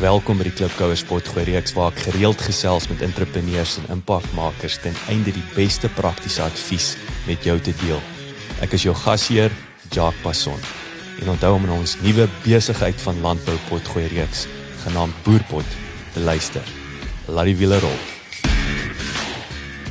Welkom 0.00 0.38
by 0.40 0.46
die 0.46 0.54
Klipkouer 0.56 0.96
Sportgooi 0.96 1.42
reeks 1.44 1.74
waar 1.76 1.90
ek 1.92 2.06
gereeld 2.06 2.40
gesels 2.40 2.86
met 2.88 3.02
entrepreneurs 3.04 3.74
en 3.82 3.90
impakmakers 3.92 4.78
ten 4.80 4.96
einde 5.12 5.34
die 5.36 5.44
beste 5.52 5.90
praktiese 5.92 6.40
advies 6.40 6.94
met 7.26 7.44
jou 7.44 7.58
te 7.60 7.74
deel. 7.82 8.00
Ek 8.64 8.72
is 8.78 8.86
jou 8.86 8.94
gasheer, 8.96 9.52
Jacques 9.92 10.22
Passon. 10.24 10.56
En 11.20 11.34
onthou 11.34 11.52
om 11.58 11.68
in 11.68 11.76
ons 11.76 11.98
nuwe 12.00 12.30
besigheid 12.46 12.96
van 13.04 13.20
landbou 13.20 13.58
potgooi 13.68 14.06
reeks 14.14 14.46
genaamd 14.86 15.20
Boerpot 15.26 15.78
te 16.14 16.24
luister. 16.24 16.64
Laat 17.28 17.52
die 17.52 17.58
wiele 17.60 17.84
rol. 17.84 17.98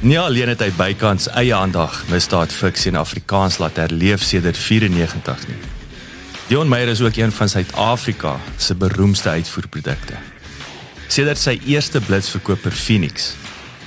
Nie 0.01 0.17
alleen 0.17 0.55
het 0.55 0.65
hy 0.65 0.73
bykans 0.73 1.29
eie 1.37 1.53
aandag 1.53 2.01
misdaad 2.09 2.49
fiksie 2.49 2.95
in 2.95 2.97
Afrikaans 2.97 3.61
laat 3.61 3.77
herleef 3.77 4.25
sedert 4.25 4.57
94 4.57 5.51
nie. 5.53 5.78
Dion 6.49 6.69
Meyer 6.69 6.87
is 6.87 7.01
ook 7.01 7.15
een 7.15 7.31
van 7.31 7.49
Suid-Afrika 7.49 8.39
se 8.57 8.75
beroemdste 8.75 9.29
uitvoerprodukte. 9.29 10.15
Sedert 11.07 11.37
sy 11.37 11.59
eerste 11.69 12.01
blitsverkoper 12.01 12.73
Phoenix, 12.73 13.35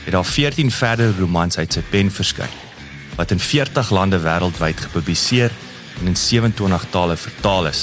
het 0.05 0.14
daar 0.14 0.24
14 0.24 0.70
verder 0.70 1.10
romans 1.18 1.58
uit 1.58 1.74
sy 1.74 1.83
pen 1.90 2.12
verskyn 2.14 2.55
wat 3.18 3.34
in 3.34 3.42
40 3.42 3.90
lande 3.90 4.22
wêreldwyd 4.22 4.84
gepubliseer 4.84 5.50
en 6.00 6.12
in 6.12 6.16
27 6.16 6.86
tale 6.94 7.16
vertaal 7.16 7.66
is. 7.72 7.83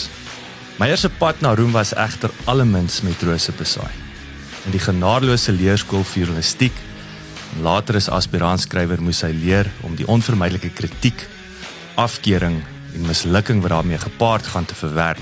Meyer 0.80 0.98
se 0.98 1.12
pad 1.12 1.44
na 1.44 1.52
roem 1.60 1.76
was 1.76 1.92
egter 1.94 2.32
allemins 2.46 3.02
met 3.04 3.28
rose 3.28 3.52
besaai. 3.52 3.92
In 4.64 4.72
die 4.72 4.84
genadeloose 4.88 5.52
leerskool 5.60 6.08
vir 6.08 6.24
journalistiek 6.24 6.84
later 7.62 8.00
as 8.00 8.08
aspirantskrywer 8.08 9.04
moes 9.04 9.26
hy 9.28 9.36
leer 9.36 9.68
om 9.84 10.00
die 10.00 10.08
onvermydelike 10.08 10.72
kritiek, 10.72 11.28
afkeuring 12.00 12.62
en 12.96 13.08
mislukking 13.08 13.62
wat 13.62 13.74
daarmee 13.76 13.98
gepaard 13.98 14.48
gaan 14.48 14.66
te 14.66 14.76
verwerk. 14.76 15.22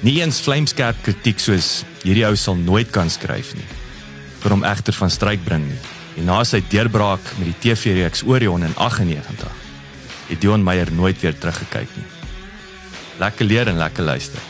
Nie 0.00 0.20
eens 0.20 0.40
vlamskerp 0.44 0.98
kritiek 1.02 1.40
soos 1.40 1.84
hierdie 2.02 2.26
ou 2.28 2.36
sal 2.36 2.56
nooit 2.60 2.90
kan 2.92 3.10
skryf 3.10 3.54
nie. 3.56 3.68
Vir 4.42 4.54
hom 4.54 4.64
egter 4.68 4.94
van 4.94 5.10
stryk 5.10 5.44
bring 5.44 5.64
nie. 5.68 5.80
En 6.16 6.28
na 6.30 6.42
sy 6.48 6.62
deurbraak 6.70 7.32
met 7.40 7.48
die 7.50 7.58
TV-reeks 7.64 8.24
Orion 8.28 8.64
in 8.64 8.76
98, 8.76 9.64
het 10.28 10.40
Dion 10.40 10.64
Meyer 10.64 10.92
nooit 10.92 11.20
weer 11.20 11.36
teruggekyk 11.38 11.90
nie. 11.96 12.06
Lekker 13.20 13.48
leer 13.48 13.68
en 13.72 13.80
lekker 13.80 14.04
luister. 14.04 14.40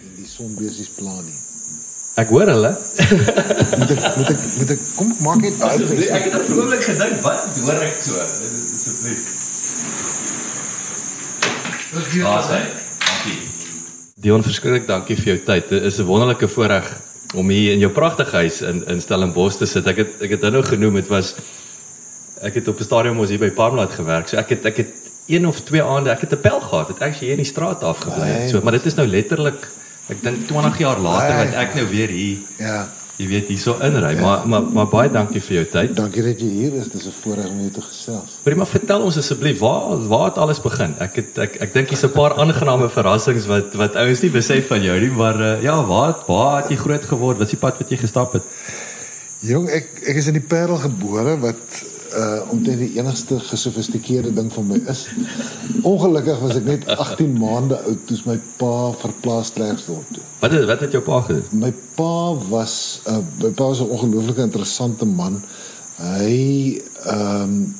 En 0.00 0.16
die 0.16 0.26
sonbesies 0.26 0.94
plan 0.98 1.22
nie. 1.24 1.38
Ek 2.20 2.28
hoor 2.34 2.50
hulle. 2.52 2.70
Moet 3.80 3.92
ek 3.94 4.16
moet 4.18 4.32
ek 4.34 4.40
moet 4.58 4.72
ek 4.74 4.82
kom 4.96 5.12
maak 5.24 5.44
net 5.44 5.60
uit. 5.62 5.92
Ek 6.10 6.26
het 6.26 6.50
oomblik 6.56 6.82
gedink, 6.84 7.20
wat 7.24 7.60
hoor 7.64 7.84
ek 7.86 7.94
so? 7.96 8.18
Asseblief. 8.20 9.39
Dankie. 13.02 13.38
Dion, 14.22 14.44
verskriklik 14.46 14.84
dankie 14.86 15.16
vir 15.18 15.32
jou 15.32 15.38
tyd. 15.48 15.70
Dit 15.72 15.82
is 15.88 15.98
'n 15.98 16.06
wonderlike 16.06 16.48
voorreg 16.48 16.86
om 17.34 17.48
hier 17.48 17.72
in 17.72 17.80
jou 17.80 17.90
pragtige 17.90 18.36
huis 18.36 18.60
in 18.62 18.84
in 18.86 19.00
Stellenbosch 19.00 19.58
te 19.58 19.66
sit. 19.66 19.86
Ek 19.86 19.96
het 19.96 20.22
ek 20.22 20.30
het 20.30 20.40
nou 20.40 20.62
genoem 20.62 20.94
dit 20.94 21.08
was 21.08 21.34
ek 22.42 22.54
het 22.54 22.68
op 22.68 22.78
'n 22.78 22.84
stadium 22.84 23.18
ons 23.18 23.28
hier 23.28 23.38
by 23.38 23.50
Parmalat 23.50 23.90
gewerk. 23.90 24.28
So 24.28 24.36
ek 24.36 24.48
het 24.48 24.64
ek 24.66 24.76
het 24.76 24.92
een 25.26 25.46
of 25.46 25.60
twee 25.60 25.82
aande, 25.82 26.10
ek 26.10 26.20
het 26.20 26.32
'n 26.32 26.40
pel 26.40 26.60
gehad. 26.60 26.88
Het 26.88 27.00
ek 27.00 27.14
hier 27.16 27.30
in 27.30 27.42
die 27.42 27.44
straat 27.44 27.82
afgebly. 27.82 28.48
So, 28.48 28.60
maar 28.62 28.72
dit 28.72 28.86
is 28.86 28.94
nou 28.94 29.06
letterlik 29.06 29.68
ek 30.08 30.22
dink 30.22 30.46
20 30.46 30.78
jaar 30.78 30.98
later 30.98 31.36
wat 31.36 31.54
ek 31.54 31.74
nou 31.74 31.86
weer 31.88 32.08
hier 32.08 32.38
Ja. 32.58 32.88
Jy 33.20 33.28
weet 33.28 33.50
hierso 33.52 33.76
inry. 33.84 34.14
Ja. 34.16 34.22
Maar 34.24 34.46
maar 34.48 34.68
maar 34.76 34.88
baie 34.90 35.10
dankie 35.12 35.42
vir 35.44 35.56
jou 35.58 35.64
tyd. 35.74 35.94
Dankie 35.96 36.24
dat 36.24 36.40
jy 36.40 36.48
hier 36.48 36.76
is. 36.80 36.88
Dis 36.92 37.06
'n 37.06 37.14
voorreg 37.22 37.48
om 37.50 37.60
jou 37.60 37.70
te 37.76 37.84
gesels. 37.84 38.38
Maar 38.44 38.66
vertel 38.66 39.06
ons 39.08 39.16
asseblief 39.16 39.58
waar 39.58 40.08
waar 40.08 40.24
het 40.30 40.38
alles 40.38 40.60
begin? 40.60 40.94
Ek 40.98 41.16
het 41.16 41.38
ek 41.38 41.56
ek 41.60 41.72
dink 41.74 41.88
hier's 41.88 42.04
'n 42.04 42.12
paar 42.12 42.34
aangename 42.34 42.88
verrassings 42.88 43.46
wat 43.46 43.74
wat 43.74 43.96
ouens 43.96 44.22
nie 44.22 44.30
besef 44.30 44.66
van 44.66 44.82
jou 44.82 45.00
nie, 45.00 45.10
maar 45.10 45.40
uh, 45.40 45.62
ja, 45.62 45.76
waar 45.84 46.14
waar 46.26 46.62
het 46.62 46.70
jy 46.70 46.76
groot 46.76 47.04
geword? 47.04 47.38
Wat 47.38 47.46
is 47.46 47.56
die 47.56 47.64
pad 47.66 47.78
wat 47.78 47.90
jy 47.90 47.96
gestap 47.96 48.32
het? 48.32 48.42
Jong, 49.40 49.68
ek 49.68 49.86
ek 50.06 50.16
is 50.16 50.26
in 50.26 50.36
die 50.36 50.48
Parel 50.48 50.76
gebore 50.76 51.38
wat 51.40 51.84
uh 52.16 52.50
omtrent 52.50 52.78
die 52.78 52.98
enigste 52.98 53.38
gesofistikeerde 53.40 54.32
ding 54.34 54.52
van 54.52 54.66
my 54.66 54.80
is. 54.90 55.06
Ongelukkig 55.82 56.40
was 56.42 56.56
ek 56.58 56.64
net 56.64 56.86
18 56.96 57.36
maande 57.38 57.78
oud 57.86 58.06
toe 58.06 58.18
my 58.26 58.38
pa 58.60 58.90
verplaas 59.02 59.52
Klerksdorp 59.54 60.14
toe. 60.14 60.22
Wat 60.40 60.54
het 60.56 60.66
wat 60.70 60.80
het 60.86 60.96
jou 60.96 61.02
pa 61.06 61.20
gedoen? 61.26 61.60
My 61.66 61.72
pa 61.94 62.34
was 62.50 63.00
uh 63.06 63.20
my 63.42 63.52
pa 63.54 63.70
was 63.72 63.82
'n 63.84 63.92
ongelooflike 63.96 64.42
interessante 64.42 65.04
man. 65.04 65.42
Hy 65.96 66.80
ehm 67.04 67.42
um, 67.42 67.74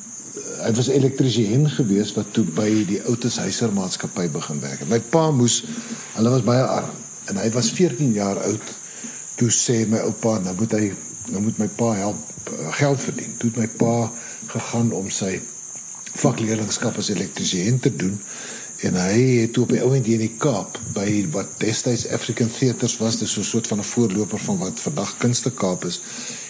hy 0.60 0.72
was 0.76 0.88
elektriesien 0.92 1.68
gewees 1.72 2.12
wat 2.12 2.32
toe 2.36 2.44
by 2.44 2.68
die 2.88 3.00
Outes 3.08 3.38
Huisermaatskappy 3.41 4.28
begin 4.28 4.60
werk. 4.60 4.84
My 4.88 5.00
pa 5.00 5.30
moes 5.30 5.62
hulle 6.14 6.30
was 6.30 6.44
baie 6.44 6.62
arm 6.62 6.91
en 7.30 7.36
hy 7.41 7.50
was 7.54 7.70
14 7.70 8.12
jaar 8.12 8.38
oud 8.44 8.74
toe 9.41 9.48
sê 9.54 9.86
my 9.88 10.02
oupa 10.04 10.38
nou 10.44 10.54
moet 10.58 10.74
hy 10.76 10.91
nou 11.30 11.42
moet 11.42 11.58
my 11.58 11.68
pa 11.68 11.92
help 11.98 12.16
uh, 12.52 12.72
geld 12.78 13.02
verdien. 13.02 13.36
Toe 13.38 13.50
het 13.50 13.58
my 13.58 13.68
pa 13.80 14.10
gegaan 14.50 14.92
om 14.92 15.10
sy 15.10 15.41
vakleerlingskap 16.20 16.98
as 16.98 17.10
elektriesien 17.12 17.78
te 17.80 17.92
doen 17.96 18.16
en 18.86 18.96
hy 18.96 19.16
het 19.42 19.52
toe 19.52 19.66
op 19.66 19.72
die 19.74 19.82
ouend 19.84 20.06
hier 20.08 20.16
in 20.16 20.24
die 20.24 20.38
Kaap 20.41 20.78
by 20.94 21.06
wat 21.34 21.58
destyds 21.60 22.06
African 22.16 22.48
Theatres 22.50 22.96
was, 23.00 23.18
dis 23.20 23.32
so 23.32 23.41
'n 23.41 23.44
soort 23.44 23.66
van 23.66 23.78
'n 23.78 23.84
voorloper 23.84 24.38
van 24.38 24.58
wat 24.58 24.80
vandag 24.80 25.16
Kunste 25.18 25.50
Kaap 25.50 25.84
is, 25.84 26.00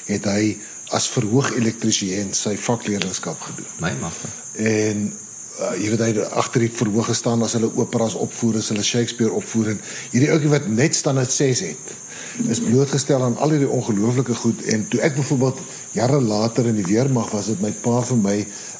het 0.07 0.25
hy 0.25 0.57
as 0.91 1.09
verhoog 1.09 1.51
elektriesien 1.57 2.35
sy 2.35 2.57
vakleerlingskap 2.57 3.41
gedoen. 3.41 3.67
My 3.81 3.93
magtig. 4.01 4.31
En 4.55 5.13
uh, 5.61 5.83
jy 5.83 5.91
weet 5.91 5.99
hy 5.99 6.11
het 6.13 6.31
agter 6.31 6.61
die 6.61 6.73
verhoog 6.73 7.07
gestaan 7.07 7.43
as 7.43 7.53
hulle 7.53 7.71
operas 7.75 8.15
opvoer, 8.15 8.57
as 8.57 8.69
hulle 8.69 8.83
Shakespeare 8.83 9.33
opvoer 9.33 9.69
en 9.75 9.81
hierdie 10.11 10.31
ouetjie 10.31 10.51
wat 10.51 10.69
net 10.69 10.95
standaard 10.95 11.33
6 11.33 11.61
het 11.61 11.97
is 12.49 12.61
blootgestel 12.63 13.23
aan 13.23 13.37
al 13.39 13.55
hierdie 13.55 13.69
ongelooflike 13.69 14.35
goed 14.35 14.63
en 14.73 14.87
toe 14.89 15.01
ek 15.07 15.17
byvoorbeeld 15.17 15.61
jare 15.97 16.21
later 16.23 16.67
in 16.71 16.77
die 16.79 16.87
weermag 16.87 17.31
was 17.35 17.51
dit 17.51 17.63
my 17.65 17.73
pa 17.83 18.01
vir 18.07 18.21
my 18.23 18.37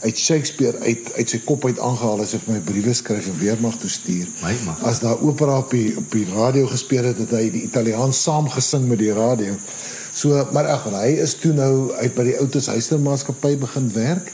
uit 0.07 0.19
Shakespeare 0.19 0.79
uit 0.87 1.13
uit 1.17 1.35
sy 1.35 1.41
kop 1.45 1.65
uit 1.67 1.79
aangehaal 1.79 2.23
asof 2.25 2.47
my 2.51 2.61
briewe 2.65 2.95
skryf 2.95 3.27
en 3.33 3.39
weermag 3.41 3.79
toe 3.83 3.91
stuur. 3.91 4.29
My 4.45 4.55
magtig. 4.65 4.87
As 4.87 5.01
daar 5.03 5.19
opera 5.19 5.59
op 5.65 5.75
die 5.75 5.97
op 5.99 6.13
die 6.15 6.27
radio 6.31 6.71
gespeel 6.71 7.11
het, 7.11 7.19
het 7.19 7.35
hy 7.35 7.49
die 7.51 7.65
Italiaans 7.67 8.23
saam 8.23 8.49
gesing 8.51 8.87
met 8.89 9.03
die 9.03 9.13
radio. 9.17 9.57
So 10.15 10.47
maar 10.55 10.71
ag, 10.71 10.87
hy 10.95 11.17
is 11.23 11.35
toe 11.43 11.53
nou 11.57 11.91
uit 11.99 12.15
by 12.15 12.31
die 12.31 12.39
Outes 12.39 12.71
Huistermaatskappy 12.71 13.57
begin 13.59 13.91
werk 13.97 14.31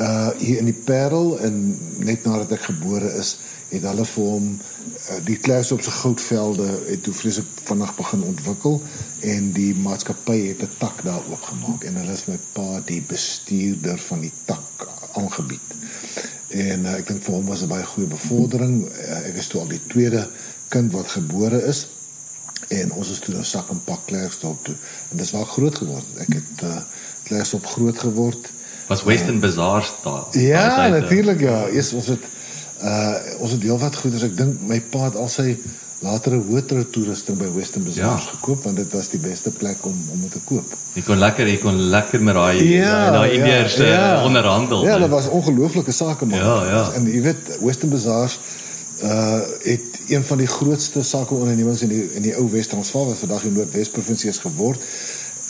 uh 0.00 0.30
hier 0.38 0.58
in 0.58 0.68
die 0.70 0.80
Parel 0.86 1.34
en 1.44 1.56
net 1.98 2.24
nadat 2.24 2.54
ek 2.56 2.68
gebore 2.70 3.10
is, 3.20 3.36
het 3.70 3.84
hulle 3.86 4.06
vir 4.06 4.28
hom 4.34 4.46
die 5.24 5.36
klas 5.36 5.72
op 5.72 5.82
se 5.82 5.90
goudvelde 5.90 6.68
het 6.86 7.02
toe 7.02 7.14
vreeslik 7.14 7.46
vinnig 7.64 7.94
begin 7.96 8.22
ontwikkel 8.22 8.82
en 9.20 9.52
die 9.52 9.74
maatskappy 9.74 10.38
het 10.48 10.62
'n 10.62 10.70
tak 10.78 11.02
daar 11.04 11.22
oopgemaak 11.30 11.84
en 11.84 11.96
hulle 11.96 12.12
is 12.12 12.26
my 12.26 12.38
pa 12.52 12.80
die 12.84 13.02
bestuurder 13.02 13.98
van 13.98 14.20
die 14.20 14.32
tak 14.44 14.88
aangebied. 15.12 15.68
En 16.48 16.84
uh, 16.84 16.98
ek 16.98 17.06
dink 17.06 17.22
vir 17.22 17.34
hom 17.34 17.46
was 17.46 17.62
'n 17.62 17.70
baie 17.70 17.84
goeie 17.86 18.08
bevordering. 18.08 18.84
Uh, 18.86 19.28
ek 19.28 19.36
is 19.38 19.46
toe 19.46 19.60
al 19.60 19.68
die 19.68 19.86
tweede 19.86 20.28
kind 20.68 20.92
wat 20.92 21.08
gebore 21.08 21.62
is 21.66 21.86
en 22.68 22.92
ons 22.92 23.10
is 23.10 23.18
toe 23.18 23.34
nou 23.34 23.44
sak 23.44 23.70
en 23.70 23.80
pak 23.84 24.06
Klerksdorp 24.06 24.64
toe. 24.64 24.74
En 25.10 25.16
dis 25.16 25.30
waar 25.30 25.42
ek 25.42 25.54
groot 25.58 25.74
geword 25.74 26.04
het. 26.10 26.28
Ek 26.28 26.34
het 26.34 26.64
uh, 26.64 26.82
Klerksdorp 27.22 27.66
groot 27.66 27.98
geword. 27.98 28.50
Was 28.86 29.02
Western 29.02 29.40
Bazaar 29.40 29.86
daar? 30.02 30.26
Ja, 30.38 30.88
natuurlik 30.88 31.40
ja. 31.40 31.68
Eers 31.68 31.92
was 31.92 32.06
dit 32.06 32.22
Uh 32.82 33.14
ons 33.44 33.52
het 33.52 33.62
heelwat 33.62 33.96
goeders. 33.96 34.22
Ek 34.22 34.36
dink 34.36 34.60
my 34.68 34.80
pa 34.90 35.04
het 35.10 35.16
al 35.16 35.28
sy 35.28 35.56
latere 36.00 36.38
hoëtrou 36.40 36.84
toerusting 36.94 37.36
by 37.36 37.48
Western 37.52 37.84
Bazaars 37.84 38.24
Ja. 38.24 38.30
gekoop 38.30 38.62
want 38.64 38.76
dit 38.76 38.92
was 38.92 39.08
die 39.12 39.20
beste 39.20 39.50
plek 39.50 39.84
om 39.84 39.96
om 40.12 40.20
dit 40.20 40.32
te 40.32 40.40
koop. 40.44 40.64
Jy 40.94 41.02
kon 41.04 41.18
lekker, 41.20 41.46
jy 41.46 41.58
kon 41.60 41.76
lekker 41.92 42.22
met 42.24 42.34
daai 42.34 42.62
Ja, 42.64 43.10
daai 43.10 43.34
Indiërs 43.36 43.76
ja, 43.76 43.84
ja. 43.84 44.24
onderhandel. 44.24 44.84
Ja, 44.84 44.98
dat 44.98 45.08
was 45.12 45.28
ongelooflike 45.28 45.92
sake 45.92 46.26
man. 46.26 46.38
Ja, 46.38 46.64
ja. 46.70 46.82
En 46.96 47.04
jy 47.06 47.20
weet 47.22 47.58
Western 47.60 47.90
Bazaars 47.92 48.38
uh 49.04 49.40
het 49.62 49.80
een 50.08 50.24
van 50.24 50.38
die 50.38 50.46
grootste 50.46 51.02
sakeondernemings 51.02 51.82
in 51.82 51.88
die 51.88 52.02
in 52.14 52.22
die 52.22 52.34
ou 52.36 52.48
Wes-Transvaal 52.50 53.06
wat 53.06 53.16
vandag 53.20 53.42
die 53.42 53.52
Noordwes 53.52 53.88
provinsie 53.90 54.28
is 54.30 54.38
geword. 54.38 54.80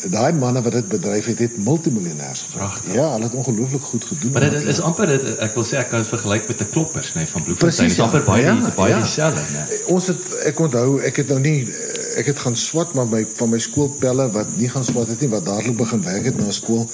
Daai 0.09 0.33
manne 0.33 0.63
wat 0.63 0.73
dit 0.73 0.85
het, 1.05 1.39
het 1.39 1.57
multimiljonêers 1.65 2.41
geword. 2.47 2.57
Pragtig. 2.57 2.95
Ja, 2.95 3.11
hulle 3.13 3.25
het 3.25 3.35
ongelooflik 3.35 3.83
goed 3.83 4.05
gedoen. 4.05 4.33
Maar 4.33 4.51
dit 4.51 4.65
is 4.65 4.81
amper 4.81 5.07
dit 5.07 5.27
ek 5.39 5.55
wil 5.55 5.65
sê 5.65 5.77
ek 5.77 5.91
kan 5.91 6.01
dit 6.01 6.09
vergelyk 6.09 6.49
met 6.49 6.61
'n 6.61 6.69
kloppers 6.71 7.13
nê 7.15 7.27
van 7.29 7.43
Bloemfontein. 7.43 7.89
Dit 7.89 7.97
is 7.97 8.01
amper 8.01 8.23
baie 8.25 8.43
Ja, 8.45 8.55
die- 8.55 8.73
baie 8.77 8.95
ja. 8.95 9.01
dieselfde. 9.01 9.41
Ons 9.87 10.07
het 10.07 10.23
ek 10.45 10.61
onthou, 10.61 11.01
ek 11.03 11.17
het 11.17 11.29
nou 11.29 11.41
nie 11.41 11.69
ek 12.17 12.27
het 12.27 12.39
gaan 12.39 12.57
swat 12.57 12.95
maar 12.95 13.07
my 13.07 13.27
van 13.35 13.49
my 13.49 13.59
skoolpelle 13.59 14.31
wat 14.31 14.47
nie 14.57 14.69
gaan 14.69 14.85
swat 14.85 15.09
het 15.09 15.21
nie, 15.21 15.29
wat 15.29 15.45
dadelik 15.45 15.77
begin 15.77 16.03
werk 16.03 16.25
het 16.25 16.37
na 16.37 16.51
skool. 16.51 16.91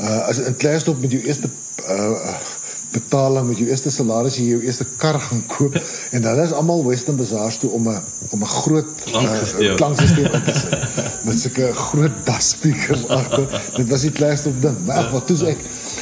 Uh 0.00 0.28
as 0.28 0.38
in 0.38 0.56
Klerksdorp 0.56 1.00
met 1.00 1.10
jou 1.10 1.22
eerste 1.22 1.48
uh 1.88 2.34
betaling 2.90 3.46
met 3.46 3.58
jou 3.58 3.68
eerste 3.70 3.90
salaris 3.94 4.36
jy 4.40 4.46
jou 4.50 4.60
eerste 4.66 4.86
kar 4.98 5.18
gaan 5.22 5.42
koop 5.50 5.76
en 6.14 6.26
hulle 6.30 6.46
is 6.48 6.54
almal 6.56 6.82
Western 6.86 7.18
Bazaars 7.20 7.60
toe 7.62 7.70
om 7.76 7.88
'n 7.88 8.02
om 8.34 8.42
'n 8.42 8.52
groot 8.54 8.90
Klanksysteem. 9.04 9.70
uh, 9.70 9.76
klanksysteem 9.76 10.32
in 10.32 10.44
te 10.44 10.54
sit 10.54 10.74
met 11.26 11.40
sulke 11.40 11.72
groot 11.74 12.24
bassprekers 12.24 13.06
agter. 13.20 13.46
Dit 13.76 13.88
was 13.88 14.00
die 14.00 14.10
Klerksdorp 14.10 14.62
ding. 14.62 14.76
Maar 14.84 15.04
ag 15.04 15.10
wat 15.10 15.26
toe 15.26 15.38
ek 15.46 15.58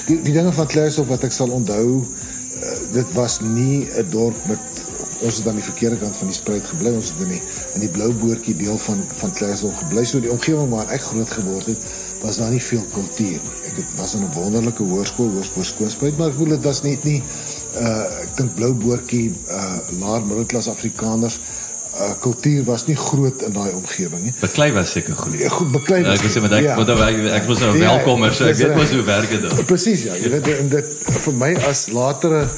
die, 0.06 0.23
die 0.23 0.32
dinge 0.32 0.52
van 0.52 0.67
Klerksdorp 0.67 1.08
wat 1.08 1.25
ek 1.29 1.32
sal 1.32 1.50
onthou 1.50 1.88
uh, 2.00 2.76
dit 2.93 3.12
was 3.12 3.41
nie 3.41 3.88
'n 3.88 4.06
dorp 4.11 4.46
met 4.46 4.58
ons 5.20 5.37
het 5.37 5.49
aan 5.49 5.58
die 5.58 5.67
verkeerde 5.70 5.99
kant 5.99 6.17
van 6.17 6.26
die 6.31 6.37
spruit 6.37 6.67
gebly. 6.67 6.94
Ons 6.94 7.11
het 7.12 7.20
in 7.26 7.32
die 7.37 7.43
in 7.75 7.81
die 7.81 7.93
blou 7.93 8.12
boortjie 8.14 8.56
deel 8.56 8.79
van 8.79 9.02
van 9.20 9.32
Klerksdorp 9.32 9.76
gebly. 9.76 10.05
So 10.05 10.20
die 10.20 10.32
omgewing 10.32 10.70
waar 10.70 10.88
ek 10.88 11.02
groot 11.02 11.31
geword 11.31 11.67
het, 11.67 11.91
was 12.23 12.37
daar 12.37 12.50
nie 12.50 12.62
veel 12.62 12.84
kultuur 12.93 13.41
nie. 13.43 13.68
Het 13.79 13.95
was 13.97 14.15
'n 14.19 14.27
wonderlike 14.35 14.83
hoërskool, 14.83 15.31
hoërskool 15.37 15.65
Skoonspruit, 15.65 16.17
maar 16.19 16.29
ek 16.33 16.35
voel 16.35 16.49
dit 16.57 16.65
was 16.67 16.83
net 16.83 17.05
nie 17.05 17.23
uh 17.79 18.23
ek 18.25 18.37
dink 18.37 18.55
blou 18.59 18.73
boortjie 18.75 19.33
uh 19.51 19.79
laer 20.01 20.23
middelklas 20.27 20.67
Afrikaners 20.69 21.39
uh 21.95 22.11
kultuur 22.21 22.65
was 22.65 22.87
nie 22.87 22.97
groot 22.97 23.43
in 23.43 23.53
daai 23.53 23.71
omgewing 23.75 24.23
nie. 24.23 24.33
Beklei 24.41 24.73
was 24.73 24.91
seker 24.91 25.15
goed. 25.17 25.39
Ja, 25.39 25.49
goed 25.49 25.71
beklei. 25.73 26.03
Ja, 26.03 26.13
ek 26.13 26.27
sê 26.31 26.41
maar 26.41 26.53
ek 26.59 26.65
Ja. 26.65 26.77
want 26.77 26.89
ek 26.91 27.21
ek 27.43 27.47
was 27.47 27.59
nou 27.59 27.77
Ja, 27.77 27.87
welkom 27.91 28.33
so 28.33 28.45
ek 28.45 28.57
weet 28.57 28.75
mos 28.77 28.91
hoe 28.91 29.03
werk 29.03 29.31
dit. 29.31 29.67
Presies 29.67 30.03
ja, 30.03 30.15
jy 30.15 30.31
weet 30.31 30.49
en 30.59 30.69
dit 30.69 30.87
vir 31.07 31.35
my 31.35 31.55
as 31.69 31.89
latere 31.89 32.43
uh, 32.43 32.49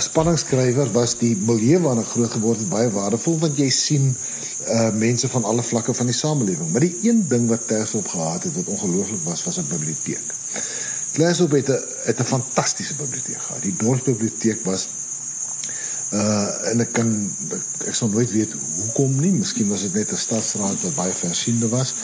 spanningsskrywer 0.00 0.92
was 0.92 1.16
die 1.18 1.36
milieu 1.36 1.80
waarin 1.80 2.04
groot 2.04 2.30
geword 2.30 2.58
het 2.58 2.68
baie 2.68 2.90
waardevol 2.90 3.38
want 3.38 3.58
jy 3.58 3.68
sien 3.70 4.16
uh 4.68 4.90
mense 4.92 5.28
van 5.28 5.44
alle 5.44 5.62
vlakke 5.62 5.94
van 5.94 6.06
die 6.06 6.14
samelewing. 6.14 6.70
Maar 6.72 6.84
die 6.84 6.96
een 7.02 7.24
ding 7.28 7.48
wat 7.48 7.66
Tersop 7.66 8.08
gehad 8.08 8.44
het 8.44 8.54
wat 8.54 8.68
ongelooflik 8.74 9.22
was, 9.24 9.44
was 9.44 9.58
'n 9.58 9.66
biblioteek. 9.68 10.34
Tersop 11.12 11.50
het 11.50 11.68
'n 11.68 11.82
het 12.04 12.20
'n 12.20 12.24
fantastiese 12.24 12.94
biblioteek 12.94 13.42
gehad. 13.42 13.62
Die 13.62 13.76
dorpsbiblioteek 13.76 14.64
was 14.64 14.88
uh 16.10 16.70
en 16.70 16.80
ek 16.80 16.92
kan 16.92 17.10
ek, 17.54 17.86
ek 17.86 17.94
sal 17.94 18.08
nooit 18.08 18.30
weet 18.30 18.54
hoekom 18.82 19.20
nie. 19.20 19.30
Miskien 19.30 19.68
was 19.70 19.84
dit 19.86 19.94
net 19.94 20.12
'n 20.12 20.16
stadsraad 20.16 20.82
wat 20.82 20.94
baie 20.94 21.12
versiende 21.14 21.68
was, 21.68 21.94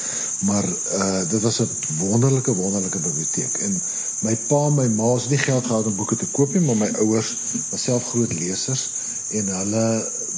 maar 0.46 0.64
uh 0.64 1.22
dit 1.28 1.42
was 1.42 1.60
'n 1.60 1.68
wonderlike 1.98 2.54
wonderlike 2.54 2.98
biblioteek. 2.98 3.58
En 3.58 3.82
my 4.24 4.36
pa 4.48 4.66
en 4.66 4.76
my 4.76 4.88
ma 4.88 5.14
het 5.14 5.28
nie 5.30 5.38
geld 5.38 5.66
gehad 5.66 5.86
om 5.86 5.96
boeke 5.96 6.16
te 6.16 6.28
koop 6.32 6.54
nie, 6.54 6.62
maar 6.64 6.76
my 6.76 6.90
ouers 7.04 7.34
was 7.70 7.82
self 7.82 8.08
groot 8.12 8.32
lesers 8.32 8.88
en 9.36 9.48
hulle 9.48 9.86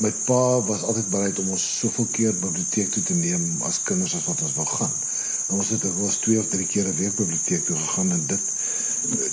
my 0.02 0.10
pa 0.26 0.42
was 0.66 0.82
altyd 0.82 1.10
bereid 1.10 1.38
om 1.38 1.50
ons 1.54 1.64
soveel 1.78 2.08
keer 2.12 2.34
biblioteek 2.34 2.90
toe 2.94 3.02
te 3.02 3.14
neem 3.14 3.46
as 3.68 3.82
kinders 3.82 4.14
as 4.18 4.26
wat 4.30 4.42
ons 4.46 4.54
wou 4.58 4.66
gaan. 4.66 4.94
En 5.48 5.56
ons 5.56 5.70
het 5.74 5.84
eens 5.88 6.18
twee 6.22 6.38
of 6.38 6.48
drie 6.52 6.66
keer 6.66 6.88
'n 6.88 6.96
week 6.96 7.16
biblioteek 7.16 7.64
toe 7.66 7.76
gegaan 7.76 8.10
en 8.10 8.24
dit 8.26 8.54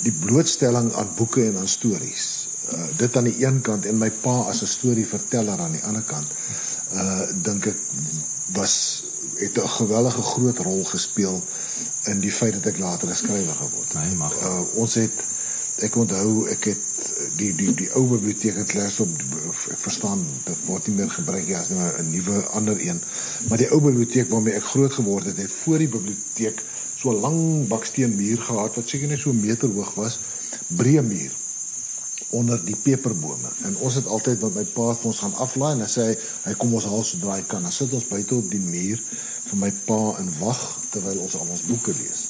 die 0.02 0.12
blootstelling 0.12 0.92
aan 0.94 1.10
boeke 1.16 1.44
en 1.46 1.56
aan 1.56 1.68
stories. 1.68 2.48
Uh 2.72 2.86
dit 2.96 3.16
aan 3.16 3.28
die 3.30 3.44
een 3.44 3.60
kant 3.60 3.86
en 3.86 3.98
my 3.98 4.10
pa 4.10 4.36
as 4.50 4.62
'n 4.62 4.66
storieverteller 4.66 5.58
aan 5.58 5.72
die 5.72 5.84
ander 5.84 6.02
kant. 6.02 6.26
Uh 6.92 7.22
dink 7.42 7.66
ek 7.66 7.78
was 8.58 9.04
het 9.36 9.58
'n 9.58 9.68
gewellige 9.68 10.22
groot 10.22 10.58
rol 10.58 10.84
gespeel 10.84 11.42
in 12.12 12.20
die 12.20 12.32
feit 12.32 12.52
dat 12.58 12.66
ek 12.72 12.78
later 12.78 13.08
'n 13.08 13.14
skrywer 13.14 13.54
geword 13.54 13.92
het. 13.92 14.02
Nee, 14.02 14.16
mag. 14.16 14.34
Uh 14.42 14.60
ons 14.74 14.94
het 14.94 15.12
ek 15.86 15.96
onthou 15.96 16.48
ek 16.48 16.64
het 16.64 17.12
die 17.36 17.54
die 17.54 17.74
die 17.74 17.90
ou 17.92 18.04
biblioteek 18.08 18.56
in 18.56 18.64
Klerksdorp 18.64 19.22
ek 19.70 19.78
verstaan 19.78 20.24
dit 20.44 20.60
word 20.66 20.86
nie 20.86 20.96
meer 20.96 21.10
gebruik 21.10 21.46
nie 21.46 21.56
as 21.56 21.68
nou 21.68 21.90
'n 21.98 22.10
nuwe 22.10 22.42
ander 22.58 22.80
een. 22.80 23.00
Maar 23.48 23.58
die 23.58 23.70
ou 23.70 23.80
biblioteek 23.80 24.30
waarmee 24.30 24.54
ek 24.54 24.70
groot 24.72 24.92
geword 24.92 25.24
het, 25.24 25.36
het 25.36 25.52
voor 25.52 25.78
die 25.78 25.88
biblioteek 25.88 26.62
so 26.96 27.10
'n 27.10 27.20
lang 27.20 27.68
baksteen 27.68 28.16
muur 28.16 28.38
gehad 28.38 28.74
wat 28.74 28.88
seker 28.88 29.08
net 29.08 29.20
so 29.20 29.30
'n 29.30 29.40
meter 29.40 29.68
hoog 29.68 29.94
was, 29.94 30.18
breë 30.66 31.02
muur 31.02 31.32
onder 32.30 32.64
die 32.64 32.76
peperbome. 32.76 33.50
En 33.62 33.76
ons 33.76 33.94
het 33.94 34.06
altyd 34.06 34.40
wat 34.42 34.54
my 34.54 34.64
pa 34.74 34.88
het 34.90 35.04
ons 35.06 35.18
gaan 35.22 35.34
aflaai 35.42 35.72
en 35.76 35.84
hy 35.84 35.90
sê 35.90 36.06
hy, 36.44 36.54
kom 36.58 36.74
ons 36.74 36.88
haal 36.90 37.04
sodra 37.06 37.36
hy 37.38 37.44
kan. 37.46 37.62
Dan 37.62 37.74
sit 37.74 37.92
ons 37.94 38.08
buite 38.08 38.34
op 38.34 38.50
die 38.50 38.62
muur 38.62 39.02
vir 39.46 39.60
my 39.60 39.70
pa 39.86 40.00
in 40.20 40.30
wag 40.40 40.62
terwyl 40.90 41.22
ons 41.22 41.36
al 41.38 41.52
ons 41.54 41.66
boeke 41.68 41.94
lees. 41.94 42.26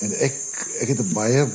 En 0.00 0.14
ek 0.18 0.38
ek 0.82 0.94
het 0.94 1.00
'n 1.04 1.14
baie 1.14 1.46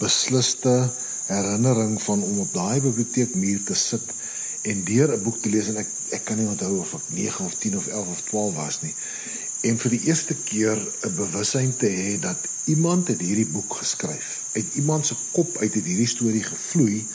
beslisste 0.00 0.90
herinnering 1.26 2.02
van 2.02 2.22
om 2.22 2.40
op 2.40 2.52
daai 2.54 2.80
biblioteekmuur 2.80 3.62
te 3.64 3.74
sit 3.74 4.14
en 4.62 4.84
deur 4.84 5.12
'n 5.12 5.22
boek 5.22 5.42
te 5.42 5.48
lees 5.48 5.68
en 5.68 5.76
ek 5.76 5.88
ek 6.10 6.24
kan 6.24 6.38
nie 6.38 6.46
onthou 6.46 6.78
of 6.80 6.94
ek 6.94 7.06
9 7.14 7.44
of 7.44 7.54
10 7.58 7.76
of 7.76 7.86
11 7.86 8.08
of 8.08 8.20
12 8.30 8.54
was 8.54 8.80
nie. 8.82 8.94
En 9.60 9.78
vir 9.78 9.90
die 9.90 10.04
eerste 10.08 10.34
keer 10.34 10.76
'n 10.76 11.14
bewussyn 11.14 11.76
te 11.76 11.86
hê 11.86 12.18
dat 12.20 12.36
iemand 12.64 13.08
het 13.08 13.20
hierdie 13.20 13.46
boek 13.46 13.74
geskryf. 13.74 14.40
Uit 14.52 14.74
iemand 14.74 15.06
se 15.06 15.14
kop 15.32 15.56
uit 15.56 15.74
het 15.74 15.84
hierdie 15.84 16.06
storie 16.06 16.42
gevloei 16.42 17.06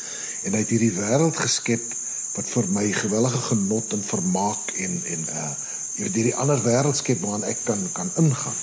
en 0.43 0.53
het 0.53 0.69
hierdie 0.69 0.93
wêreld 0.95 1.37
geskep 1.37 1.93
wat 2.33 2.49
vir 2.49 2.67
my 2.69 2.91
gewellige 2.91 3.37
genot 3.37 3.93
en 3.93 4.03
vermaak 4.03 4.71
en 4.77 5.01
en 5.05 5.27
uh 5.29 5.51
jy 5.95 6.03
weet 6.07 6.15
hierdie 6.15 6.35
ander 6.35 6.61
wêreld 6.63 6.95
skep 6.95 7.21
waarin 7.21 7.43
ek 7.43 7.57
kan 7.63 7.89
kan 7.93 8.11
ingaan. 8.17 8.59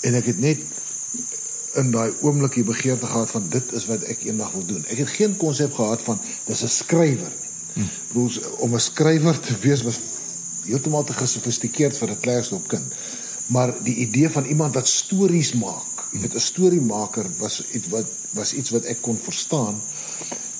En 0.00 0.14
ek 0.14 0.24
het 0.24 0.38
net 0.38 0.58
in 1.74 1.90
daai 1.90 2.12
oomblik 2.20 2.54
die 2.54 2.64
begeerte 2.64 3.06
gehad 3.06 3.30
van 3.30 3.48
dit 3.48 3.72
is 3.72 3.86
wat 3.86 4.02
ek 4.02 4.24
eendag 4.24 4.52
wil 4.52 4.64
doen. 4.66 4.84
Ek 4.88 4.98
het 4.98 5.08
geen 5.08 5.36
konsep 5.36 5.74
gehad 5.74 6.02
van 6.02 6.20
dis 6.46 6.62
'n 6.62 6.68
skrywer 6.68 7.32
nie. 7.40 7.48
Hmm. 7.72 7.90
Bedoel 8.08 8.56
om 8.58 8.74
'n 8.74 8.80
skrywer 8.80 9.40
te 9.40 9.54
wees 9.60 9.82
was 9.82 10.00
heeltemal 10.68 11.04
te 11.04 11.16
gesofistikeerd 11.16 11.96
vir 11.98 12.10
'n 12.10 12.20
Klerksdorp 12.20 12.68
kind. 12.68 12.94
Maar 13.46 13.74
die 13.82 13.94
idee 14.04 14.30
van 14.30 14.44
iemand 14.44 14.74
wat 14.74 14.88
stories 14.88 15.52
maak, 15.52 16.04
jy 16.12 16.20
weet 16.20 16.34
'n 16.34 16.40
storiemaker 16.40 17.26
was 17.38 17.62
iets 17.72 17.88
wat 17.88 18.06
was 18.30 18.52
iets 18.52 18.70
wat 18.70 18.84
ek 18.84 19.00
kon 19.00 19.16
verstaan 19.16 19.80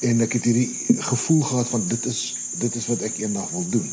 en 0.00 0.20
ek 0.20 0.32
het 0.32 0.44
hierdie 0.44 0.70
gevoel 0.98 1.42
gehad 1.42 1.68
van 1.68 1.84
dit 1.86 2.06
is 2.06 2.36
dit 2.58 2.74
is 2.74 2.86
wat 2.86 3.02
ek 3.02 3.18
eendag 3.18 3.50
wil 3.50 3.66
doen. 3.68 3.90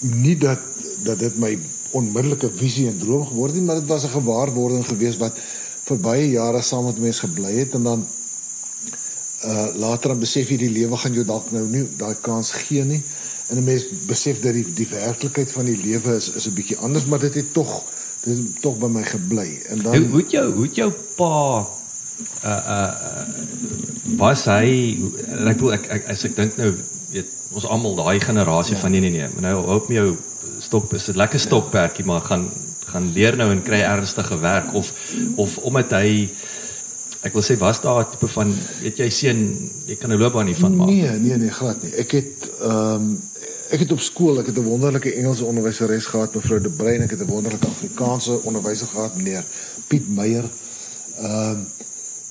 Nie 0.00 0.36
dat 0.36 0.60
dat 1.02 1.18
dit 1.18 1.38
my 1.38 1.58
onmiddellike 1.90 2.50
visie 2.54 2.88
en 2.88 2.98
droom 2.98 3.26
geword 3.26 3.54
het, 3.54 3.64
maar 3.64 3.80
dit 3.80 3.88
was 3.88 4.04
'n 4.04 4.16
gewaarwording 4.20 4.86
geweest 4.86 5.18
wat 5.18 5.34
vir 5.84 5.98
baie 5.98 6.30
jare 6.30 6.62
saam 6.62 6.84
met 6.84 6.98
mense 6.98 7.20
gebly 7.20 7.52
het 7.58 7.74
en 7.74 7.82
dan 7.82 8.06
uh 9.44 9.68
later 9.74 10.08
dan 10.08 10.18
besef 10.18 10.48
jy 10.50 10.56
die 10.56 10.70
lewe 10.70 10.96
gaan 10.96 11.14
jou 11.14 11.24
dalk 11.24 11.50
nou 11.50 11.68
nie 11.68 11.84
daai 11.96 12.16
kans 12.20 12.50
gee 12.50 12.84
nie. 12.84 13.02
En 13.48 13.56
'n 13.56 13.64
mens 13.64 13.84
besef 14.06 14.40
dat 14.40 14.52
die 14.52 14.66
die 14.74 14.88
werklikheid 14.90 15.52
van 15.52 15.64
die 15.64 15.80
lewe 15.84 16.16
is 16.16 16.30
is 16.30 16.46
'n 16.46 16.54
bietjie 16.54 16.76
anders, 16.76 17.06
maar 17.06 17.18
dit 17.18 17.34
het 17.34 17.52
tog 17.52 17.84
dit 18.20 18.36
het 18.36 18.60
tog 18.60 18.78
by 18.78 18.86
my 18.86 19.02
gebly. 19.02 19.62
En 19.68 19.82
dan 19.82 19.96
Hoe 19.96 20.06
hoe 20.06 20.20
het 20.20 20.30
jou 20.30 20.52
hoe 20.54 20.64
het 20.64 20.74
jou 20.74 20.92
pa 21.16 21.66
uh 22.44 22.50
uh 22.50 23.26
was 24.18 24.44
hy 24.44 24.98
ek 25.46 25.60
wil 25.60 25.72
ek, 25.72 25.84
ek 25.86 26.08
as 26.10 26.24
ek 26.26 26.34
dink 26.36 26.56
nou 26.58 26.72
weet 27.12 27.28
ons 27.54 27.66
almal 27.66 27.94
daai 27.98 28.20
generasie 28.20 28.74
ja. 28.74 28.80
van 28.80 28.90
nee 28.90 29.00
nee 29.00 29.10
nee 29.10 29.44
nou 29.44 29.54
hoop 29.68 29.88
my 29.88 29.94
jou 30.00 30.16
stop 30.58 30.94
is 30.94 31.06
dit 31.10 31.16
lekker 31.16 31.40
stokperdjie 31.40 32.06
maar 32.08 32.24
gaan 32.26 32.48
gaan 32.88 33.10
leer 33.14 33.36
nou 33.36 33.50
en 33.52 33.62
kry 33.62 33.80
ernstige 33.84 34.38
werk 34.42 34.74
of 34.74 34.92
of 35.36 35.58
omdat 35.58 35.92
hy 36.00 36.28
ek 37.26 37.34
wil 37.34 37.42
sê 37.42 37.56
was 37.58 37.80
daar 37.80 38.04
'n 38.04 38.10
tipe 38.10 38.28
van 38.30 38.54
weet 38.82 38.96
jy 38.96 39.10
seun 39.10 39.40
jy 39.86 39.96
kan 39.96 40.10
'n 40.12 40.18
loopbaan 40.18 40.46
hiervan 40.46 40.76
maak 40.76 40.88
Nee, 40.88 41.10
nee, 41.18 41.36
nee, 41.36 41.50
glad 41.50 41.82
nie. 41.82 41.92
Ek 41.94 42.10
het 42.10 42.50
ehm 42.60 42.94
um, 42.94 43.20
ek 43.68 43.80
het 43.84 43.92
op 43.92 44.00
skool, 44.00 44.38
ek 44.40 44.46
het 44.46 44.58
'n 44.58 44.64
wonderlike 44.64 45.12
Engelse 45.12 45.44
onderwyseres 45.44 46.06
gehad, 46.06 46.34
mevrou 46.34 46.60
De 46.60 46.70
Bruin, 46.70 47.02
ek 47.02 47.10
het 47.10 47.20
'n 47.20 47.26
wonderlike 47.26 47.66
Afrikaanse 47.66 48.42
onderwyser 48.42 48.86
gehad, 48.86 49.16
meneer 49.16 49.44
Piet 49.86 50.08
Meyer. 50.08 50.44
Ehm 51.16 51.50
um, 51.50 51.66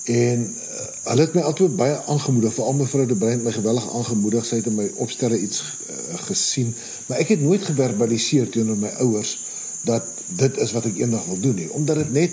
en 0.03 0.55
uh, 0.55 0.85
hulle 1.03 1.21
het 1.21 1.33
my 1.33 1.41
altyd 1.41 1.75
baie 1.75 1.99
aangemoedig, 2.07 2.53
veral 2.53 2.73
mevrou 2.73 3.05
De 3.05 3.15
Bruin 3.15 3.43
my 3.43 3.51
geweldig 3.51 3.93
aangemoedig. 3.93 4.45
Sy 4.45 4.55
het 4.55 4.65
in 4.65 4.75
my 4.75 4.91
opstelle 4.95 5.39
iets 5.39 5.63
uh, 5.89 6.19
gesien, 6.19 6.75
maar 7.05 7.17
ek 7.17 7.27
het 7.27 7.41
nooit 7.41 7.63
geverbaliseer 7.63 8.49
teenoor 8.49 8.77
my 8.77 8.93
ouers 9.03 9.39
dat 9.81 10.03
dit 10.25 10.57
is 10.57 10.71
wat 10.71 10.85
ek 10.85 10.97
eendag 10.97 11.25
wil 11.25 11.39
doen 11.39 11.55
nie, 11.55 11.71
omdat 11.71 11.95
dit 11.95 12.11
net 12.11 12.31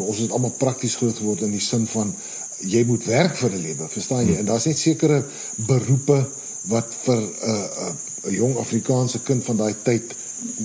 ons 0.00 0.18
het 0.18 0.30
almal 0.30 0.54
prakties 0.58 0.96
groot 0.96 1.16
geword 1.16 1.42
in 1.42 1.50
die 1.50 1.60
sin 1.60 1.86
van 1.86 2.14
jy 2.60 2.84
moet 2.86 3.04
werk 3.04 3.36
vir 3.36 3.50
'n 3.50 3.62
lewe, 3.62 3.88
verstaan 3.88 4.26
jy? 4.26 4.36
En 4.38 4.46
daar's 4.46 4.66
net 4.66 4.78
sekere 4.78 5.24
beroepe 5.56 6.26
wat 6.70 6.94
vir 7.04 7.20
'n 7.20 7.30
uh, 7.42 7.90
'n 8.24 8.30
uh, 8.30 8.36
jong 8.36 8.56
Afrikaanse 8.56 9.22
kind 9.22 9.44
van 9.44 9.56
daai 9.56 9.74
tyd 9.82 10.14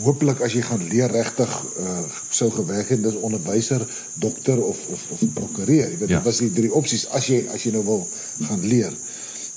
hopelik 0.01 0.41
as 0.41 0.53
jy 0.53 0.61
gaan 0.61 0.87
leer 0.89 1.11
regtig 1.11 1.51
uh, 1.79 1.99
sou 2.29 2.49
gewerk 2.51 2.89
het 2.89 3.03
dis 3.03 3.19
onderwyser, 3.21 3.85
dokter 4.13 4.63
of 4.63 4.77
of 4.93 5.05
of 5.11 5.21
prokureur. 5.33 5.89
Jy 5.91 5.97
weet 5.97 6.09
ja. 6.09 6.17
dit 6.17 6.25
was 6.25 6.41
die 6.41 6.51
drie 6.53 6.73
opsies 6.73 7.07
as 7.09 7.27
jy 7.27 7.45
as 7.53 7.63
jy 7.63 7.71
nou 7.71 7.83
wil 7.85 8.07
gaan 8.47 8.61
leer. 8.65 8.93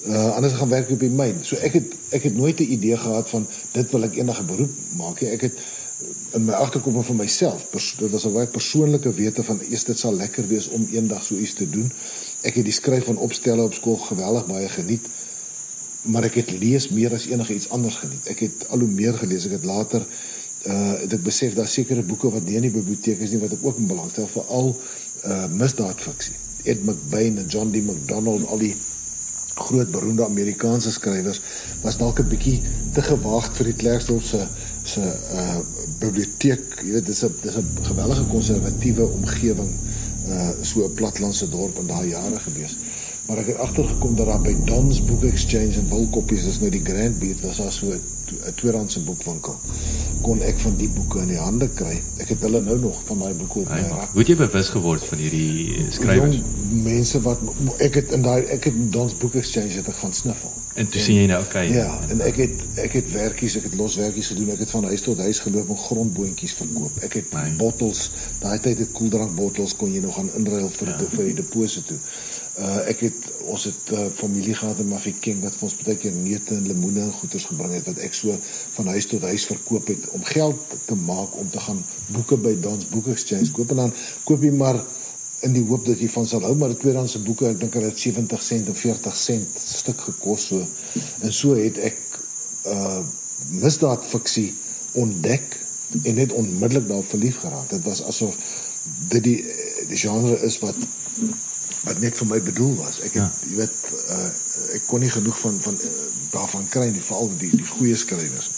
Uh 0.00 0.30
anders 0.36 0.56
gaan 0.56 0.68
werk 0.68 0.90
op 0.90 1.00
die 1.00 1.12
myn. 1.12 1.42
So 1.44 1.56
ek 1.56 1.72
het 1.72 1.96
ek 2.16 2.22
het 2.22 2.36
nooit 2.36 2.60
'n 2.60 2.72
idee 2.72 2.96
gehad 2.96 3.28
van 3.28 3.46
dit 3.72 3.90
wil 3.90 4.04
ek 4.04 4.16
enige 4.16 4.42
beroep 4.42 4.74
maak 4.96 5.20
nie. 5.20 5.30
Ek 5.30 5.40
het 5.40 5.56
in 6.32 6.44
my 6.44 6.52
agterkop 6.52 7.04
van 7.04 7.16
myself, 7.16 7.66
dit 7.98 8.10
was 8.10 8.24
'n 8.26 8.32
baie 8.32 8.46
persoonlike 8.46 9.12
wete 9.12 9.42
van 9.44 9.60
eers 9.70 9.84
dit 9.84 9.98
sal 9.98 10.14
lekker 10.14 10.46
wees 10.48 10.68
om 10.68 10.88
eendag 10.92 11.24
so 11.24 11.34
iets 11.34 11.54
te 11.54 11.70
doen. 11.70 11.92
Ek 12.40 12.54
het 12.54 12.64
die 12.64 12.72
skryf 12.72 13.04
van 13.04 13.16
opstelle 13.16 13.62
op 13.62 13.74
skool 13.74 13.96
geweldig 13.96 14.46
baie 14.46 14.68
geniet 14.68 15.06
maar 16.02 16.24
ek 16.24 16.40
het 16.40 16.52
lees 16.56 16.88
meer 16.88 17.12
as 17.14 17.26
enige 17.28 17.54
iets 17.54 17.68
anders 17.68 17.98
geniet. 18.00 18.28
Ek 18.32 18.44
het 18.46 18.68
al 18.72 18.84
hoe 18.84 18.88
meer 18.88 19.16
gelees. 19.20 19.46
Ek 19.48 19.58
het 19.58 19.66
later 19.68 20.06
uh 20.68 21.00
het 21.00 21.12
ek 21.16 21.22
besef 21.24 21.54
daar 21.56 21.68
sekere 21.68 22.02
boeke 22.04 22.28
wat 22.30 22.44
nie 22.44 22.58
in 22.58 22.66
die 22.66 22.74
biblioteek 22.74 23.20
is 23.24 23.32
nie 23.32 23.40
wat 23.40 23.54
ek 23.56 23.62
ook 23.64 23.78
in 23.80 23.88
belang 23.88 24.10
stel 24.12 24.28
veral 24.28 24.74
uh 25.24 25.46
misdaadfiksie. 25.56 26.36
Ed 26.68 26.84
McBain 26.84 27.38
en 27.40 27.46
John 27.48 27.72
D. 27.72 27.80
MacDonald 27.84 28.44
al 28.48 28.60
die 28.60 28.74
groot 29.60 29.90
beroemde 29.92 30.24
Amerikaanse 30.24 30.92
skrywers 30.92 31.40
was 31.82 31.96
dalk 31.96 32.20
'n 32.20 32.28
bietjie 32.28 32.60
te 32.92 33.02
gewaagd 33.02 33.56
vir 33.56 33.72
die 33.72 33.78
Klerksdorp 33.82 34.24
se 34.24 34.46
se 34.84 35.00
uh 35.00 35.60
biblioteek. 36.00 36.80
Jy 36.84 36.92
weet 36.96 37.06
dis 37.06 37.24
'n 37.24 37.34
dis 37.42 37.56
'n 37.56 37.68
gewellige 37.82 38.24
konservatiewe 38.32 39.08
omgewing 39.08 39.72
uh 40.28 40.50
so 40.62 40.84
'n 40.84 40.94
platlandse 40.94 41.48
dorp 41.48 41.78
in 41.78 41.86
daai 41.86 42.08
jare 42.08 42.38
gewees. 42.38 42.76
Maar 43.26 43.38
ek 43.38 43.46
het 43.46 43.58
agtergekom 43.62 44.16
dat 44.16 44.26
daar 44.26 44.40
by 44.40 44.56
Don's 44.64 45.04
Book 45.04 45.22
Exchange 45.24 45.78
in 45.78 45.88
Wilkoppies, 45.88 46.44
dis 46.44 46.60
nou 46.60 46.70
die 46.70 46.80
Grand 46.84 47.18
Beat, 47.18 47.40
was 47.40 47.56
daar 47.56 47.72
so 47.72 47.86
'n 47.86 48.54
tweedehandse 48.54 49.00
boekwinkel. 49.00 49.54
Kon 50.20 50.42
ek 50.42 50.58
van 50.58 50.76
die 50.76 50.88
boeke 50.88 51.20
in 51.20 51.26
die 51.26 51.38
hande 51.38 51.68
kry. 51.68 52.02
Ek 52.16 52.28
het 52.28 52.40
hulle 52.40 52.60
nou 52.60 52.78
nog 52.78 53.00
van 53.04 53.18
daai 53.18 53.34
boeke 53.34 53.58
op 53.58 53.68
my 53.68 53.80
rak. 53.88 54.10
Hoe 54.10 54.18
het 54.18 54.26
jy 54.28 54.36
bewus 54.36 54.68
geword 54.68 55.04
van 55.04 55.18
hierdie 55.18 55.86
skrywers? 55.90 56.36
Jong 56.36 56.82
mense 56.82 57.20
wat 57.20 57.38
ek 57.78 57.94
het 57.94 58.12
in 58.12 58.22
daai 58.22 58.42
ek 58.44 58.64
het 58.64 58.74
in 58.74 58.90
Don's 58.90 59.16
Book 59.16 59.34
Exchange 59.34 59.78
het 59.78 59.88
ek 59.88 60.02
gaan 60.02 60.12
sniffel. 60.12 60.52
En 60.74 60.88
toe 60.88 61.00
sien 61.02 61.16
jy 61.18 61.26
nou 61.26 61.40
okay. 61.42 61.64
Ja, 61.72 61.88
en 62.12 62.20
ek 62.22 62.36
het 62.38 62.60
ek 62.78 62.92
het 63.00 63.08
werkies, 63.10 63.56
ek 63.58 63.64
het 63.66 63.74
los 63.78 63.96
werkies 63.98 64.30
gedoen. 64.30 64.52
Ek 64.54 64.62
het 64.62 64.70
van 64.70 64.86
huis 64.86 65.02
tot 65.02 65.18
huis 65.18 65.40
geloop 65.42 65.72
en 65.74 65.80
grondboontjies 65.84 66.54
verkoop. 66.60 67.00
Ek 67.06 67.16
het 67.18 67.32
nee. 67.34 67.56
bottels, 67.58 68.04
daai 68.42 68.60
tyd 68.62 68.84
het 68.84 68.92
koeldrankbottels 68.94 69.74
kon 69.80 69.90
jy 69.90 70.02
nog 70.04 70.14
gaan 70.14 70.30
inruil 70.38 70.70
vir 70.76 70.92
ja. 70.92 71.00
vir 71.16 71.26
die 71.32 71.34
deposito. 71.42 71.98
Uh 72.60 72.78
ek 72.92 73.02
het 73.06 73.26
ons 73.50 73.64
het 73.66 73.90
uh, 73.96 74.06
familie 74.14 74.54
gehad 74.54 74.78
in 74.82 74.90
Mafeking 74.92 75.42
wat 75.42 75.58
vir 75.58 75.66
ons 75.66 75.76
baie 75.82 75.98
keer 75.98 76.14
neute 76.14 76.54
en 76.54 76.66
lemoene 76.68 77.02
en 77.06 77.12
goederes 77.18 77.46
gebring 77.50 77.74
het 77.74 77.90
wat 77.90 78.00
ek 78.06 78.14
so 78.14 78.34
van 78.76 78.90
huis 78.94 79.10
tot 79.10 79.26
huis 79.26 79.46
verkoop 79.50 79.90
het 79.90 80.08
om 80.14 80.24
geld 80.28 80.74
te 80.86 80.98
maak 80.98 81.34
om 81.40 81.50
te 81.50 81.62
gaan 81.66 81.82
boeke 82.14 82.36
by 82.36 82.54
Dans 82.62 82.86
Book 82.90 83.10
Exchange 83.14 83.50
koop 83.56 83.74
en 83.74 83.86
dan 83.86 83.94
koop 84.28 84.44
jy 84.44 84.52
maar 84.54 84.82
in 85.46 85.54
die 85.56 85.64
hoop 85.64 85.86
dat 85.86 86.00
jy 86.00 86.08
van 86.12 86.26
sal 86.28 86.44
hou 86.44 86.54
maar 86.58 86.74
die 86.74 86.80
tweedehandse 86.82 87.22
boeke 87.24 87.48
ek 87.48 87.60
dink 87.60 87.76
hulle 87.78 87.90
het 87.92 87.98
70 87.98 88.42
sent 88.44 88.68
of 88.68 88.78
40 88.78 89.16
sent 89.16 89.62
stuk 89.64 90.00
gekos 90.08 90.50
so 90.50 90.66
en 91.24 91.32
so 91.32 91.56
het 91.58 91.80
ek 91.90 92.00
uh 92.68 93.00
misdaad 93.48 94.02
fiksie 94.04 94.50
ontdek 95.00 95.56
en 96.02 96.14
net 96.14 96.32
onmiddellik 96.36 96.88
daarop 96.90 97.08
verlief 97.08 97.38
geraak 97.40 97.70
dit 97.72 97.86
was 97.88 98.02
asof 98.04 98.36
dit 99.08 99.24
die 99.24 99.38
die 99.88 99.96
genre 99.96 100.36
is 100.46 100.58
wat 100.64 100.76
wat 101.84 102.00
net 102.00 102.16
vir 102.16 102.28
my 102.28 102.40
bedoel 102.44 102.74
was. 102.80 103.00
Ek 103.00 103.14
het 103.16 103.22
ja. 103.22 103.28
jy 103.48 103.60
weet 103.62 103.84
uh, 104.12 104.28
ek 104.76 104.86
kon 104.88 105.00
nie 105.04 105.12
genoeg 105.12 105.38
van 105.40 105.60
van 105.64 105.78
uh, 105.80 106.08
daarvan 106.30 106.66
kry 106.72 106.88
nie, 106.92 107.04
veral 107.04 107.30
die 107.40 107.52
die 107.54 107.66
goeie 107.66 107.96
skrywers. 107.96 108.50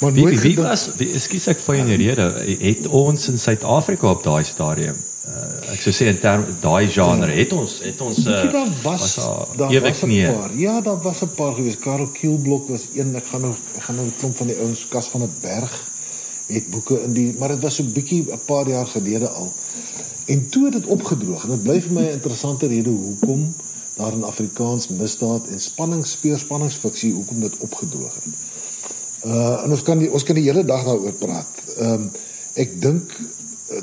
Maar 0.00 0.14
wie, 0.16 0.26
wie 0.40 0.56
was 0.56 0.86
wie 1.00 1.10
ekskuus 1.16 1.50
ek 1.52 1.62
vir 1.64 1.80
jou 1.80 1.96
rede 2.02 2.28
het 2.60 2.86
ons 2.86 3.28
in 3.32 3.40
Suid-Afrika 3.40 4.12
op 4.12 4.22
daai 4.24 4.44
stadium 4.48 4.96
uh, 5.28 5.49
ek 5.80 5.86
sou 5.86 5.94
sê 5.96 6.10
in 6.12 6.18
term 6.20 6.42
daai 6.60 6.90
genre 6.92 7.24
ja. 7.30 7.36
het 7.38 7.52
ons 7.56 7.78
het 7.80 8.00
ons 8.04 8.18
uh, 8.20 8.40
daar 8.52 8.72
was, 8.82 9.04
was 9.16 9.54
daar 9.56 9.70
was 9.80 10.02
'n 10.04 10.12
paar. 10.28 10.50
Ja, 10.56 10.80
daar 10.80 11.00
was 11.00 11.22
'n 11.24 11.32
paar 11.34 11.54
gewees. 11.54 11.78
Karel 11.78 12.10
Kielblok 12.12 12.68
was 12.68 12.84
een. 12.94 13.16
Ek 13.16 13.24
gaan 13.26 13.40
nou 13.40 13.54
ek 13.76 13.82
gaan 13.82 13.96
nou 13.96 14.06
'n 14.06 14.12
klomp 14.18 14.36
van 14.36 14.46
die 14.46 14.56
ouens 14.56 14.88
kas 14.88 15.08
van 15.08 15.22
'n 15.22 15.32
berg 15.40 15.72
het 16.46 16.70
boeke 16.70 17.00
in 17.02 17.12
die 17.12 17.34
maar 17.38 17.48
dit 17.48 17.60
was 17.60 17.74
so 17.74 17.82
'n 17.82 17.92
bietjie 17.92 18.28
'n 18.28 18.44
paar 18.44 18.68
jaar 18.68 18.86
gelede 18.86 19.28
al. 19.28 19.52
En 20.26 20.48
toe 20.48 20.64
het 20.64 20.72
dit 20.72 20.86
opgedroog 20.86 21.44
en 21.44 21.50
dit 21.50 21.62
bly 21.62 21.80
vir 21.80 21.92
my 21.92 22.02
'n 22.02 22.18
interessante 22.18 22.66
rede 22.66 22.90
hoekom 22.90 23.54
daar 23.96 24.12
in 24.12 24.24
Afrikaans 24.24 24.88
misdaad 24.88 25.46
en 25.46 25.60
spanning 25.60 26.06
speel 26.06 26.38
spanningsfiksie 26.38 27.12
hoekom 27.12 27.40
dit 27.40 27.56
opgedroog 27.58 28.14
het. 28.14 28.34
Uh 29.24 29.64
en 29.64 29.70
ons 29.70 29.82
kan 29.82 29.98
die, 29.98 30.12
ons 30.12 30.22
kan 30.22 30.34
die 30.34 30.44
hele 30.44 30.64
dag 30.64 30.84
daaroor 30.84 31.12
praat. 31.12 31.52
Ehm 31.78 31.92
um, 31.92 32.10
ek 32.54 32.80
dink 32.80 33.16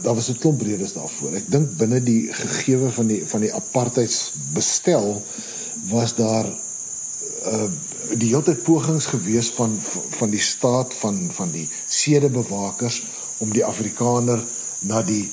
daar 0.01 0.15
was 0.15 0.29
'n 0.29 0.37
klomp 0.37 0.61
redes 0.61 0.93
daarvoor. 0.93 1.33
Ek 1.33 1.51
dink 1.51 1.77
binne 1.77 2.03
die 2.03 2.33
gegewe 2.33 2.91
van 2.91 3.07
die 3.07 3.21
van 3.25 3.41
die 3.41 3.53
apartheidsbestel 3.53 5.23
was 5.89 6.15
daar 6.15 6.45
uh 7.45 7.69
die 8.07 8.35
hele 8.35 8.55
pogings 8.55 9.05
gewees 9.05 9.49
van 9.49 9.77
van 10.09 10.29
die 10.29 10.39
staat 10.39 10.93
van 10.93 11.29
van 11.31 11.51
die 11.51 11.69
sedebewakers 11.87 13.03
om 13.37 13.51
die 13.51 13.65
Afrikaner 13.65 14.43
na 14.79 15.01
die 15.01 15.31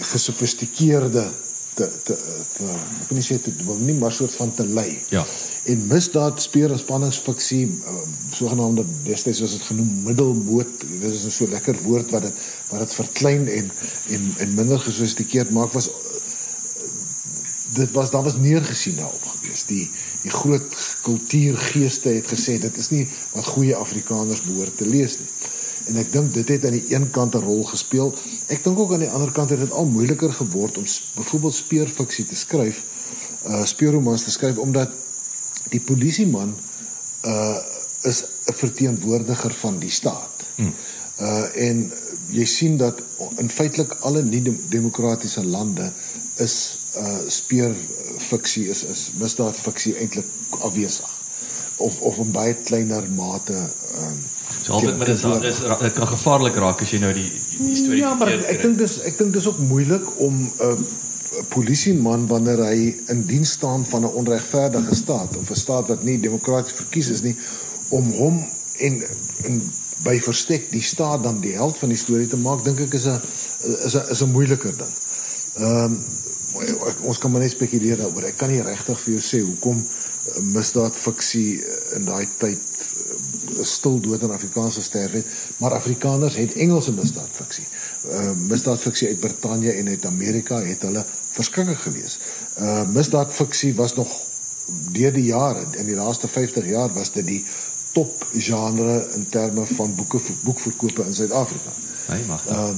gesofistikeerde 0.00 1.28
te 1.76 1.86
te 2.02 2.14
te 2.56 2.66
ek 3.02 3.10
wil 3.10 3.18
nie 3.18 3.24
sê 3.26 3.36
te 3.42 3.52
wil 3.68 3.80
nie 3.84 3.96
maar 4.00 4.14
soort 4.14 4.34
van 4.40 4.52
te 4.56 4.64
lei. 4.78 4.88
Ja. 5.12 5.24
En 5.72 5.86
misdaad 5.90 6.40
speer 6.42 6.72
en 6.72 6.80
spanningsfiksie 6.80 7.64
uh, 7.68 7.96
sogenaamde 8.32 8.84
destyds 9.04 9.42
was 9.44 9.56
dit 9.58 9.66
genoem 9.68 9.90
middelmoot. 10.06 10.72
Dit 10.86 11.12
is 11.12 11.26
'n 11.28 11.34
so 11.38 11.48
lekker 11.52 11.76
woord 11.84 12.10
wat 12.16 12.28
dit 12.28 12.44
wat 12.70 12.84
dit 12.84 12.94
verklein 13.00 13.48
en 13.58 13.70
en 14.16 14.32
en 14.44 14.54
minder 14.54 14.80
gesofistikeerd 14.80 15.50
maak 15.50 15.72
was 15.76 15.90
dit 17.76 17.90
was 17.92 18.10
daar 18.10 18.24
was 18.24 18.40
neergesien 18.40 18.96
daarop 18.96 19.26
gewees. 19.34 19.66
Die 19.68 19.90
die 20.22 20.32
groot 20.32 20.80
kultuurgeeste 21.02 22.08
het 22.08 22.32
gesê 22.32 22.56
dit 22.58 22.76
is 22.76 22.90
nie 22.90 23.04
wat 23.32 23.52
goeie 23.52 23.76
Afrikaners 23.76 24.42
behoort 24.48 24.76
te 24.76 24.88
lees 24.88 25.18
nie 25.18 25.54
en 25.86 25.96
ek 26.02 26.10
dink 26.12 26.34
dit 26.34 26.48
het 26.48 26.64
aan 26.66 26.76
die 26.76 26.94
een 26.94 27.10
kant 27.10 27.34
'n 27.34 27.44
rol 27.46 27.64
gespeel. 27.64 28.14
Ek 28.46 28.64
dink 28.64 28.78
ook 28.78 28.92
aan 28.92 29.04
die 29.04 29.10
ander 29.10 29.32
kant 29.32 29.50
het 29.50 29.58
dit 29.58 29.70
al 29.70 29.86
moeiliker 29.86 30.32
geword 30.32 30.78
om 30.78 30.84
byvoorbeeld 31.14 31.54
speurfiksie 31.54 32.26
te 32.26 32.36
skryf, 32.36 32.82
uh 33.46 33.64
speurromans 33.64 34.22
te 34.22 34.30
skryf 34.30 34.58
omdat 34.58 34.90
die 35.70 35.80
polisieman 35.80 36.56
uh 37.24 37.56
is 38.02 38.24
'n 38.46 38.52
verteenwoordiger 38.52 39.54
van 39.54 39.78
die 39.78 39.90
staat. 39.90 40.34
Hmm. 40.54 40.74
Uh 41.20 41.68
en 41.68 41.92
jy 42.30 42.44
sien 42.44 42.76
dat 42.76 43.02
in 43.38 43.50
feitelik 43.50 43.92
alle 44.00 44.22
nie 44.22 44.42
demokratiese 44.68 45.44
lande 45.44 45.92
is 46.36 46.78
uh 46.98 47.18
speurfiksie 47.26 48.68
is 48.68 48.84
is 48.84 49.10
misdaadfiksie 49.18 49.96
eintlik 49.96 50.26
afwesig 50.60 51.10
of 51.76 52.00
of 52.00 52.16
in 52.16 52.30
baie 52.30 52.54
kleiner 52.54 53.10
mate 53.10 53.70
ehm 53.94 54.18
So 54.66 54.72
altyd 54.72 54.96
met 54.98 55.06
dit 55.06 55.16
is 55.46 55.58
dit 55.80 55.92
kan 55.94 56.08
gevaarlik 56.10 56.56
raak 56.58 56.80
as 56.82 56.90
jy 56.90 56.98
nou 56.98 57.12
die 57.14 57.28
die, 57.30 57.66
die 57.68 57.76
storie 57.78 58.00
Ja, 58.00 58.14
maar 58.18 58.32
ek 58.34 58.64
dink 58.64 58.80
dis 58.80 58.96
ek 59.06 59.18
dink 59.20 59.36
dis 59.36 59.46
ook 59.46 59.60
moeilik 59.62 60.08
om 60.26 60.40
'n 60.42 60.48
uh, 60.66 61.42
polisieman 61.52 62.26
wanneer 62.26 62.64
hy 62.64 62.96
in 63.12 63.22
diens 63.30 63.52
staan 63.60 63.86
van 63.86 64.02
'n 64.02 64.16
onregverdige 64.22 64.94
staat 64.94 65.36
of 65.36 65.50
'n 65.50 65.62
staat 65.62 65.86
wat 65.92 66.02
nie 66.02 66.18
demokraties 66.20 66.80
verkies 66.82 67.12
is 67.14 67.22
nie 67.22 67.36
om 67.94 68.10
hom 68.18 68.42
en 68.88 69.02
en 69.44 69.62
by 70.02 70.18
verstek 70.20 70.66
die 70.72 70.82
staat 70.82 71.22
dan 71.22 71.40
die 71.40 71.54
held 71.54 71.78
van 71.78 71.94
die 71.94 72.02
storie 72.02 72.26
te 72.26 72.36
maak 72.36 72.64
dink 72.64 72.80
ek 72.80 72.94
is 72.98 73.06
'n 73.06 73.20
is 73.86 73.94
'n 73.94 74.10
is 74.10 74.22
'n 74.22 74.34
moeiliker 74.34 74.74
ding. 74.76 74.94
Ehm 75.54 75.84
um, 75.84 76.02
ons 77.02 77.18
kan 77.18 77.30
maar 77.30 77.40
net 77.40 77.50
spekuleer 77.50 77.96
daaroor. 77.96 78.24
Ek 78.24 78.36
kan 78.36 78.50
nie 78.50 78.62
regtig 78.62 79.00
vir 79.00 79.12
jou 79.12 79.22
sê 79.22 79.44
hoekom 79.46 79.86
misdaad 80.40 80.94
fiksie 80.96 81.62
in 81.94 82.04
daai 82.04 82.26
tyd 82.38 82.58
stil 83.62 84.00
dood 84.00 84.22
in 84.22 84.30
Afrikaans 84.30 84.74
gesterf 84.74 85.12
het, 85.12 85.26
maar 85.56 85.74
Afrikaners 85.74 86.36
het 86.36 86.52
Engelse 86.52 86.92
misdaadfiksie. 86.92 87.66
Uh 88.10 88.32
misdaadfiksie 88.48 89.08
uit 89.08 89.20
Brittanje 89.20 89.72
en 89.72 89.88
uit 89.88 90.06
Amerika 90.06 90.60
het 90.62 90.82
hulle 90.82 91.04
verskriklik 91.30 91.78
gelees. 91.78 92.18
Uh 92.60 92.88
misdaadfiksie 92.88 93.74
was 93.74 93.94
nog 93.94 94.12
deur 94.92 95.12
die 95.12 95.24
jare 95.24 95.66
in 95.78 95.86
die 95.86 95.94
laaste 95.94 96.28
50 96.28 96.66
jaar 96.66 96.92
was 96.92 97.12
dit 97.12 97.26
die 97.26 97.44
top 97.92 98.26
genre 98.32 99.08
in 99.14 99.28
terme 99.28 99.66
van 99.66 99.94
boeke 99.94 100.20
boekverkope 100.40 101.04
in 101.04 101.14
Suid-Afrika. 101.14 101.72
Hy 102.06 102.20
mag. 102.26 102.46
Uh 102.48 102.70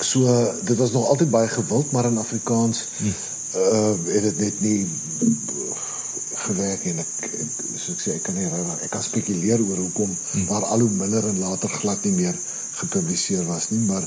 so 0.00 0.24
dit 0.64 0.78
was 0.78 0.92
nog 0.92 1.08
altyd 1.12 1.30
baie 1.30 1.48
gewild, 1.48 1.90
maar 1.92 2.06
in 2.08 2.18
Afrikaans 2.18 2.86
nee. 2.96 3.14
uh 3.54 3.92
het 4.06 4.22
dit 4.22 4.38
net 4.38 4.60
nie 4.60 4.88
gewerk 6.50 6.86
en 6.90 7.02
ek, 7.04 7.12
ek 7.24 7.50
so 7.76 7.94
ek 7.96 8.04
sê 8.04 8.16
ek 8.18 8.26
kan 8.28 8.36
nie 8.38 8.48
regtig 8.50 8.86
ek 8.86 8.94
kan 8.96 9.06
spekuleer 9.06 9.64
oor 9.66 9.84
hoekom 9.84 10.10
hmm. 10.10 10.48
daar 10.50 10.68
al 10.74 10.84
hoe 10.86 10.92
minder 11.02 11.30
en 11.30 11.40
later 11.46 11.72
glad 11.80 12.04
nie 12.08 12.16
meer 12.22 12.36
gepubliseer 12.82 13.46
was 13.48 13.70
nie 13.74 13.82
maar 13.86 14.06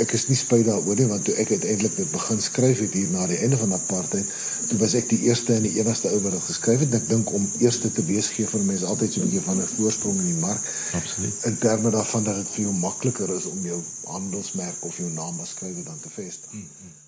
ek 0.00 0.12
is 0.16 0.26
nie 0.28 0.36
spyt 0.38 0.66
daaroor 0.68 0.98
nie 0.98 1.06
want 1.10 1.24
toe 1.26 1.34
ek 1.40 1.52
uiteindelik 1.54 1.94
dit 1.96 2.10
begin 2.12 2.42
skryf 2.44 2.82
het 2.84 2.96
hier 2.96 3.12
na 3.12 3.26
die 3.30 3.38
einde 3.44 3.58
van 3.60 3.72
apartheid, 3.76 4.32
toe 4.70 4.78
was 4.82 4.96
ek 4.98 5.08
die 5.12 5.22
eerste 5.28 5.56
en 5.56 5.64
die 5.66 5.74
enigste 5.78 6.12
ou 6.12 6.20
wat 6.24 6.36
dit 6.36 6.46
geskryf 6.48 6.84
het. 6.84 6.98
Ek 7.00 7.08
dink 7.08 7.32
om 7.36 7.46
eerste 7.64 7.90
te 7.92 8.04
wees 8.08 8.30
gee 8.36 8.48
vir 8.50 8.66
mense 8.68 8.88
altyd 8.92 9.16
so 9.16 9.22
'n 9.22 9.30
bietjie 9.30 9.46
van 9.48 9.62
'n 9.62 9.72
voorsprong 9.76 10.20
in 10.20 10.30
die 10.32 10.42
mark. 10.44 10.68
Absoluut. 11.00 11.40
In 11.50 11.58
terme 11.58 11.90
daarvan 11.90 12.24
dat 12.28 12.36
dit 12.42 12.52
vir 12.54 12.62
jou 12.66 12.74
makliker 12.74 13.34
is 13.36 13.46
om 13.46 13.66
jou 13.72 13.80
handelsmerk 14.04 14.84
of 14.84 14.96
jou 14.96 15.10
naam 15.10 15.40
as 15.40 15.56
skrywer 15.56 15.84
dan 15.84 16.00
te 16.00 16.10
vestig. 16.10 16.52
Mm 16.52 16.60
-hmm. 16.60 17.05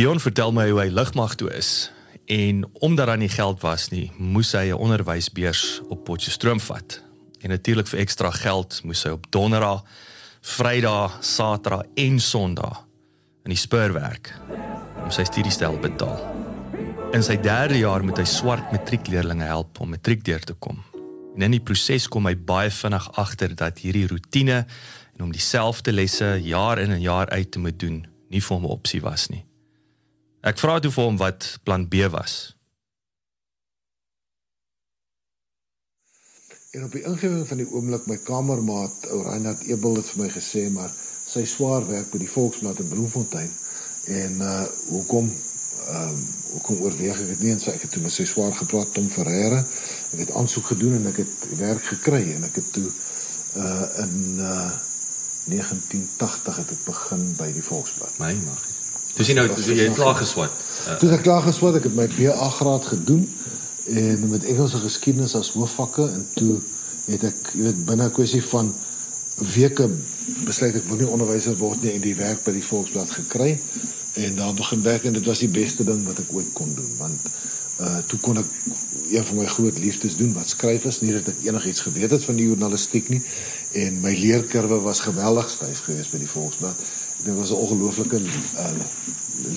Dion 0.00 0.16
vertel 0.16 0.48
my 0.56 0.64
hoe 0.70 0.78
hy 0.80 0.88
lugmag 0.88 1.34
toe 1.36 1.50
is 1.52 1.90
en 2.32 2.64
omdat 2.80 3.10
daar 3.10 3.20
nie 3.20 3.28
geld 3.28 3.60
was 3.60 3.90
nie, 3.92 4.08
moes 4.16 4.54
hy 4.56 4.72
'n 4.72 4.80
onderwysbeurs 4.80 5.82
op 5.92 6.04
Potchefstroom 6.04 6.60
vat 6.60 7.02
En 7.40 7.48
natuurlik 7.48 7.88
vir 7.88 8.02
ekstra 8.02 8.30
geld 8.30 8.80
moes 8.84 9.02
hy 9.04 9.14
op 9.16 9.26
Donderdag, 9.32 9.84
Vrydag, 10.40 11.18
Saterdag 11.24 11.82
en 11.94 12.20
Sondag 12.20 12.84
in 13.44 13.54
die 13.54 13.60
spur 13.60 13.92
werk 13.96 14.34
om 15.00 15.10
sy 15.10 15.24
studiestel 15.24 15.78
betaal. 15.80 16.20
In 17.16 17.24
sy 17.24 17.38
derde 17.40 17.80
jaar 17.80 18.04
moet 18.04 18.20
hy 18.20 18.26
swart 18.28 18.72
matriekleerlinge 18.72 19.48
help 19.48 19.80
om 19.80 19.90
matriek 19.90 20.24
deur 20.24 20.44
te 20.44 20.54
kom. 20.54 20.82
En 21.36 21.42
in 21.42 21.56
die 21.56 21.64
proses 21.64 22.08
kom 22.08 22.28
hy 22.28 22.36
baie 22.36 22.70
vinnig 22.70 23.08
agter 23.20 23.56
dat 23.56 23.80
hierdie 23.80 24.06
rotine 24.06 24.66
en 25.16 25.24
om 25.24 25.32
dieselfde 25.32 25.92
lesse 25.92 26.36
jaar 26.44 26.78
in 26.78 26.92
en 26.92 27.00
jaar 27.00 27.32
uit 27.32 27.50
te 27.52 27.58
moet 27.58 27.80
doen 27.80 28.02
nie 28.30 28.40
vir 28.40 28.56
hom 28.56 28.64
'n 28.64 28.76
opsie 28.76 29.00
was 29.00 29.28
nie. 29.28 29.49
Ek 30.40 30.56
vra 30.56 30.78
toe 30.80 30.92
vir 30.94 31.04
hom 31.04 31.18
wat 31.20 31.58
plan 31.68 31.84
B 31.88 32.06
was. 32.12 32.56
En 36.70 36.84
op 36.86 36.92
die 36.94 37.02
ingewing 37.02 37.46
van 37.48 37.58
die 37.60 37.68
oomblik 37.68 38.06
my 38.06 38.16
kamermaat 38.24 39.08
ou 39.10 39.20
Reinhard 39.26 39.66
Ebel 39.66 39.98
het 39.98 40.08
vir 40.12 40.22
my 40.22 40.28
gesê 40.32 40.68
maar 40.72 40.92
sy 40.94 41.42
swaar 41.44 41.84
werk 41.88 42.12
by 42.12 42.20
die 42.22 42.30
Volksblad 42.30 42.78
in 42.80 42.88
Bloemfontein 42.92 43.50
en 44.20 44.44
uh 44.46 44.60
hoekom 44.88 45.28
ehm 45.30 46.12
um, 46.14 46.20
hoekom 46.50 46.80
oorweeg 46.84 47.20
ek 47.22 47.28
dit 47.34 47.42
nie 47.44 47.52
en 47.54 47.60
sy 47.62 47.74
ek 47.74 47.84
het 47.86 47.92
toe 47.94 48.02
met 48.02 48.14
sy 48.14 48.24
swaar 48.28 48.54
gepraat 48.54 48.92
Tom 48.94 49.08
Ferreira 49.10 49.60
ek 49.60 50.22
het 50.24 50.32
aansoek 50.38 50.72
gedoen 50.72 50.96
en 50.98 51.10
ek 51.10 51.22
het 51.22 51.46
werk 51.58 51.84
gekry 51.92 52.22
en 52.36 52.46
ek 52.48 52.62
het 52.62 52.72
toe 52.78 52.86
uh 52.86 54.04
in 54.06 54.16
uh 54.38 54.70
1980 55.50 56.60
het 56.62 56.76
ek 56.76 56.84
begin 56.86 57.24
by 57.38 57.48
die 57.56 57.64
Volksblad. 57.64 58.18
My 58.22 58.36
mag. 58.46 58.69
Dis 59.16 59.32
nou 59.34 59.46
dis 59.54 59.66
jy 59.66 59.88
klaar 59.94 60.16
geswat. 60.18 60.50
Uh, 60.86 60.96
toe 61.00 61.10
ek 61.16 61.24
klaar 61.26 61.42
geswat 61.42 61.80
ek 61.80 61.88
het 61.90 61.96
my 61.96 62.06
BA 62.14 62.50
graad 62.56 62.86
gedoen 62.92 63.24
en 63.90 64.28
met 64.30 64.44
Engelse 64.44 64.78
geskiedenis 64.84 65.34
as 65.34 65.52
hoofvakke 65.56 66.06
en 66.08 66.26
toe 66.34 66.60
het 67.10 67.24
ek 67.30 67.52
jy 67.54 67.66
weet 67.66 67.84
binne 67.88 68.06
'n 68.06 68.16
kwessie 68.16 68.42
van 68.52 68.74
weke 69.54 69.88
besluit 70.44 70.76
ek 70.76 70.88
wil 70.88 71.00
nie 71.00 71.08
onderwyser 71.08 71.56
word 71.56 71.82
nie 71.82 71.94
en 71.96 72.04
die 72.04 72.14
werk 72.14 72.44
by 72.44 72.52
die 72.52 72.64
Volksblad 72.64 73.10
gekry 73.10 73.58
en 74.20 74.36
daar 74.36 74.54
begin 74.54 74.82
werk 74.82 75.04
en 75.04 75.16
dit 75.16 75.26
was 75.26 75.38
die 75.38 75.48
beste 75.48 75.84
ding 75.84 76.04
wat 76.06 76.18
ek 76.18 76.32
ooit 76.32 76.52
kon 76.52 76.74
doen 76.74 76.92
want 76.98 77.30
uh 77.80 77.98
toe 78.06 78.18
kon 78.20 78.36
ek 78.36 78.50
een 79.10 79.24
van 79.24 79.36
my 79.36 79.46
groot 79.46 79.78
liefdes 79.78 80.16
doen 80.16 80.34
wat 80.36 80.48
skryf 80.52 80.84
is 80.84 81.00
nie 81.00 81.12
dat 81.16 81.28
ek 81.32 81.44
enigiets 81.46 81.80
geweet 81.80 82.10
het 82.10 82.24
van 82.24 82.36
die 82.36 82.46
journalistiek 82.46 83.08
nie 83.08 83.22
en 83.84 84.00
my 84.04 84.12
leerkurwe 84.14 84.80
was 84.84 85.00
geweldig 85.00 85.48
styf 85.50 85.80
geweest 85.86 86.12
by 86.12 86.20
die 86.20 86.28
Volksblad 86.28 86.76
dit 87.22 87.34
was 87.36 87.50
'n 87.50 87.62
ongelooflike 87.64 88.20
uh, 88.20 88.70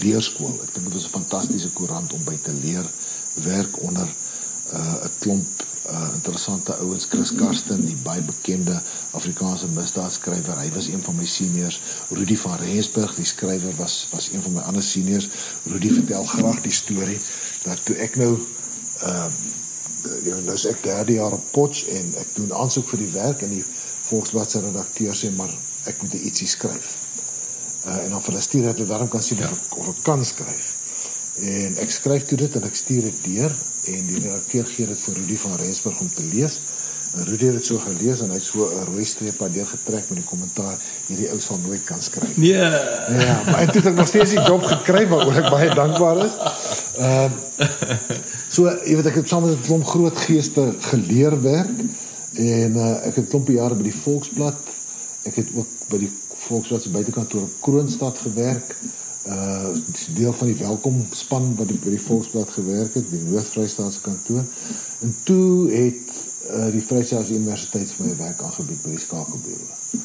leerskool. 0.01 0.59
Ek 0.63 0.73
dink 0.73 0.85
dit 0.85 0.93
was 0.93 1.05
'n 1.05 1.17
fantastiese 1.19 1.69
koerant 1.69 2.13
om 2.13 2.23
by 2.23 2.37
te 2.41 2.53
leer 2.53 2.85
werk 3.33 3.81
onder 3.81 4.07
'n 4.07 4.75
uh, 4.75 5.05
klomp 5.19 5.63
uh, 5.91 6.09
interessante 6.13 6.75
ouens. 6.75 7.05
Chris 7.09 7.33
Karsten 7.33 7.85
die 7.85 7.97
baie 8.03 8.21
bekende 8.21 8.81
Afrikaanse 9.11 9.67
misdaadskrywer. 9.67 10.59
Hy 10.59 10.71
was 10.75 10.87
een 10.87 11.03
van 11.03 11.15
my 11.15 11.25
seniors. 11.25 11.81
Rudy 12.09 12.37
van 12.37 12.57
Rensburg 12.57 13.15
die 13.15 13.25
skrywer 13.25 13.75
was 13.75 14.07
was 14.11 14.29
een 14.31 14.41
van 14.41 14.53
my 14.53 14.61
ander 14.61 14.83
seniors. 14.83 15.29
Rudy 15.63 15.91
vertel 15.93 16.23
graag 16.23 16.61
die 16.61 16.71
storie 16.71 17.19
dat 17.63 17.85
toe 17.85 17.95
ek 17.95 18.15
nou 18.15 18.37
uh 19.03 19.27
ja 20.23 20.35
nou 20.43 20.57
sê 20.59 20.73
ek 20.73 20.83
derde 20.83 21.13
jaar 21.13 21.31
op 21.31 21.51
Potch 21.51 21.85
en 21.87 22.11
ek 22.19 22.35
doen 22.35 22.51
aansoek 22.53 22.89
vir 22.91 22.99
die 23.05 23.13
werk 23.13 23.41
en 23.41 23.49
die 23.55 23.63
Volksblad 24.03 24.51
se 24.51 24.59
redakteur 24.59 25.15
sê 25.15 25.31
maar 25.35 25.51
ek 25.87 26.01
moet 26.01 26.19
ietsie 26.19 26.47
skryf 26.47 27.02
uh 27.85 27.99
en 28.05 28.09
dan 28.09 28.21
vir 28.21 28.31
hulle 28.31 28.41
stuur 28.41 28.63
dat 28.63 28.77
hulle 28.77 28.87
daarom 28.87 29.09
kan 29.09 29.23
sien 29.23 29.37
ja. 29.37 29.49
of 29.51 29.59
ek 29.59 29.77
of 29.77 29.87
ek 29.87 30.03
kan 30.03 30.25
skryf 30.25 30.71
En 31.41 31.77
ek 31.81 31.89
skryf 31.89 32.27
toe 32.29 32.37
dit 32.37 32.55
en 32.59 32.65
ek 32.67 32.75
stuur 32.77 33.07
dit 33.09 33.21
deur 33.33 33.53
en 33.89 34.01
die 34.05 34.19
redakteur 34.21 34.67
gee 34.69 34.85
dit 34.85 34.99
vir 35.01 35.15
Rudy 35.17 35.37
van 35.41 35.55
Rensburg 35.57 36.01
om 36.03 36.09
te 36.13 36.25
lees. 36.29 36.59
En 37.17 37.25
Rudy 37.25 37.47
het 37.49 37.57
dit 37.57 37.65
so 37.65 37.81
gelees 37.81 38.21
en 38.21 38.29
hy 38.29 38.37
het 38.37 38.45
so 38.45 38.69
'n 38.69 38.85
rooi 38.91 39.05
streep 39.05 39.41
aan 39.41 39.51
deur 39.51 39.65
getrek 39.65 40.09
met 40.09 40.17
die 40.21 40.29
kommentaar 40.29 40.77
hierdie 41.07 41.29
ou 41.33 41.39
sal 41.39 41.57
nooit 41.65 41.83
kan 41.83 42.01
skryf. 42.01 42.37
Nee. 42.37 42.53
Ja, 42.53 43.41
maar 43.49 43.71
dit 43.71 43.83
het 43.83 43.95
nog 43.95 44.07
steeds 44.07 44.29
die 44.29 44.45
job 44.45 44.63
gekry 44.63 45.07
waaroor 45.07 45.41
ek 45.41 45.49
baie 45.49 45.73
dankbaar 45.73 46.25
is. 46.25 46.37
Ehm 46.97 47.31
uh, 47.57 47.69
So, 48.53 48.69
jy 48.85 48.95
weet 48.95 49.07
ek 49.09 49.15
het 49.15 49.27
saam 49.29 49.41
met 49.41 49.57
'n 49.57 49.65
klomp 49.65 49.85
groot 49.85 50.17
geeste 50.17 50.73
geleer 50.79 51.41
werk 51.41 51.77
en 52.33 52.75
uh, 52.75 53.07
ek 53.07 53.15
het 53.15 53.29
klompie 53.29 53.55
jare 53.55 53.75
by 53.75 53.83
die 53.83 53.95
Volksblad. 54.03 54.53
Ek 55.23 55.35
het 55.35 55.47
ook 55.55 55.67
by 55.89 55.97
die 55.97 56.11
Volksblad 56.47 56.81
se 56.81 56.89
buitekantoor 56.89 57.41
in 57.41 57.53
Kroonstad 57.59 58.17
gewerk 58.17 58.75
uh 59.27 59.71
deel 60.15 60.33
van 60.33 60.47
die 60.47 60.57
welkom 60.59 61.05
span 61.15 61.53
wat 61.55 61.69
by 61.71 61.93
die 61.93 62.01
Volksblad 62.01 62.49
gewerk 62.51 62.97
het, 62.97 63.05
die 63.09 63.21
Noord-Vrystaatse 63.23 64.01
kantoor. 64.03 64.43
En 64.99 65.15
toe 65.23 65.71
het 65.71 66.11
uh 66.51 66.67
die 66.73 66.83
Vrystaatse 66.83 67.37
Universiteit 67.37 67.93
vir 67.95 68.09
my 68.09 68.15
werk 68.19 68.43
aangebied 68.43 68.81
by 68.83 68.97
die 68.97 68.99
Skakelbureau. 68.99 70.01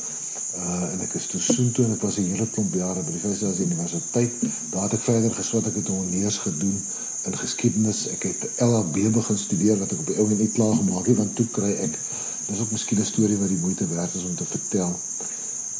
Uh 0.59 0.92
en 0.92 1.03
ek 1.03 1.16
is 1.18 1.27
toe 1.33 1.40
soontoe 1.42 1.88
en 1.88 1.96
ek 1.96 2.07
was 2.07 2.20
'n 2.22 2.31
hele 2.31 2.46
klomp 2.55 2.74
jare 2.74 3.03
by 3.03 3.16
die 3.16 3.24
Vrystaatse 3.24 3.66
Universiteit. 3.66 4.38
Daar 4.70 4.87
het 4.87 4.94
ek 5.01 5.07
verder 5.11 5.35
geswat, 5.35 5.66
ek 5.66 5.83
het 5.83 5.90
honeurs 5.90 6.38
gedoen 6.46 6.79
in 7.27 7.38
geskiedenis. 7.42 8.07
Ek 8.14 8.22
het 8.31 8.62
LLB 8.62 9.11
begin 9.18 9.38
studeer 9.38 9.79
wat 9.83 9.92
ek 9.92 9.98
op 9.98 10.07
die 10.07 10.18
ou 10.22 10.31
en 10.31 10.38
nie 10.38 10.53
klaar 10.55 10.77
gemaak 10.79 11.07
het 11.11 11.16
want 11.16 11.35
toe 11.37 11.46
kry 11.59 11.74
ek 11.74 11.98
dis 12.46 12.61
ook 12.61 12.70
miskien 12.70 13.03
'n 13.03 13.05
storie 13.05 13.37
wat 13.42 13.48
die 13.48 13.62
moeite 13.66 13.87
werd 13.88 14.14
is 14.14 14.24
om 14.24 14.37
te 14.37 14.46
vertel. 14.46 14.94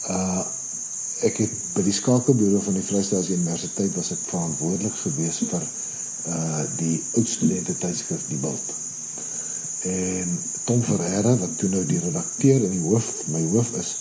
Uh 0.09 0.45
ek 1.27 1.41
het 1.43 1.55
by 1.75 1.83
die 1.83 1.93
skakelbureau 1.97 2.61
van 2.63 2.77
die 2.79 2.85
Vrystaatse 2.87 3.35
Universiteit 3.35 3.97
was 3.99 4.13
ek 4.15 4.21
verantwoordelik 4.29 4.95
gewees 5.01 5.41
vir 5.51 5.65
uh 6.31 6.61
die 6.79 7.01
oudstudente 7.19 7.75
tydskrif 7.75 8.29
Die 8.29 8.39
Bult. 8.39 8.75
En 9.91 10.37
Tom 10.69 10.85
Ferreira 10.87 11.35
wat 11.41 11.57
toe 11.59 11.71
nou 11.73 11.83
die 11.87 11.99
redakteur 12.03 12.63
en 12.69 12.71
die 12.71 12.85
hoof 12.85 13.11
my 13.35 13.43
hoof 13.51 13.73
is, 13.83 13.97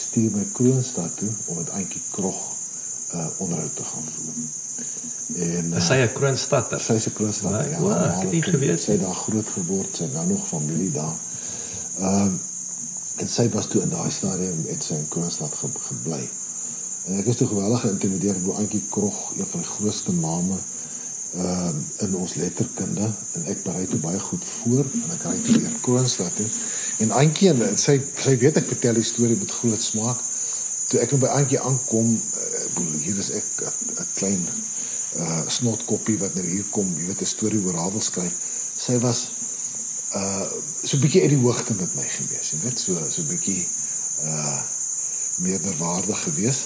stuur 0.00 0.32
my 0.32 0.46
Kroonstad 0.56 1.16
toe 1.20 1.28
om 1.52 1.60
met 1.60 1.72
Auntie 1.76 2.02
Krog 2.10 2.40
uh 3.12 3.26
onderhoud 3.44 3.76
te 3.76 3.84
gaan 3.84 4.08
voer. 4.14 4.40
En 5.32 5.72
uh, 5.72 5.80
sy 5.80 5.98
'n 6.00 6.12
Kroonstadter. 6.12 6.80
Sy 6.80 6.96
is 7.00 7.06
'n 7.08 7.12
Kroonstadter. 7.18 7.70
Ja, 7.70 7.80
wow, 7.80 7.92
ek 7.92 8.22
het 8.22 8.32
nie 8.32 8.42
geweet 8.42 8.80
sy 8.80 8.96
daar 8.98 9.14
groot 9.14 9.48
geword, 9.58 9.96
sy 9.96 10.08
nou 10.14 10.26
nog 10.26 10.48
familie 10.48 10.90
daar. 10.90 11.14
Ehm 12.00 12.32
uh, 12.32 12.32
en 13.16 13.28
sy 13.28 13.48
was 13.52 13.66
toe 13.66 13.82
in 13.82 13.92
daai 13.92 14.10
stadium 14.10 14.62
met 14.66 14.84
sy 14.84 14.94
in 14.94 15.08
Kroonstad 15.08 15.54
ge 15.54 15.68
gebly. 15.88 16.22
En 17.06 17.18
ek 17.18 17.32
is 17.32 17.36
toe 17.40 17.48
geweldig 17.50 17.82
geïntimideer 17.84 18.38
deur 18.40 18.60
Antjie 18.62 18.82
Krog, 18.90 19.32
een 19.36 19.48
van 19.50 19.64
die 19.64 19.72
grootste 19.74 20.14
name 20.14 20.58
ehm 21.32 21.76
uh, 21.78 22.04
in 22.04 22.16
ons 22.20 22.34
letterkunde 22.36 23.06
en 23.08 23.46
ek 23.48 23.62
berei 23.64 23.86
toe 23.88 23.98
baie 24.02 24.18
goed 24.20 24.42
voor 24.44 24.84
en 24.84 25.14
ek 25.14 25.22
ry 25.24 25.38
toe 25.46 25.54
weer 25.62 25.78
Kroonstad 25.84 26.34
toe. 26.36 26.48
En 27.04 27.14
Antjie 27.16 27.48
en 27.54 27.78
sy 27.80 27.94
sy 28.20 28.34
weet 28.42 28.60
ek 28.60 28.68
vertel 28.68 29.00
die 29.00 29.06
storie 29.06 29.38
met 29.40 29.54
groot 29.60 29.80
smaak. 29.80 30.20
Toe 30.90 31.00
ek 31.00 31.14
nou 31.14 31.22
by 31.22 31.30
Antjie 31.32 31.60
aankom, 31.60 32.12
uh, 32.12 32.84
hier 33.00 33.16
is 33.24 33.32
ek 33.40 33.64
'n 33.64 34.10
klein 34.12 34.44
uh 35.22 35.40
snotkoppie 35.48 36.18
wat 36.20 36.36
nou 36.36 36.44
hier 36.46 36.68
kom, 36.70 36.92
jy 36.98 37.08
weet 37.08 37.24
'n 37.24 37.32
storie 37.32 37.64
oor 37.64 37.80
Rabel 37.80 38.00
skryf. 38.00 38.36
Sy 38.76 38.98
was 39.00 39.24
uh 40.12 40.46
so 40.82 40.96
'n 40.96 41.00
bietjie 41.00 41.22
uit 41.22 41.34
die 41.34 41.42
hoogte 41.42 41.74
met 41.78 41.94
my 41.94 42.06
gewees, 42.08 42.50
jy 42.50 42.58
weet, 42.62 42.78
so 42.78 42.98
so 43.10 43.22
'n 43.22 43.28
bietjie 43.28 43.66
uh 44.24 44.60
meerderwaardig 45.42 46.22
geweest 46.22 46.64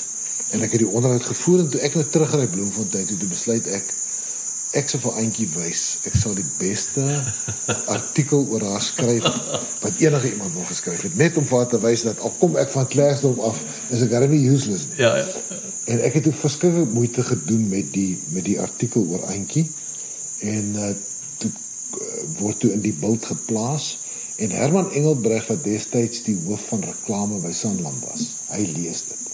en 0.50 0.62
ek 0.62 0.74
het 0.74 0.82
die 0.82 0.88
onderhoud 0.88 1.22
gevoer 1.22 1.62
en 1.62 1.68
toe 1.70 1.80
ek 1.86 1.94
nou 1.94 2.04
terugry 2.10 2.46
Bloemfontein 2.50 3.06
toe, 3.06 3.16
toe 3.16 3.28
besluit 3.30 3.66
ek 3.66 3.92
ek 4.76 4.90
sou 4.90 4.98
vir 5.00 5.20
eentjie 5.22 5.46
wys 5.54 5.82
ek 6.10 6.16
sal 6.18 6.34
die 6.36 6.46
beste 6.60 7.04
artikel 7.96 8.44
oor 8.52 8.64
haar 8.66 8.82
skryf 8.82 9.26
wat 9.82 10.00
enige 10.02 10.32
iemand 10.32 10.54
nog 10.54 10.68
geskryf 10.68 11.06
het. 11.06 11.14
Net 11.16 11.36
om 11.40 11.46
vir 11.46 11.62
haar 11.62 11.70
te 11.70 11.80
wys 11.80 12.04
dat 12.08 12.20
al 12.20 12.34
kom 12.40 12.58
ek 12.60 12.72
van 12.74 12.88
Klersdorp 12.90 13.40
af 13.46 13.62
is 13.94 14.02
ek 14.04 14.12
darem 14.12 14.34
nie 14.34 14.42
useless 14.50 14.88
nie. 14.90 15.00
Ja 15.04 15.14
ja. 15.22 15.26
En 15.86 16.02
ek 16.02 16.18
het 16.18 16.26
ook 16.26 16.40
verskeie 16.40 16.84
moeite 16.90 17.22
gedoen 17.24 17.68
met 17.70 17.92
die 17.94 18.18
met 18.34 18.44
die 18.44 18.58
artikel 18.60 19.06
oor 19.06 19.22
eentjie 19.30 19.68
en 20.44 20.74
uh, 20.74 20.90
toe 21.38 21.52
uh, 21.52 22.24
word 22.40 22.60
toe 22.60 22.72
in 22.74 22.82
die 22.84 22.96
bult 23.00 23.24
geplaas 23.30 23.94
en 24.36 24.50
Herman 24.50 24.92
Engelbreg 24.92 25.46
wat 25.48 25.64
destyds 25.64 26.22
die 26.26 26.36
hoof 26.46 26.68
van 26.72 26.84
reklame 26.84 27.40
by 27.40 27.52
Sanlam 27.52 27.96
was 28.08 28.28
hy 28.50 28.64
lees 28.74 29.06
dit 29.08 29.26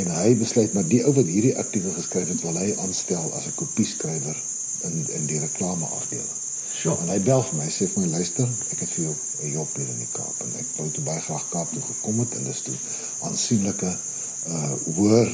en 0.00 0.10
hy 0.10 0.34
besluit 0.38 0.72
maar 0.74 0.86
die 0.90 1.04
ou 1.06 1.12
wat 1.14 1.30
hierdie 1.30 1.54
artikel 1.58 1.94
geskryf 1.94 2.32
het 2.32 2.42
wil 2.46 2.58
hy 2.58 2.72
aanstel 2.82 3.30
as 3.38 3.46
'n 3.46 3.58
kopieskrywer 3.60 4.42
in 4.88 5.06
in 5.18 5.26
die 5.26 5.38
reklame 5.38 5.86
afdeling. 5.98 6.32
Sure. 6.74 6.98
En 7.02 7.08
hy 7.08 7.20
bel 7.22 7.42
vir 7.48 7.58
my, 7.60 7.68
sê 7.70 7.86
vir 7.88 8.02
my 8.02 8.08
luister, 8.16 8.48
ek 8.74 8.82
het 8.82 8.90
vir 8.96 9.04
jou 9.04 9.14
'n 9.42 9.52
job 9.52 9.76
hier 9.76 9.88
in 9.88 10.02
die 10.02 10.12
Kaap 10.12 10.42
en 10.44 10.52
ek 10.58 10.66
wou 10.76 10.88
toe 10.90 11.04
baie 11.04 11.20
graag 11.20 11.46
Kaap 11.50 11.72
toe 11.72 11.82
gekom 11.82 12.18
het 12.18 12.34
en 12.34 12.44
dis 12.44 12.60
toe 12.60 12.74
aansienlike 13.30 13.96
uh 14.48 14.74
hoër 14.96 15.30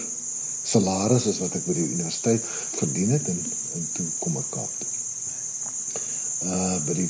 salaris 0.62 1.27
as 1.27 1.38
wat 1.38 1.55
ek 1.57 1.66
by 1.66 1.75
die 1.75 1.88
universiteit 1.88 2.44
verdien 2.77 3.11
het 3.16 3.29
en 3.29 3.40
en 3.75 3.88
toe 3.92 4.07
kom 4.18 4.37
ek 4.37 4.51
Kaap 4.51 4.73
toe. 4.79 4.90
Uh 6.44 6.79
by 6.87 6.94
die, 7.01 7.09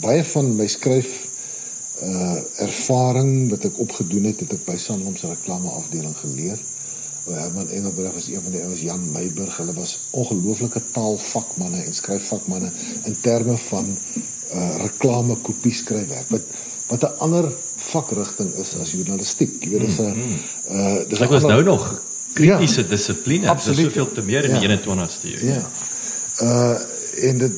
baie 0.00 0.24
van 0.24 0.54
my 0.56 0.66
skryf 0.66 1.14
uh 2.02 2.36
ervaring 2.60 3.50
wat 3.50 3.64
ek 3.64 3.78
opgedoen 3.80 4.24
het, 4.28 4.40
het 4.44 4.52
ek 4.52 4.64
by 4.66 4.76
Sanlam 4.76 5.16
se 5.16 5.28
reklame 5.30 5.68
afdeling 5.78 6.16
geleer. 6.20 6.58
Herman 7.26 7.70
Engelbreg 7.74 8.12
was 8.14 8.28
een 8.30 8.42
van 8.44 8.52
die 8.52 8.60
ouens 8.62 8.80
Jan 8.84 9.06
Meiburg. 9.12 9.56
Hulle 9.58 9.72
was 9.74 9.96
ongelooflike 10.10 10.82
taalvakmanne 10.92 11.80
en 11.82 11.94
skryfvakmanne 11.94 12.70
in 13.04 13.16
terme 13.20 13.56
van 13.56 13.88
uh 14.54 14.76
reklame 14.84 15.36
kopie 15.42 15.72
skryfwerk. 15.74 16.28
Wat 16.30 16.42
wat 16.86 17.02
'n 17.02 17.18
ander 17.18 17.48
vakrigting 17.76 18.52
is 18.54 18.76
as 18.80 18.92
journalistiek. 18.92 19.56
Jy 19.64 19.70
weet 19.70 19.80
dis 19.86 19.98
'n 19.98 20.12
uh 20.70 21.08
dis 21.08 21.18
Dit 21.18 21.28
was 21.28 21.42
nou 21.42 21.62
nog 21.62 22.02
kritiese 22.34 22.80
ja, 22.82 22.86
dissipline. 22.88 23.48
absoluut. 23.48 23.76
Dis 23.76 23.86
soveel 23.94 24.12
te 24.12 24.22
meer 24.22 24.44
in 24.44 24.50
Ja. 24.50 24.60
die 24.60 24.68
21ste 24.68 25.28
eeu. 25.32 25.46
Ja. 25.54 25.64
Uh 26.42 26.78
en 27.28 27.38
dit 27.38 27.52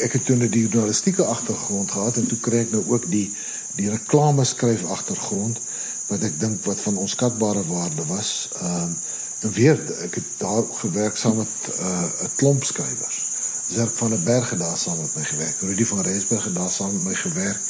ek 0.00 0.12
het 0.12 0.24
toe 0.24 0.36
die 0.38 0.68
journalistieke 0.68 1.24
agtergrond 1.24 1.90
gehad 1.90 2.16
en 2.16 2.26
toe 2.26 2.38
kry 2.38 2.64
ek 2.64 2.70
nou 2.70 2.84
ook 2.88 3.10
die 3.10 3.32
die 3.76 3.90
reklame 3.90 4.44
skryf 4.44 4.84
agtergrond 4.84 5.60
wat 6.08 6.24
ek 6.28 6.40
dink 6.40 6.64
wat 6.68 6.80
van 6.80 7.00
onskatbare 7.00 7.64
waarde 7.68 8.06
was. 8.06 8.48
Ehm 8.60 8.94
en 9.42 9.52
weer 9.52 9.78
ek 10.04 10.14
het 10.14 10.26
daar 10.38 10.62
gewerk 10.78 11.16
saam 11.16 11.36
met 11.36 11.54
uh 11.78 12.02
'n 12.24 12.30
klomp 12.36 12.64
skrywers. 12.64 13.24
Zerk 13.68 13.96
van 13.96 14.10
der 14.10 14.22
Berg 14.22 14.50
het 14.50 14.58
daar 14.58 14.76
saam 14.76 15.00
met 15.00 15.14
my 15.16 15.24
gewerk. 15.24 15.56
Rudy 15.60 15.84
van 15.84 16.00
Rensburg 16.00 16.44
het 16.44 16.54
daar 16.54 16.70
saam 16.70 16.92
met 16.92 17.04
my 17.04 17.14
gewerk. 17.14 17.60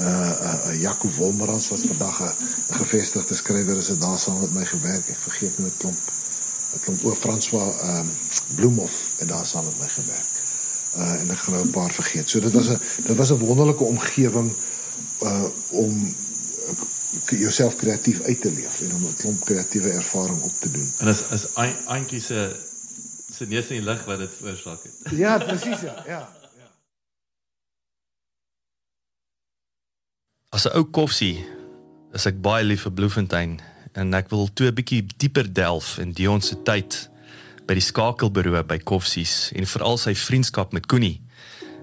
Uh 0.00 0.06
uh, 0.06 0.54
uh 0.66 0.80
Jaco 0.80 1.08
Wolmerans 1.16 1.68
wat 1.68 1.80
vandag 1.80 2.20
'n 2.20 2.32
'n 2.70 2.74
gevestigde 2.74 3.34
skrywer 3.34 3.76
is, 3.76 3.88
het 3.88 4.00
daar 4.00 4.18
saam 4.18 4.40
met 4.40 4.54
my 4.54 4.64
gewerk. 4.64 5.08
Ek 5.08 5.18
vergeet 5.18 5.58
nou 5.58 5.70
'n 5.70 5.76
klomp 5.76 5.98
'n 6.74 6.80
klomp 6.80 7.04
oor 7.04 7.16
François 7.16 7.80
ehm 7.80 7.98
um, 7.98 8.10
Bloemhof 8.54 8.94
het 9.16 9.28
daar 9.28 9.46
saam 9.46 9.64
met 9.64 9.78
my 9.78 9.88
gewerk. 9.88 10.37
Uh 10.96 11.20
en 11.20 11.30
ek 11.30 11.38
gaan 11.38 11.54
nou 11.54 11.64
'n 11.66 11.70
paar 11.70 11.92
vergeet. 11.92 12.28
So 12.28 12.40
dit 12.40 12.52
was 12.52 12.68
'n 12.68 12.80
dit 13.06 13.16
was 13.16 13.30
'n 13.30 13.38
wonderlike 13.38 13.84
omgewing 13.84 14.52
uh 15.22 15.44
om 15.70 15.92
uh, 17.30 17.40
jouself 17.40 17.76
kreatief 17.76 18.22
uit 18.22 18.40
te 18.40 18.52
leef 18.52 18.80
en 18.80 18.94
om 18.94 19.04
'n 19.04 19.14
klomp 19.16 19.44
kreatiewe 19.44 19.90
ervaring 19.90 20.42
op 20.42 20.52
te 20.60 20.70
doen. 20.70 20.92
En 20.98 21.06
as 21.06 21.22
as 21.30 21.54
Auntie 21.86 22.20
se 22.20 22.56
se 23.36 23.46
neus 23.46 23.66
in 23.66 23.76
die 23.76 23.84
lig 23.84 24.04
wat 24.04 24.18
dit 24.18 24.30
veroorsaak 24.40 24.82
het. 24.82 25.12
Ja, 25.24 25.38
presies 25.38 25.80
ja. 25.80 26.02
Ja. 26.06 26.36
As 30.48 30.64
'n 30.64 30.76
ou 30.76 30.84
koffsie 30.84 31.46
is 32.12 32.26
ek 32.26 32.40
baie 32.40 32.64
lief 32.64 32.82
vir 32.82 32.92
Bloemfontein 32.92 33.60
en 33.92 34.14
ek 34.14 34.30
wil 34.30 34.48
toe 34.52 34.70
'n 34.70 34.74
bietjie 34.74 35.06
dieper 35.16 35.52
delf 35.52 35.98
in 35.98 36.12
Dion 36.12 36.40
se 36.40 36.62
tyd 36.62 37.08
by 37.68 37.76
die 37.76 37.84
skakelbureau 37.84 38.62
by 38.64 38.78
Koffsies 38.80 39.50
en 39.52 39.68
veral 39.68 39.98
sy 40.00 40.14
vriendskap 40.16 40.72
met 40.72 40.88
Koenie. 40.88 41.18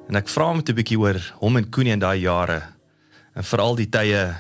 En 0.10 0.18
ek 0.18 0.32
vra 0.34 0.50
hom 0.50 0.62
'n 0.62 0.78
bietjie 0.78 0.98
oor 0.98 1.20
hom 1.42 1.58
en 1.58 1.70
Koenie 1.70 1.94
in 1.94 2.02
daai 2.02 2.26
jare 2.26 2.62
en 3.36 3.44
veral 3.44 3.76
die 3.76 3.90
tye 3.90 4.36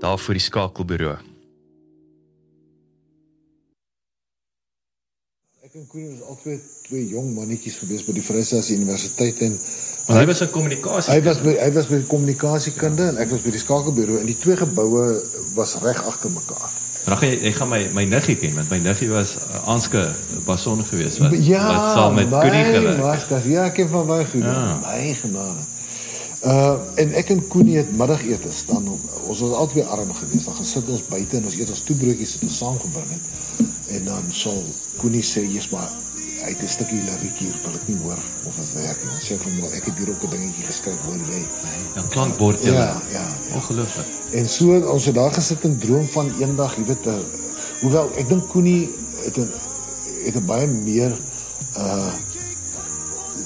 daar 0.00 0.18
voor 0.18 0.34
die 0.34 0.44
skakelbureau. 0.44 1.16
Ek 5.64 5.72
en 5.74 5.86
Koenie 5.88 6.12
was 6.12 6.28
albei 6.28 6.60
twee 6.88 7.08
jong 7.08 7.34
mannetjies 7.34 7.78
gewees 7.80 8.04
by 8.04 8.12
die 8.12 8.22
Vrystaat 8.28 8.68
Universiteit 8.68 9.40
en 9.40 9.56
Maar 10.06 10.20
hy 10.22 10.26
was 10.26 10.40
'n 10.40 10.50
kommunikasie. 10.50 11.12
Hy 11.12 11.22
was 11.22 11.40
by 11.42 11.52
hy 11.58 11.72
was 11.72 11.86
by 11.86 11.98
kommunikasiekunde 12.06 13.08
en 13.08 13.16
ek 13.16 13.28
was 13.28 13.42
by 13.42 13.50
die 13.50 13.58
skakelbureau 13.58 14.20
en 14.20 14.26
die 14.26 14.38
twee 14.38 14.56
geboue 14.56 15.22
was 15.54 15.74
reg 15.82 16.04
agter 16.04 16.30
mekaar. 16.30 16.70
Dan 17.06 17.18
gaan 17.18 17.28
jy 17.30 17.38
jy 17.46 17.52
gaan 17.54 17.68
my 17.70 17.80
my 17.94 18.04
niggie 18.10 18.34
ken 18.40 18.54
want 18.54 18.70
my 18.70 18.78
niggie 18.82 19.08
was 19.12 19.36
uh, 19.38 19.68
Anske 19.70 20.08
Bason 20.44 20.82
geweest 20.84 21.18
wat 21.22 21.36
Ja, 21.46 21.62
wat 21.70 21.92
saam 21.94 22.14
met 22.14 22.28
Koenie 22.28 22.64
gewerk. 22.64 22.96
het. 22.96 22.98
Was 23.04 23.28
dit? 23.28 23.44
Ja, 23.52 23.64
ek 23.70 23.74
ken 23.78 23.88
van 23.88 24.06
baie 24.06 24.26
goed. 24.26 24.42
Ja. 24.42 24.78
Baie 24.82 25.14
genade. 25.14 25.62
Uh 26.44 26.74
en 27.02 27.12
ek 27.22 27.30
en 27.30 27.46
Koenie 27.48 27.76
het 27.76 27.92
middagete 27.96 28.50
op. 28.68 29.00
Ons 29.26 29.40
was 29.40 29.52
albei 29.52 29.84
arm 29.86 30.10
geweest. 30.14 30.44
Dan 30.44 30.54
gesit 30.58 30.88
ons 30.88 31.06
buite 31.08 31.36
en 31.36 31.44
ons 31.44 31.54
eet 31.56 31.70
ons 31.70 31.84
toebroodjies 31.86 32.32
het 32.32 32.42
ons 32.42 32.58
saamgebring 32.58 33.10
het. 33.14 33.24
En 33.96 34.04
dan 34.04 34.22
sal 34.30 34.64
Koenie 34.96 35.22
sê 35.22 35.46
jy's 35.46 35.70
maar 35.70 35.90
hy 36.44 36.50
het 36.52 36.62
'n 36.62 36.68
stukkie 36.68 37.00
liriek 37.02 37.36
hier 37.38 37.54
wil 37.64 37.74
ek 37.74 37.86
nie 37.88 37.96
hoor 38.02 38.18
of 38.44 38.54
dit 38.56 38.72
werk 38.82 38.98
nie. 39.02 39.10
Dan 39.10 39.20
sê 39.28 39.36
vir 39.40 39.50
hom 39.50 39.60
"Wel, 39.60 39.72
ek 39.72 39.84
het 39.84 39.96
hier 39.98 40.10
ook 40.10 40.22
'n 40.22 40.30
dingetjie 40.30 40.64
geskryf 40.66 41.00
hoor 41.06 41.16
jy. 41.32 41.42
Dan 41.94 42.08
klankbord 42.08 42.62
jy. 42.62 42.72
Ja, 42.72 43.02
ja. 43.12 43.26
Ongelooflik. 43.54 44.06
En 44.32 44.48
so 44.48 44.78
ons 44.92 45.04
het 45.04 45.14
daar 45.14 45.32
gesit 45.32 45.62
en 45.64 45.78
droom 45.78 46.08
van 46.08 46.32
eendag, 46.40 46.76
jy 46.76 46.84
weet, 46.84 47.06
uh, 47.06 47.14
hoewel 47.80 48.10
ek 48.16 48.28
dink 48.28 48.48
Koenie 48.48 48.90
het 49.24 49.36
'n 49.38 49.50
het 50.24 50.34
'n 50.36 50.44
baie 50.46 50.66
meer 50.66 51.12
uh 51.78 52.12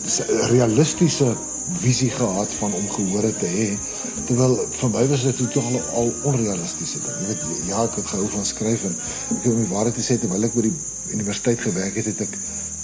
s- 0.07 0.23
realistiese 0.51 1.37
visie 1.81 2.11
gehad 2.11 2.49
van 2.59 2.73
om 2.73 2.89
gehore 2.91 3.37
te 3.37 3.47
hê 3.47 3.79
terwyl 4.27 4.57
vir 4.71 4.91
my 4.91 5.07
was 5.09 5.23
dit 5.23 5.37
totaal 5.37 5.81
al 5.95 6.13
onrealistiese 6.25 6.99
ding. 7.05 7.17
Jy 7.21 7.27
weet 7.27 7.67
ja, 7.67 7.83
ek 7.85 7.95
het 7.97 8.07
gehou 8.07 8.29
van 8.29 8.45
skryf 8.45 8.85
en 8.85 8.97
ek 9.31 9.43
het 9.45 9.57
die 9.57 9.69
waarheid 9.71 9.95
te 9.95 10.03
sê 10.03 10.19
terwyl 10.21 10.45
ek 10.45 10.55
by 10.55 10.63
die 10.63 10.75
universiteit 11.13 11.61
gewerk 11.61 11.95
het, 11.95 12.05
het 12.05 12.21
ek 12.21 12.39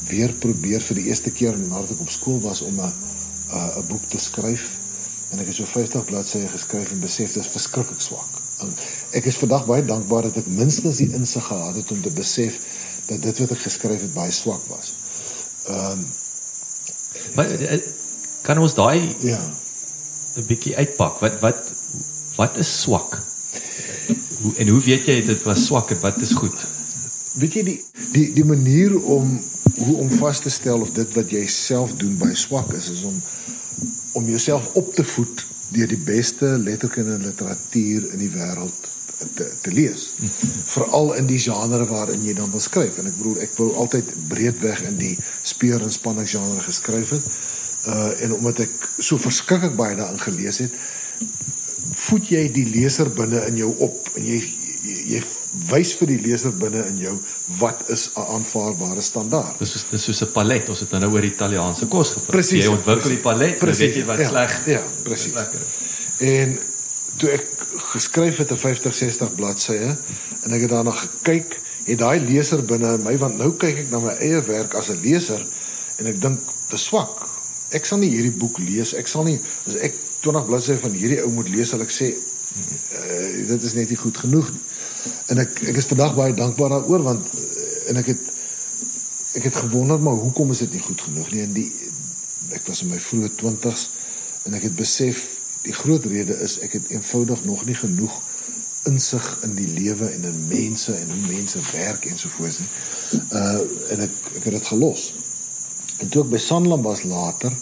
weer 0.09 0.33
probeer 0.33 0.81
vir 0.81 1.01
die 1.01 1.07
eerste 1.11 1.31
keer 1.31 1.57
nadat 1.59 1.97
ek 1.97 2.01
op 2.01 2.11
skool 2.11 2.41
was 2.41 2.63
om 2.63 2.81
'n 2.81 2.91
'n 2.91 3.71
'n 3.79 3.87
boek 3.89 4.09
te 4.09 4.19
skryf 4.19 4.67
en 5.31 5.39
ek 5.41 5.47
het 5.47 5.57
so 5.57 5.65
50 5.65 6.05
bladsye 6.05 6.49
geskryf 6.49 6.93
en 6.93 7.01
besef 7.01 7.33
dit 7.33 7.45
is 7.45 7.51
verskriklik 7.51 8.01
swak. 8.01 8.43
En 8.61 8.75
ek 9.13 9.25
is 9.25 9.37
vandag 9.37 9.67
baie 9.67 9.85
dankbaar 9.85 10.23
dat 10.23 10.37
ek 10.37 10.47
minstens 10.47 10.97
die 10.97 11.13
insig 11.13 11.45
gehad 11.45 11.75
het 11.75 11.91
om 11.91 12.03
te 12.03 12.11
besef 12.11 12.61
dat 13.07 13.23
dit 13.23 13.39
wat 13.39 13.51
ek 13.51 13.59
geskryf 13.59 14.01
het 14.01 14.15
baie 14.15 14.31
swak 14.31 14.63
was. 14.69 14.95
Ehm 15.67 15.91
um, 15.93 16.07
Maar 17.35 17.51
eh, 17.51 17.81
kan 18.43 18.59
ons 18.59 18.75
daai 18.75 19.17
ja. 19.21 19.41
'n 20.37 20.47
bietjie 20.47 20.77
uitpak? 20.77 21.19
Wat 21.19 21.41
wat 21.41 21.73
wat 22.37 22.57
is 22.57 22.81
swak? 22.81 23.23
Hoe 24.41 24.53
en 24.57 24.69
hoe 24.69 24.81
weet 24.81 25.07
jy 25.07 25.25
dit 25.25 25.43
was 25.43 25.65
swak 25.65 25.91
en 25.91 26.01
wat 26.01 26.21
is 26.21 26.33
goed? 26.37 26.67
Weet 27.33 27.53
jy 27.53 27.63
die 27.63 27.81
die 28.13 28.33
die 28.33 28.45
manier 28.45 28.97
om 29.03 29.41
hoe 29.77 29.97
om 29.97 30.11
vas 30.11 30.41
te 30.41 30.51
stel 30.51 30.81
of 30.81 30.91
dit 30.97 31.15
wat 31.15 31.31
jy 31.31 31.45
self 31.51 31.95
doen 32.01 32.17
by 32.21 32.33
swak 32.35 32.73
is 32.79 32.91
is 32.95 33.05
om 33.09 33.21
om 34.17 34.29
jouself 34.33 34.71
op 34.81 34.95
te 34.95 35.05
voed 35.05 35.45
deur 35.77 35.89
die 35.91 36.01
beste 36.01 36.57
letterkunde 36.59 37.19
en 37.19 37.27
literatuur 37.27 38.07
in 38.15 38.23
die 38.23 38.33
wêreld 38.33 38.93
te 39.35 39.47
te 39.63 39.73
lees. 39.73 40.11
Veral 40.65 41.15
in 41.21 41.29
die 41.29 41.39
genre 41.41 41.85
waarin 41.89 42.25
jy 42.25 42.35
dan 42.37 42.51
wil 42.53 42.61
skryf 42.61 42.99
en 43.01 43.09
ek 43.11 43.17
bedoel 43.19 43.43
ek 43.45 43.55
wou 43.61 43.71
altyd 43.83 44.13
breedweg 44.31 44.83
in 44.91 44.99
die 45.01 45.15
speer 45.43 45.83
en 45.85 45.93
spanning 45.93 46.29
genre 46.29 46.61
geskryf 46.65 47.15
het. 47.17 47.31
Uh 47.87 48.13
en 48.27 48.37
omdat 48.39 48.65
ek 48.67 48.91
so 48.99 49.21
verskriklik 49.21 49.77
baie 49.79 49.97
daarin 49.97 50.21
gelees 50.21 50.61
het, 50.65 50.77
voed 52.07 52.29
jy 52.29 52.47
die 52.53 52.67
leser 52.69 53.11
binne 53.13 53.45
in 53.49 53.61
jou 53.63 53.73
op 53.89 54.13
en 54.17 54.25
jy 54.27 54.41
jy, 54.87 54.99
jy 55.17 55.23
wys 55.71 55.95
vir 55.97 56.07
die 56.07 56.19
leser 56.21 56.53
binne 56.53 56.83
in 56.91 56.99
jou 56.99 57.15
wat 57.59 57.89
is 57.89 58.11
'n 58.17 58.21
aanvaarbare 58.37 59.01
standaard. 59.01 59.59
Dis 59.59 59.71
soos 59.73 59.85
dis 59.91 60.03
soos 60.05 60.23
'n 60.23 60.33
palet. 60.33 60.69
Ons 60.69 60.81
het 60.81 60.91
nou 60.91 61.13
oor 61.13 61.25
Italiaanse 61.25 61.87
kos 61.87 62.11
gepraat. 62.11 62.31
Presies, 62.31 62.65
Jy 62.65 62.71
ontwikkel 62.71 63.09
die 63.11 63.19
palet, 63.19 63.51
dan 63.51 63.59
Presies, 63.59 63.87
weet 63.87 63.95
jy 63.97 64.05
wat 64.05 64.19
ja, 64.19 64.29
sleg. 64.29 64.67
ja, 64.67 64.83
presies. 65.03 65.33
is. 65.33 65.39
En 66.19 66.59
toe 67.17 67.31
ek 67.31 67.47
geskryf 67.93 68.37
het 68.37 68.51
'n 68.53 68.57
50 68.57 68.95
60 68.95 69.35
bladsye 69.35 69.97
en 70.43 70.53
ek 70.53 70.61
het 70.61 70.71
daarna 70.71 70.91
gekyk, 70.93 71.61
het 71.87 71.99
daai 71.99 72.21
leser 72.21 72.63
binne 72.65 72.95
in 72.95 73.03
my 73.03 73.17
want 73.19 73.39
nou 73.39 73.53
kyk 73.53 73.79
ek 73.79 73.91
na 73.91 73.99
my 73.99 74.13
eie 74.21 74.41
werk 74.43 74.75
as 74.75 74.89
'n 74.91 75.01
leser 75.03 75.47
en 75.97 76.07
ek 76.07 76.21
dink 76.21 76.41
dis 76.71 76.85
swak. 76.85 77.29
Ek 77.71 77.85
sal 77.85 77.99
nie 77.99 78.11
hierdie 78.11 78.33
boek 78.39 78.59
lees. 78.59 78.95
Ek 78.95 79.07
sal 79.09 79.25
nie 79.25 79.41
as 79.67 79.75
ek 79.77 79.95
20 80.21 80.47
bladsye 80.47 80.77
van 80.79 80.93
hierdie 80.93 81.23
ou 81.23 81.31
moet 81.31 81.49
lees, 81.49 81.69
sal 81.69 81.81
ek 81.81 81.91
sê 81.91 82.15
uh, 82.55 83.49
dit 83.49 83.63
is 83.63 83.75
net 83.75 83.89
nie 83.89 84.01
goed 84.01 84.17
genoeg 84.17 84.53
nie. 84.53 84.65
En 85.33 85.39
ek 85.39 85.61
ek 85.73 85.77
is 85.83 85.91
vandag 85.93 86.15
baie 86.19 86.35
dankbaar 86.35 86.77
daaroor 86.77 87.03
want 87.03 87.35
uh, 87.35 87.91
en 87.91 88.03
ek 88.03 88.13
het 88.15 88.33
ek 89.37 89.51
het 89.51 89.57
gewonder 89.57 90.01
maar 90.01 90.17
hoekom 90.17 90.51
is 90.51 90.65
dit 90.65 90.73
nie 90.79 90.85
goed 90.85 91.01
genoeg 91.09 91.33
nie 91.33 91.43
en 91.45 91.53
die 91.53 91.69
ek 92.57 92.67
was 92.71 92.83
in 92.83 92.93
my 92.93 93.01
vroeë 93.03 93.35
20's 93.43 93.91
en 94.47 94.55
ek 94.57 94.69
het 94.71 94.79
besef 94.79 95.25
die 95.67 95.75
groot 95.75 96.05
rede 96.07 96.37
is 96.47 96.59
ek 96.65 96.79
het 96.79 96.91
eenvoudig 96.95 97.45
nog 97.45 97.67
nie 97.67 97.77
genoeg 97.77 98.15
insig 98.87 99.25
in 99.43 99.55
die 99.59 99.69
lewe 99.69 100.09
en 100.15 100.25
in 100.31 100.43
mense 100.49 100.95
en 100.95 101.11
hoe 101.11 101.23
mense 101.27 101.61
werk 101.73 102.07
ensovoorts 102.07 102.61
nie. 102.63 102.69
Uh 103.35 103.63
en 103.95 104.05
ek 104.07 104.15
ek 104.39 104.45
het 104.45 104.59
dit 104.59 104.69
gelos. 104.71 105.09
En 105.99 106.13
toe 106.13 106.23
ek 106.23 106.31
by 106.37 106.41
Sanlam 106.43 106.85
was 106.87 107.03
later, 107.09 107.55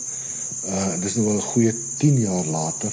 uh 0.68 0.92
dis 1.01 1.16
nou 1.16 1.31
al 1.33 1.40
'n 1.40 1.49
goeie 1.55 1.75
10 2.03 2.20
jaar 2.27 2.44
later, 2.44 2.92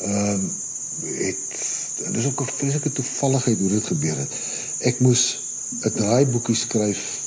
ehm 0.00 0.48
uh, 0.48 0.58
het 1.04 2.12
dis 2.12 2.26
ook 2.26 2.40
'n 2.42 2.56
vreeslike 2.56 2.92
toevalligheid 2.92 3.58
hoe 3.58 3.68
dit 3.68 3.84
gebeur 3.84 4.16
het. 4.16 4.32
Ek 4.78 5.00
moes 5.00 5.40
'n 5.84 5.92
draaiboekie 5.94 6.54
skryf 6.54 7.20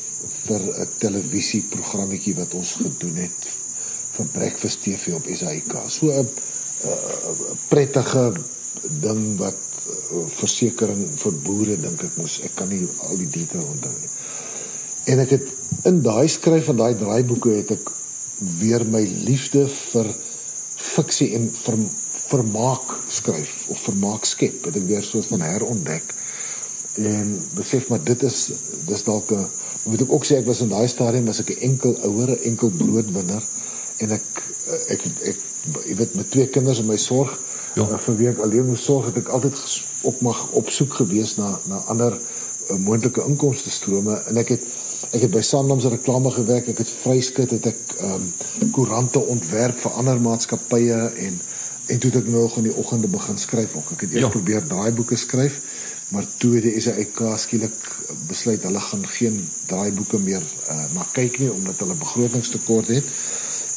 vir 0.45 0.61
'n 0.61 0.89
televisieprogrammetjie 0.97 2.35
wat 2.35 2.53
ons 2.53 2.71
gedoen 2.81 3.15
het 3.15 3.47
vir 4.15 4.25
Breakfast 4.25 4.81
TV 4.83 5.13
op 5.13 5.25
SAK. 5.27 5.73
So 5.87 6.11
'n 6.11 6.29
prettige 7.67 8.33
ding 8.81 9.37
wat 9.37 9.61
uh, 9.87 10.25
versekering 10.27 11.09
vir 11.15 11.33
boere 11.45 11.77
dink 11.79 12.03
ek 12.03 12.17
mos 12.17 12.39
ek 12.43 12.55
kan 12.55 12.69
nie 12.69 12.87
al 13.07 13.17
die 13.17 13.29
detail 13.29 13.63
onthou 13.63 13.93
nie. 13.99 14.11
En 15.11 15.19
ek 15.19 15.29
het 15.29 15.47
in 15.89 16.01
daai 16.01 16.27
skryf 16.27 16.65
van 16.65 16.79
daai 16.79 16.95
draaiboeke 16.95 17.49
het 17.49 17.71
ek 17.71 17.91
weer 18.59 18.85
my 18.85 19.03
liefde 19.27 19.67
vir 19.67 20.09
fiksie 20.75 21.33
en 21.37 21.49
vir 21.53 21.77
vermaak 22.33 22.97
skryf 23.07 23.53
of 23.73 23.85
vermaak 23.89 24.25
skep 24.25 24.65
het 24.67 24.77
ek 24.79 24.89
weer 24.89 25.05
soort 25.05 25.29
van 25.31 25.45
herontdek. 25.45 26.13
En 27.01 27.37
besef 27.57 27.89
maar 27.89 28.03
dit 28.03 28.23
is 28.29 28.39
dis 28.89 29.05
dalk 29.09 29.31
'n 29.31 29.47
moet 29.85 30.01
ek 30.01 30.11
ook 30.11 30.25
sê 30.25 30.39
ek 30.39 30.49
was 30.49 30.61
in 30.65 30.69
daai 30.73 30.87
stadium 30.87 31.25
was 31.25 31.39
ek 31.39 31.55
'n 31.55 31.63
enkel 31.69 31.97
ouer 32.09 32.29
'n 32.35 32.43
enkel 32.49 32.69
broodwinner. 32.69 33.43
En 33.97 34.11
ek 34.11 34.25
ek 34.89 35.01
ek 35.31 35.39
jy 35.87 35.95
weet 35.95 36.15
met 36.15 36.31
twee 36.31 36.47
kinders 36.47 36.79
in 36.79 36.89
my 36.89 36.97
sorg 36.97 37.31
ja. 37.75 37.85
uh, 37.85 37.97
vir 38.05 38.17
wie 38.19 38.29
ek 38.31 38.41
alleen 38.43 38.67
moes 38.67 38.83
sorg 38.83 39.09
het 39.09 39.19
ek 39.23 39.31
altyd 39.35 39.59
op 40.09 40.21
mag 40.25 40.41
opsoek 40.59 40.97
gewees 41.01 41.37
na 41.39 41.53
na 41.71 41.81
ander 41.93 42.17
uh, 42.17 42.77
moontlike 42.77 43.23
inkomste 43.27 43.71
strome 43.71 44.19
en 44.29 44.41
ek 44.41 44.55
het 44.57 44.67
ek 45.13 45.27
het 45.27 45.33
by 45.33 45.43
Sanlam 45.45 45.81
se 45.83 45.91
reklame 45.93 46.31
gewerk 46.33 46.69
ek 46.73 46.83
het 46.83 46.91
vryskut 47.03 47.55
het 47.55 47.71
ek 47.73 47.81
ehm 47.99 48.27
um, 48.61 48.71
koerante 48.75 49.21
ontwerp 49.35 49.79
vir 49.79 49.99
ander 50.01 50.21
maatskappye 50.21 50.99
en 51.27 51.41
en 51.85 51.99
toe 51.99 52.11
het 52.11 52.19
ek 52.21 52.29
nog 52.31 52.57
in 52.57 52.67
die 52.69 52.75
oggende 52.75 53.07
begin 53.07 53.37
skryf 53.37 53.75
ook 53.75 53.91
ek 53.95 54.05
het 54.05 54.15
eers 54.15 54.27
ja. 54.27 54.33
probeer 54.35 54.67
draaiboeke 54.67 55.15
skryf 55.19 55.59
maar 56.13 56.27
toe 56.37 56.55
het 56.55 56.67
die 56.67 56.81
SAIK 56.81 57.21
skielik 57.41 57.87
besluit 58.27 58.63
hulle 58.63 58.79
gaan 58.79 59.07
geen 59.15 59.39
draaiboeke 59.71 60.19
meer 60.19 60.43
uh, 60.69 60.83
na 60.95 61.07
kyk 61.11 61.39
nie 61.39 61.51
omdat 61.51 61.81
hulle 61.83 61.97
begrotingstekort 61.99 62.93
het 62.93 63.15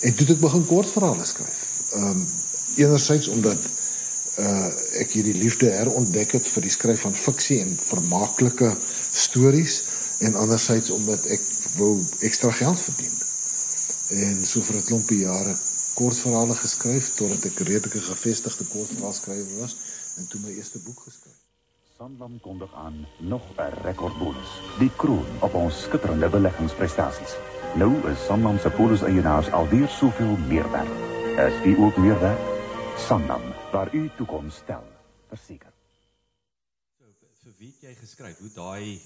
en 0.00 0.14
toe 0.14 0.26
het 0.26 0.36
ek 0.36 0.44
begin 0.44 0.66
kortverhale 0.66 1.26
skryf 1.26 1.64
ehm 1.94 2.10
um, 2.10 2.26
enerzijds 2.76 3.28
omdat 3.32 3.68
uh 4.36 4.68
ek 5.00 5.14
hierdie 5.16 5.36
liefde 5.36 5.70
herontdek 5.72 6.34
het 6.36 6.48
vir 6.48 6.66
die 6.66 6.72
skryf 6.72 7.06
van 7.06 7.14
fiksie 7.16 7.60
en 7.62 7.72
vermaaklike 7.80 8.74
stories 9.12 9.78
en 10.18 10.36
anderzijds 10.36 10.90
omdat 10.90 11.26
ek 11.26 11.40
wou 11.76 12.00
ekstra 12.20 12.50
geld 12.50 12.80
verdien. 12.80 13.14
En 14.08 14.44
so 14.46 14.62
vir 14.62 14.76
'n 14.76 14.88
klompie 14.90 15.18
jare 15.18 15.56
kortverhale 15.96 16.54
geskryf 16.60 17.14
totdat 17.16 17.44
ek 17.48 17.60
redelike 17.64 18.00
gevestigde 18.04 18.64
kortverhaalskrywer 18.68 19.60
was 19.62 19.76
en 20.20 20.28
toe 20.28 20.40
my 20.44 20.52
eerste 20.52 20.80
boek 20.84 21.00
geskryf. 21.08 21.38
Sanlam 21.96 22.34
kondig 22.44 22.74
aan 22.74 23.06
nog 23.18 23.44
'n 23.56 23.72
rekordbonus. 23.86 24.52
Die 24.78 24.90
kroon 25.00 25.30
op 25.40 25.54
ons 25.54 25.82
skitterende 25.82 26.28
beleggingsprestasies. 26.28 27.36
Nou 27.80 27.92
is 28.10 28.24
Sanlam 28.26 28.58
se 28.58 28.70
bonus 28.76 29.02
eienaars 29.02 29.50
alweer 29.50 29.88
soveel 29.88 30.36
meer 30.36 30.70
werd. 30.70 30.92
Is 31.48 31.56
u 31.64 31.72
ook 31.84 31.96
meer 31.96 32.20
werd? 32.20 32.40
Sanlam, 33.06 33.42
waar 33.72 33.94
u 33.94 34.10
toekoms 34.16 34.54
stel. 34.54 34.84
Verseker. 35.28 35.72
So 36.98 37.04
vir 37.42 37.52
wie 37.58 37.72
het 37.72 37.80
jy 37.80 37.94
geskryf? 37.94 38.38
Hoe 38.38 38.52
daai 38.54 39.00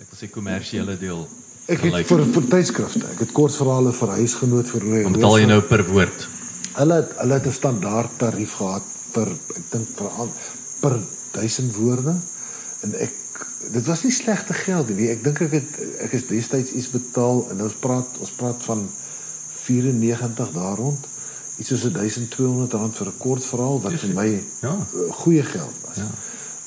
ek 0.00 0.10
wil 0.10 0.18
sê 0.18 0.30
kommersiële 0.30 0.98
deel 0.98 1.26
Ek 1.64 1.80
het 1.80 2.08
vir 2.10 2.22
vir 2.28 2.46
tydskrifte. 2.52 3.06
Ek 3.14 3.22
het 3.24 3.30
kortverhale 3.32 3.92
vir 3.96 4.10
huisgenoot 4.18 4.68
vir 4.68 4.82
Rooi. 4.84 5.02
Betaal 5.14 5.38
jy 5.40 5.46
nou 5.48 5.60
per 5.64 5.80
woord? 5.88 6.26
Hulle 6.76 6.98
het 7.00 7.14
hulle 7.22 7.38
het 7.38 7.46
'n 7.48 7.56
standaard 7.56 8.18
tarief 8.20 8.56
gehad 8.60 8.88
vir 9.14 9.28
ek 9.32 9.64
dink 9.70 9.88
vir 9.96 10.28
per 10.80 10.98
1000 11.32 11.76
woorde 11.76 12.14
en 12.82 12.94
ek 13.00 13.12
dit 13.72 13.86
was 13.86 14.04
nie 14.04 14.12
slegte 14.12 14.52
geld 14.52 14.92
nie. 14.92 15.08
Ek 15.08 15.24
dink 15.24 15.40
ek 15.40 15.52
het 15.52 15.70
ek 16.04 16.12
is 16.12 16.26
destyds 16.28 16.72
iets 16.72 16.90
betaal 16.90 17.48
en 17.50 17.62
ons 17.62 17.76
praat 17.80 18.08
ons 18.20 18.30
praat 18.36 18.60
van 18.68 18.88
94 19.64 20.52
daar 20.52 20.76
rond 20.76 21.00
iets 21.56 21.68
soos 21.68 21.86
1200 21.92 22.72
rand 22.72 22.96
vir 22.96 23.06
'n 23.06 23.18
kort 23.18 23.44
verhaal 23.44 23.80
wat 23.80 23.92
vir 23.92 24.14
my 24.14 24.42
ja. 24.60 24.86
goeie 25.10 25.42
geld 25.42 25.76
was. 25.86 25.96
Ja. 25.96 26.10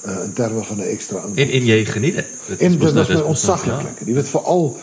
Uh, 0.05 0.23
in 0.23 0.33
terme 0.33 0.63
van 0.63 0.77
'n 0.77 0.89
ekstra 0.89 1.17
inkomste. 1.17 1.41
En 1.41 1.49
en 1.49 1.65
jy 1.65 1.85
geniet 1.85 2.15
dit. 2.15 2.36
Dit 2.47 2.59
en 2.59 2.77
dit 2.77 2.93
was 2.93 3.07
my 3.07 3.21
ontsaglik. 3.21 3.81
Ja. 3.81 4.05
Jy 4.05 4.13
weet 4.13 4.29
veral 4.29 4.77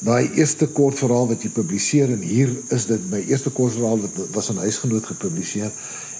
daai 0.00 0.30
eerste 0.40 0.66
kort 0.66 0.98
verhaal 0.98 1.28
wat 1.28 1.42
jy 1.44 1.50
publiseer 1.52 2.12
en 2.12 2.22
hier 2.24 2.52
is 2.72 2.86
dit 2.88 3.02
my 3.12 3.20
eerste 3.28 3.50
kort 3.52 3.74
verhaal 3.76 4.00
wat 4.00 4.22
was 4.32 4.48
aan 4.50 4.62
huisgenoot 4.64 5.10
gepubliseer 5.12 5.72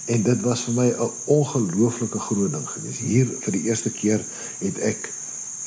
en 0.05 0.23
dit 0.23 0.41
was 0.45 0.65
vir 0.67 0.75
my 0.77 0.89
'n 0.91 1.11
ongelooflike 1.25 2.19
groot 2.19 2.51
ding 2.51 2.67
gewees. 2.69 2.99
Hier 2.99 3.27
vir 3.41 3.51
die 3.51 3.63
eerste 3.69 3.89
keer 3.89 4.21
het 4.59 4.77
ek 4.79 5.09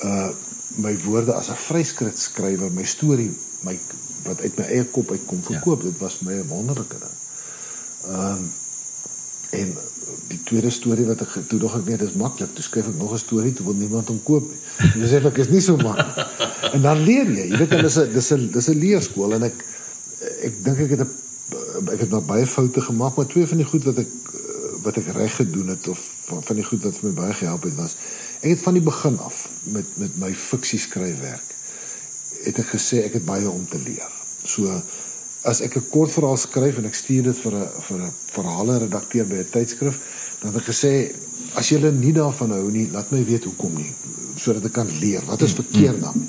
uh 0.04 0.30
my 0.76 0.96
woorde 1.04 1.32
as 1.32 1.50
'n 1.50 1.56
vryskrif 1.56 2.18
skrywer, 2.18 2.70
my 2.72 2.84
storie, 2.84 3.30
my 3.62 3.78
wat 4.24 4.40
uit 4.40 4.56
my 4.56 4.64
eie 4.64 4.84
kop 4.84 5.10
uitkom 5.10 5.42
verkoop. 5.42 5.82
Ja. 5.82 5.90
Dit 5.90 5.98
was 5.98 6.14
vir 6.14 6.26
my 6.26 6.38
'n 6.42 6.48
wonderlike 6.48 6.98
ding. 6.98 7.16
Ehm 8.06 8.38
um, 8.38 8.52
en 9.50 9.76
die 10.28 10.40
tweede 10.44 10.70
storie 10.70 11.06
wat 11.06 11.20
ek 11.24 11.36
toe 11.48 11.58
nog 11.58 11.76
ek 11.76 11.84
weet 11.88 12.02
is 12.06 12.16
maklik. 12.18 12.54
Toe 12.54 12.64
skryf 12.64 12.88
ek 12.88 12.98
nog 12.98 13.12
'n 13.12 13.18
storie, 13.18 13.52
toe 13.52 13.66
wil 13.66 13.74
niemand 13.74 14.08
hom 14.08 14.22
koop 14.22 14.48
nie. 14.50 14.90
Dis 15.00 15.10
sê 15.10 15.24
ek 15.24 15.38
is 15.38 15.48
nie 15.48 15.60
so 15.60 15.76
maklik. 15.76 16.26
En 16.72 16.82
dan 16.82 17.02
leer 17.04 17.28
jy. 17.30 17.46
Jy 17.50 17.58
weet 17.58 17.70
dit 17.70 17.84
is 17.84 17.98
'n 17.98 18.12
dis 18.12 18.30
'n 18.32 18.50
dis 18.50 18.68
'n 18.68 18.78
leerskool 18.78 19.34
en 19.34 19.42
ek 19.42 19.64
ek 20.42 20.64
dink 20.64 20.78
ek 20.78 20.90
het 20.90 21.00
'n 21.00 21.10
ek 21.92 22.00
het 22.00 22.10
nog 22.10 22.26
baie 22.26 22.46
foute 22.46 22.80
gemaak, 22.80 23.16
maar 23.16 23.26
twee 23.26 23.46
van 23.46 23.56
die 23.56 23.66
goed 23.66 23.84
wat 23.84 23.98
ek 23.98 24.08
wat 24.84 24.96
ek 24.96 25.08
reg 25.16 25.34
gedoen 25.36 25.68
het 25.68 25.88
of 25.88 26.00
van, 26.28 26.42
van 26.42 26.56
die 26.56 26.64
goed 26.64 26.82
wat 26.84 26.96
vir 26.98 27.08
my 27.08 27.14
baie 27.14 27.34
gehelp 27.34 27.62
het 27.62 27.74
was 27.74 27.96
ek 28.44 28.50
het 28.50 28.62
van 28.62 28.76
die 28.76 28.84
begin 28.84 29.18
af 29.18 29.48
met 29.62 29.86
met 29.96 30.16
my 30.20 30.32
fiksie 30.34 30.78
skryfwerk 30.78 31.54
het 32.44 32.58
ek 32.60 32.74
gesê 32.74 33.04
ek 33.04 33.16
het 33.18 33.24
baie 33.24 33.48
om 33.48 33.64
te 33.68 33.80
leer. 33.80 34.10
So 34.44 34.68
as 35.44 35.60
ek 35.60 35.76
'n 35.76 35.88
kort 35.90 36.12
verhaal 36.12 36.36
skryf 36.36 36.78
en 36.78 36.86
ek 36.86 36.94
stuur 36.94 37.22
dit 37.22 37.38
vir 37.44 37.54
'n 37.54 37.68
vir 37.88 37.98
'n 38.00 38.12
verhale 38.32 38.78
redakteur 38.78 39.26
by 39.26 39.36
'n 39.36 39.50
tydskrif, 39.50 39.96
dan 40.40 40.52
het 40.52 40.62
ek 40.62 40.68
gesê 40.72 41.12
as 41.54 41.68
jy 41.68 41.78
nie 41.90 42.12
daarvan 42.12 42.50
hou 42.50 42.70
nie, 42.70 42.90
laat 42.90 43.10
my 43.10 43.24
weet 43.24 43.44
hoekom 43.44 43.74
nie 43.76 43.92
sodat 44.36 44.64
ek 44.64 44.72
kan 44.72 44.88
leer. 44.98 45.22
Wat 45.26 45.42
is 45.42 45.52
verkeerd 45.52 46.00
dan? 46.00 46.26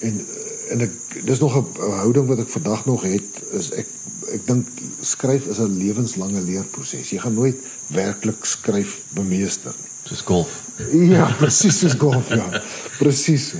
En 0.00 0.26
en 0.72 0.80
ek 0.80 1.24
dis 1.24 1.38
nog 1.38 1.56
'n 1.56 1.66
houding 2.02 2.26
wat 2.26 2.38
ek 2.38 2.48
vandag 2.48 2.86
nog 2.86 3.02
het 3.02 3.42
is 3.52 3.70
ek 3.70 3.88
ek 4.32 4.46
dink 4.46 4.66
skryf 5.00 5.46
is 5.46 5.58
'n 5.58 5.76
lewenslange 5.78 6.40
leerproses. 6.40 7.10
Jy 7.10 7.18
gaan 7.18 7.34
nooit 7.34 7.56
werklik 7.86 8.44
skryf 8.44 9.02
bemeester 9.08 9.74
nie. 9.80 9.90
Soos 10.04 10.20
golf. 10.20 10.62
Ja, 10.92 11.30
presies 11.38 11.78
soos 11.78 11.94
golf, 11.94 12.28
ja. 12.28 12.62
Presies 12.98 13.48
so. 13.48 13.58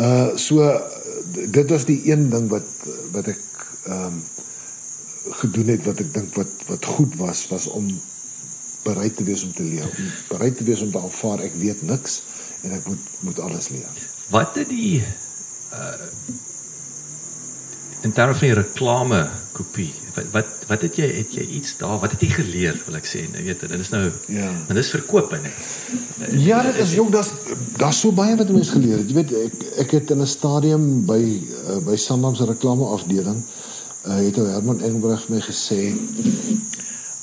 Uh 0.00 0.36
so 0.36 0.80
dit 1.50 1.70
was 1.70 1.84
die 1.84 2.00
een 2.10 2.30
ding 2.30 2.48
wat 2.48 2.66
wat 3.12 3.26
ek 3.26 3.40
ehm 3.84 4.06
um, 4.06 4.22
gedoen 5.40 5.70
het 5.72 5.84
wat 5.84 6.00
ek 6.04 6.10
dink 6.14 6.34
wat 6.36 6.66
wat 6.68 6.84
goed 6.84 7.14
was 7.16 7.46
was 7.48 7.66
om 7.72 7.88
bereid 8.84 9.16
te 9.16 9.24
wees 9.24 9.44
om 9.44 9.52
te 9.56 9.64
leer, 9.64 9.88
om 9.88 10.10
bereid 10.28 10.56
te 10.56 10.64
wees 10.64 10.82
om 10.84 10.90
te 10.92 11.00
aanvaar 11.00 11.46
ek 11.46 11.56
weet 11.60 11.82
niks 11.88 12.20
en 12.64 12.76
ek 12.76 12.88
moet 12.88 13.12
moet 13.28 13.40
alles 13.40 13.70
leer. 13.72 14.02
Wat 14.32 14.60
het 14.60 14.68
die 14.68 15.00
uh 15.72 16.10
in 18.04 18.12
terme 18.12 18.34
van 18.36 18.50
die 18.50 18.56
reklame 18.58 19.18
kopie 19.56 19.92
wat 20.12 20.26
wat 20.32 20.48
wat 20.68 20.82
het 20.84 20.96
jy 21.00 21.06
het 21.08 21.30
jy 21.38 21.44
iets 21.56 21.70
daar 21.80 21.96
wat 22.02 22.12
het 22.12 22.20
jy 22.20 22.28
geleer 22.34 22.76
wil 22.84 22.98
ek 22.98 23.06
sê 23.08 23.22
nou 23.32 23.44
weet 23.46 23.62
dit 23.64 23.72
is 23.80 23.90
nou 23.94 24.02
ja. 24.28 24.50
en 24.52 24.76
dis 24.76 24.90
verkoop 24.92 25.32
hè 25.32 25.40
ja 26.44 26.58
dit 26.66 26.82
is 26.84 26.92
jong 26.98 27.08
daar's 27.14 27.30
daar's 27.80 28.02
so 28.04 28.12
baie 28.12 28.36
wat 28.36 28.52
mense 28.52 28.76
geleer 28.76 29.00
het. 29.00 29.08
Jy 29.08 29.16
weet 29.22 29.32
ek 29.46 29.64
ek 29.86 29.96
het 29.96 30.12
in 30.12 30.20
'n 30.20 30.28
stadium 30.28 30.84
by 31.08 31.22
uh, 31.24 31.80
by 31.88 31.96
Sanlam 31.96 32.36
se 32.36 32.44
reklame 32.44 32.92
afdeling 32.98 33.40
uh, 33.40 33.73
het 34.04 34.38
ou 34.38 34.46
Herman 34.48 34.82
Engelbreg 34.82 35.28
my 35.32 35.40
gesê 35.44 35.94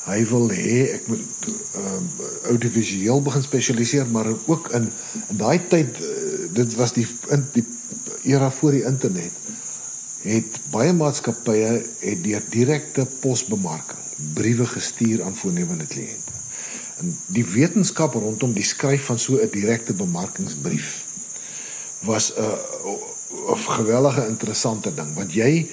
hy 0.07 0.19
wil 0.31 0.49
hê 0.49 0.77
ek 0.97 1.07
moet 1.11 1.49
uh, 1.77 1.99
audiovisueel 2.49 3.21
begin 3.21 3.45
spesialiseer 3.45 4.09
maar 4.09 4.31
ook 4.47 4.71
in 4.77 4.89
in 5.29 5.37
daai 5.43 5.59
tyd 5.69 6.01
uh, 6.01 6.49
dit 6.57 6.75
was 6.79 6.93
die 6.97 7.07
in 7.29 7.45
die 7.53 7.65
era 8.23 8.51
voor 8.51 8.77
die 8.77 8.85
internet 8.85 9.37
het 10.21 10.59
baie 10.73 10.93
maatskappye 10.93 11.69
het 12.01 12.23
deur 12.23 12.43
direkte 12.53 13.05
posbemarking 13.21 14.01
briewe 14.33 14.65
gestuur 14.65 15.23
aan 15.23 15.35
voornemende 15.35 15.85
kliënte. 15.85 16.39
En 17.01 17.17
die 17.33 17.45
wetenskap 17.45 18.13
rondom 18.13 18.53
die 18.53 18.65
skryf 18.65 19.05
van 19.09 19.19
so 19.19 19.39
'n 19.41 19.49
direkte 19.51 19.93
bemarkingsbrief 19.93 21.05
was 21.99 22.33
'n 22.35 22.41
'n 23.53 23.57
gewellige 23.57 24.27
interessante 24.27 24.93
ding 24.93 25.13
want 25.13 25.33
jy 25.33 25.69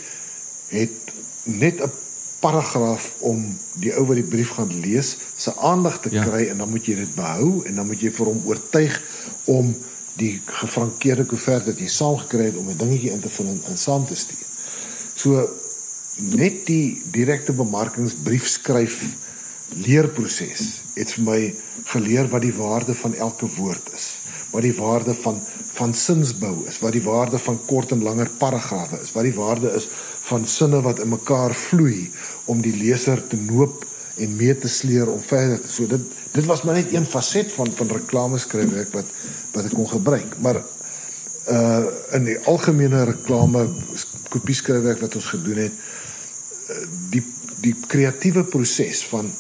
het 0.69 1.13
net 1.43 1.81
'n 1.81 1.93
paragraaf 2.41 3.13
om 3.19 3.59
die 3.83 3.93
ou 3.99 4.07
wat 4.07 4.17
die 4.21 4.31
brief 4.31 4.51
gaan 4.57 4.81
lees 4.81 5.17
se 5.37 5.57
aandag 5.57 6.01
te 6.01 6.11
ja. 6.11 6.25
kry 6.25 6.47
en 6.49 6.59
dan 6.63 6.71
moet 6.71 6.87
jy 6.87 6.95
dit 6.95 7.15
behou 7.15 7.65
en 7.67 7.75
dan 7.75 7.87
moet 7.87 8.01
jy 8.01 8.11
vir 8.11 8.27
hom 8.27 8.43
oortuig 8.47 9.03
om 9.45 9.77
die 10.19 10.41
gefrankeerde 10.45 11.25
koevert 11.25 11.67
wat 11.67 11.79
jy 11.79 11.89
saam 11.91 12.19
gekry 12.19 12.51
het 12.51 12.57
om 12.57 12.69
'n 12.69 12.77
dingetjie 12.77 13.11
in 13.11 13.21
te 13.21 13.29
vul 13.29 13.47
en, 13.47 13.61
en 13.71 13.79
saam 13.79 14.07
te 14.07 14.15
stuur. 14.15 14.47
So 15.15 15.49
net 16.17 16.67
die 16.67 17.03
direkte 17.11 17.53
bemarkingsbrief 17.53 18.47
skryf 18.47 19.03
leerproses 19.69 20.81
het 20.95 21.13
vir 21.13 21.25
my 21.25 21.41
geleer 21.93 22.29
wat 22.33 22.43
die 22.43 22.55
waarde 22.55 22.95
van 22.95 23.15
elke 23.15 23.47
woord 23.59 23.93
is 23.95 24.17
wat 24.51 24.65
die 24.65 24.75
waarde 24.75 25.15
van 25.15 25.41
van 25.79 25.93
sinsbou 25.95 26.55
is 26.67 26.81
wat 26.83 26.93
die 26.97 27.05
waarde 27.05 27.39
van 27.39 27.59
kort 27.67 27.93
en 27.95 28.03
langer 28.03 28.31
paragrawe 28.41 28.99
is 29.03 29.13
wat 29.15 29.29
die 29.29 29.37
waarde 29.37 29.71
is 29.77 29.87
van 30.29 30.47
sinne 30.47 30.81
wat 30.85 31.01
in 31.05 31.09
mekaar 31.09 31.55
vloei 31.55 32.11
om 32.47 32.61
die 32.65 32.75
leser 32.77 33.23
te 33.29 33.37
noop 33.37 33.85
en 34.19 34.37
mee 34.37 34.55
te 34.59 34.69
sleer 34.69 35.11
om 35.11 35.21
verder 35.23 35.61
so 35.65 35.87
dit 35.87 36.05
dit 36.33 36.47
was 36.47 36.63
maar 36.63 36.79
net 36.79 36.93
een 36.93 37.07
faset 37.07 37.53
van 37.53 37.71
van 37.77 37.95
reklameskryfwerk 38.01 38.93
wat 38.93 39.15
wat 39.55 39.65
ek 39.65 39.75
kon 39.75 39.89
gebruik. 39.89 40.37
Maar 40.45 40.61
uh 41.49 41.85
in 42.17 42.27
die 42.29 42.39
algemene 42.51 43.05
reklame 43.09 43.65
kopieskryfwerk 44.29 45.01
wat 45.01 45.17
ons 45.17 45.31
gedoen 45.33 45.63
het 45.65 45.73
uh, 45.73 46.83
die 47.15 47.25
die 47.63 47.75
kreatiewe 47.91 48.45
proses 48.45 49.03
van 49.11 49.31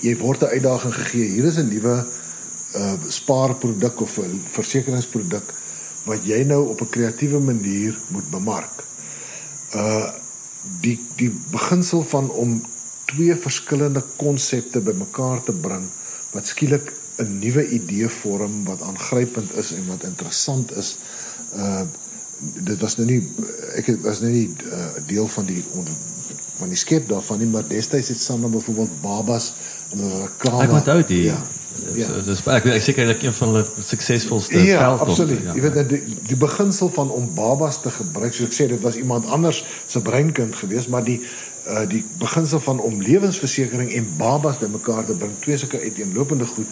jy 0.00 0.14
word 0.20 0.44
'n 0.44 0.54
uitdaging 0.56 0.94
gegee 1.00 1.28
hier 1.34 1.50
is 1.50 1.58
'n 1.58 1.68
nuwe 1.72 1.96
uh 2.78 2.94
spaarproduk 3.08 4.00
of 4.00 4.18
'n 4.18 4.40
versekeringsproduk 4.52 5.54
wat 6.04 6.24
jy 6.24 6.44
nou 6.44 6.62
op 6.68 6.80
'n 6.80 6.94
kreatiewe 6.96 7.40
manier 7.40 7.98
moet 8.08 8.30
bemark 8.30 8.84
uh 9.74 10.04
die 10.80 10.96
die 11.16 11.28
beginsel 11.52 12.00
van 12.08 12.30
om 12.30 12.54
twee 13.10 13.34
verskillende 13.36 14.02
konsepte 14.16 14.80
bymekaar 14.80 15.42
te 15.44 15.52
bring 15.52 15.84
wat 16.32 16.46
skielik 16.48 16.92
'n 17.20 17.38
nuwe 17.38 17.68
idee 17.68 18.08
vorm 18.08 18.64
wat 18.64 18.82
aangrypend 18.82 19.56
is 19.56 19.72
en 19.72 19.86
wat 19.86 20.04
interessant 20.04 20.76
is. 20.76 20.96
Uh 21.56 21.82
dit 22.44 22.80
was 22.80 22.96
nou 22.96 23.06
nie 23.08 23.20
ek 23.78 23.86
was 24.02 24.20
nou 24.20 24.32
nie 24.32 24.48
uh, 24.66 24.86
deel 25.06 25.28
van 25.28 25.46
die 25.46 25.62
on, 25.78 25.86
van 26.58 26.68
die 26.68 26.78
skep 26.78 27.08
daarvan 27.08 27.38
nie, 27.38 27.46
maar 27.46 27.68
destyds 27.68 28.08
het 28.08 28.40
met 28.40 28.50
byvoorbeeld 28.50 29.00
babas 29.00 29.52
in 29.90 29.98
'n 29.98 30.20
reklame. 30.20 30.62
Ek 30.62 30.72
onthou 30.72 31.04
dit. 31.06 31.24
Ja. 31.24 31.42
Ja. 31.94 32.06
So, 32.06 32.22
dis 32.26 32.42
ek 32.46 32.66
ek 32.70 32.82
seker 32.82 33.08
dat 33.10 33.22
een 33.22 33.34
van 33.34 33.50
hulle 33.52 33.64
suksesvolste 33.86 34.60
ja, 34.62 34.78
veld 34.82 35.00
absoluut. 35.06 35.42
Ja. 35.42 35.54
Jy 35.56 35.64
weet 35.64 35.88
die, 35.90 36.00
die 36.30 36.38
beginsel 36.38 36.90
van 36.94 37.10
om 37.10 37.26
babas 37.34 37.80
te 37.82 37.90
gebruik, 37.94 38.34
soos 38.34 38.50
ek 38.50 38.56
sê, 38.56 38.68
dit 38.70 38.80
was 38.84 38.98
iemand 39.00 39.26
anders 39.34 39.64
se 39.86 40.02
breinkind 40.02 40.56
geweest, 40.62 40.92
maar 40.92 41.04
die 41.06 41.20
uh 41.64 41.86
die 41.88 42.02
beginsel 42.20 42.60
van 42.60 42.80
om 42.84 43.00
lewensversekering 43.00 43.92
en 43.96 44.08
babas 44.18 44.58
bymekaar 44.60 45.06
te 45.08 45.16
bring, 45.16 45.32
twee 45.40 45.56
sulke 45.56 45.80
uiteenlopende 45.80 46.46
goed 46.46 46.68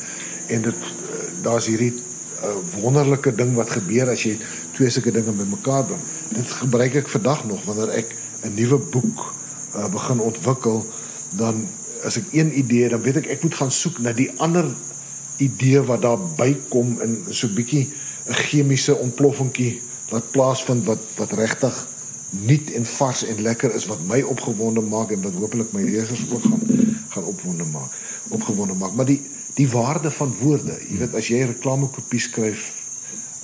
en 0.53 0.67
dit 0.69 0.89
uh, 0.91 1.21
daar's 1.47 1.71
hierdie 1.71 1.95
uh, 1.97 2.57
wonderlike 2.83 3.33
ding 3.35 3.55
wat 3.57 3.73
gebeur 3.73 4.13
as 4.13 4.27
jy 4.27 4.35
twee 4.77 4.91
sulke 4.93 5.15
dinge 5.15 5.33
bymekaar 5.39 5.87
bring. 5.89 6.03
Dit 6.37 6.59
gebruik 6.61 6.99
ek 7.01 7.09
vandag 7.09 7.47
nog 7.49 7.65
wanneer 7.69 7.95
ek 8.03 8.13
'n 8.43 8.55
nuwe 8.59 8.79
boek 8.93 9.25
uh, 9.77 9.89
begin 9.89 10.21
ontwikkel, 10.21 10.85
dan 11.41 11.65
as 12.05 12.19
ek 12.19 12.33
een 12.35 12.51
idee, 12.59 12.89
dan 12.89 13.01
weet 13.03 13.23
ek 13.23 13.31
ek 13.39 13.43
moet 13.47 13.55
gaan 13.55 13.71
soek 13.73 13.99
na 14.03 14.13
die 14.13 14.31
ander 14.37 14.69
idee 15.47 15.83
wat 15.89 16.03
daar 16.03 16.21
bykom 16.37 17.01
in 17.05 17.17
so 17.31 17.47
'n 17.47 17.55
bietjie 17.55 17.89
'n 18.29 18.39
chemiese 18.49 18.97
ontploffingkie 18.97 19.81
wat 20.11 20.31
plaasvind 20.31 20.85
wat 20.85 21.03
wat 21.17 21.33
regtig 21.33 21.87
nuut 22.31 22.73
en 22.73 22.87
vars 22.87 23.25
en 23.25 23.43
lekker 23.43 23.75
is 23.75 23.87
wat 23.87 24.01
my 24.09 24.21
opgewonde 24.23 24.81
maak 24.81 25.11
en 25.11 25.23
wat 25.23 25.35
hopelik 25.37 25.73
my 25.73 25.83
lesers 25.83 26.25
ook 26.31 26.43
gaan 26.43 26.63
gaan 27.13 27.25
opwonde 27.25 27.65
maak. 27.65 27.93
Opgewonde 28.29 28.75
maak, 28.75 28.95
maar 28.97 29.09
die 29.09 29.21
die 29.55 29.69
waarde 29.69 30.11
van 30.11 30.31
woorde, 30.41 30.79
jy 30.89 30.97
weet 31.03 31.15
as 31.15 31.29
jy 31.29 31.43
reklamekopie 31.45 32.21
skryf 32.25 32.71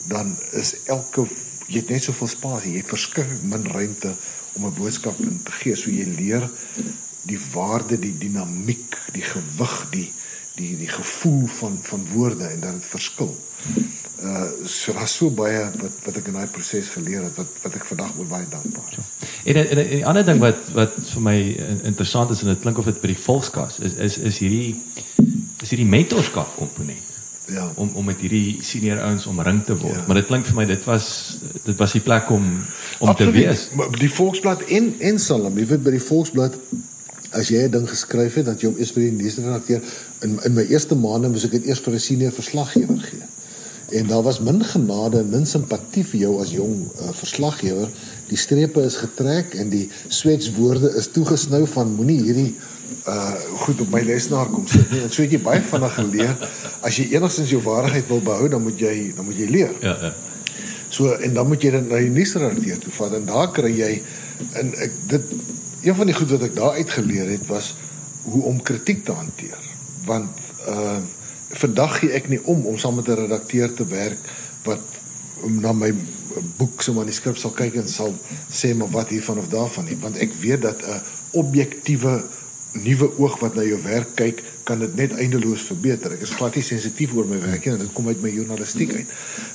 dan 0.08 0.32
is 0.56 0.72
elke 0.88 1.26
jy 1.68 1.82
het 1.82 1.90
net 1.92 2.06
soveel 2.06 2.30
spasie, 2.32 2.72
jy 2.72 2.80
het 2.80 2.94
verskriklik 2.94 3.42
min 3.44 3.66
ruimte 3.68 4.14
om 4.56 4.64
'n 4.66 4.74
boodskap 4.78 5.18
in 5.20 5.40
te 5.44 5.52
gee. 5.52 5.76
So 5.76 5.90
jy 5.90 6.06
leer 6.16 6.48
die 7.28 7.38
waarde, 7.52 7.98
die 7.98 8.16
dinamiek, 8.18 8.96
die 9.12 9.22
gewig, 9.22 9.76
die 9.90 10.12
die 10.59 10.75
die 10.79 10.90
gevoel 10.90 11.47
van 11.59 11.79
van 11.83 12.07
woorde 12.12 12.51
en 12.51 12.61
dit 12.66 12.90
verskil. 12.90 13.35
Uh 14.18 14.47
so 14.66 14.92
daar's 14.92 15.14
so 15.14 15.31
baie 15.31 15.64
wat 15.81 15.99
wat 16.05 16.16
ek 16.21 16.31
in 16.31 16.38
daai 16.38 16.51
proses 16.55 16.90
geleer 16.94 17.23
het 17.29 17.37
wat 17.38 17.61
wat 17.62 17.77
ek 17.79 17.85
vandag 17.87 18.16
oor 18.18 18.31
baie 18.31 18.47
dankbaar 18.51 18.97
is. 18.97 19.29
En, 19.44 19.61
en, 19.62 19.68
en 19.77 19.90
die 19.92 20.07
ander 20.07 20.27
ding 20.27 20.40
wat 20.42 20.73
wat 20.75 20.97
vir 21.12 21.23
my 21.23 21.37
interessant 21.90 22.35
is 22.35 22.42
en 22.42 22.51
dit 22.53 22.64
klink 22.64 22.81
of 22.83 22.90
dit 22.90 22.99
by 23.03 23.12
die 23.12 23.21
volkskas 23.27 23.79
is 23.79 23.94
is 24.09 24.18
is 24.33 24.40
hierdie 24.42 24.75
is 25.62 25.71
hierdie 25.71 25.90
mentorskap 25.90 26.57
komponent. 26.59 27.07
Ja. 27.49 27.71
Om 27.81 27.94
om 27.94 28.05
met 28.05 28.21
hierdie 28.21 28.59
senior 28.66 29.01
ouens 29.07 29.27
omring 29.27 29.62
te 29.64 29.77
word. 29.79 29.97
Ja. 29.97 30.05
Maar 30.07 30.21
dit 30.21 30.27
klink 30.29 30.51
vir 30.51 30.59
my 30.59 30.66
dit 30.68 30.85
was 30.85 31.07
dit 31.64 31.77
was 31.79 31.94
die 31.97 32.05
plek 32.05 32.31
om 32.35 32.51
om 32.99 33.09
Absoluut. 33.09 33.35
te 33.35 33.38
wees. 33.38 33.68
Maar 33.79 33.94
die 34.03 34.12
Volksblad 34.12 34.66
en 34.66 34.94
en 34.99 35.18
Salem, 35.23 35.62
jy 35.62 35.71
weet 35.73 35.87
by 35.87 35.94
die 35.94 36.07
Volksblad 36.11 36.59
as 37.30 37.48
jy 37.48 37.64
'n 37.64 37.70
ding 37.70 37.88
geskryf 37.88 38.34
het 38.34 38.46
dat 38.46 38.60
jy 38.60 38.68
hom 38.68 38.78
eers 38.78 38.92
vir 38.92 39.02
die 39.02 39.16
nuusredakteur 39.22 39.82
in 40.22 40.38
in 40.44 40.54
my 40.54 40.64
eerste 40.68 40.94
maande 40.94 41.28
moes 41.28 41.44
ek 41.44 41.50
dit 41.50 41.66
eers 41.66 41.80
vir 41.80 41.94
'n 41.94 42.00
senior 42.00 42.32
verslaggewer 42.32 43.00
gee. 43.00 43.26
En 43.88 44.06
daar 44.06 44.22
was 44.22 44.40
min 44.40 44.64
genade 44.64 45.18
en 45.18 45.28
min 45.28 45.46
simpatie 45.46 46.04
vir 46.04 46.20
jou 46.20 46.40
as 46.40 46.50
jong 46.52 46.90
uh, 47.00 47.08
verslaggewer. 47.12 47.88
Die 48.28 48.36
strepe 48.36 48.82
is 48.84 48.96
getrek 48.96 49.54
en 49.54 49.68
die 49.68 49.88
swetswoorde 50.08 50.92
is 50.96 51.08
toegesnou 51.08 51.66
van 51.66 51.94
moenie 51.94 52.22
hierdie 52.22 52.54
uh 53.08 53.34
goed 53.64 53.80
op 53.80 53.90
my 53.92 54.00
lesenaar 54.00 54.48
kom 54.48 54.66
sit 54.66 54.90
nie. 54.90 55.00
En 55.00 55.10
so 55.10 55.22
het 55.22 55.32
jy 55.32 55.40
baie 55.40 55.60
vinnig 55.60 55.94
geleer 55.94 56.48
as 56.80 56.96
jy 56.96 57.08
enigstens 57.16 57.50
jou 57.50 57.60
waardigheid 57.62 58.08
wil 58.08 58.20
behou, 58.20 58.48
dan 58.48 58.62
moet 58.62 58.80
jy 58.80 59.12
dan 59.16 59.24
moet 59.24 59.36
jy 59.36 59.48
leer. 59.48 59.72
Ja, 59.80 59.96
ja. 60.02 60.12
So 60.88 61.12
en 61.12 61.34
dan 61.34 61.48
moet 61.48 61.62
jy 61.62 61.70
dit 61.70 61.88
na 61.88 62.00
die 62.04 62.12
nuusredakteur 62.12 62.78
toe 62.84 62.92
vat 62.92 63.16
en 63.20 63.26
daar 63.28 63.52
kry 63.52 63.72
jy 63.72 63.90
en 64.60 64.72
ek 64.84 65.00
dit 65.08 65.32
een 65.88 65.94
van 65.94 66.11
die 66.11 66.14
goed 66.14 66.31
wat 66.31 66.42
ek 66.48 66.57
daar 66.57 66.77
uitgeleer 66.77 67.31
het 67.33 67.46
was 67.48 67.74
hoe 68.22 68.42
om 68.42 68.62
kritiek 68.62 69.05
te 69.05 69.12
hanteer. 69.12 69.62
Want 70.05 70.44
uh 70.68 70.98
vandag 71.48 71.94
gee 71.98 72.12
ek 72.12 72.27
nie 72.29 72.42
om 72.44 72.66
om 72.68 72.77
saam 72.77 72.98
met 73.01 73.07
'n 73.09 73.16
redakteur 73.24 73.72
te 73.74 73.87
werk 73.88 74.18
wat 74.64 74.81
na 75.48 75.72
my 75.72 75.94
boek 76.57 76.83
se 76.83 76.92
manuskrip 76.92 77.37
sal 77.37 77.55
kyk 77.57 77.79
en 77.81 77.88
sal 77.88 78.12
sê 78.53 78.74
maar 78.77 78.90
wat 78.92 79.09
hiervan 79.09 79.38
of 79.38 79.48
daarvan 79.48 79.85
nie, 79.85 79.96
want 80.01 80.16
ek 80.16 80.35
weet 80.40 80.62
dat 80.62 80.83
'n 80.83 81.01
objektiewe 81.31 82.24
nuwe 82.72 83.18
oog 83.18 83.38
wat 83.40 83.55
na 83.55 83.62
jou 83.62 83.83
werk 83.83 84.14
kyk, 84.14 84.42
kan 84.62 84.79
dit 84.79 84.96
net 84.96 85.12
eindeloos 85.12 85.62
verbeter. 85.62 86.12
Ek 86.12 86.20
is 86.20 86.37
glad 86.37 86.55
nie 86.55 86.62
sensitief 86.62 87.14
oor 87.14 87.27
my 87.27 87.40
werk 87.40 87.64
nie 87.64 87.77
dit 87.77 87.92
kom 87.92 88.09
uit 88.09 88.22
my 88.22 88.31
journalistiek 88.31 88.92
uit. 88.92 89.07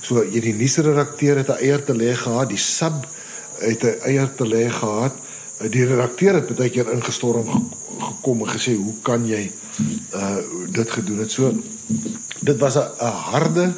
So 0.02 0.24
jy 0.24 0.42
die 0.42 0.54
nuusredakteur 0.54 1.38
het 1.38 1.50
'n 1.50 1.62
eier 1.62 1.84
te 1.84 1.94
lê 1.94 2.16
gehad, 2.16 2.50
die 2.50 2.58
sub 2.58 3.06
het 3.60 3.84
'n 3.84 4.02
eier 4.02 4.34
te 4.36 4.46
lê 4.46 4.70
gehad. 4.70 5.14
Die 5.62 5.86
redakteur 5.86 6.34
het 6.40 6.56
baie 6.56 6.70
keer 6.70 6.92
ingestorm 6.92 7.48
gekom 8.00 8.42
en 8.42 8.50
gesê, 8.50 8.76
"Hoe 8.76 8.96
kan 9.02 9.26
jy 9.28 9.52
uh 10.14 10.38
dit 10.72 10.90
gedoen 10.92 11.20
het?" 11.20 11.32
So 11.32 11.54
dit 12.40 12.58
was 12.60 12.76
'n 12.76 12.90
harde 13.00 13.74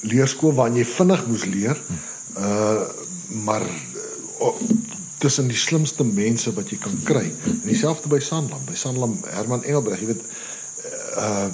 leerskool 0.00 0.54
waarin 0.54 0.76
jy 0.76 0.84
vinnig 0.84 1.26
moes 1.26 1.44
leer. 1.44 1.80
Uh 2.38 2.82
maar 3.44 3.62
uh, 4.40 4.48
tussen 5.18 5.48
die 5.48 5.56
slimste 5.56 6.04
mense 6.04 6.52
wat 6.52 6.70
jy 6.70 6.78
kan 6.78 6.96
kry. 7.04 7.32
En 7.44 7.62
dieselfde 7.64 8.08
by 8.08 8.18
Sanlam, 8.18 8.60
by 8.68 8.74
Sanlam 8.74 9.16
Herman 9.24 9.64
Engelbreg, 9.64 10.00
jy 10.00 10.06
weet 10.06 10.24
uh 11.16 11.48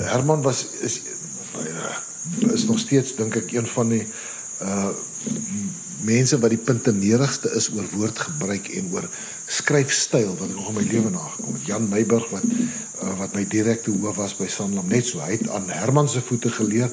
Herman 0.00 0.42
was 0.42 0.66
is 0.80 1.00
is 2.52 2.64
nog 2.64 2.78
steeds 2.78 3.14
dink 3.16 3.36
ek 3.36 3.52
een 3.52 3.66
van 3.66 3.88
die 3.88 4.04
uh 4.64 4.90
mense 6.06 6.38
wat 6.40 6.52
die 6.54 6.62
puntenerigste 6.64 7.50
is 7.56 7.70
oor 7.74 7.86
woordgebruik 7.92 8.68
en 8.78 8.90
oor 8.94 9.08
skryfstyl 9.50 10.34
wat 10.36 10.48
ek 10.48 10.54
nog 10.56 10.70
in 10.72 10.78
my 10.78 10.84
lewe 10.88 11.10
nagekom 11.14 11.56
het. 11.56 11.66
Jan 11.68 11.88
Meiburg 11.90 12.28
wat 12.34 12.46
uh, 12.46 13.16
wat 13.18 13.34
my 13.36 13.44
direkte 13.48 13.92
hoof 13.94 14.20
was 14.20 14.36
by 14.38 14.48
Sanlam 14.50 14.88
net 14.88 15.08
so. 15.08 15.22
Hy 15.24 15.38
het 15.38 15.48
aan 15.50 15.68
Herman 15.72 16.08
se 16.08 16.22
voete 16.24 16.52
geleer 16.54 16.92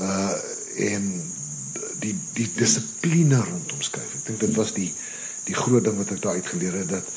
uh 0.00 0.32
en 0.80 1.06
die 2.00 2.14
die 2.32 2.46
dissipline 2.56 3.36
rondom 3.44 3.82
skryf. 3.84 4.14
Ek 4.20 4.26
dink 4.30 4.40
dit 4.40 4.54
was 4.56 4.72
die 4.72 4.88
die 5.48 5.56
groot 5.56 5.84
ding 5.84 5.98
wat 5.98 6.12
ek 6.14 6.22
daar 6.22 6.38
uitgeleer 6.38 6.78
het 6.82 6.92
dat 6.94 7.08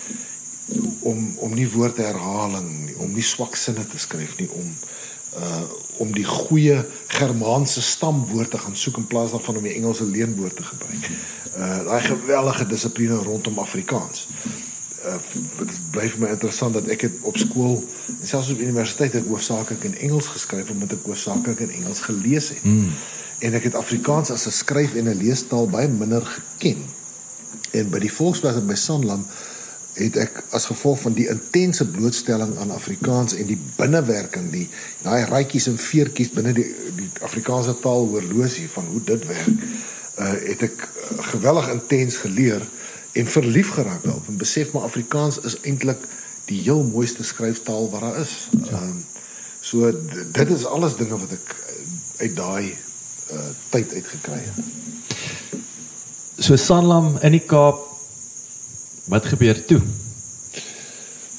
om 1.08 1.38
om 1.44 1.54
nie 1.54 1.68
woordherhaling 1.70 2.70
nie, 2.88 2.98
om 3.04 3.14
nie 3.14 3.26
swak 3.26 3.56
sinne 3.60 3.86
te 3.88 4.00
skryf 4.02 4.38
nie, 4.40 4.50
om 4.52 4.70
uh 5.40 5.64
om 6.04 6.12
die 6.16 6.28
goeie 6.28 6.82
Germaanse 7.14 7.82
stamwoord 7.82 8.52
te 8.52 8.60
gaan 8.60 8.76
soek 8.76 9.00
in 9.02 9.08
plaas 9.08 9.32
daarvan 9.36 9.60
om 9.62 9.68
die 9.68 9.76
Engelse 9.78 10.06
leenwoord 10.10 10.56
te 10.60 10.66
gebruik. 10.68 11.10
Uh 11.58 11.80
daai 11.88 12.02
gewellige 12.10 12.68
dissipline 12.68 13.20
rondom 13.24 13.60
Afrikaans. 13.64 14.28
Uh 15.06 15.18
dit 15.60 15.80
bly 15.96 16.08
vir 16.16 16.24
my 16.26 16.32
interessant 16.36 16.76
dat 16.80 16.90
ek 16.96 17.08
het 17.08 17.20
op 17.30 17.38
skool 17.38 17.78
en 18.20 18.28
selfs 18.28 18.52
op 18.56 18.64
universiteit 18.64 19.16
het 19.20 19.28
hoofsaaklik 19.28 19.86
in 19.90 19.98
Engels 20.08 20.32
geskryf 20.36 20.72
omdat 20.76 20.98
ek 20.98 21.08
hoofsaaklik 21.12 21.64
in 21.68 21.76
Engels 21.82 22.04
gelees 22.08 22.52
het. 22.56 22.64
Mm. 22.64 22.92
En 23.44 23.56
ek 23.60 23.70
het 23.70 23.80
Afrikaans 23.80 24.32
as 24.32 24.48
'n 24.48 24.60
skryf 24.64 24.96
en 24.96 25.10
'n 25.10 25.22
leestaal 25.24 25.68
baie 25.68 25.88
minder 25.88 26.26
geken. 26.26 26.84
En 27.72 27.90
by 27.90 28.00
die 28.00 28.14
Volksblad 28.14 28.56
en 28.56 28.68
by 28.68 28.76
Sanlam 28.76 29.26
het 29.94 30.18
ek 30.18 30.44
as 30.58 30.66
gevolg 30.66 31.00
van 31.04 31.14
die 31.14 31.28
intense 31.30 31.86
blootstelling 31.86 32.56
aan 32.58 32.72
Afrikaans 32.74 33.36
en 33.38 33.50
die 33.50 33.60
binnewerking 33.78 34.50
die 34.54 34.68
daai 35.04 35.26
raadjies 35.30 35.68
en 35.70 35.78
veertjies 35.78 36.34
binne 36.34 36.54
die 36.58 36.70
die 36.98 37.10
Afrikaanse 37.22 37.76
taal 37.82 38.08
horlosie 38.10 38.70
van 38.74 38.90
hoe 38.90 39.02
dit 39.06 39.28
werk 39.30 39.52
uh, 39.54 40.34
het 40.50 40.66
ek 40.70 40.88
geweldig 41.34 41.70
intens 41.76 42.18
geleer 42.26 42.66
en 43.14 43.30
verlief 43.30 43.76
geraak 43.78 44.04
daarop 44.04 44.28
en 44.28 44.42
besef 44.42 44.74
maar 44.74 44.90
Afrikaans 44.90 45.40
is 45.46 45.60
eintlik 45.62 46.02
die 46.50 46.62
heel 46.62 46.84
mooiste 46.84 47.24
skryftaal 47.24 47.90
wat 47.90 48.02
daar 48.02 48.20
is. 48.20 48.48
Ehm 48.68 48.84
um, 48.84 49.06
so 49.64 49.92
dit 50.32 50.50
is 50.50 50.66
alles 50.66 50.96
dinge 51.00 51.16
wat 51.18 51.32
ek 51.32 51.54
uit 52.18 52.34
daai 52.36 52.76
uh, 53.32 53.52
tyd 53.72 53.94
uitgekry 53.94 54.42
het. 54.44 55.62
So 56.38 56.56
Sanlam 56.60 57.14
in 57.22 57.32
die 57.38 57.46
Kaap 57.48 57.93
Wat 59.04 59.26
gebeur 59.26 59.66
toe? 59.66 59.82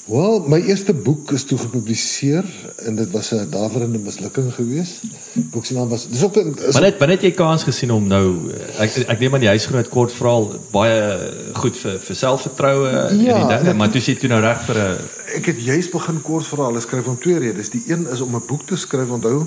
Wel, 0.05 0.43
my 0.53 0.59
eerste 0.69 0.93
boek 0.93 1.31
is 1.33 1.47
toe 1.49 1.57
gepubliseer 1.59 2.45
en 2.85 2.97
dit 2.97 3.11
was 3.11 3.31
'n 3.33 3.47
daverende 3.51 3.99
mislukking 3.99 4.53
geweest. 4.55 5.01
Boek 5.33 5.65
se 5.65 5.73
naam 5.73 5.89
was 5.89 6.09
Dis 6.09 6.23
ook 6.23 6.37
'n 6.37 6.55
Maar 6.73 6.83
net 6.83 7.01
het 7.01 7.23
jy 7.23 7.31
kans 7.31 7.63
gesien 7.63 7.91
om 7.91 8.07
nou 8.07 8.53
ek 8.79 8.97
ek 9.09 9.19
neem 9.19 9.35
aan 9.35 9.41
die 9.41 9.49
huisgroot 9.49 9.89
kort 9.89 10.13
verhaal 10.13 10.61
baie 10.71 11.33
goed 11.53 11.77
vir 11.77 11.99
vir 11.99 12.17
selfvertroue 12.17 12.89
ja, 12.89 13.09
en 13.09 13.49
die 13.49 13.57
dinge, 13.57 13.75
maar 13.75 13.91
toe 13.91 14.01
sê 14.01 14.21
jy 14.21 14.29
nou 14.29 14.41
reg 14.41 14.65
vir 14.65 14.77
'n 14.77 14.99
ek 15.37 15.47
het 15.47 15.65
juis 15.65 15.91
begin 15.91 16.23
kortverhale 16.23 16.81
skryf 16.81 17.07
om 17.07 17.19
twee 17.19 17.39
redes. 17.39 17.71
Die 17.71 17.83
een 17.87 18.07
is 18.13 18.21
om 18.21 18.35
'n 18.37 18.47
boek 18.47 18.67
te 18.67 18.77
skryf, 18.77 19.09
onthou, 19.09 19.47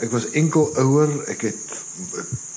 ek 0.00 0.10
was 0.10 0.30
enkel 0.30 0.76
ouer, 0.76 1.08
ek 1.28 1.40
het 1.40 1.84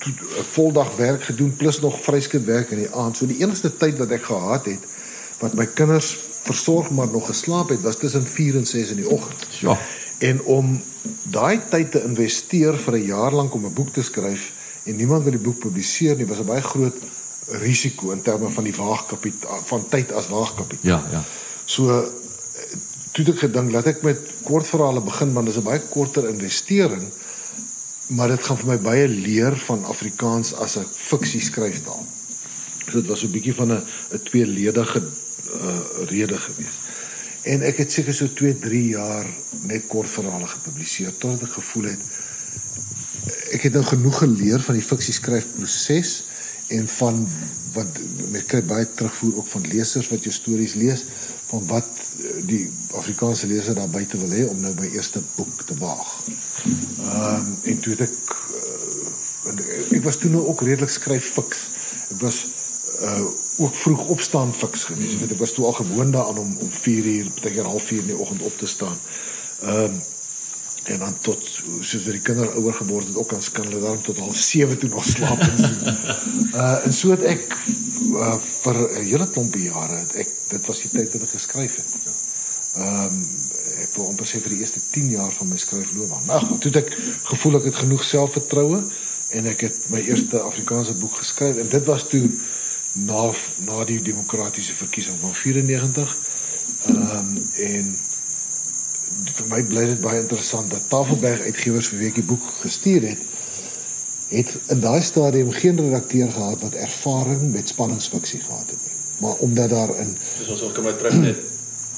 'n 0.06 0.44
voldag 0.52 0.96
werk 0.96 1.22
gedoen 1.22 1.56
plus 1.56 1.80
nog 1.80 2.02
vryskut 2.02 2.44
werk 2.44 2.70
in 2.70 2.78
die 2.78 2.92
aand. 2.92 3.16
So 3.16 3.26
die 3.26 3.40
enigste 3.40 3.76
tyd 3.76 3.98
wat 3.98 4.10
ek 4.10 4.22
gehad 4.22 4.64
het 4.64 4.97
wat 5.38 5.54
my 5.54 5.66
kinders 5.66 6.16
versorg 6.42 6.90
maar 6.90 7.08
nog 7.12 7.26
geslaap 7.26 7.68
het 7.68 7.82
was 7.82 7.96
tussen 7.96 8.26
4 8.26 8.56
en 8.56 8.66
6 8.66 8.90
in 8.90 8.96
die 8.96 9.08
oggend. 9.08 9.46
Ja. 9.60 9.78
En 10.18 10.42
om 10.42 10.80
daai 11.22 11.60
tyd 11.70 11.90
te 11.90 12.02
investeer 12.02 12.78
vir 12.78 12.94
'n 12.94 13.04
jaar 13.04 13.32
lank 13.32 13.54
om 13.54 13.64
'n 13.66 13.72
boek 13.72 13.92
te 13.92 14.02
skryf 14.02 14.52
en 14.84 14.96
niemand 14.96 15.22
wil 15.22 15.32
die 15.32 15.46
boek 15.48 15.58
publiseer 15.58 16.16
nie, 16.16 16.26
was 16.26 16.38
'n 16.38 16.44
baie 16.44 16.62
groot 16.62 16.96
risiko 17.46 18.10
in 18.10 18.22
terme 18.22 18.48
van 18.48 18.64
die 18.64 18.74
waagkapitaal 18.74 19.60
van 19.64 19.88
tyd 19.88 20.12
as 20.12 20.28
waagkapitaal. 20.28 20.90
Ja, 20.90 21.04
ja. 21.10 21.24
So 21.64 22.12
toe 23.12 23.24
het 23.24 23.34
ek 23.34 23.38
gedink 23.38 23.72
dat 23.72 23.86
ek 23.86 24.02
met 24.02 24.18
kortverhale 24.42 25.00
begin 25.00 25.32
want 25.32 25.46
dit 25.46 25.54
is 25.54 25.60
'n 25.60 25.64
baie 25.64 25.80
korter 25.80 26.28
investering 26.28 27.08
maar 28.08 28.28
dit 28.28 28.44
gaan 28.44 28.56
vir 28.56 28.68
my 28.68 28.78
baie 28.78 29.08
leer 29.08 29.56
van 29.56 29.84
Afrikaans 29.84 30.54
as 30.54 30.76
'n 30.76 30.86
fiksie 30.92 31.40
skryftaal. 31.40 32.06
So 32.86 32.92
dit 33.00 33.06
was 33.06 33.20
so 33.20 33.26
'n 33.26 33.30
bietjie 33.32 33.54
van 33.54 33.72
'n 33.72 33.82
'n 34.12 34.22
tweeledige 34.22 35.02
uh, 35.58 35.78
rede 36.10 36.38
geweest. 36.38 36.86
En 37.48 37.62
ek 37.62 37.82
het 37.84 37.92
seker 37.92 38.14
so 38.14 38.32
2, 38.34 38.58
3 38.58 38.82
jaar 38.88 39.26
net 39.70 39.86
kortverhale 39.86 40.46
gepubliseer 40.46 41.14
totdat 41.16 41.48
ek 41.48 41.60
gevoel 41.60 41.92
het 41.92 42.08
ek 43.52 43.68
het 43.68 43.76
nou 43.76 43.84
genoeg 43.84 44.18
geleer 44.22 44.62
van 44.64 44.76
die 44.76 44.84
fiksie 44.84 45.14
skryfproses 45.16 46.12
en 46.74 46.88
van 46.98 47.22
wat 47.72 48.00
ek 48.36 48.46
kry 48.50 48.60
baie 48.68 48.86
terugvoer 48.98 49.40
ook 49.40 49.48
van 49.54 49.66
lesers 49.72 50.08
wat 50.12 50.24
jou 50.26 50.32
stories 50.34 50.76
lees 50.80 51.04
van 51.48 51.64
wat 51.70 51.88
die 52.48 52.66
Afrikaanse 52.98 53.48
leser 53.48 53.76
daar 53.76 53.90
buite 53.92 54.20
wil 54.20 54.32
hê 54.36 54.44
om 54.48 54.60
nou 54.60 54.74
my 54.76 54.90
eerste 54.92 55.22
boek 55.36 55.64
te 55.68 55.76
waag. 55.80 56.08
Ehm 56.28 57.48
um, 57.48 57.50
en 57.72 57.80
toe 57.84 57.94
het 57.96 58.04
ek 58.08 58.34
uh, 58.60 59.96
ek 59.96 60.02
was 60.04 60.20
toe 60.20 60.30
nou 60.32 60.44
ook 60.50 60.64
redelik 60.66 60.92
skryf 60.92 61.32
fiks. 61.38 61.68
Ek 62.12 62.20
was 62.24 62.46
uh 63.00 63.28
ook 63.58 63.74
vroeg 63.74 64.04
opstaan 64.14 64.52
fiks 64.54 64.84
gewees. 64.84 65.16
Ek 65.16 65.24
weet 65.24 65.34
ek 65.34 65.42
was 65.42 65.52
toe 65.56 65.64
al 65.66 65.76
gewoond 65.80 66.12
daaraan 66.12 66.38
om 66.38 66.56
om 66.62 66.70
4 66.70 67.10
uur, 67.14 67.30
baie 67.42 67.54
keer 67.54 67.66
0.5 67.66 67.90
in 67.98 68.12
die 68.12 68.16
oggend 68.16 68.42
op 68.42 68.58
te 68.58 68.66
staan. 68.66 68.96
Ehm 69.62 69.84
um, 69.90 69.98
en 70.88 70.98
dan 70.98 71.16
tot 71.20 71.42
soos 71.84 72.04
die 72.04 72.20
kinders 72.24 72.54
ouer 72.56 72.72
geword 72.74 73.06
het 73.10 73.16
ook 73.20 73.28
kan 73.28 73.66
hulle 73.66 73.80
daarom 73.80 74.02
tot 74.02 74.18
al 74.24 74.32
7 74.32 74.78
toe 74.78 74.88
nog 74.88 75.04
slaap 75.04 75.40
en 75.40 75.58
sien. 75.58 75.82
Uh 76.58 76.84
en 76.84 76.92
so 76.96 77.10
het 77.10 77.22
ek 77.28 77.42
uh, 78.16 78.36
vir 78.40 78.78
'n 78.78 79.04
hele 79.04 79.26
klompie 79.30 79.66
jare 79.68 79.98
het 80.00 80.14
ek 80.22 80.30
dit 80.48 80.66
was 80.66 80.80
die 80.80 80.90
tyd 80.90 81.12
wat 81.12 81.26
ek 81.26 81.34
geskryf 81.34 81.76
het. 81.76 81.92
Ehm 82.76 83.04
um, 83.04 83.20
ek 83.82 83.92
wil 83.94 84.08
amper 84.08 84.26
sê 84.26 84.40
vir 84.40 84.54
die 84.54 84.62
eerste 84.64 84.80
10 84.90 85.10
jaar 85.10 85.32
van 85.32 85.48
my 85.48 85.56
skryfloopbaan. 85.56 86.24
Maar 86.26 86.40
goed, 86.40 86.60
toe 86.60 86.72
het 86.72 86.80
ek 86.86 86.96
gevoel 87.32 87.60
ek 87.60 87.68
het 87.68 87.76
genoeg 87.84 88.04
selfvertroue 88.04 88.80
en 89.28 89.46
ek 89.46 89.60
het 89.60 89.76
my 89.92 90.00
eerste 90.00 90.40
Afrikaanse 90.40 90.94
boek 90.94 91.20
geskryf 91.20 91.60
en 91.60 91.68
dit 91.68 91.84
was 91.84 92.08
toe 92.08 92.24
na 93.06 93.30
na 93.66 93.84
die 93.84 94.02
demokratiese 94.02 94.74
verkiesing 94.74 95.16
van 95.20 95.34
94. 95.34 96.16
Ehm 96.86 97.16
um, 97.18 97.32
en 97.54 97.96
vir 99.38 99.46
my 99.50 99.62
bly 99.70 99.84
dit 99.92 100.00
baie 100.00 100.20
interessant 100.20 100.70
dat 100.70 100.88
Tafelberg 100.88 101.40
uitgewers 101.50 101.88
vir 101.92 101.98
weekie 101.98 102.24
boek 102.26 102.44
gestuur 102.60 103.08
het 103.08 103.26
het 104.28 104.50
in 104.74 104.80
daai 104.80 105.00
stadium 105.02 105.50
geen 105.56 105.78
redakteur 105.80 106.30
gehad 106.30 106.60
wat 106.60 106.74
ervaring 106.74 107.52
met 107.52 107.68
spanningsfiksie 107.68 108.40
gehad 108.40 108.66
het 108.66 108.82
nie. 108.84 108.96
Maar 109.18 109.40
omdat 109.46 109.70
daar 109.70 109.94
in 109.98 110.16
Dis 110.38 110.48
ons 110.48 110.72
kom 110.72 110.84
maar 110.84 110.96
terug 110.96 111.16
net 111.22 111.40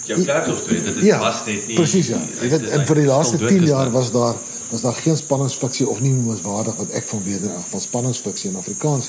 jou 0.06 0.22
klerkstorie 0.22 0.82
dit 0.82 1.02
ja, 1.04 1.18
was 1.18 1.42
net 1.46 1.66
nie 1.66 1.76
Presies 1.78 2.12
ja. 2.14 2.20
Jy 2.40 2.52
weet 2.54 2.68
en 2.76 2.86
vir 2.86 3.02
die 3.02 3.08
laaste 3.10 3.40
10 3.42 3.66
jaar 3.66 3.90
was 3.90 4.12
daar 4.14 4.38
was 4.70 4.84
daar 4.86 4.94
geen 4.94 5.16
spanningsfiksie 5.16 5.88
of 5.88 6.00
nie 6.00 6.12
menswaardig 6.14 6.76
wat 6.78 6.92
ek 6.94 7.06
van 7.10 7.22
weet 7.24 7.42
in 7.42 7.56
geval 7.56 7.80
spanningsfiksie 7.82 8.50
in 8.50 8.56
Afrikaans. 8.56 9.08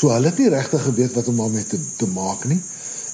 So 0.00 0.08
hulle 0.08 0.30
het 0.30 0.38
nie 0.40 0.48
regtig 0.48 0.82
geweet 0.82 1.12
wat 1.12 1.26
om 1.28 1.36
daarmee 1.36 1.66
te 1.68 1.78
te 1.96 2.06
maak 2.08 2.44
nie. 2.48 2.60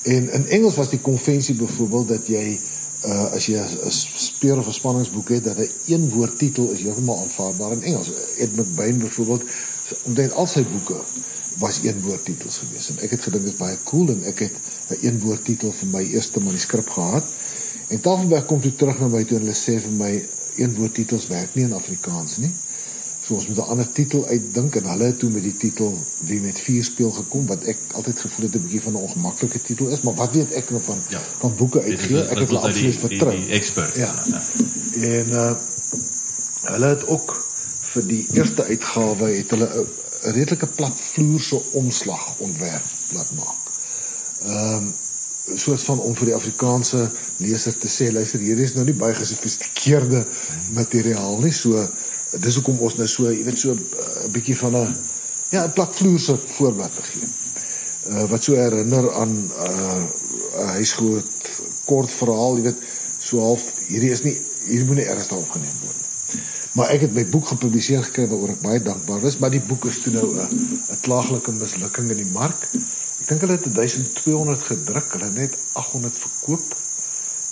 En 0.02 0.28
in 0.38 0.44
Engels 0.54 0.76
was 0.78 0.92
die 0.92 1.02
konvensie 1.02 1.54
byvoorbeeld 1.58 2.08
dat 2.08 2.26
jy 2.30 2.60
uh 3.06 3.24
as 3.36 3.46
jy 3.50 3.58
'n 3.58 3.90
speur 4.26 4.58
of 4.58 4.68
'n 4.70 4.78
spanningsboek 4.80 5.28
het 5.28 5.44
dat 5.44 5.58
'n 5.58 5.70
een 5.86 6.10
woord 6.10 6.38
titel 6.38 6.70
is 6.70 6.82
heeltemal 6.86 7.18
aanvaarbaar 7.22 7.72
in 7.72 7.82
Engels. 7.82 8.10
Ed 8.38 8.56
McBain 8.56 8.98
byvoorbeeld 8.98 9.42
omtrent 10.02 10.32
al 10.32 10.46
sy 10.46 10.62
boeke 10.72 11.00
was 11.58 11.80
een 11.82 12.00
woord 12.02 12.24
titels 12.24 12.58
geweest 12.58 12.88
en 12.88 12.98
ek 12.98 13.10
het 13.10 13.22
gedink 13.22 13.44
dit 13.44 13.52
is 13.52 13.58
baie 13.58 13.78
cool 13.84 14.08
en 14.08 14.24
ek 14.24 14.38
het 14.38 14.54
'n 14.88 15.06
een 15.06 15.20
woord 15.20 15.44
titel 15.44 15.72
vir 15.72 15.88
my 15.88 16.04
eerste 16.04 16.40
manuskrip 16.40 16.88
gehad. 16.88 17.24
En 17.88 18.00
Tafelberg 18.00 18.46
kom 18.46 18.60
toe 18.60 18.74
terug 18.74 18.98
na 18.98 19.08
my 19.08 19.24
toe 19.24 19.36
en 19.38 19.42
hulle 19.42 19.58
sê 19.58 19.80
vir 19.80 19.96
my 19.98 20.28
een 20.56 20.74
woord 20.74 20.94
titels 20.94 21.26
werk 21.26 21.54
nie 21.54 21.64
in 21.64 21.72
Afrikaans 21.72 22.36
nie. 22.36 22.50
So 23.26 23.34
ons 23.34 23.46
moet 23.46 23.56
'n 23.56 23.70
ander 23.72 23.92
titel 23.92 24.26
uitdink 24.26 24.76
en 24.76 24.84
hulle 24.86 25.04
het 25.04 25.18
toe 25.18 25.30
met 25.30 25.42
die 25.42 25.56
titel 25.56 25.94
Wie 26.18 26.40
met 26.40 26.60
vuur 26.60 26.84
speel 26.84 27.10
gekom 27.10 27.46
wat 27.46 27.64
ek 27.64 27.78
altyd 27.92 28.20
gevoel 28.20 28.44
het 28.46 28.54
'n 28.54 28.62
bietjie 28.62 28.82
van 28.82 28.92
'n 28.92 29.02
ongemaklike 29.06 29.62
titel 29.62 29.88
is, 29.88 30.00
maar 30.00 30.14
wat 30.14 30.32
weet 30.32 30.52
ek 30.52 30.70
nou 30.70 30.82
van 30.82 30.98
ja. 31.08 31.20
van 31.38 31.54
boeke 31.54 31.82
uitgee? 31.82 32.22
Ek 32.22 32.38
het 32.38 32.48
hulle 32.48 32.60
absoluut 32.60 32.96
vertrou. 32.96 33.30
Die, 33.36 33.44
die 33.44 33.54
expert. 33.54 33.96
Ja. 33.96 34.14
ja. 34.26 34.42
En 35.00 35.28
uh 35.30 35.54
hulle 36.66 36.86
het 36.86 37.06
ook 37.06 37.44
vir 37.80 38.06
die 38.06 38.26
eerste 38.32 38.64
uitgawe 38.64 39.28
het 39.30 39.50
hulle 39.50 39.68
'n 39.74 40.30
redelike 40.30 40.66
platvloerse 40.66 41.62
omslag 41.72 42.38
ontwerp 42.38 42.86
laat 43.10 43.30
maak. 43.34 43.62
Ehm 44.42 44.74
um, 44.74 44.94
soos 45.54 45.82
van 45.82 45.98
om 45.98 46.14
vir 46.18 46.26
die 46.26 46.34
Afrikaanse 46.34 47.10
leser 47.36 47.78
te 47.78 47.88
sê, 47.88 48.12
luister, 48.12 48.40
hier 48.40 48.58
is 48.58 48.74
nou 48.74 48.84
nie 48.84 48.96
baie 48.98 49.14
gesofistikeerde 49.14 50.26
materiaal 50.74 51.38
nie, 51.38 51.52
so 51.52 51.88
dis 52.34 52.54
hoekom 52.58 52.80
ons 52.82 52.96
nou 52.98 53.06
so, 53.08 53.30
jy 53.30 53.44
weet 53.46 53.58
so 53.58 53.74
'n 53.74 53.78
uh, 53.78 54.28
bietjie 54.34 54.56
van 54.56 54.76
'n 54.76 54.96
ja, 55.50 55.64
'n 55.64 55.72
platvloerse 55.72 56.36
voorbeeld 56.36 56.94
te 56.96 57.02
gee. 57.02 57.28
Uh 58.10 58.24
wat 58.30 58.42
so 58.42 58.54
herinner 58.54 59.12
aan 59.12 59.34
'n 59.36 59.50
uh, 59.66 60.04
'n 60.62 60.74
huisgroot 60.78 61.60
kort 61.84 62.10
verhaal, 62.10 62.56
jy 62.56 62.62
weet, 62.62 62.80
so 63.18 63.38
half 63.40 63.62
hierdie 63.86 64.10
is 64.10 64.22
nie 64.22 64.36
hier 64.66 64.84
moet 64.84 64.96
nie 64.96 65.06
ernstig 65.06 65.36
opgeneem 65.36 65.78
word. 65.84 66.06
Maar 66.76 66.90
ek 66.92 67.06
het 67.06 67.14
my 67.14 67.24
boek 67.26 67.46
gepubliseer 67.48 68.02
gekry 68.04 68.26
waaroor 68.28 68.50
ek 68.56 68.60
baie 68.60 68.82
dankbaar 68.82 69.22
is, 69.24 69.38
maar 69.38 69.50
die 69.50 69.62
boek 69.68 69.86
is 69.86 70.00
toe 70.02 70.12
nou 70.12 70.26
'n 70.34 70.48
'n 70.90 71.00
klaaglike 71.00 71.52
mislukking 71.52 72.10
in 72.10 72.16
die 72.16 72.32
mark. 72.32 72.68
Ek 73.20 73.28
dink 73.28 73.40
hulle 73.40 73.56
het 73.56 73.74
1200 73.74 74.62
gedruk, 74.62 75.12
hulle 75.12 75.30
net 75.30 75.56
800 75.72 76.18
verkoop. 76.18 76.76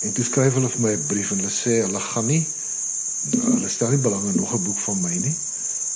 En 0.01 0.13
toe 0.13 0.23
skryf 0.23 0.53
hulle 0.53 0.69
vir 0.69 0.81
my 0.81 0.93
'n 0.93 1.07
brief 1.07 1.31
en 1.31 1.37
hulle 1.37 1.55
sê 1.63 1.81
hulle 1.87 1.99
gaan 1.99 2.25
nie 2.25 2.45
hulle 3.31 3.69
stel 3.69 3.89
nie 3.89 4.01
belang 4.01 4.27
in 4.29 4.35
nog 4.35 4.53
'n 4.53 4.63
boek 4.63 4.77
van 4.77 5.01
my 5.01 5.15
nie. 5.17 5.35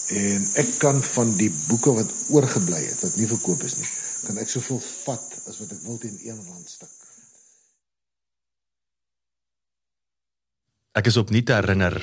En 0.10 0.46
ek 0.54 0.80
kan 0.82 1.04
van 1.04 1.36
die 1.38 1.52
boeke 1.68 1.94
wat 1.94 2.14
oorgebly 2.30 2.82
het 2.82 3.02
wat 3.02 3.16
nie 3.16 3.28
verkoop 3.28 3.62
is 3.62 3.76
nie, 3.78 3.90
kan 4.26 4.38
ek 4.42 4.50
soveel 4.50 4.80
vat 4.80 5.42
as 5.48 5.60
wat 5.60 5.72
ek 5.72 5.82
wil 5.86 5.98
teen 5.98 6.18
een 6.24 6.42
randstuk. 6.50 6.90
Ek 10.98 11.06
is 11.06 11.18
opnuut 11.18 11.48
herinner 11.48 11.96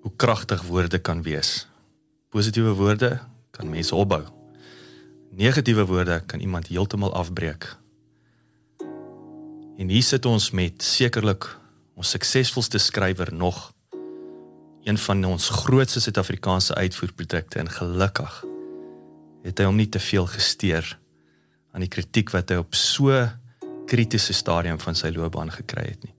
hoe 0.00 0.12
kragtig 0.16 0.62
woorde 0.62 0.98
kan 0.98 1.22
wees. 1.22 1.66
Positiewe 2.30 2.74
woorde 2.78 3.20
kan 3.50 3.70
mense 3.70 3.94
opbou. 3.94 4.22
Negatiewe 5.34 5.86
woorde 5.86 6.22
kan 6.26 6.40
iemand 6.40 6.70
heeltemal 6.70 7.12
afbreek. 7.14 7.76
En 9.78 9.88
hier 9.90 10.02
sit 10.02 10.26
ons 10.26 10.50
met 10.54 10.82
sekerlik 10.82 11.48
ons 11.98 12.10
suksesvolste 12.14 12.78
skrywer 12.78 13.34
nog 13.34 13.73
een 14.84 14.98
van 14.98 15.24
ons 15.24 15.48
grootste 15.48 16.00
Suid-Afrikaanse 16.00 16.74
uitvoerprodukte 16.74 17.58
en 17.58 17.70
gelukkig 17.70 18.44
het 19.44 19.58
hy 19.60 19.64
hom 19.68 19.78
nie 19.80 19.88
te 19.88 20.00
veel 20.00 20.26
gesteer 20.28 20.86
aan 21.72 21.84
die 21.84 21.92
kritiek 21.92 22.32
wat 22.32 22.52
hy 22.52 22.60
op 22.60 22.76
so 22.76 23.16
kritiese 23.88 24.36
stadium 24.36 24.80
van 24.80 24.96
sy 24.96 25.10
loopbaan 25.12 25.52
gekry 25.52 25.86
het 25.88 26.04
nie. 26.04 26.14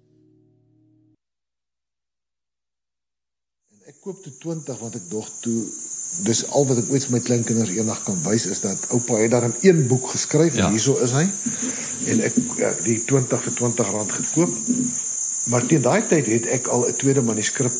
En 3.73 3.93
ek 3.93 4.01
koop 4.01 4.21
toe 4.25 4.33
20 4.41 4.81
want 4.81 4.97
ek 4.97 5.09
dog 5.13 5.29
toe 5.45 5.59
dis 6.25 6.45
al 6.57 6.65
wat 6.69 6.79
ek 6.81 6.89
ooit 6.93 7.05
vir 7.05 7.15
my 7.17 7.21
kleinkinders 7.25 7.73
eendag 7.75 8.01
kan 8.07 8.17
wys 8.25 8.45
is 8.49 8.61
dat 8.65 8.85
oupa 8.97 9.17
het 9.19 9.33
daar 9.33 9.49
in 9.49 9.57
een 9.61 9.87
boek 9.89 10.09
geskryf 10.13 10.55
ja. 10.55 10.65
en 10.65 10.77
hierso 10.77 10.97
is 11.05 11.13
hy 11.17 11.25
en 12.13 12.21
ek 12.29 12.37
ja, 12.61 12.71
die 12.85 12.97
20 13.09 13.45
vir 13.45 13.57
20 13.61 13.91
rand 13.97 14.17
gekoop. 14.21 14.57
Maar 15.45 15.65
teen 15.65 15.81
daai 15.81 16.01
tyd 16.09 16.25
het 16.25 16.47
ek 16.57 16.67
al 16.73 16.87
'n 16.87 16.95
tweede 16.97 17.21
manuskrip 17.21 17.73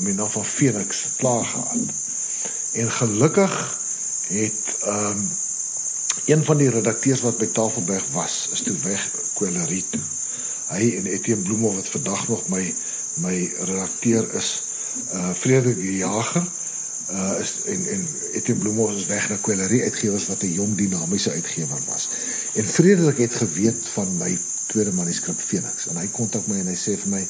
met 0.00 0.16
naam 0.16 0.30
van 0.30 0.44
Phoenix 0.44 1.08
klaar 1.16 1.44
gehad. 1.44 1.92
En 2.72 2.90
gelukkig 2.90 3.78
het 4.26 4.76
ehm 4.80 5.10
um, 5.10 5.30
een 6.24 6.44
van 6.44 6.56
die 6.56 6.70
redakteurs 6.70 7.20
wat 7.20 7.36
by 7.38 7.46
Tafelberg 7.46 8.04
was, 8.12 8.48
is 8.52 8.62
toe 8.62 8.76
weg 8.82 9.10
Kwelerie 9.34 9.84
toe. 9.90 10.00
Hy 10.68 10.96
en 10.96 11.06
Etienne 11.06 11.42
Bloemhof 11.42 11.74
wat 11.74 11.88
vandag 11.88 12.28
nog 12.28 12.48
my 12.48 12.74
my 13.14 13.52
redakteur 13.58 14.34
is, 14.34 14.62
uh 15.14 15.30
Frederik 15.34 15.78
Jager 15.82 16.44
uh 17.10 17.40
is 17.40 17.54
en 17.66 17.86
en 17.86 18.08
Etienne 18.32 18.62
Bloemhof 18.62 18.94
is 18.94 19.06
weg 19.06 19.28
na 19.28 19.36
Kwelerie 19.36 19.82
uitgewers 19.82 20.26
wat 20.26 20.42
'n 20.42 20.52
jong 20.52 20.76
dinamiese 20.76 21.30
uitgewer 21.30 21.80
was. 21.86 22.08
En 22.54 22.66
Frederik 22.66 23.18
het 23.18 23.34
geweet 23.34 23.88
van 23.92 24.16
my 24.16 24.38
tweede 24.70 24.92
manuskrip 24.94 25.40
Phoenix 25.40 25.88
en 25.90 25.98
hy 26.00 26.06
kontak 26.14 26.46
my 26.50 26.60
en 26.62 26.70
hy 26.70 26.78
sê 26.78 26.96
vir 27.00 27.14
my 27.16 27.22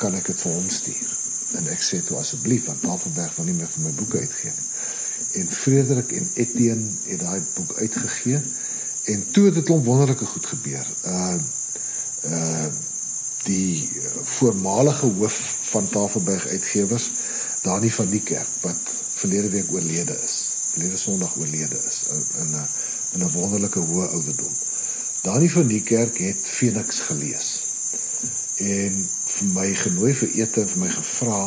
kan 0.00 0.16
ek 0.16 0.30
dit 0.30 0.42
vir 0.44 0.56
hom 0.56 0.70
stuur? 0.70 1.12
En 1.60 1.68
ek 1.72 1.82
sê 1.82 2.00
toe 2.04 2.18
asseblief 2.20 2.66
want 2.68 2.82
Tafelberg 2.84 3.36
wil 3.38 3.48
nie 3.48 3.58
meer 3.60 3.70
vir 3.74 3.84
my 3.86 3.92
boeke 4.00 4.22
uitgee 4.24 4.52
nie. 4.52 4.66
En 5.40 5.52
Frederik 5.52 6.12
en 6.16 6.26
Etienne 6.42 6.90
het 7.06 7.22
daai 7.22 7.40
boek 7.54 7.76
uitgegee 7.80 8.40
en 9.12 9.24
toe 9.32 9.46
het 9.48 9.56
'n 9.56 9.62
klomp 9.68 9.84
wonderlike 9.84 10.26
goed 10.26 10.46
gebeur. 10.46 10.86
Uh 11.04 11.36
uh 12.32 12.68
die 13.46 13.88
voormalige 14.22 15.06
hoof 15.06 15.36
van 15.70 15.88
Tafelberg 15.88 16.46
Uitgewers, 16.46 17.10
Dani 17.62 17.90
van 17.90 18.10
die 18.10 18.20
Kerk 18.20 18.48
wat 18.60 18.78
verlede 19.14 19.48
week 19.48 19.72
oorlede 19.72 20.16
is. 20.24 20.34
Verlede 20.70 20.96
Sondag 20.96 21.36
oorlede 21.36 21.78
is 21.88 22.02
in 22.40 22.50
'n 22.50 22.66
in 23.12 23.22
'n 23.22 23.30
wonderlike 23.32 23.78
hoë 23.78 24.08
ouderdom. 24.08 24.52
Dani 25.22 25.48
van 25.50 25.66
die 25.66 25.82
Kerk 25.82 26.18
het 26.18 26.36
Phoenix 26.42 27.00
gelees. 27.00 27.48
En 28.56 29.08
vir 29.24 29.48
my 29.52 29.66
genooi 29.74 30.12
vir 30.14 30.34
ete 30.42 30.60
en 30.62 30.68
vir 30.68 30.82
my 30.84 30.90
gevra 30.92 31.40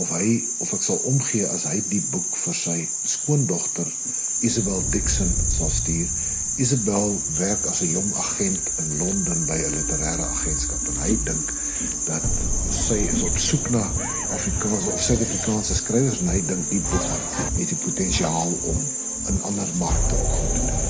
of 0.00 0.12
hy 0.16 0.38
of 0.64 0.72
ek 0.72 0.84
sal 0.86 1.00
omgee 1.10 1.46
as 1.52 1.66
hy 1.68 1.78
die 1.90 2.02
boek 2.12 2.36
vir 2.44 2.56
sy 2.56 2.76
skoondogter 3.04 3.88
Isabel 4.46 4.82
Dixon 4.94 5.30
sal 5.48 5.70
stuur. 5.70 6.08
Isabel 6.62 7.14
werk 7.38 7.66
as 7.70 7.82
'n 7.82 7.92
jong 7.92 8.10
agent 8.24 8.70
in 8.84 8.98
Londen 8.98 9.44
by 9.46 9.58
'n 9.58 9.74
literêre 9.76 10.26
agentskap 10.28 10.88
en 10.88 11.02
hy 11.04 11.16
dink 11.24 11.52
dat 12.06 12.24
sy 12.70 12.98
is 13.12 13.22
op 13.22 13.38
soek 13.38 13.70
na 13.70 13.84
Afrikaanse 14.30 14.90
of 14.90 15.02
Suid-Afrikaanse 15.02 15.74
skrywers 15.74 16.20
en 16.20 16.28
hy 16.28 16.40
dink 16.46 16.70
die 16.70 16.82
boek 16.90 17.06
het 17.58 17.68
die 17.68 17.82
potensiaal 17.84 18.52
om 18.62 18.78
in 19.28 19.42
ander 19.42 19.68
markte 19.78 20.16
goed 20.16 20.54
te 20.54 20.60
doen. 20.60 20.80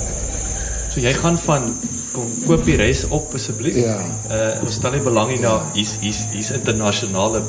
So 0.93 1.01
jy 1.01 1.13
gaan 1.13 1.39
van 1.39 1.75
kom 2.13 2.29
koop 2.47 2.65
die 2.65 2.77
res 2.77 3.05
op 3.09 3.35
asseblief. 3.35 3.77
Ja. 3.77 3.99
Uh 4.31 4.63
ons 4.67 4.75
stel 4.75 4.93
nie 4.97 5.01
belang 5.05 5.31
nie 5.33 5.41
na 5.41 5.57
hier's 5.75 5.97
hier's 6.01 6.25
hier's 6.33 6.51
internasionale 6.51 7.43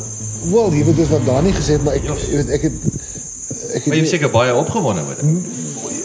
Wel, 0.44 0.74
jy 0.76 0.84
weet 0.86 0.98
dis 0.98 1.10
wat 1.10 1.26
Dani 1.26 1.52
gesê 1.56 1.78
het, 1.78 1.84
maar 1.84 1.94
ek 1.96 2.04
Ja. 2.04 2.16
jy 2.20 2.36
weet 2.42 2.50
ek 2.50 2.62
het 2.62 2.74
ek 3.74 3.86
Maar 3.88 3.96
jy 3.96 4.02
het 4.02 4.10
seker 4.10 4.30
baie 4.30 4.54
opgewonde 4.56 5.04
met 5.08 5.22
dit. 5.22 5.62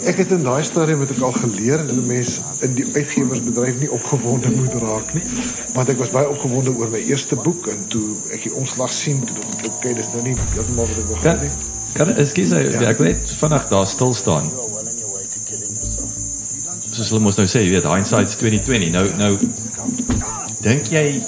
ek 0.09 0.17
het 0.23 0.31
in 0.37 0.43
daai 0.47 0.63
stadium 0.65 1.01
het 1.03 1.11
ek 1.11 1.21
al 1.27 1.33
geleer 1.33 1.83
dat 1.87 1.97
'n 1.97 2.07
mens 2.07 2.41
in 2.63 2.75
die 2.75 2.85
uitgewersbedryf 2.95 3.79
nie 3.81 3.91
opgewonde 3.93 4.51
moet 4.51 4.75
raak 4.83 5.15
nie. 5.15 5.23
Want 5.75 5.89
ek 5.89 5.99
was 5.99 6.11
baie 6.11 6.29
opgewonde 6.29 6.71
oor 6.79 6.89
my 6.89 6.99
eerste 7.03 7.37
boek 7.37 7.67
en 7.67 7.83
toe 7.89 8.15
ek 8.33 8.43
die 8.43 8.55
omslag 8.55 8.93
sien, 8.93 9.19
toe 9.25 9.35
dink 9.35 9.65
ek 9.67 9.73
okay, 9.77 9.95
dis 9.95 10.09
nou 10.15 10.23
nie 10.23 10.37
heeltemal 10.55 10.87
wat 10.87 10.99
ek 10.99 11.09
wou 11.11 11.19
Kan 11.21 11.23
gehad 11.23 11.41
het. 11.41 11.59
kan 11.95 12.09
ekskuus 12.17 12.49
ja. 12.51 12.89
ek 12.89 12.99
weet 12.99 13.31
vinnig 13.41 13.69
daar 13.69 13.87
stil 13.87 14.15
staan. 14.15 14.51
Soos 16.99 17.13
hulle 17.13 17.23
mos 17.23 17.37
nou 17.39 17.47
sê, 17.47 17.63
jy 17.63 17.77
weet 17.77 17.85
hindsight's 17.87 18.35
2020. 18.41 18.91
Nou 18.91 19.05
nou 19.21 19.33
dink 20.65 20.89
jy 20.91 21.23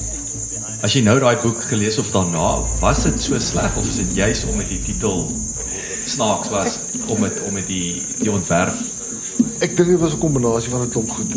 as 0.83 0.97
jy 0.97 1.05
nou 1.07 1.15
daai 1.23 1.37
boek 1.39 1.61
gelees 1.71 2.01
of 2.03 2.11
daarna, 2.11 2.47
was 2.81 3.05
dit 3.07 3.23
so 3.23 3.39
sleg 3.39 3.77
of 3.79 3.87
is 3.87 4.01
dit 4.01 4.17
juis 4.19 4.43
omdat 4.51 4.73
die 4.73 4.81
titel 4.83 5.29
snaaks 6.11 6.51
was 6.51 6.81
om 7.07 7.23
dit 7.23 7.39
om 7.47 7.55
met 7.55 7.69
die 7.71 8.01
die 8.19 8.33
ontwerp 8.33 8.75
Ek 9.61 9.77
dink 9.77 9.93
dit 9.93 10.01
was 10.01 10.15
'n 10.17 10.25
kombinasie 10.25 10.71
van 10.73 10.83
'n 10.83 10.91
klomp 10.91 11.11
goed. 11.11 11.33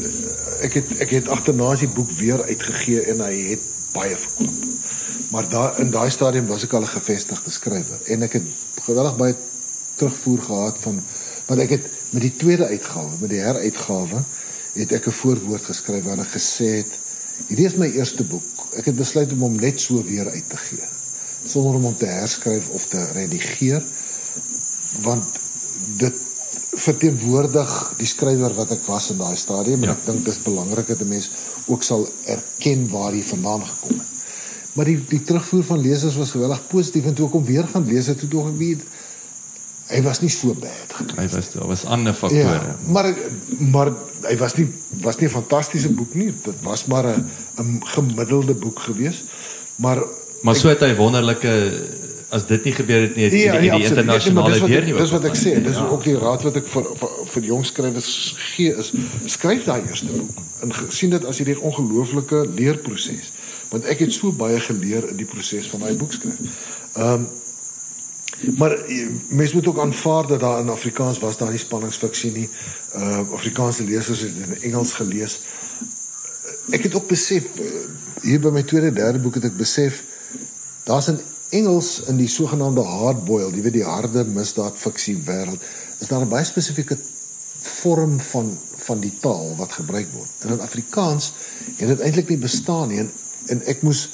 Ek 0.65 0.73
het 0.79 0.89
ek 1.03 1.09
het 1.09 1.27
agterna 1.27 1.75
die 1.75 1.87
boek 1.87 2.11
weer 2.11 2.43
uitgegee 2.43 3.01
en 3.11 3.19
hy 3.19 3.35
het 3.51 3.63
baie 3.91 4.15
verkoop. 4.15 4.53
Maar 5.29 5.49
daar 5.49 5.79
in 5.79 5.91
daai 5.91 6.09
stadium 6.09 6.47
was 6.47 6.63
ek 6.63 6.73
al 6.73 6.81
'n 6.81 6.97
gevestigde 6.97 7.51
skrywer 7.51 7.99
en 8.07 8.23
ek 8.23 8.33
het 8.33 8.47
geweldig 8.81 9.17
baie 9.17 9.35
terugvoer 9.95 10.41
gehad 10.41 10.77
van 10.79 11.03
want 11.47 11.59
ek 11.59 11.69
het 11.69 11.85
met 12.09 12.21
die 12.21 12.35
tweede 12.35 12.65
uitgawe, 12.67 13.17
met 13.19 13.29
die 13.29 13.39
heruitgawe, 13.39 14.23
het 14.73 14.91
ek 14.91 15.07
'n 15.07 15.11
voorwoord 15.11 15.63
geskryf 15.63 16.03
waarin 16.03 16.23
ek 16.25 16.35
gesê 16.37 16.69
het 16.81 16.91
hierdie 17.47 17.65
is 17.65 17.75
my 17.75 17.89
eerste 17.91 18.23
boek. 18.23 18.67
Ek 18.77 18.85
het 18.85 18.95
besluit 18.95 19.31
om 19.31 19.39
hom 19.39 19.55
net 19.55 19.79
so 19.81 20.03
weer 20.03 20.29
uit 20.29 20.49
te 20.49 20.57
gee 20.57 20.87
sonder 21.45 21.75
om 21.75 21.83
hom 21.83 21.97
te 21.97 22.05
herskryf 22.05 22.69
of 22.69 22.85
te 22.87 23.03
redigeer 23.13 23.83
want 25.01 25.23
dit 25.97 26.13
verteenwoordig 26.73 27.93
die 27.99 28.07
skrywer 28.07 28.53
wat 28.57 28.71
ek 28.71 28.85
was 28.87 29.09
in 29.11 29.17
daai 29.17 29.35
stadium 29.37 29.83
en 29.83 29.89
Ja. 29.89 29.95
ek 29.95 30.05
dink 30.05 30.25
dis 30.25 30.39
belangrik 30.41 30.87
dat 30.87 31.01
'n 31.01 31.07
mens 31.07 31.29
ook 31.67 31.83
sal 31.83 32.07
erken 32.25 32.89
waar 32.89 33.11
hy 33.11 33.21
vandaan 33.21 33.65
gekom 33.65 33.99
het. 33.99 34.07
Maar 34.73 34.85
die 34.85 34.99
die 35.09 35.21
terugvoer 35.23 35.63
van 35.63 35.81
lesers 35.81 36.15
was 36.15 36.31
geweldig 36.31 36.67
positief 36.67 37.05
en 37.05 37.13
toe 37.13 37.27
ek 37.27 37.33
hom 37.33 37.45
weer 37.45 37.67
gaan 37.67 37.85
lees 37.85 38.07
het 38.07 38.19
toe 38.19 38.29
dog 38.29 38.47
ek 38.47 38.57
weet 38.57 38.81
hy 39.93 40.01
was 40.01 40.19
nie 40.21 40.29
so 40.29 40.53
bad 40.53 40.89
geweest. 40.97 41.17
hy 41.19 41.27
was 41.35 41.51
daar 41.53 41.67
was 41.67 41.85
ander 41.85 42.13
faktore. 42.13 42.41
Ja, 42.57 42.75
maar 42.87 43.13
maar 43.59 43.91
hy 44.27 44.37
was 44.37 44.55
nie 44.57 44.67
was 45.05 45.17
nie 45.19 45.27
'n 45.27 45.31
fantastiese 45.31 45.89
boek 45.89 46.13
nie. 46.15 46.33
Dit 46.43 46.61
was 46.63 46.85
maar 46.85 47.05
'n 47.05 47.29
'n 47.59 47.81
gemiddelde 47.95 48.53
boek 48.53 48.79
geweest. 48.79 49.23
Maar 49.75 49.97
Maar 50.43 50.55
so 50.55 50.67
het 50.67 50.79
hy 50.79 50.95
wonderlike 50.95 51.51
as 52.29 52.45
dit 52.47 52.63
nie 52.63 52.73
gebeur 52.73 53.01
het 53.01 53.15
nie, 53.15 53.23
het 53.23 53.31
die, 53.31 53.51
die, 53.51 53.59
die 53.61 53.71
absoluut. 53.71 53.97
internasionale 53.97 54.55
Ja, 54.55 54.65
weer 54.65 54.79
dis 54.79 54.85
nie 54.85 54.93
wat, 54.93 55.01
dis 55.01 55.11
wat 55.11 55.23
ek 55.23 55.35
sê. 55.37 55.63
Dis 55.63 55.77
Ja. 55.77 55.87
ook 55.87 56.03
die 56.03 56.17
raad 56.17 56.41
wat 56.41 56.55
ek 56.55 56.67
vir 56.67 56.83
vir, 56.99 57.09
vir 57.25 57.43
jong 57.43 57.65
skrywers 57.65 58.33
gee 58.55 58.73
is 58.77 58.91
skryf 59.25 59.63
daai 59.65 59.81
eerste 59.87 60.05
boek 60.05 60.29
en 60.61 60.71
sien 60.89 61.09
dit 61.09 61.25
as 61.25 61.37
hierdie 61.37 61.59
ongelooflike 61.61 62.47
leerproses. 62.55 63.31
Want 63.69 63.85
ek 63.85 63.99
het 63.99 64.13
so 64.13 64.31
baie 64.31 64.59
geleer 64.59 65.09
in 65.09 65.15
die 65.17 65.25
proses 65.25 65.67
van 65.67 65.79
daai 65.79 65.95
boek 65.95 66.13
skryf. 66.13 66.39
Ehm 66.95 67.13
um, 67.13 67.27
maar 68.57 68.71
eh, 68.71 69.07
mens 69.27 69.53
moet 69.53 69.67
ook 69.67 69.79
aanvaar 69.79 70.27
dat 70.27 70.39
daar 70.39 70.59
in 70.59 70.69
Afrikaans 70.69 71.19
was 71.19 71.37
daar 71.37 71.49
nie 71.49 71.59
spanningsfiksie 71.59 72.31
nie. 72.31 72.49
Uh 72.95 73.31
Afrikaanse 73.31 73.83
lesers 73.83 74.19
het 74.19 74.31
in 74.35 74.61
Engels 74.61 74.93
gelees. 74.93 75.41
Ek 76.69 76.83
het 76.83 76.95
ook 76.95 77.07
besef 77.07 77.43
eh, 77.43 77.65
hier 78.21 78.39
by 78.39 78.49
my 78.49 78.63
tweede 78.63 78.91
derde 78.91 79.19
boek 79.19 79.39
het 79.39 79.51
ek 79.51 79.57
besef 79.57 80.03
daar's 80.83 81.07
in 81.07 81.19
Engels 81.49 82.01
in 82.09 82.17
die 82.17 82.27
sogenaamde 82.27 82.81
hardboiled, 82.81 83.55
jy 83.55 83.61
weet 83.61 83.75
die 83.77 83.85
harde 83.85 84.23
misdaad 84.25 84.77
fiksie 84.77 85.19
wêreld, 85.25 85.61
is 85.99 86.07
daar 86.09 86.25
'n 86.25 86.29
baie 86.29 86.45
spesifieke 86.45 86.97
vorm 87.59 88.19
van 88.19 88.57
van 88.83 88.99
die 88.99 89.13
taal 89.19 89.55
wat 89.55 89.71
gebruik 89.71 90.07
word. 90.11 90.31
En 90.39 90.49
in 90.49 90.61
Afrikaans 90.61 91.31
het 91.77 91.87
dit 91.87 91.99
eintlik 91.99 92.29
nie 92.29 92.37
bestaan 92.37 92.87
nie 92.87 92.99
en, 92.99 93.11
en 93.45 93.61
ek 93.65 93.81
moes 93.81 94.09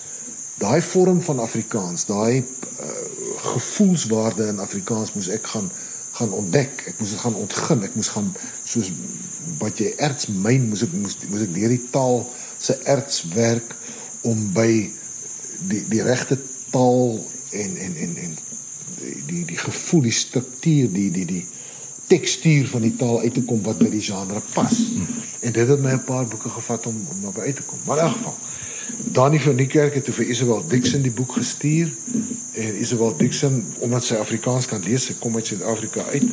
daai 0.59 0.81
vorm 0.81 1.21
van 1.21 1.39
Afrikaans, 1.39 2.05
daai 2.05 2.43
uh, 2.43 2.98
gevoelswaarde 3.41 4.47
in 4.47 4.59
Afrikaans 4.59 5.13
moes 5.13 5.29
ek 5.33 5.47
gaan 5.47 5.71
gaan 6.19 6.31
ontdek. 6.35 6.83
Ek 6.89 6.99
moes 6.99 7.13
dit 7.13 7.19
gaan 7.19 7.35
ontgin. 7.35 7.83
Ek 7.85 7.95
moes 7.95 8.11
gaan 8.11 8.31
soos 8.63 8.91
wat 9.59 9.79
jy 9.79 9.93
erts 9.97 10.27
myn 10.27 10.67
moes 10.69 10.83
ek 10.83 10.93
moes, 10.93 11.15
moes 11.29 11.45
ek 11.45 11.53
deur 11.55 11.73
die 11.73 11.85
taal 11.93 12.23
se 12.59 12.75
erts 12.91 13.23
werk 13.35 13.75
om 14.27 14.49
by 14.55 14.69
die 15.69 15.83
die 15.91 16.03
regte 16.03 16.39
taal 16.73 17.19
en 17.55 17.77
en 17.77 17.95
en 17.95 18.17
en 18.25 18.35
die 18.99 19.15
die, 19.29 19.45
die 19.53 19.57
gevoel, 19.57 20.07
die 20.09 20.15
struktuur, 20.15 20.91
die 20.91 21.09
die 21.13 21.25
die 21.25 21.45
tekstuur 22.09 22.67
van 22.71 22.81
die 22.81 22.95
taal 22.97 23.21
uit 23.21 23.35
te 23.37 23.43
kom 23.45 23.61
wat 23.63 23.79
by 23.79 23.89
die 23.93 24.03
genre 24.03 24.41
pas. 24.53 24.75
En 25.45 25.53
dit 25.53 25.67
het 25.67 25.81
my 25.81 25.93
'n 25.93 26.03
paar 26.03 26.25
boeke 26.27 26.49
gevat 26.49 26.87
om 26.89 26.97
om 27.13 27.21
daarby 27.21 27.39
uit 27.39 27.55
te 27.55 27.63
kom. 27.63 27.79
Maar 27.85 27.97
in 27.97 28.03
elk 28.03 28.17
geval 28.17 28.37
Dani 28.97 29.39
van 29.39 29.55
die 29.55 29.67
kerk 29.67 29.93
het 29.97 30.05
toe 30.05 30.13
vir 30.13 30.29
Isabel 30.29 30.61
Dixon 30.67 31.01
die 31.01 31.13
boek 31.13 31.33
gestuur 31.39 31.89
en 32.53 32.77
Isabel 32.81 33.15
Dixon 33.17 33.61
omdat 33.85 34.05
sy 34.05 34.19
Afrikaans 34.21 34.67
kan 34.69 34.83
lees, 34.85 35.07
sy 35.09 35.15
kom 35.19 35.35
uit 35.39 35.49
Suid-Afrika 35.49 36.05
uit. 36.13 36.25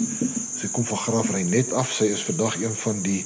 Sy 0.56 0.68
kom 0.72 0.84
van 0.88 1.00
Graafrenet 1.04 1.72
af. 1.76 1.92
Sy 1.92 2.10
is 2.12 2.24
vandag 2.26 2.58
een 2.60 2.74
van 2.82 3.00
die 3.04 3.22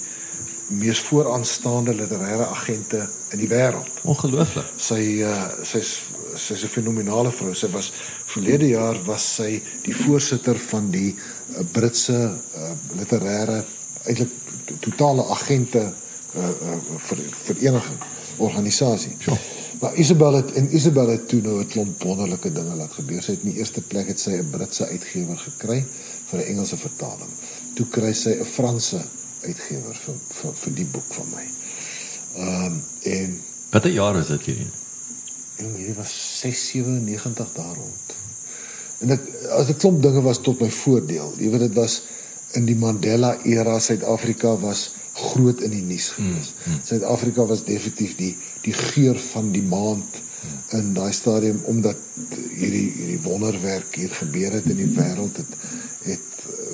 mees 0.71 1.01
vooraanstaande 1.09 1.95
literêre 1.99 2.47
agente 2.47 3.03
in 3.35 3.43
die 3.43 3.49
wêreld. 3.51 3.91
Ongelooflik. 4.07 4.71
Sy 4.79 5.01
uh 5.27 5.49
sy's 5.67 5.97
sy's 6.39 6.63
'n 6.63 6.71
fenominale 6.71 7.33
vrou. 7.35 7.55
Sy 7.55 7.71
was 7.75 7.91
verlede 8.27 8.69
jaar 8.69 8.99
was 9.07 9.27
sy 9.35 9.63
die 9.83 9.95
voorsitter 9.95 10.59
van 10.71 10.91
die 10.91 11.15
uh, 11.15 11.65
Britse 11.73 12.19
uh, 12.31 12.71
literêre 12.99 13.65
eintlik 14.07 14.31
totale 14.81 15.27
agente 15.35 15.83
uh, 15.83 16.41
uh 16.43 16.79
ver, 16.99 17.19
vereniging 17.45 17.99
organisasie. 18.41 19.17
Ja. 19.27 19.37
Maar 19.81 19.95
Isabel 19.95 20.35
het 20.35 20.53
en 20.53 20.75
Isabel 20.77 21.09
het 21.09 21.29
toe 21.29 21.41
nou 21.41 21.61
'n 21.61 21.67
klomp 21.67 22.03
wonderlike 22.03 22.53
dinge 22.53 22.75
laat 22.75 22.93
gebeur. 22.93 23.23
Sy 23.23 23.31
het 23.31 23.43
in 23.43 23.51
die 23.51 23.59
eerste 23.59 23.81
plek 23.81 24.07
het 24.07 24.21
sy 24.21 24.31
'n 24.31 24.51
Britse 24.51 24.87
uitgewer 24.87 25.39
gekry 25.39 25.85
vir 26.27 26.39
'n 26.39 26.47
Engelse 26.53 26.77
vertaling. 26.77 27.33
Toe 27.75 27.87
kry 27.87 28.13
sy 28.13 28.31
'n 28.31 28.45
Franse 28.45 29.01
uitgewer 29.43 29.95
vir 30.05 30.15
vir 30.29 30.53
vir 30.55 30.75
die 30.75 30.85
boek 30.85 31.15
van 31.15 31.27
my. 31.35 31.47
Ehm 32.37 32.65
um, 32.65 32.83
en 33.03 33.41
Watter 33.71 33.91
jaar 33.91 34.17
is 34.19 34.27
dit 34.27 34.45
hierdie? 34.45 34.71
Jong, 35.57 35.77
hierdie 35.77 35.95
was 35.95 36.41
697 36.41 37.53
daar 37.55 37.75
rond. 37.75 38.15
En 38.99 39.11
ek 39.11 39.21
as 39.51 39.69
'n 39.69 39.77
klomp 39.77 40.03
dinge 40.03 40.23
was 40.23 40.41
tot 40.41 40.61
my 40.61 40.71
voordeel. 40.71 41.33
Jy 41.39 41.51
weet 41.51 41.61
dit 41.61 41.75
was 41.75 42.03
in 42.53 42.65
die 42.65 42.77
Mandela 42.77 43.39
era 43.45 43.79
Suid-Afrika 43.79 44.57
was 44.59 44.91
groot 45.13 45.61
in 45.61 45.71
die 45.71 45.83
nuus 45.83 46.09
gewees. 46.17 46.55
Suid-Afrika 46.85 47.47
was 47.47 47.65
definitief 47.65 48.17
die 48.17 48.37
die 48.63 48.75
geur 48.77 49.19
van 49.19 49.51
die 49.53 49.63
maand 49.63 50.21
in 50.77 50.93
daai 50.95 51.13
stadium 51.13 51.61
omdat 51.69 51.97
hierdie 52.55 52.87
hierdie 52.97 53.21
wonderwerk 53.25 53.95
hier 53.95 54.13
gebeur 54.23 54.53
het 54.59 54.69
in 54.71 54.79
die 54.81 54.93
wêreld 54.97 55.37
het 55.43 55.57
het 56.07 56.29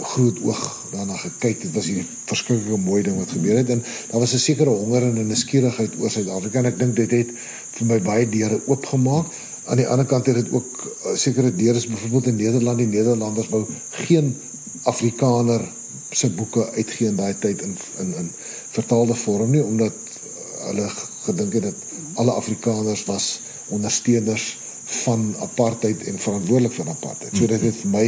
groot 0.06 0.38
oog 0.44 0.62
daarna 0.92 1.16
gekyk. 1.18 1.62
Dit 1.64 1.72
was 1.74 1.88
hierdie 1.90 2.06
verskriklike 2.28 2.78
mooi 2.78 3.02
ding 3.02 3.16
wat 3.18 3.32
gebeur 3.34 3.58
het 3.58 3.72
en 3.74 3.82
daar 4.10 4.22
was 4.22 4.34
'n 4.34 4.44
sekere 4.44 4.70
honger 4.70 5.02
en 5.02 5.18
'n 5.18 5.26
nuuskierigheid 5.26 5.98
oor 5.98 6.10
Suid-Afrika 6.10 6.58
en 6.58 6.66
ek 6.72 6.78
dink 6.78 6.96
dit 6.96 7.10
het 7.10 7.30
vir 7.72 7.86
my 7.86 8.00
baie 8.00 8.28
deure 8.28 8.60
oopgemaak. 8.66 9.26
Aan 9.64 9.76
die 9.76 9.88
ander 9.88 10.06
kant 10.06 10.26
het 10.26 10.34
dit 10.34 10.52
ook 10.52 10.96
uh, 11.06 11.16
sekere 11.16 11.54
deure, 11.54 11.80
byvoorbeeld 11.88 12.26
in 12.26 12.36
Nederland, 12.36 12.78
die 12.78 12.86
Nederlanders 12.86 13.48
wou 13.48 13.66
geen 13.90 14.36
Afrikaner 14.82 15.68
se 16.10 16.30
boeke 16.30 16.70
uitgee 16.70 17.08
in 17.08 17.16
daai 17.16 17.34
tyd 17.38 17.62
in 17.62 17.76
in 17.98 18.14
in 18.14 18.30
vertaalde 18.70 19.14
vorm 19.14 19.50
nie 19.50 19.64
omdat 19.64 19.92
hulle 20.66 20.88
gedink 21.24 21.52
het 21.52 21.62
dat 21.62 21.74
alle 22.14 22.32
Afrikaners 22.32 23.04
was 23.04 23.40
ondersteuners 23.68 24.58
van 24.86 25.34
apartheid 25.42 26.04
en 26.04 26.18
verantwoordelik 26.18 26.72
vir 26.72 26.88
apartheid. 26.88 27.36
So 27.36 27.46
dit 27.46 27.60
het 27.60 27.76
vir 27.82 27.90
my 27.90 28.06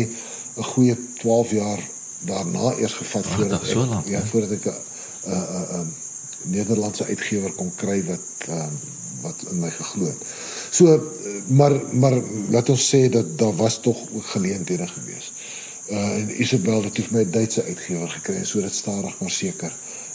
'n 0.56 0.62
goeie 0.62 0.96
12 1.18 1.50
jaar 1.50 1.82
daarna 2.18 2.74
eers 2.78 2.92
gevat 2.92 3.26
voordat 3.26 3.66
so 3.66 3.86
lank, 3.86 4.06
ek 4.06 4.10
ja, 4.10 4.22
voordat 4.26 4.50
ek 4.50 4.64
'n 4.66 4.76
'n 5.30 5.80
'n 5.80 5.94
Nederlandse 6.42 7.04
uitgewer 7.04 7.52
kon 7.52 7.72
kry 7.76 8.04
wat 8.04 8.48
uh, 8.48 8.66
wat 9.22 9.44
in 9.50 9.58
my 9.58 9.70
geglo 9.70 10.06
het. 10.06 10.22
So 10.70 11.10
maar 11.46 11.74
maar 11.92 12.22
laat 12.50 12.68
ons 12.68 12.94
sê 12.94 13.08
dat 13.10 13.38
daar 13.38 13.56
was 13.56 13.80
tog 13.80 13.98
geleenthede 14.20 14.86
gewees. 14.86 15.27
Uh 15.88 16.16
en 16.20 16.40
Isabel 16.40 16.82
het 16.84 16.98
vir 17.00 17.14
my 17.16 17.22
'n 17.24 17.30
Duitse 17.30 17.62
uitgewer 17.64 18.08
gekry 18.08 18.44
sodat 18.44 18.74
stadig 18.74 19.14
maar 19.20 19.30
seker 19.30 19.72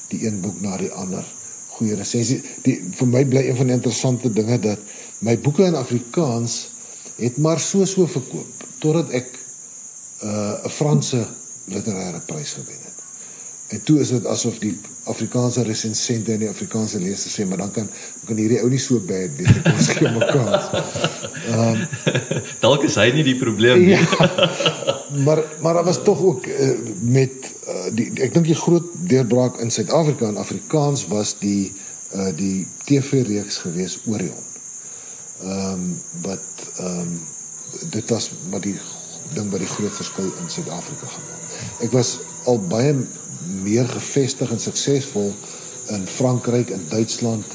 die 0.09 0.25
een 0.25 0.41
boek 0.41 0.61
na 0.61 0.77
die 0.77 0.91
ander 0.91 1.25
goeie 1.67 1.95
resensie. 1.95 2.41
Die 2.61 2.77
vir 2.97 3.07
my 3.07 3.25
bly 3.25 3.47
een 3.47 3.57
van 3.57 3.71
die 3.71 3.75
interessante 3.75 4.29
dinge 4.33 4.59
dat 4.59 4.79
my 5.19 5.37
boeke 5.39 5.65
in 5.65 5.75
Afrikaans 5.75 6.69
het 7.17 7.37
maar 7.37 7.59
so 7.59 7.85
so 7.85 8.07
verkoop 8.07 8.67
totdat 8.79 9.09
ek 9.09 9.39
uh 10.23 10.65
'n 10.65 10.69
Franse 10.69 11.27
literêre 11.65 12.21
prys 12.25 12.53
gewen 12.53 12.83
het. 12.85 13.02
En 13.67 13.83
toe 13.83 13.99
is 13.99 14.09
dit 14.09 14.25
asof 14.25 14.59
die 14.59 14.73
Afrikaanse 15.03 15.63
resensente 15.63 16.31
en 16.31 16.43
die 16.43 16.49
Afrikaanse 16.49 16.99
lesers 16.99 17.33
sê, 17.35 17.45
maar 17.47 17.57
dan 17.63 17.71
kan 17.71 17.87
kan 18.27 18.37
hierdie 18.39 18.59
ou 18.63 18.69
nie 18.71 18.79
so 18.79 18.99
bad 19.03 19.33
wees 19.35 19.49
nie. 19.51 19.63
Ons 19.71 19.89
gee 19.97 20.11
mekaar. 20.11 20.67
Ehm 21.43 21.81
um, 21.81 21.81
dalk 22.63 22.85
is 22.87 22.95
hy 22.99 23.09
nie 23.15 23.25
die 23.27 23.35
probleem 23.39 23.83
nie. 23.83 23.97
Ja, 23.97 24.39
maar 25.25 25.43
maar 25.63 25.79
daar 25.79 25.87
was 25.89 26.03
tog 26.03 26.21
ook 26.23 26.47
uh, 26.47 26.69
met 27.01 27.51
uh, 27.67 27.89
die 27.95 28.07
ek 28.23 28.35
dink 28.35 28.47
die 28.47 28.59
groot 28.59 28.87
deurbraak 29.11 29.59
in 29.63 29.71
Suid-Afrika 29.71 30.27
en 30.31 30.39
Afrikaans 30.43 31.07
was 31.11 31.35
die 31.39 31.71
uh, 32.15 32.31
die 32.37 32.67
TV-reeks 32.87 33.63
gewees 33.65 33.99
Orion. 34.05 34.49
Ehm 35.43 35.71
um, 35.73 35.87
wat 36.27 36.67
ehm 36.77 36.99
um, 36.99 37.15
dit 37.91 38.09
was 38.09 38.29
maar 38.51 38.61
die 38.61 38.77
ding 39.33 39.49
wat 39.51 39.59
die 39.59 39.73
groot 39.75 39.95
verskil 39.95 40.29
in 40.43 40.51
Suid-Afrika 40.51 41.09
gemaak. 41.17 41.57
Ek 41.87 41.91
was 41.91 42.19
al 42.45 42.59
baie 42.67 42.93
meer 43.63 43.87
gevestig 43.89 44.51
en 44.51 44.59
suksesvol 44.59 45.33
in 45.95 46.07
Frankryk 46.07 46.69
en 46.69 46.85
Duitsland 46.89 47.45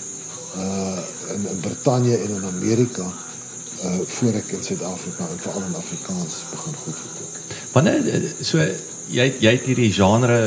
uh 0.57 0.99
in, 1.29 1.43
in 1.45 1.61
Brittanje 1.61 2.17
en 2.17 2.31
in 2.31 2.45
Amerika 2.45 3.05
uh 3.85 3.99
voor 4.07 4.39
ek 4.41 4.53
in 4.57 4.63
Suid-Afrika 4.65 5.29
en 5.29 5.41
veral 5.45 5.67
in 5.69 5.77
Afrikaans 5.77 6.39
begin 6.51 6.79
goed 6.85 6.97
verkoop. 7.03 7.37
Wanneer 7.73 8.33
so 8.41 8.65
jy 9.13 9.29
jy 9.41 9.53
het 9.59 9.69
hierdie 9.69 9.93
genre 9.93 10.41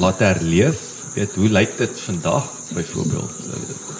laat 0.00 0.24
herleef, 0.24 0.80
weet 1.14 1.36
hoe 1.36 1.48
lyk 1.52 1.76
dit 1.78 2.00
vandag 2.06 2.48
byvoorbeeld 2.72 3.52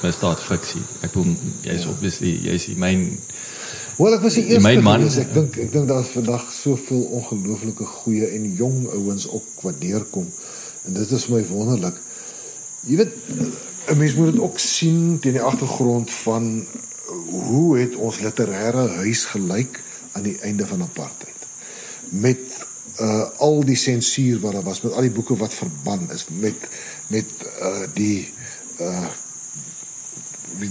misdaad 0.03 0.40
fiksie. 0.40 0.82
Ek 1.05 1.12
bedoel 1.12 1.36
jy's 1.66 1.84
ja. 1.84 1.92
obviously 1.92 2.32
jy's 2.48 2.66
die 2.70 2.78
myn 2.80 3.07
Wel 3.97 4.14
ek 4.16 4.22
was 4.24 4.38
die 4.40 4.47
eerste 4.49 4.70
gewees. 4.80 5.18
Ek 5.20 5.32
dink 5.34 5.57
ek 5.61 5.72
dink 5.74 5.88
daar's 5.90 6.12
vandag 6.14 6.47
soveel 6.55 7.03
ongelooflike 7.18 7.84
goeie 8.01 8.30
en 8.32 8.47
jong 8.57 8.86
ouens 8.97 9.26
op 9.28 9.64
wat 9.66 9.80
deurkom. 9.82 10.28
En 10.88 10.97
dit 10.97 11.12
is 11.12 11.26
my 11.28 11.43
wonderlik. 11.51 11.99
Jy 12.88 12.97
weet 13.03 13.12
'n 13.93 13.99
mens 13.99 14.14
moet 14.16 14.32
dit 14.32 14.40
ook 14.40 14.59
sien 14.59 15.18
teen 15.20 15.36
die 15.36 15.45
agtergrond 15.45 16.11
van 16.11 16.64
hoe 17.28 17.78
het 17.78 17.95
ons 17.95 18.20
literêre 18.24 18.88
huis 19.05 19.24
gelyk 19.24 19.80
aan 20.12 20.22
die 20.22 20.38
einde 20.40 20.66
van 20.66 20.82
apartheid. 20.82 21.40
Met 22.09 22.64
uh 23.01 23.28
al 23.38 23.64
die 23.64 23.76
sensuur 23.76 24.40
wat 24.40 24.53
daar 24.53 24.62
was, 24.62 24.80
met 24.80 24.93
al 24.93 25.01
die 25.01 25.11
boeke 25.11 25.36
wat 25.36 25.55
verban 25.55 26.09
is, 26.12 26.26
met 26.28 26.57
met 27.07 27.28
uh 27.61 27.84
die 27.95 28.32
uh 28.80 29.09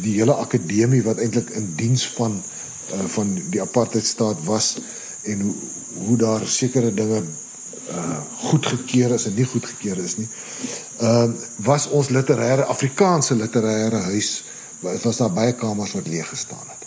die 0.01 0.17
hele 0.17 0.33
akademie 0.33 1.03
wat 1.03 1.17
eintlik 1.17 1.49
in 1.49 1.73
diens 1.75 2.07
van 2.07 2.31
uh, 2.31 2.60
van 3.07 3.41
die 3.49 3.61
apartheidstaat 3.61 4.43
was 4.43 4.77
en 5.21 5.41
hoe 5.41 5.55
hoe 6.05 6.17
daar 6.17 6.47
sekere 6.47 6.93
dinge 6.93 7.23
uh 7.91 8.19
goedgekeur 8.41 9.11
is 9.13 9.25
en 9.25 9.33
nie 9.35 9.45
goedgekeur 9.45 9.97
is 9.97 10.17
nie. 10.17 10.27
Ehm 10.97 11.31
uh, 11.31 11.49
was 11.55 11.89
ons 11.89 12.09
literêre 12.09 12.65
Afrikaanse 12.65 13.35
literêre 13.35 14.01
huis 14.11 14.43
was 14.81 15.17
daar 15.17 15.33
baie 15.33 15.53
kamers 15.53 15.93
wat 15.93 16.07
leeg 16.07 16.29
gestaan 16.29 16.67
het. 16.67 16.81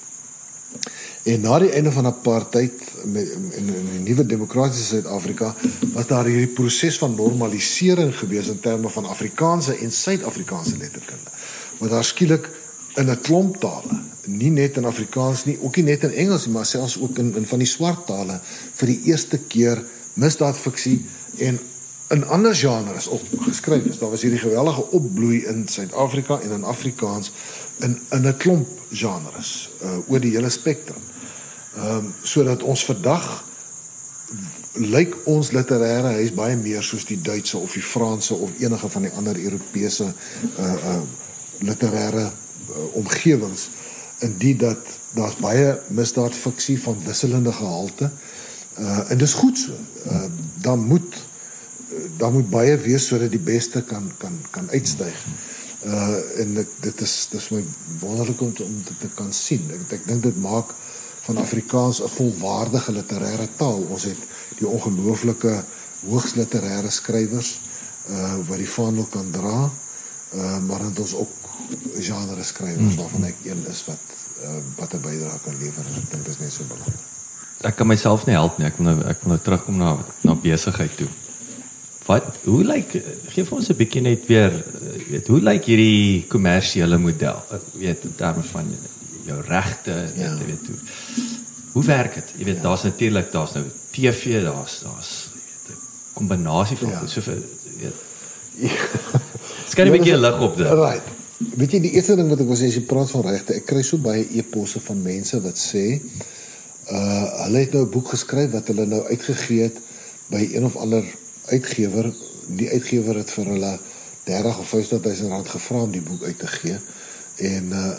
En 1.24 1.40
na 1.40 1.59
die 1.59 1.70
einde 1.70 1.92
van 1.92 2.07
apartheid 2.07 2.82
met 3.05 3.28
in 3.28 3.64
'n 3.64 4.02
nuwe 4.02 4.26
demokratiese 4.26 4.84
Suid-Afrika 4.84 5.55
was 5.92 6.07
daar 6.07 6.24
hierdie 6.24 6.55
proses 6.55 6.98
van 6.98 7.14
normalisering 7.14 8.18
gewees 8.18 8.48
in 8.48 8.61
terme 8.61 8.88
van 8.88 9.05
Afrikaanse 9.05 9.76
en 9.76 9.92
Suid-Afrikaanse 9.92 10.76
letterkunde. 10.76 11.30
Want 11.78 11.90
daar 11.90 12.05
skielik 12.05 12.50
in 12.97 13.11
'n 13.11 13.20
klomp 13.20 13.61
tale 13.61 14.03
nie 14.26 14.51
net 14.51 14.76
in 14.76 14.84
Afrikaans 14.84 15.45
nie, 15.45 15.59
ook 15.61 15.76
nie 15.76 15.84
net 15.84 16.03
in 16.03 16.12
Engels 16.12 16.47
nie, 16.47 16.55
maar 16.55 16.66
selfs 16.66 16.99
ook 17.01 17.18
in 17.18 17.34
in 17.36 17.47
van 17.47 17.59
die 17.59 17.68
swart 17.68 18.07
tale 18.07 18.40
vir 18.74 18.86
die 18.86 19.01
eerste 19.11 19.38
keer 19.38 19.84
misdaadfiksie 20.14 21.05
en 21.38 21.59
in 22.14 22.24
ander 22.24 22.55
genres 22.55 23.07
op 23.07 23.22
geskryf 23.47 23.84
is. 23.84 23.99
Daar 23.99 24.11
was 24.11 24.22
hierdie 24.22 24.40
geweldige 24.40 24.90
opbloei 24.90 25.45
in 25.51 25.68
Suid-Afrika 25.68 26.40
en 26.40 26.51
in 26.51 26.64
Afrikaans 26.64 27.32
in 27.80 27.99
in 28.11 28.26
'n 28.26 28.36
klomp 28.36 28.68
genres 28.90 29.70
uh, 29.82 29.99
oor 30.09 30.20
die 30.20 30.30
hele 30.30 30.51
spektrum. 30.51 31.03
Ehm 31.76 31.97
um, 31.97 32.14
sodat 32.22 32.62
ons 32.62 32.84
vandag 32.84 33.45
lyk 34.74 35.16
ons 35.24 35.51
literêre 35.51 36.14
huis 36.18 36.32
baie 36.34 36.57
meer 36.57 36.82
soos 36.82 37.05
die 37.05 37.20
Duitse 37.20 37.59
of 37.59 37.72
die 37.72 37.82
Franse 37.82 38.34
of 38.34 38.51
enige 38.59 38.88
van 38.88 39.03
die 39.03 39.12
ander 39.12 39.38
Europese 39.38 40.12
uh 40.59 40.72
uh 40.74 41.03
literêre 41.59 42.32
omgewings 42.93 43.68
in 44.18 44.35
die 44.39 44.57
dat 44.57 44.79
daar's 45.14 45.37
baie 45.37 45.81
misdaadfiksie 45.89 46.81
van 46.83 46.99
wisselende 47.05 47.53
gehalte. 47.53 48.11
Uh 48.79 49.11
en 49.11 49.18
dis 49.18 49.35
goed 49.35 49.59
so. 49.59 49.72
Uh 50.07 50.25
dan 50.61 50.87
moet 50.87 51.18
dan 52.16 52.33
moet 52.33 52.51
baie 52.51 52.77
wees 52.77 53.07
sodat 53.07 53.31
die 53.31 53.43
beste 53.43 53.83
kan 53.83 54.11
kan 54.18 54.39
kan 54.51 54.70
uitstyg. 54.70 55.18
Uh 55.87 56.41
en 56.43 56.57
ek, 56.64 56.72
dit 56.81 57.01
is 57.01 57.14
dis 57.31 57.49
my 57.55 57.62
wonderlik 58.01 58.41
om 58.41 58.55
te, 58.55 58.64
om 58.64 58.81
dit 58.89 59.01
te 59.01 59.11
kan 59.14 59.33
sien. 59.33 59.68
Ek 59.70 59.99
ek 60.01 60.09
dink 60.09 60.22
dit 60.22 60.41
maak 60.43 60.75
van 61.27 61.39
Afrikaans 61.41 62.03
'n 62.03 62.09
volwaardige 62.16 62.93
literêre 62.93 63.49
taal. 63.57 63.87
Ons 63.91 64.05
het 64.11 64.20
die 64.59 64.68
ongelooflike 64.68 65.62
hoogs 66.07 66.35
literêre 66.35 66.91
skrywers 66.91 67.61
uh 68.11 68.35
wat 68.49 68.59
die 68.59 68.68
vaandel 68.68 69.07
kan 69.11 69.31
dra. 69.31 69.70
Uh 70.35 70.59
maar 70.66 70.83
het 70.85 70.99
ons 70.99 71.14
ook 71.14 71.43
genre 72.00 72.44
skrywers 72.44 72.94
waarvan 73.00 73.24
ek 73.24 73.42
een 73.44 73.66
is 73.70 73.84
wat 73.88 74.14
uh, 74.44 74.61
wat 74.76 74.94
'n 74.94 75.00
bydrae 75.00 75.38
kan 75.44 75.59
lewer 75.59 75.84
en 75.88 75.94
ek 76.00 76.11
dink 76.11 76.24
dit 76.24 76.34
is 76.34 76.40
net 76.40 76.52
so 76.52 76.64
belangrik. 76.68 77.02
Ek 77.64 77.76
kan 77.76 77.86
myself 77.86 78.26
nie 78.26 78.34
help 78.34 78.59
nie. 78.59 78.66
Ek 78.66 78.76
wil 78.76 78.86
nou 78.90 78.96
ek 79.09 79.22
wil 79.22 79.34
nou 79.34 79.40
terugkom 79.42 79.76
na 79.76 79.96
na 80.22 80.34
besigheid 80.34 80.96
toe. 80.96 81.09
Wat 82.05 82.24
hoe 82.44 82.64
lyk 82.64 82.90
gee 83.32 83.44
vir 83.44 83.57
ons 83.57 83.70
'n 83.70 83.76
bietjie 83.76 84.02
net 84.02 84.26
weer 84.26 84.52
weet 85.09 85.26
hoe 85.26 85.40
lyk 85.40 85.64
hierdie 85.64 86.26
kommersiële 86.28 86.98
model? 86.98 87.40
Ek 87.50 87.64
weet 87.72 88.05
in 88.05 88.14
terme 88.14 88.42
van 88.42 88.68
jou 89.24 89.40
regte, 89.40 90.12
ja. 90.16 90.36
weet 90.36 90.66
hoe 90.68 90.78
hoe 91.72 91.84
werk 91.84 92.14
dit? 92.14 92.34
Jy 92.38 92.44
weet 92.44 92.57
ja. 92.57 92.62
daar's 92.62 92.82
natuurlik 92.82 93.32
daar's 93.32 93.52
nou 93.52 93.64
TV, 93.90 94.42
daar's 94.42 94.80
daar's 94.84 95.28
'n 95.68 95.78
kombinasie 96.12 96.76
van 96.76 96.88
ja. 96.88 97.07
soveel 97.07 97.42
weet. 97.80 97.98
Skyn 99.70 99.86
'n 99.86 99.92
bietjie 99.96 100.18
lig 100.18 100.40
op 100.40 100.57
dit. 100.57 100.68
Right. 100.68 101.24
Weet 101.53 101.76
jy 101.76 101.80
die 101.84 101.92
eerste 101.99 102.16
ding 102.16 102.30
wat 102.32 102.40
ek 102.40 102.49
wil 102.49 102.59
sê 102.59 102.70
as 102.70 102.78
jy 102.78 102.84
praat 102.88 103.11
van 103.12 103.26
regte, 103.26 103.57
ek 103.59 103.66
kry 103.68 103.82
so 103.84 104.01
baie 104.03 104.24
e-posse 104.38 104.80
van 104.84 105.03
mense 105.05 105.40
wat 105.45 105.61
sê 105.61 105.84
uh 106.92 107.26
hulle 107.45 107.61
het 107.64 107.72
nou 107.76 107.84
'n 107.84 107.90
boek 107.90 108.09
geskryf 108.12 108.51
wat 108.53 108.68
hulle 108.68 108.86
nou 108.86 109.03
uitgegee 109.09 109.68
het 109.68 109.78
by 110.30 110.42
een 110.53 110.64
of 110.64 110.76
ander 110.76 111.05
uitgewer. 111.53 112.12
Die 112.49 112.68
uitgewer 112.70 113.16
het 113.16 113.30
vir 113.30 113.47
hulle 113.55 113.78
30 114.24 114.59
of 114.59 114.68
50 114.68 115.01
000 115.05 115.28
rand 115.32 115.49
gevra 115.49 115.82
om 115.82 115.92
die 115.92 116.05
boek 116.05 116.22
uit 116.24 116.38
te 116.38 116.47
gee. 116.47 116.78
En 117.36 117.72
uh 117.72 117.95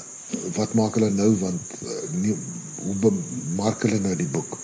wat 0.58 0.74
maak 0.74 0.96
hulle 0.98 1.10
nou 1.14 1.36
want 1.40 1.62
uh, 1.86 1.90
nie 2.12 2.34
hoe 2.82 2.96
bemark 2.96 3.82
hulle 3.86 4.00
nou 4.00 4.16
die 4.16 4.28
boek? 4.28 4.58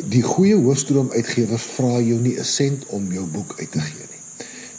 die 0.00 0.22
goeie 0.24 0.56
hoofstroom 0.56 1.10
uitgewers 1.12 1.64
vra 1.76 2.00
jou 2.00 2.18
nie 2.20 2.38
'n 2.38 2.44
sent 2.44 2.86
om 2.86 3.12
jou 3.12 3.26
boek 3.26 3.54
uit 3.58 3.70
te 3.72 3.80
gee. 3.80 4.01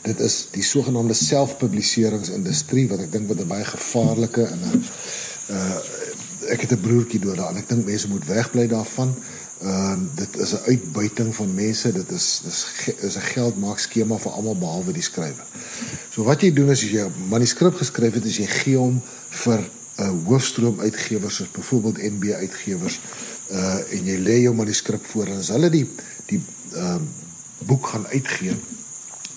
Dit 0.03 0.19
is 0.19 0.47
die 0.51 0.63
sogenaamde 0.63 1.15
selfpubliseringsindustrie 1.15 2.87
wat 2.91 3.05
ek 3.05 3.11
dink 3.11 3.27
wat 3.27 3.39
'n 3.39 3.47
baie 3.47 3.65
gevaarlike 3.65 4.43
en 4.43 4.59
'n 4.59 4.83
uh 5.49 5.77
ek 6.53 6.61
het 6.61 6.71
'n 6.71 6.81
broertjie 6.81 7.19
dood 7.19 7.37
daar 7.37 7.49
en 7.49 7.57
ek 7.57 7.69
dink 7.69 7.85
mense 7.85 8.07
moet 8.07 8.25
wegbly 8.25 8.67
daarvan. 8.67 9.15
Ehm 9.63 9.69
uh, 9.69 9.99
dit 10.15 10.37
is 10.37 10.51
'n 10.51 10.65
uitbuiting 10.65 11.35
van 11.35 11.53
mense, 11.53 11.91
dit 11.91 12.11
is 12.11 12.41
dis 12.43 12.91
is 13.01 13.15
'n 13.15 13.29
geldmaak 13.35 13.79
skema 13.79 14.17
vir 14.17 14.31
almal 14.31 14.57
behalwe 14.57 14.91
die 14.91 15.01
skrywer. 15.01 15.45
So 16.11 16.23
wat 16.23 16.41
jy 16.41 16.53
doen 16.53 16.69
is 16.69 16.83
as 16.83 16.89
jy 16.89 17.05
'n 17.05 17.29
manuskrip 17.29 17.75
geskryf 17.75 18.13
het, 18.13 18.25
is 18.25 18.37
jy 18.37 18.47
gee 18.47 18.77
hom 18.77 19.01
vir 19.29 19.59
'n 19.59 20.03
uh, 20.03 20.25
hoofstroom 20.25 20.79
uitgewers 20.79 21.35
soos 21.35 21.51
byvoorbeeld 21.51 22.01
NB 22.01 22.23
uitgewers 22.33 22.99
uh 23.51 23.79
en 23.95 24.05
jy 24.05 24.17
lê 24.17 24.41
jou 24.41 24.55
manuskrip 24.55 25.05
voor 25.05 25.27
en 25.27 25.37
as 25.37 25.47
hulle 25.47 25.69
die 25.69 25.87
die 26.25 26.41
ehm 26.75 26.95
uh, 26.95 27.01
boek 27.65 27.87
gaan 27.87 28.07
uitgee, 28.07 28.55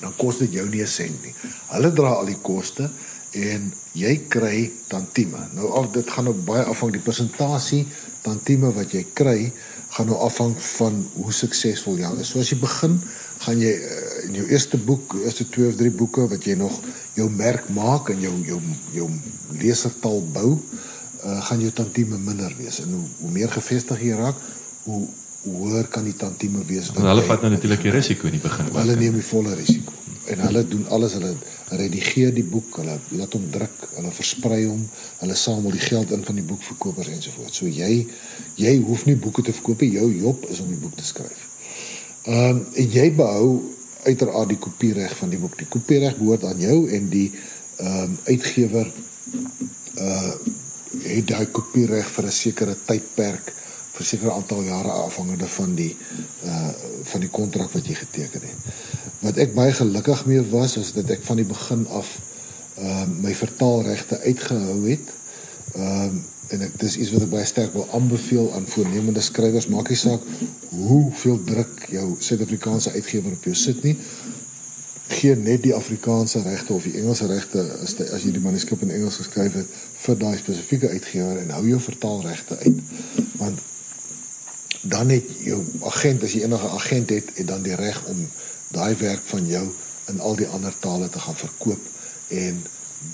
dan 0.01 0.13
kos 0.17 0.39
dit 0.39 0.53
jou 0.53 0.69
nie 0.69 0.83
'n 0.83 0.87
sent 0.87 1.23
nie. 1.23 1.35
Hulle 1.69 1.93
dra 1.93 2.09
al 2.09 2.27
die 2.27 2.41
koste 2.43 2.91
en 3.31 3.73
jy 3.93 4.29
kry 4.29 4.73
tantieme. 4.89 5.49
Nou 5.53 5.71
al 5.71 5.91
dit 5.93 6.11
gaan 6.11 6.25
nou 6.25 6.35
baie 6.35 6.65
afhang 6.65 6.93
die 6.93 7.01
persentasie 7.01 7.87
tantieme 8.23 8.73
wat 8.73 8.93
jy 8.93 9.07
kry 9.13 9.53
gaan 9.97 10.11
nou 10.11 10.19
afhang 10.27 10.55
van 10.77 10.99
hoe 11.15 11.33
suksesvol 11.33 11.99
jy 12.01 12.11
is. 12.21 12.33
So 12.33 12.43
as 12.43 12.51
jy 12.53 12.59
begin, 12.61 12.99
gaan 13.45 13.61
jy 13.63 13.73
uh, 13.73 14.01
in 14.27 14.41
jou 14.41 14.47
eerste 14.51 14.79
boek, 14.79 15.15
eerste 15.23 15.47
2 15.49 15.71
of 15.71 15.79
3 15.81 15.93
boeke 15.97 16.27
wat 16.29 16.45
jy 16.45 16.57
nog 16.59 16.81
jou 17.17 17.29
merk 17.33 17.69
maak 17.73 18.11
en 18.13 18.21
jou 18.21 18.35
jou 18.45 18.61
jou 18.97 19.09
lesertaal 19.63 20.21
bou, 20.35 20.57
uh, 20.57 21.39
gaan 21.49 21.63
jou 21.65 21.73
tantieme 21.73 22.19
minder 22.19 22.53
wees. 22.59 22.81
En 22.85 22.93
hoe, 22.93 23.05
hoe 23.23 23.33
meer 23.39 23.53
gevestig 23.53 24.03
jy 24.03 24.19
raak, 24.19 24.43
hoe 24.85 25.07
hoër 25.47 25.87
kan 25.89 26.05
die 26.05 26.17
tantieme 26.17 26.65
wees. 26.67 26.91
Want 26.95 27.07
hulle 27.07 27.23
vat 27.23 27.43
nou 27.43 27.53
natuurlik 27.55 27.87
die 27.87 27.95
risiko 27.95 28.27
in 28.27 28.37
die 28.39 28.43
begin. 28.43 28.73
Hulle 28.75 28.97
neem 28.99 29.15
die 29.21 29.27
volle 29.27 29.55
risiko 29.55 29.95
en 30.27 30.43
hulle 30.43 30.63
doen 30.69 30.87
alles 30.95 31.15
hulle 31.17 31.33
redigeer 31.79 32.33
die 32.35 32.45
boek 32.47 32.81
hulle 32.81 32.97
laat 33.19 33.35
hom 33.37 33.47
druk 33.55 33.87
hulle 33.95 34.13
versprei 34.15 34.63
hom 34.65 34.83
hulle 35.21 35.37
samel 35.39 35.75
die 35.77 35.85
geld 35.85 36.13
in 36.17 36.25
van 36.27 36.39
die 36.41 36.47
boekverkopers 36.47 37.11
ensovoorts 37.15 37.63
so 37.63 37.71
jy 37.71 38.07
jy 38.61 38.75
hoef 38.89 39.07
nie 39.07 39.17
boeke 39.27 39.45
te 39.47 39.55
verkoop 39.55 39.87
jou 39.87 40.09
job 40.15 40.47
is 40.51 40.63
om 40.65 40.73
die 40.73 40.81
boek 40.83 40.97
te 40.99 41.07
skryf. 41.07 41.47
Ehm 42.27 42.59
um, 42.59 42.63
en 42.75 42.95
jy 42.99 43.09
behou 43.15 43.51
uiteraard 44.07 44.51
die 44.51 44.63
kopiereg 44.63 45.15
van 45.19 45.31
die 45.35 45.41
boek 45.43 45.59
die 45.59 45.71
kopiereg 45.71 46.19
behoort 46.19 46.47
aan 46.51 46.63
jou 46.63 46.79
en 46.99 47.11
die 47.13 47.29
ehm 47.31 48.03
um, 48.03 48.19
uitgewer 48.31 48.93
uh 50.09 50.33
het 50.97 51.27
daai 51.29 51.47
kopiereg 51.53 52.09
vir 52.09 52.25
'n 52.27 52.33
sekere 52.33 52.75
tydperk 52.89 53.53
vir 53.97 54.07
sekere 54.13 54.33
aantal 54.37 54.63
jare 54.63 54.95
afhangende 55.07 55.49
van 55.59 55.75
die 55.75 55.93
uh 56.45 56.71
van 57.07 57.23
die 57.23 57.31
kontrak 57.31 57.71
wat 57.73 57.87
jy 57.87 57.95
geteken 57.95 58.43
het 58.43 58.73
wat 59.21 59.39
ek 59.43 59.55
baie 59.55 59.73
gelukkig 59.73 60.25
mee 60.27 60.43
was 60.51 60.77
is 60.77 60.93
dat 60.97 61.11
ek 61.11 61.23
van 61.27 61.39
die 61.41 61.49
begin 61.49 61.87
af 61.89 62.17
ehm 62.77 62.87
uh, 62.87 63.21
my 63.25 63.35
vertaalregte 63.35 64.19
uitgehou 64.21 64.81
het. 64.89 65.13
Ehm 65.75 66.03
um, 66.03 66.25
en 66.47 66.63
ek 66.63 66.77
dis 66.79 66.95
iets 67.03 67.11
wat 67.11 67.25
ek 67.25 67.31
baie 67.33 67.47
sterk 67.49 67.73
wil 67.75 67.89
aanbeveel 67.97 68.53
aan 68.55 68.69
voornemende 68.71 69.21
skrywers, 69.21 69.67
maak 69.67 69.89
nie 69.91 69.99
saak 69.99 70.23
hoeveel 70.71 71.41
druk 71.49 71.89
jou 71.91 72.05
Suid-Afrikaanse 72.23 72.93
uitgewer 72.95 73.33
op 73.35 73.49
jou 73.49 73.55
sit 73.59 73.81
nie. 73.83 73.97
Gee 75.09 75.35
net 75.35 75.65
die 75.65 75.75
Afrikaanse 75.75 76.43
regte 76.45 76.77
of 76.77 76.87
die 76.87 76.95
Engelse 77.01 77.27
regte 77.27 77.65
as 77.83 77.97
die, 77.99 78.07
as 78.15 78.23
jy 78.23 78.31
die 78.37 78.45
manuskrip 78.45 78.85
in 78.87 78.95
Engels 78.95 79.19
geskryf 79.23 79.59
het 79.59 79.75
vir 80.05 80.21
daai 80.23 80.37
spesifieke 80.39 80.93
uitgewer 80.93 81.41
en 81.43 81.51
hou 81.57 81.65
jou 81.67 81.81
vertaalregte 81.83 82.61
uit. 82.63 82.85
Want 83.43 83.65
dan 84.89 85.09
het 85.09 85.29
jou 85.45 85.61
agent 85.91 86.23
as 86.23 86.33
jy 86.37 86.43
enige 86.47 86.69
agent 86.79 87.11
het, 87.11 87.31
het 87.35 87.47
dan 87.47 87.63
die 87.63 87.75
reg 87.75 87.99
om 88.11 88.25
daai 88.75 88.95
werk 89.01 89.23
van 89.33 89.47
jou 89.47 89.67
in 90.11 90.21
al 90.21 90.37
die 90.39 90.47
ander 90.47 90.75
tale 90.79 91.09
te 91.09 91.23
gaan 91.23 91.37
verkoop 91.37 91.81
en 92.29 92.63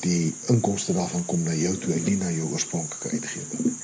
die 0.00 0.32
inkomste 0.52 0.94
daarvan 0.96 1.24
kom 1.26 1.42
na 1.42 1.54
jou 1.54 1.76
toe 1.76 1.94
en 1.94 2.04
nie 2.06 2.16
na 2.16 2.30
jou 2.32 2.48
oorspronklike 2.52 3.10
uitgewer 3.16 3.64
nie. 3.66 3.76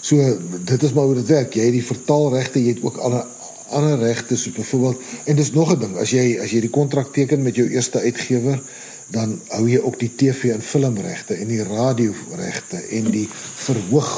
So 0.00 0.38
dit 0.64 0.82
is 0.82 0.92
maar 0.96 1.10
hoe 1.10 1.18
dit 1.20 1.28
werk. 1.28 1.54
Jy 1.54 1.66
het 1.68 1.76
die 1.76 1.84
vertaalregte, 1.84 2.62
jy 2.62 2.74
het 2.76 2.84
ook 2.84 3.00
ander 3.04 3.26
ander 3.70 3.98
regte 3.98 4.34
so 4.36 4.50
byvoorbeeld 4.50 5.02
en 5.30 5.36
dis 5.36 5.52
nog 5.52 5.72
'n 5.72 5.78
ding 5.78 5.96
as 5.96 6.10
jy 6.10 6.38
as 6.42 6.50
jy 6.50 6.60
die 6.60 6.70
kontrak 6.70 7.12
teken 7.12 7.42
met 7.42 7.54
jou 7.54 7.68
eerste 7.70 8.00
uitgewer 8.00 8.62
dan 9.10 9.40
hou 9.48 9.64
jy 9.68 9.80
ook 9.82 9.98
die 9.98 10.10
TV 10.16 10.52
en 10.54 10.62
filmregte 10.62 11.34
en 11.34 11.48
die 11.50 11.62
radioregte 11.66 12.78
en 12.98 13.10
die 13.10 13.26
verhoog 13.32 14.12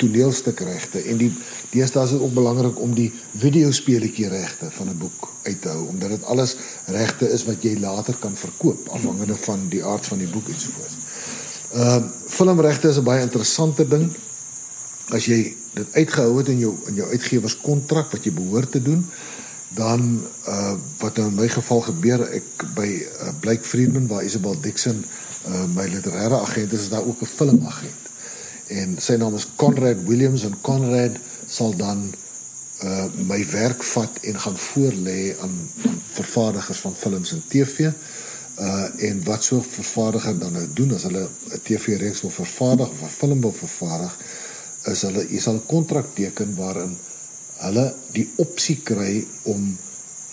toneelstukregte 0.00 1.02
en 1.12 1.20
die 1.20 1.30
deesdae 1.74 2.06
is 2.06 2.14
dit 2.14 2.22
ook 2.24 2.32
belangrik 2.34 2.80
om 2.80 2.94
die 2.96 3.10
videospeletjie 3.42 4.30
regte 4.32 4.70
van 4.70 4.88
'n 4.88 4.98
boek 4.98 5.28
uit 5.42 5.60
te 5.62 5.68
hou 5.68 5.86
omdat 5.88 6.10
dit 6.16 6.24
alles 6.24 6.56
regte 6.86 7.28
is 7.28 7.44
wat 7.44 7.62
jy 7.62 7.76
later 7.80 8.16
kan 8.20 8.36
verkoop 8.36 8.88
afhangende 8.88 9.36
van 9.36 9.68
die 9.68 9.84
aard 9.84 10.06
van 10.06 10.18
die 10.18 10.28
boek 10.28 10.48
ensovoorts. 10.48 10.96
Ehm 11.72 12.02
uh, 12.02 12.02
filmregte 12.26 12.88
is 12.88 12.98
'n 12.98 13.04
baie 13.04 13.22
interessante 13.22 13.88
ding. 13.88 14.10
As 15.08 15.24
jy 15.24 15.56
dit 15.74 15.86
uitgehou 15.92 16.38
het 16.38 16.48
in 16.48 16.58
jou 16.58 16.74
in 16.86 16.94
jou 16.94 17.08
uitgewerskontrak 17.10 18.10
wat 18.10 18.24
jy 18.24 18.32
behoort 18.32 18.72
te 18.72 18.82
doen, 18.82 19.06
dan 19.74 20.26
uh 20.48 20.74
wat 20.98 21.16
nou 21.16 21.28
in 21.28 21.34
my 21.34 21.48
geval 21.48 21.80
gebeur 21.80 22.24
ek 22.34 22.64
by 22.74 22.88
uh, 22.90 23.32
Blake 23.40 23.64
Friedman 23.64 24.08
waar 24.10 24.24
Isabel 24.26 24.58
Dixon 24.60 25.04
uh 25.46 25.66
my 25.74 25.86
literêre 25.86 26.40
agent 26.40 26.72
is, 26.72 26.88
is 26.88 26.94
daar 26.94 27.06
ook 27.06 27.22
'n 27.22 27.34
filmagent. 27.38 28.02
En 28.66 28.96
sy 28.98 29.14
naam 29.14 29.34
is 29.34 29.46
Conrad 29.56 30.02
Williams 30.06 30.44
en 30.44 30.60
Conrad 30.60 31.14
sal 31.46 31.76
dan 31.76 32.10
uh 32.82 33.06
my 33.26 33.46
werk 33.50 33.82
vat 33.82 34.18
en 34.20 34.40
gaan 34.40 34.58
voorlê 34.58 35.38
aan, 35.40 35.54
aan 35.86 36.02
vervaardigers 36.12 36.78
van 36.78 36.94
films 36.94 37.32
en 37.32 37.42
TV. 37.48 37.90
Uh 38.58 38.86
en 39.08 39.24
wat 39.24 39.44
so 39.44 39.56
'n 39.56 39.62
vervaardiger 39.62 40.38
dan 40.38 40.52
nou 40.52 40.66
doen 40.74 40.94
as 40.94 41.02
hulle 41.02 41.28
'n 41.28 41.60
TV-reeks 41.62 42.20
wil 42.20 42.30
vervaardig 42.30 42.88
of 42.88 43.02
'n 43.02 43.16
film 43.18 43.40
wil 43.40 43.52
vervaardig, 43.52 44.16
is 44.84 45.02
hulle 45.02 45.26
jy 45.30 45.40
sal 45.40 45.54
'n 45.54 45.66
kontrak 45.66 46.06
teken 46.14 46.54
waarin 46.56 46.98
hulle 47.60 47.86
die 48.14 48.26
opsie 48.42 48.78
kry 48.84 49.24
om 49.42 49.78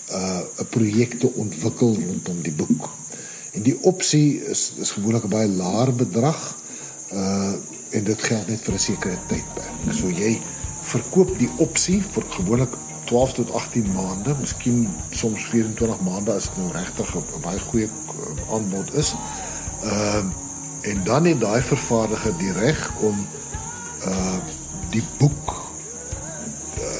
uh 0.08 0.40
'n 0.60 0.68
projek 0.72 1.18
te 1.20 1.28
ontwikkel 1.34 1.94
rondom 1.94 2.42
die 2.42 2.52
boek. 2.52 2.88
En 3.52 3.62
die 3.62 3.76
opsie 3.82 4.40
is 4.44 4.72
is 4.80 4.90
gewoonlik 4.96 5.24
'n 5.24 5.34
baie 5.36 5.48
laer 5.48 5.92
bedrag 5.94 6.56
uh 7.12 7.52
en 7.90 8.04
dit 8.04 8.22
geld 8.22 8.48
net 8.48 8.60
vir 8.60 8.74
'n 8.74 8.78
sekere 8.78 9.18
tydperk. 9.28 9.92
So 9.92 10.08
jy 10.08 10.40
verkoop 10.82 11.38
die 11.38 11.50
opsie 11.56 12.02
vir 12.02 12.24
gewoonlik 12.28 12.74
12 13.04 13.32
tot 13.32 13.52
18 13.52 13.92
maande, 13.92 14.36
miskien 14.40 14.88
soms 15.10 15.44
24 15.48 16.00
maande 16.00 16.32
as 16.32 16.48
dit 16.48 16.56
nou 16.56 16.72
regtig 16.72 17.14
'n 17.14 17.40
baie 17.40 17.60
goeie 17.60 17.88
aanbod 18.50 18.94
is. 18.94 19.14
Ehm 19.84 20.26
uh, 20.26 20.46
en 20.80 21.04
dan 21.04 21.24
het 21.24 21.40
daai 21.40 21.62
vervaardiger 21.62 22.36
die 22.38 22.52
reg 22.52 22.92
om 23.00 23.26
uh 24.06 24.38
die 24.90 25.04
boek 25.18 25.57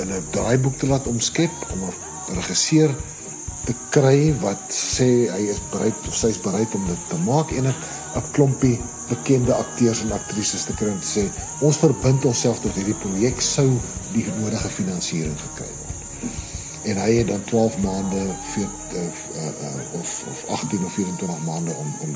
in 0.08 0.14
'n 0.14 0.30
draaiboek 0.30 0.78
te 0.78 0.86
laat 0.86 1.06
omskep 1.06 1.50
om 1.72 1.80
'n 1.84 2.34
regisseur 2.40 2.94
te 3.64 3.74
kry 3.90 4.32
wat 4.40 4.64
sê 4.72 5.28
hy 5.28 5.42
is 5.52 5.60
bereid 5.70 5.96
of 6.08 6.14
sy 6.16 6.30
is 6.32 6.40
bereid 6.40 6.74
om 6.74 6.86
dit 6.86 7.02
te 7.08 7.18
maak 7.26 7.50
en 7.52 7.66
'n 7.68 7.74
klompie 8.32 8.80
bekende 9.08 9.54
akteurs 9.54 10.00
en 10.02 10.12
aktrises 10.12 10.64
te 10.64 10.74
kry 10.74 10.88
om 10.88 11.00
te 11.00 11.12
sê 11.20 11.24
ons 11.60 11.76
verbind 11.76 12.24
onsself 12.24 12.60
tot 12.60 12.74
hierdie 12.74 13.00
projek 13.04 13.40
sou 13.40 13.68
die 14.12 14.24
nodige 14.40 14.68
finansiering 14.68 15.36
gekry 15.44 15.72
word. 15.80 16.32
En 16.88 16.96
hy 16.96 17.12
het 17.18 17.28
dan 17.28 17.44
12 17.44 17.78
maande 17.84 18.24
vir 18.52 18.68
uh, 18.96 19.02
uh, 19.02 20.00
of 20.00 20.24
of 20.32 20.44
18 20.48 20.84
of 20.84 20.92
24 20.92 21.44
maande 21.44 21.74
om 21.84 21.94
om 22.00 22.12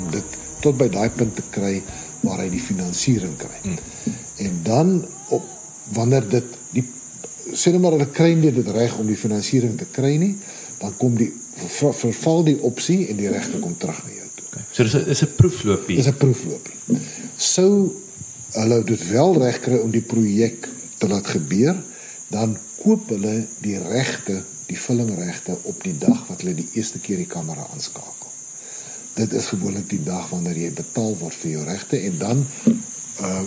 om 0.00 0.10
dit 0.10 0.36
tot 0.60 0.76
by 0.76 0.88
daai 0.88 1.10
punt 1.10 1.36
te 1.36 1.44
kry 1.50 1.82
waar 2.20 2.40
hy 2.40 2.48
die 2.48 2.62
finansiering 2.62 3.36
kry. 3.36 3.58
Hmm. 3.62 3.78
En 4.36 4.60
dan 4.62 4.94
op 5.28 5.44
wanneer 5.92 6.28
dit 6.28 6.56
die 6.74 6.84
sê 7.52 7.72
net 7.72 7.82
maar 7.82 7.96
hulle 7.96 8.10
kry 8.10 8.32
nie 8.38 8.52
dit 8.54 8.68
reg 8.74 8.94
om 8.98 9.08
die 9.08 9.18
finansiering 9.18 9.76
te 9.78 9.86
kry 9.92 10.14
nie, 10.20 10.34
dan 10.80 10.94
kom 10.98 11.16
die 11.18 11.30
ver, 11.54 11.94
verval 11.94 12.44
die 12.46 12.56
opsie 12.66 13.04
en 13.12 13.20
die 13.20 13.30
regte 13.32 13.60
kom 13.62 13.76
terug 13.78 14.00
na 14.04 14.14
jou 14.14 14.30
toe. 14.36 14.46
Okay. 14.48 14.64
So 14.72 14.82
dis 14.82 14.94
'n 14.94 15.10
is 15.10 15.22
'n 15.22 15.34
proefloopie. 15.36 15.96
Dis 15.96 16.08
'n 16.08 16.16
proefloopie. 16.16 16.78
Sou 17.36 17.92
hulle 18.54 18.84
dit 18.84 19.08
wel 19.10 19.38
reg 19.42 19.60
kry 19.60 19.78
om 19.82 19.90
die 19.90 20.02
projek 20.02 20.68
te 20.98 21.08
laat 21.08 21.26
gebeur, 21.26 21.76
dan 22.28 22.56
koop 22.82 23.08
hulle 23.08 23.46
die 23.60 23.78
regte, 23.78 24.42
die 24.66 24.76
filmregte 24.76 25.58
op 25.62 25.82
die 25.82 25.98
dag 25.98 26.26
wat 26.28 26.40
hulle 26.40 26.54
die 26.54 26.68
eerste 26.72 26.98
keer 26.98 27.16
die 27.16 27.30
kamera 27.30 27.66
aanskakel. 27.72 28.30
Dit 29.14 29.32
is 29.32 29.46
gewoonlik 29.46 29.88
die 29.90 30.02
dag 30.02 30.28
wanneer 30.30 30.56
jy 30.56 30.70
betaal 30.72 31.16
word 31.18 31.34
vir 31.34 31.50
jou 31.50 31.64
regte 31.64 32.00
en 32.00 32.18
dan 32.18 32.46
uh 33.20 33.44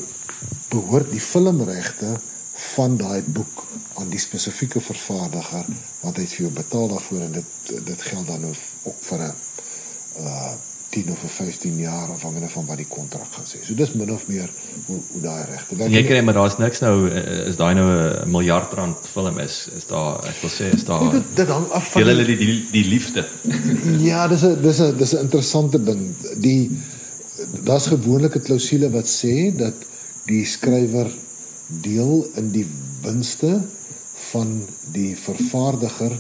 behoort 0.69 1.11
die 1.11 1.23
filmregte 1.23 2.19
van 2.58 2.97
daai 2.97 3.22
boek 3.26 3.66
aan 3.93 4.10
die 4.10 4.20
spesifieke 4.20 4.82
vervaardiger 4.82 5.66
wat 6.01 6.18
hy 6.18 6.26
vir 6.26 6.41
jou 6.45 6.53
betaal 6.53 6.88
daarvoor 6.93 7.28
en 7.28 7.36
dit 7.38 7.76
dit 7.86 8.01
geld 8.01 8.28
dan 8.28 8.47
ook 8.49 9.03
vir 9.10 9.20
'n 9.28 9.34
uh 10.26 10.55
10 10.89 11.12
of 11.12 11.20
vir 11.20 11.30
15 11.30 11.78
jaar 11.78 12.10
afhangende 12.10 12.47
van 12.49 12.66
wat 12.66 12.78
die 12.78 12.88
kontrak 12.88 13.28
gaan 13.32 13.45
sê. 13.45 13.60
So 13.66 13.76
dis 13.76 13.91
min 13.93 14.12
of 14.12 14.28
meer 14.28 14.49
hoe 14.86 14.99
hoe 15.12 15.22
daai 15.22 15.43
regte 15.49 15.76
werk. 15.76 15.91
Jy 15.91 16.03
kry 16.08 16.22
maar 16.24 16.38
daar's 16.38 16.58
niks 16.58 16.80
nou 16.80 17.10
is 17.12 17.60
daai 17.60 17.74
nou 17.76 17.88
'n 17.91 18.32
miljard 18.32 18.74
rand 18.74 18.97
film 19.14 19.39
is 19.39 19.68
is 19.76 19.86
daar 19.91 20.24
ek 20.32 20.39
wil 20.41 20.49
sê 20.49 20.72
is 20.74 20.86
daar 20.86 21.03
Nee, 21.03 21.12
dit, 21.12 21.36
dit 21.36 21.47
hang 21.47 21.68
af 21.70 21.91
van 21.91 22.01
Julle 22.01 22.26
die, 22.26 22.38
die 22.38 22.68
die 22.72 22.86
liefde. 22.88 23.28
Ja, 24.10 24.28
dis 24.28 24.43
'n 24.43 24.62
dis 24.62 24.80
'n 24.80 24.97
dis 24.97 25.14
'n 25.14 25.24
interessante 25.28 25.84
ding. 25.84 26.16
Die 26.38 26.72
daar's 27.64 27.88
gewoonlik 27.88 28.36
'n 28.36 28.41
klousule 28.41 28.89
wat 28.89 29.08
sê 29.08 29.55
dat 29.55 29.76
die 30.26 30.45
skrywer 30.45 31.12
deel 31.68 32.28
in 32.36 32.51
die 32.51 32.68
winste 33.01 33.61
van 34.32 34.65
die 34.91 35.18
vervaardiger 35.18 36.13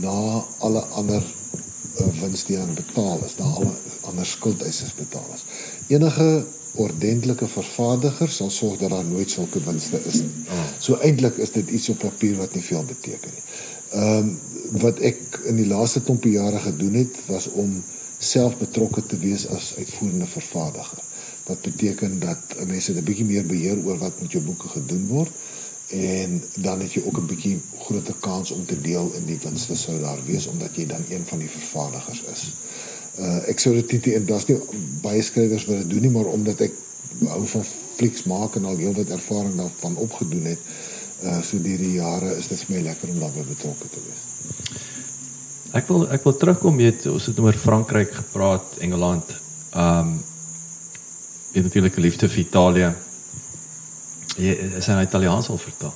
na 0.00 0.44
alle 0.58 0.80
ander 0.96 1.22
uh, 1.22 2.06
wins 2.20 2.44
die 2.48 2.58
aan 2.58 2.74
betaal 2.74 3.20
is, 3.24 3.36
na 3.38 3.44
alle 3.44 3.72
ander 4.08 4.26
skuldeisers 4.26 4.94
betaal 4.94 5.26
is. 5.34 5.44
Enige 5.92 6.44
ordentlike 6.74 7.46
vervaardiger 7.46 8.30
sal 8.30 8.50
sorg 8.50 8.78
dat 8.80 8.90
daar 8.90 9.04
nooit 9.06 9.30
sulke 9.30 9.60
winste 9.62 10.00
is 10.10 10.24
nie. 10.24 10.46
So 10.82 10.98
eintlik 11.06 11.36
is 11.42 11.54
dit 11.54 11.70
iets 11.70 11.88
op 11.92 12.00
papier 12.02 12.36
wat 12.40 12.54
nie 12.54 12.64
veel 12.64 12.84
beteken 12.88 13.30
nie. 13.34 13.44
Ehm 13.94 14.18
um, 14.18 14.34
wat 14.80 14.98
ek 15.04 15.18
in 15.44 15.58
die 15.60 15.66
laaste 15.68 16.00
klompie 16.02 16.32
jare 16.34 16.58
gedoen 16.58 16.94
het 16.96 17.18
was 17.28 17.46
om 17.52 17.76
self 18.18 18.56
betrokke 18.58 19.02
te 19.06 19.18
wees 19.20 19.44
as 19.46 19.74
uitvoerende 19.76 20.26
vervaardiger. 20.26 21.02
Wat 21.44 21.60
beteken 21.60 22.18
dat 22.20 22.66
mense 22.66 22.92
'n 22.92 23.04
bietjie 23.04 23.24
meer 23.24 23.46
beheer 23.46 23.78
oor 23.84 23.98
wat 23.98 24.20
met 24.20 24.32
jou 24.32 24.42
boeke 24.44 24.68
gedoen 24.68 25.06
word 25.06 25.30
en 25.88 26.42
dan 26.54 26.80
het 26.80 26.92
jy 26.92 27.02
ook 27.04 27.18
'n 27.18 27.26
bietjie 27.26 27.60
groter 27.78 28.14
kans 28.20 28.50
om 28.50 28.66
te 28.66 28.80
deel 28.80 29.12
in 29.14 29.24
die 29.24 29.38
winste 29.42 29.76
sou 29.76 30.00
daar 30.00 30.18
wees 30.26 30.46
omdat 30.46 30.76
jy 30.76 30.86
dan 30.86 31.04
een 31.08 31.24
van 31.26 31.38
die 31.38 31.50
vervaardigers 31.50 32.22
is. 32.32 32.52
Uh 33.18 33.48
ek 33.48 33.58
sou 33.58 33.74
dit 33.74 33.92
nie 33.92 34.14
en 34.14 34.26
daar's 34.26 34.46
nie 34.46 34.58
baie 35.02 35.22
skrywers 35.22 35.64
wat 35.64 35.76
dit 35.76 35.90
doen 35.90 36.00
nie, 36.00 36.10
maar 36.10 36.24
omdat 36.24 36.60
ek 36.60 36.72
hou 37.28 37.46
van 37.46 37.64
flieks 37.96 38.24
maak 38.24 38.56
en 38.56 38.64
al 38.64 38.76
heelwat 38.76 39.10
ervaring 39.10 39.56
daarvan 39.56 39.96
opgedoen 39.96 40.44
het, 40.44 40.58
uh 41.22 41.42
so 41.42 41.62
deur 41.62 41.78
die 41.78 41.92
jare 41.92 42.36
is 42.36 42.48
dit 42.48 42.58
vir 42.58 42.76
my 42.76 42.82
lekker 42.82 43.08
om 43.08 43.18
daarbey 43.18 43.44
betrokke 43.48 43.88
te 43.88 44.00
wees. 44.06 44.22
Ek 45.72 45.88
wil 45.88 46.08
ek 46.10 46.24
wil 46.24 46.36
terugkom 46.36 46.76
weet 46.76 47.06
ons 47.06 47.26
het 47.26 47.38
oor 47.38 47.52
Frankryk 47.52 48.14
gepraat, 48.14 48.78
Engeland. 48.78 49.24
Ehm 49.74 49.98
um, 49.98 50.23
jy 51.54 51.62
het 51.62 51.70
natuurlik 51.70 51.96
'n 51.96 52.00
liefde 52.00 52.28
vir 52.28 52.38
Italië. 52.38 52.94
Jy 54.36 54.52
is 54.78 54.86
hy 54.86 55.02
Italiaans 55.02 55.48
al 55.48 55.58
vertaal. 55.58 55.94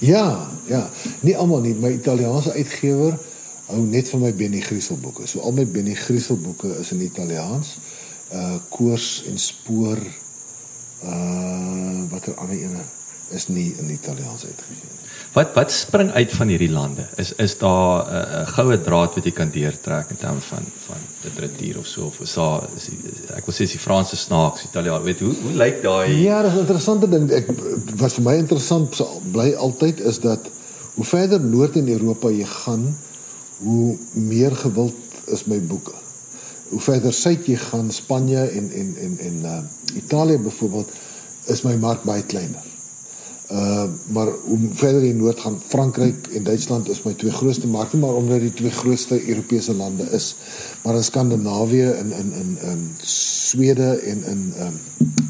Ja, 0.00 0.48
ja. 0.66 0.90
Nie 1.20 1.36
almal 1.36 1.60
nie, 1.60 1.74
my 1.74 1.90
Italiaanse 1.92 2.52
uitgewer 2.52 3.18
hou 3.66 3.80
net 3.80 4.08
van 4.08 4.20
my 4.20 4.34
Benny 4.34 4.60
Griesel 4.60 4.96
boeke. 4.96 5.26
So 5.26 5.40
al 5.40 5.52
my 5.52 5.66
Benny 5.66 5.94
Griesel 5.94 6.36
boeke 6.36 6.78
is 6.78 6.90
in 6.90 7.00
Italiaans. 7.00 7.76
Uh 8.32 8.54
Koors 8.68 9.24
en 9.28 9.38
Spoor 9.38 9.98
uh 11.04 12.10
watter 12.10 12.34
ander 12.34 12.56
ene 12.56 12.82
is 13.30 13.48
nie 13.48 13.74
in 13.78 13.90
Italiaans 13.90 14.44
uitgegee 14.44 14.90
nie. 14.90 15.05
Wat 15.36 15.52
wat 15.52 15.72
spring 15.72 16.10
uit 16.16 16.32
van 16.32 16.48
hierdie 16.48 16.70
lande? 16.72 17.04
Is 17.20 17.34
is 17.36 17.58
daar 17.60 18.04
'n 18.04 18.08
uh, 18.08 18.40
uh, 18.40 18.48
goue 18.56 18.80
draad 18.80 19.14
wat 19.14 19.24
jy 19.24 19.32
kan 19.32 19.50
deurtrek 19.52 20.10
in 20.10 20.16
terme 20.16 20.40
van 20.40 20.64
van 20.86 21.00
literatuur 21.24 21.78
of 21.78 21.86
so 21.86 22.06
of 22.06 22.20
is 22.20 22.34
daar 22.34 22.62
is 22.76 22.84
die, 22.84 22.98
ek 23.36 23.44
wil 23.44 23.54
sê 23.54 23.66
is 23.68 23.74
die 23.76 23.82
Franse 23.86 24.16
snaaks, 24.16 24.64
Italiaan, 24.64 25.02
weet 25.02 25.20
hoe 25.20 25.34
hoe 25.42 25.52
lyk 25.52 25.82
daai 25.82 26.22
Ja, 26.22 26.42
dis 26.42 26.52
'n 26.52 26.58
interessante 26.58 27.08
ding. 27.08 27.30
Ek 27.30 27.50
wat 27.96 28.12
vir 28.12 28.24
my 28.24 28.34
interessant 28.36 29.02
bly 29.32 29.52
altyd 29.54 30.00
is 30.00 30.18
dat 30.18 30.40
hoe 30.94 31.04
verder 31.04 31.40
noord 31.40 31.76
in 31.76 31.88
Europa 31.88 32.30
jy 32.30 32.44
gaan, 32.44 32.96
hoe 33.58 33.96
meer 34.14 34.56
gewild 34.56 34.96
is 35.26 35.44
my 35.44 35.60
boeke. 35.60 35.92
Hoe 36.70 36.80
verder 36.80 37.12
suid 37.12 37.46
jy 37.46 37.56
gaan, 37.56 37.92
Spanje 37.92 38.40
en 38.40 38.70
en 38.72 38.96
en 38.96 39.18
en 39.18 39.36
uh, 39.44 39.58
Italië 39.96 40.38
byvoorbeeld, 40.38 40.88
is 41.46 41.62
my 41.62 41.76
mark 41.76 42.02
baie 42.02 42.22
kleiner. 42.22 42.75
Uh 43.50 43.84
maar 44.10 44.26
hoe 44.26 44.58
verder 44.72 45.04
jy 45.04 45.12
noord 45.14 45.40
gaan, 45.40 45.60
Frankryk 45.66 46.26
en 46.34 46.42
Duitsland 46.42 46.88
is 46.90 47.02
my 47.02 47.12
twee 47.14 47.30
grootste 47.30 47.66
markte, 47.66 47.96
maar 47.96 48.14
omdat 48.14 48.40
die 48.40 48.52
twee 48.52 48.70
grootste 48.70 49.28
Europese 49.28 49.74
lande 49.74 50.02
is. 50.10 50.34
Maar 50.82 50.94
in 50.94 51.04
Skandinawië 51.04 51.84
en 51.90 52.12
in 52.12 52.32
in 52.32 52.58
in 52.70 52.90
Swede 53.02 53.90
en 53.96 54.24
in 54.24 54.52
um 54.66 54.80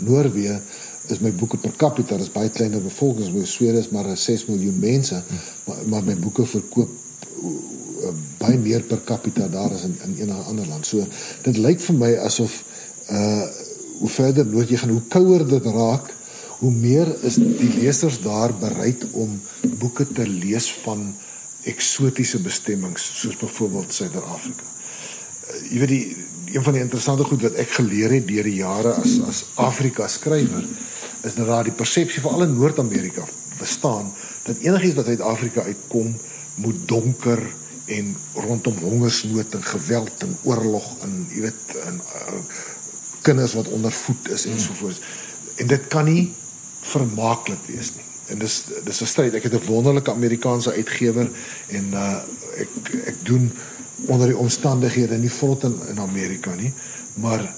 Noorwe 0.01 0.61
is 1.07 1.19
my 1.19 1.33
boeke 1.33 1.57
per 1.57 1.77
capita 1.77 2.17
is 2.17 2.33
baie 2.33 2.51
kleiner 2.51 2.83
bevolking 2.83 3.35
my 3.35 3.45
Swede 3.45 3.79
is 3.79 3.89
maar 3.89 4.17
6 4.17 4.47
miljoen 4.47 4.79
mense, 4.79 5.23
maar 5.65 5.77
maar 5.87 6.05
my 6.05 6.17
boeke 6.17 6.47
verkoop 6.47 6.89
uh, 7.43 8.17
baie 8.39 8.59
meer 8.59 8.83
per 8.83 9.05
capita 9.05 9.49
daar 9.49 9.73
as 9.77 9.83
in 9.83 9.99
in 10.05 10.17
enige 10.25 10.49
ander 10.49 10.67
land. 10.67 10.87
So 10.87 11.05
dit 11.43 11.57
lyk 11.57 11.81
vir 11.81 11.95
my 11.95 12.15
asof 12.17 12.63
uh 13.11 13.45
hoe 13.97 14.09
verder 14.09 14.45
noord 14.47 14.69
jy 14.69 14.77
gaan, 14.77 14.91
hoe 14.93 15.07
kouer 15.09 15.47
dit 15.49 15.67
raak, 15.73 16.11
hoe 16.59 16.73
meer 16.73 17.11
is 17.25 17.37
die 17.37 17.73
lesers 17.79 18.21
daar 18.25 18.55
bereid 18.55 19.05
om 19.13 19.41
boeke 19.81 20.07
te 20.09 20.27
lees 20.29 20.71
van 20.85 21.11
eksotiese 21.67 22.41
bestemmings 22.41 23.05
soos 23.21 23.37
byvoorbeeld 23.37 23.93
Suider-Afrika. 23.95 24.65
Uh, 24.65 25.59
jy 25.73 25.81
weet 25.83 25.93
die 25.93 26.55
een 26.55 26.63
van 26.63 26.77
die 26.77 26.83
interessante 26.85 27.27
goed 27.27 27.43
wat 27.43 27.59
ek 27.61 27.75
geleer 27.77 28.15
het 28.15 28.29
deur 28.29 28.47
die 28.47 28.61
jare 28.61 28.95
as 29.03 29.19
as 29.27 29.43
Afrika 29.61 30.07
skrywer 30.09 30.65
is 31.27 31.35
dat 31.35 31.49
daar 31.49 31.67
die 31.67 31.75
persepsie 31.75 32.23
veral 32.23 32.47
in 32.47 32.55
Noord-Amerika 32.55 33.27
bestaan 33.59 34.13
dat 34.47 34.63
enigiets 34.63 34.97
wat 35.01 35.11
uit 35.11 35.21
Afrika 35.21 35.67
uitkom 35.67 36.15
moet 36.63 36.89
donker 36.89 37.43
en 37.87 38.17
rondom 38.35 38.79
hongersnood 38.83 39.55
en 39.55 39.65
geweld 39.65 40.25
en 40.27 40.37
oorlog 40.43 40.87
en 41.07 41.19
jy 41.35 41.45
weet 41.49 41.77
en 41.85 42.01
uh, 42.01 42.41
kinders 43.27 43.55
wat 43.59 43.69
onder 43.75 43.93
voet 43.93 44.31
is 44.31 44.47
en 44.47 44.61
so 44.61 44.75
voort. 44.79 45.01
En 45.57 45.67
dit 45.67 45.87
kan 45.91 46.07
nie 46.07 46.31
vermaaklik 46.93 47.63
wees 47.67 47.95
nie. 47.95 48.05
En 48.33 48.39
dis 48.43 48.65
dis 48.85 49.01
'n 49.03 49.07
stryd. 49.07 49.35
Ek 49.35 49.43
het 49.43 49.55
'n 49.55 49.67
wonderlike 49.67 50.11
Amerikaanse 50.11 50.73
uitgewer 50.73 51.31
en 51.69 51.87
uh 51.93 52.19
ek 52.57 52.73
ek 53.13 53.19
doen 53.23 53.53
onder 54.07 54.27
die 54.27 54.37
omstandighede 54.37 55.19
nie 55.19 55.31
vrot 55.31 55.65
in, 55.65 55.77
in 55.89 55.99
Amerika 56.01 56.55
nie, 56.55 56.73
maar 57.15 57.55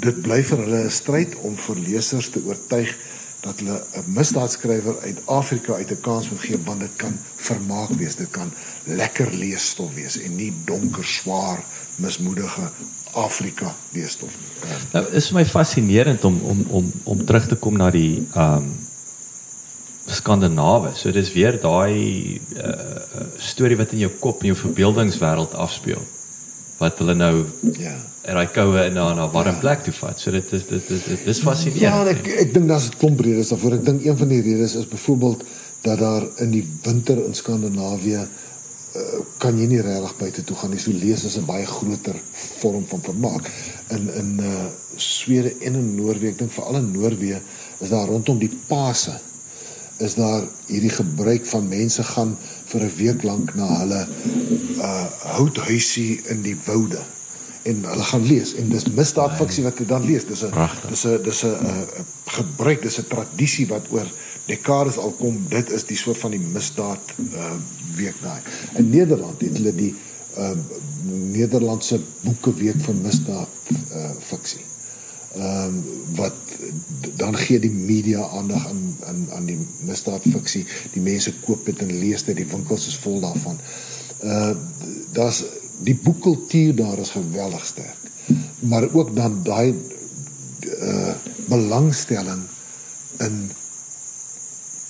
dit 0.00 0.22
bly 0.22 0.42
vir 0.44 0.58
hulle 0.58 0.84
'n 0.84 0.90
stryd 0.90 1.34
om 1.34 1.56
vir 1.56 1.76
lesers 1.76 2.30
te 2.30 2.42
oortuig 2.44 2.96
dat 3.42 3.58
hulle 3.58 3.82
'n 3.98 4.12
misdaadskrywer 4.14 5.00
uit 5.00 5.18
Afrika 5.26 5.74
uit 5.74 5.90
'n 5.90 6.00
kans 6.00 6.30
moet 6.30 6.40
gee 6.40 6.58
want 6.64 6.80
dit 6.80 6.96
kan 6.96 7.18
vermaak 7.36 7.90
wees, 7.90 8.16
dit 8.16 8.30
kan 8.30 8.52
lekker 8.84 9.34
leesstof 9.34 9.94
wees 9.94 10.18
en 10.18 10.36
nie 10.36 10.52
donker, 10.64 11.04
swaar, 11.04 11.64
mismoedige 11.96 12.70
Afrika 13.12 13.74
leesstof 13.92 14.32
nie. 14.38 14.48
Uh, 14.64 14.78
Nou 14.92 15.04
is 15.18 15.28
vir 15.28 15.40
my 15.40 15.44
fascinerend 15.48 16.24
om 16.24 16.40
om 16.48 16.64
om 16.80 16.88
om 17.04 17.24
terug 17.28 17.48
te 17.48 17.56
kom 17.60 17.76
na 17.76 17.90
die 17.90 18.22
ehm 18.32 18.56
um, 18.56 18.72
Skandinawe. 20.02 20.90
So 20.98 21.12
dis 21.14 21.30
weer 21.32 21.60
daai 21.62 22.40
uh, 22.58 23.26
storie 23.38 23.76
wat 23.78 23.92
in 23.94 24.00
jou 24.02 24.10
kop 24.20 24.40
en 24.42 24.50
jou 24.50 24.56
verbeeldingswêreld 24.58 25.54
afspeel. 25.54 26.00
Wat 26.80 26.98
hulle 26.98 27.14
nou 27.14 27.44
ja. 27.78 27.94
en 28.26 28.40
daai 28.40 28.48
koue 28.50 28.80
en 28.82 28.96
na 28.98 29.04
na 29.14 29.28
warm 29.30 29.60
plek 29.62 29.84
toe 29.86 29.94
vat. 29.94 30.18
So 30.18 30.34
dit 30.34 30.52
is 30.58 30.66
dit 30.66 30.90
is 30.90 31.04
dit 31.06 31.26
is 31.34 31.42
fascinerend. 31.44 31.84
Ja, 31.84 32.02
ek 32.16 32.26
ek 32.46 32.54
dink 32.54 32.68
daar's 32.68 32.88
'n 32.90 32.98
klomp 32.98 33.20
redes 33.20 33.54
daarvoor. 33.54 33.78
Ek 33.78 33.84
dink 33.84 34.04
een 34.04 34.18
van 34.18 34.28
die 34.28 34.42
redes 34.42 34.74
is 34.74 34.88
byvoorbeeld 34.88 35.44
dat 35.82 35.98
daar 35.98 36.26
in 36.38 36.50
die 36.50 36.66
winter 36.82 37.24
in 37.24 37.34
Skandinawië 37.34 38.22
uh, 38.26 38.26
kan 39.38 39.58
jy 39.58 39.66
nie 39.66 39.80
regtig 39.80 40.16
buite 40.18 40.44
toe 40.44 40.56
gaan 40.56 40.70
nie. 40.70 40.78
So 40.78 40.92
lees 40.92 41.24
is 41.24 41.36
'n 41.36 41.46
baie 41.46 41.66
groter 41.66 42.16
vorm 42.60 42.84
van 42.86 43.00
vermaak. 43.00 43.50
In 43.88 44.14
in 44.14 44.38
uh 44.40 44.66
Swede 44.96 45.54
en 45.60 45.74
in 45.74 45.94
Noorwe, 45.94 46.28
ek 46.28 46.38
dink 46.38 46.52
veral 46.52 46.76
in 46.76 46.90
Noorwe 46.92 47.40
is 47.80 47.88
daar 47.88 48.06
rondom 48.06 48.38
die 48.38 48.52
Paase 48.68 49.20
is 49.98 50.14
daar 50.14 50.42
hierdie 50.66 50.90
gebruik 50.90 51.46
van 51.46 51.68
mense 51.68 52.02
gaan 52.02 52.36
vir 52.66 52.82
'n 52.82 52.96
week 52.96 53.22
lank 53.22 53.54
na 53.54 53.66
hulle 53.78 54.06
uh 54.78 55.06
houthuisie 55.36 56.20
in 56.28 56.42
die 56.42 56.56
woude 56.64 57.00
en 57.62 57.84
hulle 57.84 58.02
gaan 58.02 58.26
lees 58.26 58.54
en 58.54 58.68
dis 58.68 58.88
misdaadfiksie 58.96 59.64
wat 59.64 59.78
jy 59.78 59.86
dan 59.86 60.04
lees 60.04 60.26
dis 60.26 60.42
'n 60.42 60.52
dis 60.88 61.04
'n 61.06 61.22
dis 61.22 61.42
'n 61.44 61.54
uh, 61.70 61.82
gebruik 62.26 62.82
dis 62.82 62.98
'n 62.98 63.06
tradisie 63.14 63.66
wat 63.66 63.86
oor 63.90 64.08
dekades 64.46 64.98
al 64.98 65.10
kom 65.10 65.44
dit 65.48 65.70
is 65.70 65.84
die 65.84 65.96
soort 65.96 66.18
van 66.18 66.30
die 66.30 66.44
misdaad 66.56 67.14
uh 67.34 67.54
week 67.96 68.18
daai 68.22 68.40
in 68.80 68.90
Nederland 68.90 69.40
het 69.40 69.56
hulle 69.60 69.74
die 69.74 69.94
uh 70.38 70.50
Nederlandse 71.32 71.98
boekeweek 72.22 72.78
van 72.80 73.00
misdaad 73.02 73.72
uh 73.72 74.10
fiksie 74.20 74.62
ehm 75.34 75.66
um, 75.66 75.84
wat 76.14 76.34
dan 77.16 77.36
gee 77.36 77.58
die 77.58 77.70
media 77.70 78.26
aandag 78.28 78.66
aan 78.68 78.96
aan 79.06 79.26
aan 79.32 79.44
die 79.44 79.58
misdaadfiksie. 79.80 80.66
Die 80.92 81.02
mense 81.02 81.32
koop 81.40 81.64
dit 81.66 81.78
en 81.80 81.92
lees 81.98 82.24
dit, 82.24 82.36
die 82.36 82.48
winkels 82.50 82.86
is 82.86 82.98
vol 83.00 83.20
daarvan. 83.20 83.56
Uh 84.20 84.52
daar's 85.12 85.42
die 85.80 85.96
boekkultuur 85.96 86.74
daar 86.74 86.98
is 86.98 87.10
geweldig 87.16 87.64
sterk. 87.66 88.10
Maar 88.58 88.88
ook 88.92 89.16
dan 89.16 89.40
daai 89.42 89.74
uh 90.80 91.14
belangstelling 91.48 92.44
in 93.18 93.50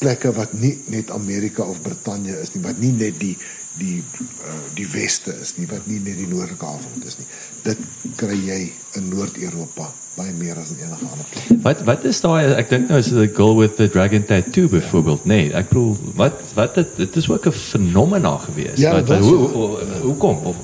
plekke 0.03 0.33
wat 0.37 0.53
nie 0.59 0.75
net 0.93 1.11
Amerika 1.15 1.63
of 1.65 1.81
Brittanje 1.85 2.35
is 2.43 2.53
nie, 2.55 2.63
wat 2.67 2.79
nie 2.83 2.93
net 2.93 3.19
die 3.23 3.37
die 3.81 4.03
uh, 4.21 4.53
die 4.77 4.85
weste 4.93 5.33
is 5.41 5.55
nie 5.57 5.67
wat 5.71 5.87
nie 5.89 5.97
net 6.05 6.19
die 6.21 6.27
noordelike 6.29 6.67
halfrond 6.69 7.07
is 7.09 7.17
nie. 7.21 7.27
Dit 7.65 7.79
kry 8.21 8.37
jy 8.45 8.59
in 8.99 9.07
Noord-Europa 9.09 9.87
baie 10.17 10.33
meer 10.37 10.59
as 10.61 10.75
in 10.75 10.83
enige 10.85 11.07
ander 11.09 11.29
plek. 11.33 11.63
Wat 11.65 11.81
wat 11.89 12.05
is 12.11 12.21
daai 12.21 12.51
ek 12.61 12.69
dink 12.69 12.91
nou 12.93 12.99
is 13.01 13.09
the 13.15 13.25
girl 13.39 13.57
with 13.57 13.79
the 13.79 13.87
dragon 13.89 14.27
tattoo 14.29 14.69
byvoorbeeld. 14.69 15.25
Nee, 15.25 15.47
ek 15.57 15.71
bedoel 15.73 15.97
wat 16.21 16.43
wat 16.59 16.75
dit 16.83 16.93
dit 17.01 17.17
is 17.23 17.31
ook 17.33 17.47
'n 17.49 17.57
fenomena 17.63 18.37
gewees. 18.45 18.77
Ja, 18.79 18.93
wat 18.99 19.09
was- 19.09 19.25
hoe 19.25 19.37
hoe- 19.37 19.51
hoe 19.57 20.01
hoe 20.03 20.17
kom 20.17 20.55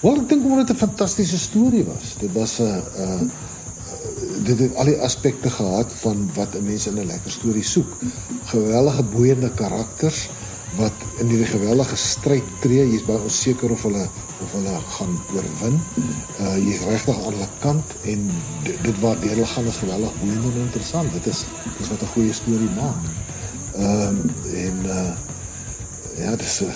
Wel, 0.00 0.16
ek 0.20 0.28
dink 0.28 0.44
omdat 0.44 0.66
dit 0.66 0.76
'n 0.76 0.78
fantastiese 0.86 1.38
storie 1.38 1.84
was. 1.84 2.16
Dit 2.18 2.32
was 2.32 2.58
'n 2.58 2.62
uh, 2.62 2.76
uh, 2.98 3.22
dit 4.44 4.58
het 4.58 4.74
al 4.76 4.90
die 4.90 5.00
aspekte 5.02 5.50
gehad 5.50 5.92
van 6.02 6.30
wat 6.34 6.54
'n 6.54 6.64
mens 6.64 6.86
in 6.86 6.98
'n 6.98 7.06
lekker 7.06 7.30
storie 7.30 7.64
soek. 7.64 7.90
Geweldige 8.44 9.02
boeiende 9.02 9.50
karakters 9.50 10.28
wat 10.76 10.92
in 11.18 11.26
hierdie 11.26 11.46
geweldige 11.46 11.96
stryd 11.96 12.44
tree. 12.60 12.90
Jy's 12.90 13.04
baie 13.04 13.18
onseker 13.18 13.70
of 13.70 13.82
hulle 13.82 14.06
of 14.42 14.52
hulle 14.52 14.76
gaan 14.88 15.20
oorwin. 15.34 15.80
Uh 16.40 16.56
jy's 16.56 16.80
regtig 16.80 17.16
aan 17.16 17.32
hulle 17.32 17.48
kant 17.58 17.84
en 18.02 18.30
dit, 18.62 18.76
dit 18.82 19.00
deur 19.00 19.18
hulle 19.28 19.46
gaan 19.46 19.66
is 19.66 19.76
geweldig 19.76 20.20
boeiend 20.20 20.44
en 20.44 20.60
interessant. 20.60 21.12
Dit 21.12 21.26
is 21.26 21.44
dis 21.78 21.88
wat 21.88 22.02
'n 22.02 22.12
goeie 22.14 22.32
storie 22.32 22.70
maak. 22.76 23.02
Ehm 23.74 24.08
um, 24.08 24.30
en 24.54 24.76
uh 24.84 25.12
ja, 26.18 26.36
dis 26.36 26.60
'n 26.60 26.72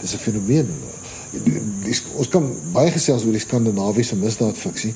dis 0.00 0.14
'n 0.14 0.18
fenomeen. 0.18 0.68
Die, 1.34 1.60
die, 1.84 1.94
ons 2.20 2.30
kan 2.32 2.46
baie 2.72 2.92
gesels 2.94 3.24
oor 3.26 3.34
die 3.34 3.42
Skandinawiese 3.42 4.16
misdaadfiksie. 4.16 4.92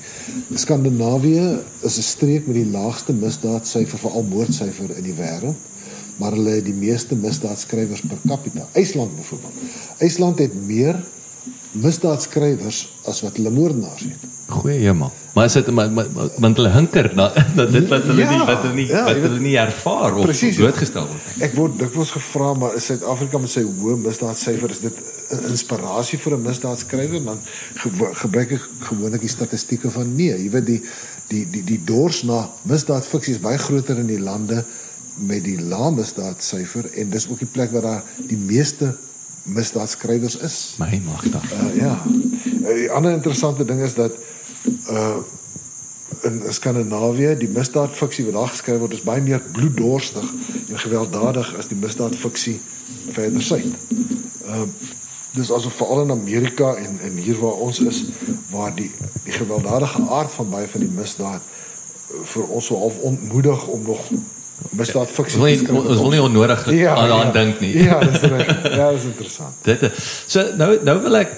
Skandinawië 0.55 1.45
is 1.87 1.97
'n 1.97 2.07
streek 2.07 2.47
met 2.47 2.55
die 2.55 2.71
laagste 2.71 3.13
misdaadsyfer, 3.13 3.99
veral 3.99 4.23
moordsyfer 4.23 4.95
in 4.97 5.03
die 5.03 5.17
wêreld, 5.17 5.55
maar 6.17 6.31
hulle 6.31 6.59
het 6.59 6.65
die 6.65 6.73
meeste 6.73 7.15
misdaadskrywers 7.15 8.01
per 8.01 8.17
capita. 8.27 8.67
IJsland 8.73 9.15
byvoorbeeld. 9.15 9.53
IJsland 9.97 10.39
het 10.39 10.53
meer 10.65 11.03
misdaadskrywers 11.71 12.87
as 13.07 13.21
wat 13.21 13.35
hulle 13.37 13.49
moordenaars 13.53 14.01
het. 14.01 14.27
goeie 14.49 14.79
hemel. 14.81 15.11
Maar 15.35 15.45
is 15.45 15.53
dit 15.53 15.67
maar 15.71 15.91
maar- 15.91 16.07
maar- 16.13 16.29
want 16.41 16.57
hulle 16.57 16.69
hinker 16.73 17.11
na, 17.15 17.27
na 17.55 17.65
dit 17.65 17.87
wat 17.87 18.03
hulle 18.03 18.21
Ja, 18.23 18.29
nie 18.31 18.45
wat 18.45 18.61
hulle 18.63 18.73
nie 18.73 18.87
ja, 18.87 19.03
wat 19.05 19.15
hulle 19.21 19.39
nie 19.39 19.55
ervaar 19.57 20.15
of 20.17 20.25
Presies. 20.25 20.55
blootgestel 20.57 21.05
word. 21.05 21.27
Ek 21.45 21.53
word 21.53 21.77
dikwels 21.79 22.11
gevra 22.11 22.53
maar 22.57 22.75
is 22.75 22.85
Suid-Afrika 22.89 23.37
met 23.37 23.49
sy 23.53 23.61
hoë 23.61 23.97
misdaadsyfer 24.01 24.69
is 24.73 24.79
dit 24.79 24.93
'n 25.31 25.45
inspirasie 25.51 26.17
vir 26.19 26.33
'n 26.37 26.41
misdaadskrywer 26.41 27.23
dan 27.23 27.39
gewo- 27.75 28.13
gebruik 28.13 28.51
ek 28.51 28.65
gewoonlik 28.89 29.21
die 29.21 29.29
statistieke 29.29 29.91
van 29.91 30.15
nee, 30.15 30.33
jy 30.43 30.49
weet 30.49 30.65
die 30.65 30.81
die 31.29 31.45
die 31.51 31.63
die 31.63 31.81
dors 31.85 32.23
na 32.23 32.49
misdaadfiksie 32.63 33.33
is 33.35 33.39
baie 33.41 33.57
groter 33.57 33.97
in 33.99 34.07
die 34.07 34.19
lande 34.19 34.65
met 35.19 35.43
die 35.43 35.59
lae 35.61 35.91
misdaadsyfer 35.91 36.89
en 36.97 37.09
dis 37.09 37.27
ook 37.29 37.39
die 37.39 37.51
plek 37.53 37.71
waar 37.71 37.81
daar 37.81 38.03
die 38.27 38.37
meeste 38.37 38.95
misdaadskrywers 39.43 40.37
is. 40.37 40.75
My 40.77 41.01
magtig. 41.05 41.51
Uh, 41.53 41.75
ja. 41.75 41.95
Uh, 42.61 42.73
die 42.73 42.91
ander 42.91 43.11
interessante 43.11 43.65
ding 43.65 43.81
is 43.81 43.93
dat 43.93 44.11
uh 44.89 45.17
in 46.21 46.41
Skandinawië 46.51 47.37
die 47.39 47.47
misdaadfiksie 47.49 48.25
wat 48.25 48.33
daar 48.33 48.49
geskryf 48.51 48.79
word 48.81 48.93
is 48.97 49.05
baie 49.07 49.21
meer 49.23 49.39
bloeddorstig 49.55 50.25
en 50.67 50.79
gewelddadig 50.81 51.53
as 51.55 51.69
die 51.71 51.77
misdaadfiksie 51.79 52.57
verder 53.15 53.41
suid. 53.41 53.71
Uh 54.45 54.65
dis 55.37 55.51
asof 55.53 55.75
veral 55.77 56.01
in 56.01 56.11
Amerika 56.11 56.73
en 56.73 56.99
en 57.05 57.17
hier 57.21 57.37
waar 57.39 57.61
ons 57.63 57.79
is 57.79 58.03
waar 58.51 58.75
die 58.75 58.91
die 59.23 59.33
gewelddadige 59.33 60.01
aard 60.09 60.31
van 60.31 60.49
baie 60.49 60.67
van 60.67 60.83
die 60.83 60.91
misdaad 60.95 61.41
vir 62.33 62.47
ons 62.47 62.65
so 62.65 62.77
half 62.81 62.97
ontmoedig 63.11 63.67
om 63.67 63.81
nog 63.85 64.09
misdaadfiksie 64.71 65.39
Ons 65.39 65.61
wil 65.67 65.77
nie 65.79 65.89
ons 65.89 66.01
wil 66.01 66.13
nie 66.13 66.21
onnodig 66.23 66.65
Ja, 66.75 66.95
aan 66.95 67.11
aan 67.11 67.31
ja. 67.31 67.31
dink 67.31 67.59
nie. 67.63 67.73
Ja, 67.83 67.99
dis 67.99 68.21
reg. 68.21 68.49
Ja, 68.75 68.91
dis 68.91 69.07
interessant. 69.09 69.55
Dit 69.69 69.85
so 69.99 70.43
nou 70.59 70.75
nou 70.83 70.97
wil 71.05 71.21
ek 71.23 71.35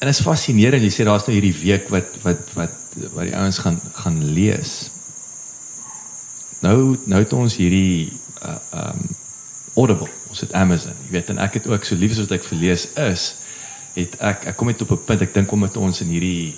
en 0.00 0.08
dit 0.08 0.14
is 0.16 0.22
fascinerend 0.24 0.84
jy 0.84 0.92
sê 0.94 1.04
daar's 1.04 1.26
nou 1.28 1.34
hierdie 1.36 1.56
week 1.62 1.90
wat 1.92 2.14
wat 2.24 2.54
wat 2.56 2.76
wat 3.14 3.26
die 3.28 3.36
ouens 3.36 3.58
gaan 3.62 3.80
gaan 4.00 4.18
lees. 4.34 4.90
Nou 6.64 6.96
nou 7.04 7.20
het 7.20 7.32
ons 7.36 7.56
hierdie 7.60 8.12
uh 8.44 8.58
um 8.84 9.02
Audible, 9.78 10.08
ons 10.28 10.40
het 10.42 10.52
Amazon. 10.58 10.96
Jy 11.06 11.12
weet 11.14 11.28
en 11.30 11.38
ek 11.38 11.60
het 11.60 11.66
ook 11.70 11.84
so 11.86 11.96
lief 11.96 12.16
as 12.16 12.24
wat 12.24 12.32
ek 12.40 12.44
verlees 12.44 12.88
is, 13.00 13.26
het 13.94 14.16
ek 14.18 14.48
ek 14.50 14.56
kom 14.58 14.68
net 14.68 14.82
op 14.82 14.90
'n 14.96 15.04
punt 15.06 15.22
ek 15.22 15.34
dink 15.34 15.52
omdat 15.52 15.76
ons 15.76 16.00
in 16.00 16.10
hierdie 16.10 16.56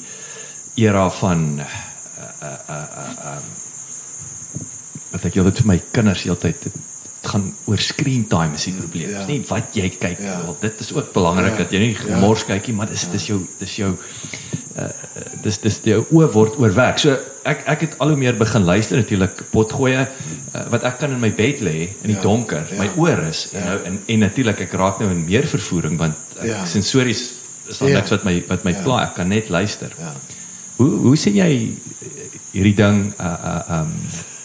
era 0.74 1.10
van 1.10 1.60
uh 1.60 1.66
uh 2.42 2.58
uh, 2.68 2.86
uh 3.02 3.36
um 3.36 3.50
wat 5.12 5.24
ek 5.28 5.36
altyd 5.36 5.58
vir 5.62 5.66
my 5.66 5.78
kinders 5.92 6.22
heeltyd 6.26 6.62
dit 6.64 6.72
gaan 7.22 7.44
oor 7.70 7.78
screen 7.78 8.24
time 8.26 8.56
is 8.58 8.64
die 8.66 8.72
probleem. 8.74 9.10
Ja. 9.12 9.18
Dis 9.22 9.28
nie 9.28 9.42
wat 9.46 9.76
jy 9.78 9.88
kyk 9.94 10.18
nie. 10.18 10.26
Ja. 10.26 10.40
Wel, 10.42 10.56
dit 10.60 10.80
is 10.80 10.92
ook 10.92 11.12
belangrik 11.14 11.52
Ja. 11.52 11.58
dat 11.62 11.70
jy 11.70 11.78
nie 11.78 11.92
Ja. 11.92 12.00
gemors 12.16 12.44
kyk 12.44 12.66
nie, 12.66 12.74
maar 12.76 12.88
dis 12.90 13.04
dis 13.12 13.26
jou 13.26 13.40
dis 13.60 13.76
jou 13.76 13.92
uh 14.76 14.88
dis 15.42 15.58
dis 15.60 15.80
jou 15.84 16.00
oë 16.10 16.32
word 16.32 16.56
oorwerk. 16.58 16.98
So 16.98 17.16
ek 17.44 17.62
ek 17.68 17.80
het 17.80 17.94
al 17.98 18.08
hoe 18.08 18.16
meer 18.16 18.34
begin 18.36 18.64
luister 18.64 18.96
natuurlik 18.96 19.42
potgoeie 19.52 20.00
uh, 20.54 20.64
wat 20.70 20.82
ek 20.84 20.98
kan 20.98 21.12
in 21.12 21.20
my 21.20 21.30
bed 21.30 21.60
lê 21.60 21.88
in 22.02 22.10
die 22.10 22.16
Ja. 22.16 22.22
donker. 22.22 22.66
Ja. 22.72 22.78
My 22.82 22.90
oor 22.96 23.18
is 23.28 23.48
en 23.52 23.60
Ja. 23.60 23.68
nou 23.68 23.78
en, 23.84 24.00
en 24.06 24.18
natuurlik 24.18 24.60
ek 24.60 24.72
raak 24.72 24.98
nou 24.98 25.10
in 25.10 25.24
meer 25.24 25.46
vervoering 25.46 25.98
want 25.98 26.14
ek, 26.40 26.46
Ja. 26.46 26.64
sensories 26.64 27.32
is 27.68 27.78
daar 27.78 27.88
Ja. 27.88 27.94
niks 27.98 28.10
wat 28.10 28.24
my 28.24 28.42
wat 28.48 28.64
my 28.64 28.72
Ja. 28.72 28.82
pla. 28.82 29.02
Ek 29.02 29.14
kan 29.14 29.28
net 29.28 29.48
luister. 29.48 29.92
Ja. 29.98 30.12
Hoe 30.76 30.90
hoe 30.90 31.16
sien 31.16 31.34
jy 31.34 31.76
hierdie 32.52 32.74
ding 32.74 33.12
uh 33.20 33.24
uh 33.44 33.80
um 33.80 33.92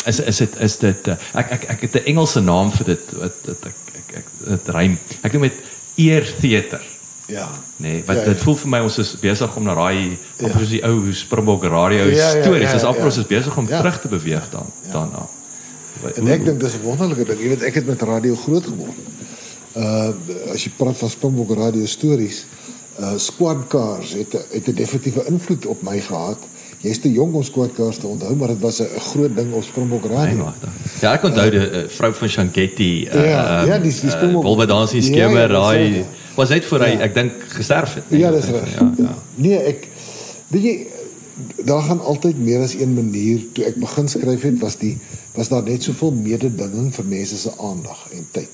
is 0.08 0.20
is 0.20 0.38
dit 0.38 0.60
is 0.60 0.78
dit 0.78 1.08
uh, 1.08 1.16
ek 1.34 1.52
ek 1.52 1.64
ek 1.70 1.82
het 1.82 1.96
'n 1.96 2.06
Engelse 2.06 2.42
naam 2.42 2.72
vir 2.72 2.86
dit 2.86 3.06
wat 3.20 3.34
dit 3.46 3.66
ek 3.66 3.76
ek 3.98 4.18
ek 4.18 4.26
dit 4.50 4.70
rym. 4.76 4.98
Ek 5.22 5.34
noem 5.34 5.42
dit 5.42 5.60
ear 5.96 6.26
theater. 6.42 6.82
Ja. 7.28 7.50
Nee, 7.78 8.04
wat 8.06 8.16
Ja, 8.16 8.22
ja, 8.22 8.28
ja. 8.28 8.34
dit 8.34 8.44
voel 8.44 8.56
vir 8.56 8.70
my 8.70 8.80
ons 8.80 8.98
is 8.98 9.16
besig 9.20 9.56
om 9.56 9.64
na 9.64 9.74
daai 9.76 10.18
amper 10.40 10.48
Ja. 10.54 10.60
soos 10.60 10.70
die 10.70 10.84
ou 10.86 11.12
Springbok 11.14 11.64
radio 11.64 12.06
Ja, 12.08 12.16
ja, 12.16 12.42
stories. 12.42 12.70
ja, 12.70 12.74
Dis 12.74 12.84
amper 12.84 13.00
ja. 13.02 13.06
ons 13.06 13.18
is 13.18 13.28
besig 13.28 13.58
om 13.58 13.68
Ja. 13.68 13.78
terug 13.82 14.02
te 14.02 14.08
beweeg 14.08 14.50
dan 14.52 14.66
daarna. 14.92 15.28
Wat- 16.02 16.18
En 16.18 16.28
ek 16.28 16.46
dink 16.46 16.60
dis 16.60 16.74
'n 16.74 16.82
wonderlike 16.84 17.26
ding. 17.26 17.40
Jy 17.40 17.48
weet 17.50 17.62
ek 17.64 17.74
het 17.76 17.86
met 17.86 18.02
radio 18.02 18.36
groot 18.36 18.64
geword. 18.64 18.98
Uh 19.76 20.10
as 20.54 20.64
jy 20.64 20.72
praat 20.78 20.98
van 20.98 21.10
Springbok 21.10 21.52
radio 21.58 21.86
stories, 21.86 22.46
uh 23.00 23.14
Squad 23.18 23.68
Cars 23.68 24.14
het 24.14 24.32
het 24.54 24.68
'n 24.68 24.74
definitiewe 24.74 25.26
invloed 25.28 25.66
op 25.66 25.82
my 25.82 26.00
gehad. 26.00 26.38
Jy's 26.82 27.00
te 27.02 27.10
jonk 27.12 27.34
om 27.36 27.44
Cars 27.76 27.98
te 27.98 28.08
onthou, 28.08 28.36
maar 28.36 28.48
dit 28.48 28.60
was 28.60 28.80
'n 28.82 28.88
groot 29.00 29.36
ding 29.36 29.54
op 29.54 29.64
Springbok 29.64 30.04
Nee, 30.04 30.18
radio. 30.18 30.38
dan. 30.38 30.54
Ja, 31.02 31.14
ek 31.14 31.24
onthou 31.24 31.50
die 31.50 31.60
uh, 31.72 31.88
vrou 31.88 32.14
van 32.14 32.30
Shangetti. 32.30 33.08
Uh, 33.08 33.14
Ja, 33.14 33.64
ja, 33.66 33.80
die- 33.80 33.92
die 34.02 34.10
Springbok- 34.10 34.44
Wolwe 34.44 34.66
dansie 34.66 35.02
Ja, 35.02 35.08
skemer 35.08 35.40
ja, 35.42 35.48
dis 35.48 35.56
raai. 35.58 35.96
ja. 35.98 36.04
Was 36.36 36.50
net 36.50 36.66
voor 36.66 36.80
hy 36.80 36.92
Ja. 36.92 37.00
ek 37.00 37.14
dink 37.14 37.32
gesterf 37.48 37.94
het. 37.94 38.04
nee. 38.12 38.20
Ja, 38.20 38.32
dis 38.32 38.46
reg. 38.46 38.80
Ja, 38.80 38.94
ja. 38.98 39.16
Nee, 39.36 39.58
ek 39.58 39.88
weet 40.48 40.64
jy 40.64 40.88
daar 41.66 41.82
gaan 41.82 42.00
altyd 42.02 42.38
meer 42.40 42.62
as 42.62 42.74
een 42.74 42.94
manier 42.94 43.40
toe 43.54 43.64
ek 43.66 43.76
begin 43.76 44.08
skryf 44.08 44.42
het 44.42 44.60
was 44.60 44.78
die 44.78 44.98
was 45.36 45.50
daar 45.50 45.64
net 45.64 45.84
soveel 45.84 46.12
mededinging 46.12 46.94
vir 46.96 47.06
mense 47.06 47.38
se 47.38 47.52
aandag 47.60 48.08
en 48.12 48.28
tyd. 48.32 48.50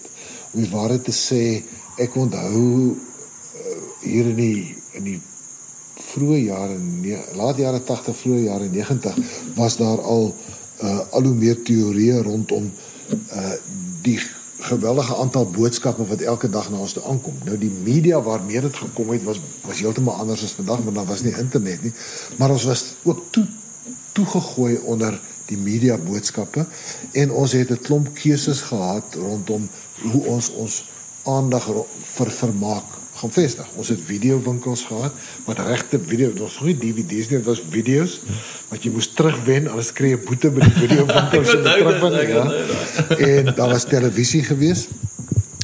Om 0.53 0.61
die 0.61 0.69
waarheid 0.71 1.03
te 1.03 1.11
sê, 1.11 1.63
ek 1.97 2.15
onthou 2.15 2.95
uh, 3.55 4.09
hier 4.11 4.25
in 4.25 4.35
die 4.35 4.75
in 4.93 5.03
die 5.03 5.21
vroeë 6.11 6.39
jare 6.43 6.77
laat 7.39 7.57
jare 7.57 7.81
80 7.83 8.17
vroeë 8.21 8.43
jare 8.47 8.69
90 8.69 9.17
was 9.55 9.77
daar 9.77 10.01
al 10.01 10.33
uh, 10.83 10.99
al 11.11 11.23
hoe 11.29 11.35
meer 11.35 11.61
teorieë 11.63 12.21
rondom 12.25 12.69
uh, 12.69 13.53
die 14.01 14.19
geweldige 14.63 15.15
aantal 15.15 15.49
boodskappe 15.51 16.05
wat 16.07 16.21
elke 16.21 16.49
dag 16.49 16.69
na 16.71 16.79
ons 16.79 16.93
toe 16.95 17.03
aankom. 17.03 17.35
Nou 17.43 17.57
die 17.59 17.71
media 17.83 18.21
waarmee 18.23 18.61
dit 18.63 18.75
gekom 18.75 19.11
het 19.11 19.23
was 19.27 19.41
was 19.65 19.81
heeltemal 19.83 20.15
anders 20.23 20.43
as 20.43 20.55
vandag, 20.55 20.83
want 20.85 20.95
daar 20.95 21.09
was 21.09 21.23
nie 21.23 21.35
internet 21.37 21.83
nie. 21.83 21.91
Maar 22.37 22.55
ons 22.55 22.63
was 22.63 22.85
ook 23.03 23.25
toe 23.29 23.45
toegegooi 24.13 24.77
onder 24.85 25.19
die 25.49 25.57
media 25.57 25.97
boodskappe 25.97 26.65
en 27.11 27.31
ons 27.31 27.51
het 27.51 27.71
'n 27.71 27.81
klomp 27.81 28.13
keuses 28.13 28.61
gehad 28.61 29.15
rondom 29.15 29.69
hoe 30.01 30.25
ons 30.25 30.49
ons 30.49 30.83
aandag 31.23 31.67
vir 32.15 32.31
vermaak 32.31 32.92
gaan 33.23 33.31
vestig. 33.31 33.67
Ons 33.79 33.91
het 33.93 34.01
videowinkels 34.03 34.83
gehad, 34.89 35.13
maar 35.45 35.61
regte 35.67 35.99
video, 35.99 36.31
dit 36.33 36.41
was 36.43 36.59
nie 36.65 36.75
DVD's 36.77 37.29
nie, 37.31 37.39
dit 37.39 37.47
was 37.47 37.61
video's 37.71 38.19
wat 38.71 38.83
jy 38.83 38.91
moes 38.91 39.07
terugwen 39.15 39.69
anders 39.71 39.93
kry 39.95 40.11
jy 40.13 40.17
'n 40.19 40.25
boete 40.27 40.51
by 40.51 40.67
die 40.67 40.99
onthou 41.05 41.43
dit, 41.43 41.63
terugwen. 41.63 42.27
Ja. 42.27 42.43
En 43.17 43.53
daar 43.55 43.69
was 43.71 43.87
televisie 43.87 44.43
gewees. 44.43 44.87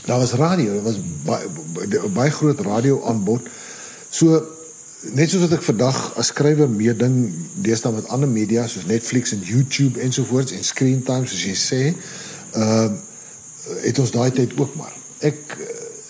Daar 0.06 0.20
was 0.20 0.34
radio, 0.34 0.74
daar 0.74 0.88
was 0.88 1.02
baie 1.26 2.08
baie 2.14 2.32
groot 2.32 2.60
radio 2.66 3.04
aanbod. 3.06 3.50
So 4.10 4.40
net 5.16 5.30
soos 5.30 5.46
wat 5.48 5.60
ek 5.60 5.64
vandag 5.64 6.00
as 6.20 6.32
skrywer 6.32 6.70
meeding 6.70 7.34
deesdae 7.64 7.92
met 7.92 8.08
ander 8.08 8.30
media 8.30 8.68
soos 8.68 8.88
Netflix 8.88 9.32
en 9.36 9.44
YouTube 9.44 10.00
ensovoorts 10.00 10.52
en 10.56 10.64
screen 10.64 11.04
time 11.04 11.28
soos 11.28 11.44
jy 11.44 11.56
sê, 11.56 11.84
ehm 12.56 12.64
uh, 12.64 13.06
het 13.84 14.00
ons 14.02 14.12
daai 14.12 14.32
tyd 14.34 14.56
ook 14.58 14.72
maar. 14.80 14.94
Ek 15.22 15.54
eh, 15.54 15.66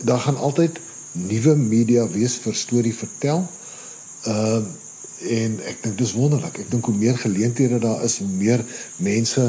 daar 0.07 0.21
gaan 0.23 0.37
altyd 0.37 0.77
nuwe 1.11 1.55
media 1.55 2.05
wees 2.07 2.37
vir 2.43 2.55
storie 2.55 2.95
vertel. 2.95 3.45
Ehm 4.25 4.61
uh, 4.61 4.77
en 5.19 5.57
ek 5.67 5.81
dink 5.83 5.97
dis 5.99 6.13
wonderlik. 6.15 6.61
Ek 6.61 6.69
dink 6.71 6.85
hoe 6.87 6.95
meer 6.95 7.17
geleenthede 7.19 7.75
daar 7.83 8.05
is, 8.07 8.21
hoe 8.23 8.27
meer 8.39 8.61
mense 9.03 9.41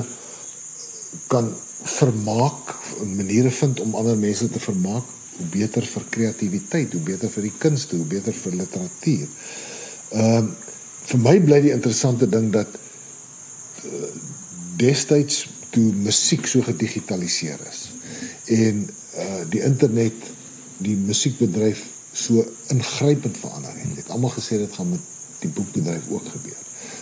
kan 1.30 1.52
vermaak, 1.92 2.72
maniere 3.06 3.52
vind 3.54 3.78
om 3.80 3.94
ander 3.94 4.18
mense 4.18 4.48
te 4.50 4.58
vermaak, 4.58 5.06
hoe 5.36 5.46
beter 5.52 5.86
vir 5.86 6.08
kreatiwiteit, 6.16 6.96
hoe 6.96 7.04
beter 7.06 7.30
vir 7.30 7.46
die 7.46 7.54
kunste, 7.62 8.00
hoe 8.00 8.08
beter 8.16 8.34
vir 8.34 8.58
literatuur. 8.64 9.30
Ehm 10.11 10.50
uh, 10.50 10.66
vir 11.11 11.18
my 11.18 11.36
bly 11.42 11.56
die 11.64 11.72
interessante 11.74 12.26
ding 12.30 12.50
dat 12.54 12.74
uh, 13.86 14.11
destyds 14.78 15.46
toe 15.74 15.92
musiek 16.04 16.46
so 16.46 16.62
gedigitaliseer 16.66 17.62
is 17.70 17.80
en 18.50 18.84
uh 19.20 19.40
die 19.50 19.62
internet 19.66 20.28
die 20.85 20.97
musiekbedryf 20.97 21.85
so 22.12 22.45
ingrypend 22.74 23.39
verander 23.39 23.74
het. 23.74 23.97
Het 24.03 24.11
almal 24.11 24.33
gesê 24.35 24.59
dit 24.61 24.72
gaan 24.72 24.89
met 24.91 25.07
die 25.41 25.51
boekbedryf 25.55 26.09
ook 26.11 26.26
gebeur. 26.33 26.59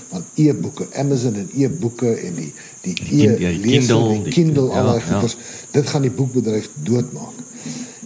Want 0.09 0.24
e-boeke, 0.41 0.87
Amazon 0.97 1.35
en 1.35 1.49
e-boeke 1.55 2.14
en 2.14 2.35
die 2.35 2.53
die 2.81 2.95
e-leser, 3.24 4.22
die 4.24 4.33
Kindle, 4.33 4.68
al 4.70 4.93
daai 4.93 5.01
ja, 5.01 5.07
goeders, 5.07 5.37
ja. 5.37 5.66
dit 5.70 5.89
gaan 5.89 6.07
die 6.07 6.14
boekbedryf 6.14 6.70
doodmaak. 6.87 7.43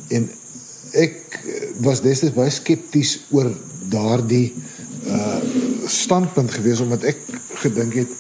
En 0.09 0.31
ek 0.99 1.39
was 1.85 2.03
destyds 2.03 2.35
baie 2.35 2.51
skepties 2.51 3.19
oor 3.31 3.53
daardie 3.93 4.49
uh 5.07 5.39
standpunt 5.93 6.53
gewees 6.55 6.79
omdat 6.81 7.03
ek 7.11 7.19
gedink 7.59 7.97
het 7.99 8.11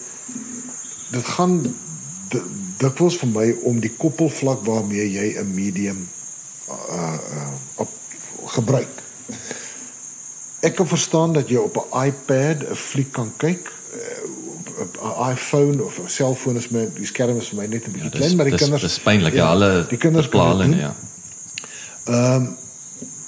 dit 1.12 1.28
gaan 1.36 1.61
dikwels 2.80 3.20
vir 3.20 3.30
my 3.30 3.44
om 3.70 3.78
die 3.80 3.92
koppelvlak 3.94 4.64
waarmee 4.66 5.05
jy 5.07 5.28
'n 5.38 5.55
medium 5.55 6.00
uh 7.30 7.48
op 7.74 7.90
gebruik. 8.46 9.02
Ek 10.60 10.74
kan 10.74 10.88
verstaan 10.88 11.32
dat 11.32 11.48
jy 11.48 11.56
op 11.56 11.76
'n 11.76 12.04
iPad 12.06 12.56
'n 12.70 12.74
fliek 12.74 13.12
kan 13.12 13.32
kyk 13.36 13.72
uh, 13.94 14.80
op 14.80 14.98
'n 15.02 15.30
iPhone 15.30 15.84
of 15.84 15.98
'n 15.98 16.08
selfoon 16.08 16.56
is 16.56 16.68
my 16.68 16.88
die 16.94 17.06
skerm 17.06 17.36
is 17.36 17.48
vir 17.48 17.58
my 17.58 17.66
net 17.66 17.86
'n 17.86 17.92
bietjie 17.92 18.10
ja, 18.10 18.16
klein 18.16 18.36
maar 18.36 18.44
die 18.44 18.54
dis, 18.56 18.62
kinders 18.62 18.82
dis 18.82 18.98
pynlik 18.98 19.32
ja, 19.32 19.44
ja 19.44 19.50
alle 19.50 19.86
die 19.88 19.98
kinders 19.98 20.28
plan 20.28 20.76
ja. 20.78 20.94
Ehm 22.04 22.34
um, 22.34 22.56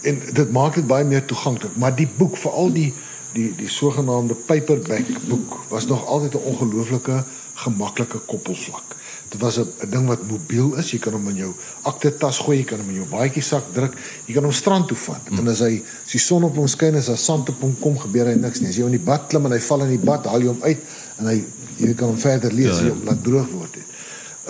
en 0.03 0.20
dit 0.32 0.51
maak 0.53 0.74
dit 0.74 0.86
baie 0.86 1.05
meer 1.05 1.24
toeganklik 1.24 1.76
maar 1.76 1.95
die 1.97 2.09
boek 2.16 2.36
veral 2.36 2.72
die 2.72 2.92
die 3.32 3.55
die 3.57 3.68
sogenaamde 3.68 4.34
paperback 4.34 5.07
boek 5.28 5.59
was 5.68 5.86
nog 5.86 6.07
altyd 6.07 6.34
'n 6.34 6.45
ongelooflike 6.45 7.24
gemaklike 7.55 8.18
koppelvlak. 8.18 8.97
Dit 9.35 9.43
was 9.43 9.59
'n 9.59 9.91
ding 9.91 10.07
wat 10.07 10.22
mobiel 10.30 10.76
is. 10.76 10.91
Jy 10.91 10.99
kan 10.99 11.12
hom 11.12 11.28
in 11.28 11.37
jou 11.37 11.53
aktetas 11.82 12.39
gooi, 12.39 12.59
jy 12.59 12.64
kan 12.64 12.78
hom 12.78 12.89
in 12.89 12.95
jou 12.95 13.07
baadjie 13.11 13.43
sak 13.43 13.64
druk. 13.72 13.95
Jy 14.26 14.35
kan 14.35 14.43
hom 14.43 14.53
strand 14.53 14.87
toe 14.89 14.97
vat. 14.97 15.20
Hmm. 15.28 15.39
En 15.39 15.49
as 15.49 15.59
hy 15.59 15.82
as 16.07 16.12
die 16.12 16.20
son 16.20 16.45
op 16.45 16.55
hom 16.55 16.66
skyn, 16.66 16.95
as 16.95 17.07
daar 17.07 17.18
sand 17.18 17.49
op 17.49 17.61
hom 17.61 17.74
kom, 17.80 17.99
gebeur 17.99 18.26
hy 18.26 18.35
niks 18.35 18.61
nie. 18.61 18.68
As 18.68 18.76
jy 18.76 18.85
in 18.85 18.95
die 18.95 19.07
bad 19.11 19.26
klim 19.28 19.45
en 19.47 19.53
hy 19.53 19.59
val 19.61 19.82
in 19.82 19.89
die 19.89 20.07
bad, 20.07 20.26
haal 20.26 20.41
jy 20.41 20.47
hom 20.47 20.62
uit 20.62 20.78
en 21.18 21.26
hy 21.26 21.45
jy 21.76 21.95
kan 21.95 22.09
hom 22.09 22.18
verder 22.18 22.53
lees 22.53 22.78
ja, 22.78 22.85
ja. 22.85 22.93
om 22.93 23.03
laat 23.05 23.24
droog 23.24 23.51
word. 23.51 23.74
Het. 23.74 23.89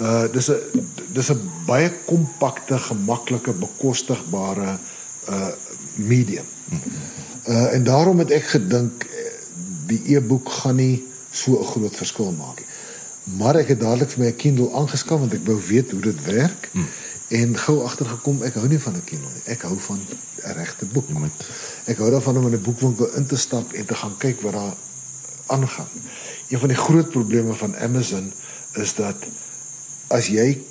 Uh 0.05 0.32
dis 0.32 0.51
'n 0.51 0.85
dis 1.12 1.30
'n 1.30 1.41
baie 1.66 1.91
kompakte, 2.05 2.78
gemaklike, 2.78 3.53
bekostigbare 3.53 4.78
uh 5.28 5.49
medium. 5.97 6.47
Uh 7.49 7.74
en 7.74 7.85
daarom 7.85 8.18
het 8.18 8.30
ek 8.30 8.45
gedink 8.45 9.05
eh, 9.05 9.32
die 9.87 10.16
e-boek 10.16 10.49
gaan 10.49 10.76
nie 10.76 11.05
so 11.30 11.61
'n 11.61 11.64
groot 11.64 11.97
verskil 11.97 12.32
maak 12.32 12.59
nie. 12.59 12.74
Maar 13.25 13.57
ek 13.62 13.68
het 13.72 13.81
dadelik 13.81 14.11
vir 14.11 14.20
my 14.20 14.29
'n 14.29 14.37
Kindle 14.37 14.72
aangeskaf 14.72 15.18
want 15.18 15.33
ek 15.33 15.47
wou 15.47 15.59
weet 15.66 15.91
hoe 15.91 16.01
dit 16.01 16.25
werk. 16.25 16.68
Hmm. 16.72 16.87
En 17.29 17.57
gou 17.57 17.83
agtergekom 17.85 18.43
ek 18.43 18.55
hou 18.55 18.68
nie 18.68 18.79
van 18.79 18.95
'n 18.95 19.05
Kindle 19.05 19.31
nie. 19.35 19.43
Ek 19.45 19.62
hou 19.62 19.79
van 19.79 19.99
'n 19.99 20.53
regte 20.53 20.87
boek. 20.87 21.09
Met 21.09 21.33
ek 21.85 21.97
hou 21.97 22.11
daarvan 22.11 22.37
om 22.37 22.47
in 22.47 22.53
'n 22.53 22.62
boekwinkel 22.62 23.14
in 23.14 23.27
te 23.27 23.37
stap 23.37 23.72
en 23.72 23.87
te 23.87 23.95
gaan 23.95 24.16
kyk 24.16 24.41
wat 24.41 24.53
daar 24.53 24.75
aangaan. 25.47 25.89
Een 26.49 26.59
van 26.59 26.68
die 26.68 26.77
groot 26.77 27.11
probleme 27.11 27.55
van 27.55 27.77
Amazon 27.77 28.33
is 28.72 28.95
dat 28.95 29.16
as 30.07 30.27
jy 30.27 30.62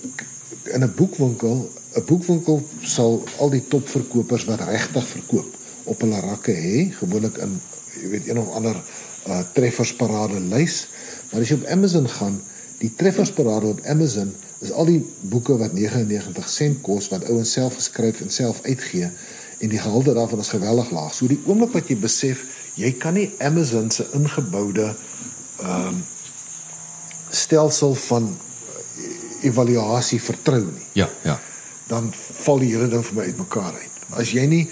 in 0.63 0.83
'n 0.83 0.93
boekwinkel 0.95 1.71
'n 1.95 2.05
boekwinkel 2.05 2.67
sal 2.81 3.23
al 3.37 3.49
die 3.49 3.67
topverkopers 3.67 4.45
wat 4.45 4.61
regtig 4.65 5.07
verkoop 5.07 5.55
op 5.83 6.01
hulle 6.01 6.19
rakke 6.19 6.51
hê, 6.51 6.93
gewoonlik 6.97 7.37
in 7.37 7.61
jy 8.01 8.09
weet 8.09 8.27
een 8.27 8.39
of 8.39 8.49
ander 8.57 8.77
uh 9.27 9.39
treffersparade 9.53 10.39
lys. 10.39 10.87
Maar 11.33 11.41
as 11.41 11.49
jy 11.49 11.55
op 11.57 11.69
Amazon 11.73 12.05
gaan, 12.09 12.35
die 12.77 12.91
treffersparade 12.95 13.71
op 13.73 13.79
Amazon 13.89 14.35
is 14.61 14.71
al 14.71 14.85
die 14.85 14.99
boeke 15.33 15.57
wat 15.57 15.73
99 15.73 16.49
sent 16.49 16.81
kos 16.85 17.09
wat 17.09 17.25
ouens 17.25 17.51
self 17.57 17.79
geskryf 17.79 18.21
en 18.21 18.29
self 18.29 18.61
uitgee 18.67 19.09
en 19.63 19.71
die 19.71 19.81
gehalte 19.81 20.13
daarvan 20.13 20.43
is 20.43 20.53
geweldig 20.53 20.91
laag. 20.93 21.13
So 21.15 21.27
die 21.27 21.39
oomblik 21.49 21.73
wat 21.73 21.89
jy 21.89 21.97
besef 21.97 22.45
jy 22.77 22.91
kan 23.01 23.17
nie 23.17 23.31
Amazon 23.41 23.89
se 23.91 24.05
ingeboude 24.13 24.93
ehm 24.93 25.87
um, 25.89 26.01
stelsel 27.33 27.95
van 27.97 28.27
evaluasie 29.41 30.19
vertrou 30.21 30.61
nie. 30.61 30.85
Ja, 30.93 31.09
ja. 31.25 31.39
Dan 31.89 32.11
val 32.13 32.61
die 32.61 32.69
hele 32.75 32.87
ding 32.91 33.01
vir 33.05 33.17
my 33.17 33.25
uitmekaar 33.31 33.73
uit. 33.73 33.92
As 34.19 34.31
jy 34.35 34.43
nie 34.49 34.63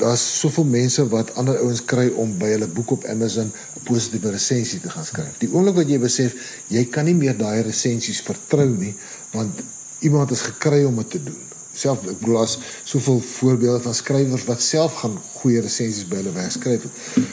daar's 0.00 0.22
soveel 0.40 0.66
mense 0.68 1.04
wat 1.12 1.34
ander 1.40 1.58
ouens 1.62 1.82
kry 1.84 2.08
om 2.20 2.34
by 2.38 2.52
hulle 2.54 2.68
boek 2.68 2.96
op 2.98 3.06
Amazon 3.10 3.50
'n 3.50 3.84
positiewe 3.88 4.30
resensie 4.30 4.80
te 4.80 4.90
gaan 4.90 5.04
skryf. 5.04 5.38
Die 5.38 5.50
oomblik 5.52 5.74
wat 5.74 5.88
jy 5.88 5.98
besef 5.98 6.34
jy 6.68 6.84
kan 6.84 7.04
nie 7.04 7.14
meer 7.14 7.36
daai 7.36 7.62
resensies 7.62 8.20
vertrou 8.20 8.68
nie 8.68 8.94
want 9.32 9.62
iemand 10.00 10.30
is 10.30 10.40
gekry 10.40 10.84
om 10.84 10.96
dit 10.96 11.10
te 11.10 11.22
doen. 11.22 11.40
Self 11.72 12.04
ek 12.04 12.18
bedoel 12.20 12.42
as 12.42 12.58
soveel 12.84 13.20
voorbeelde 13.20 13.82
van 13.82 13.94
skrywers 13.94 14.44
wat 14.44 14.62
self 14.62 14.94
gaan 15.00 15.16
goeie 15.40 15.60
resensies 15.60 16.08
by 16.08 16.16
hulle 16.16 16.32
werk 16.32 16.52
skryf. 16.52 16.84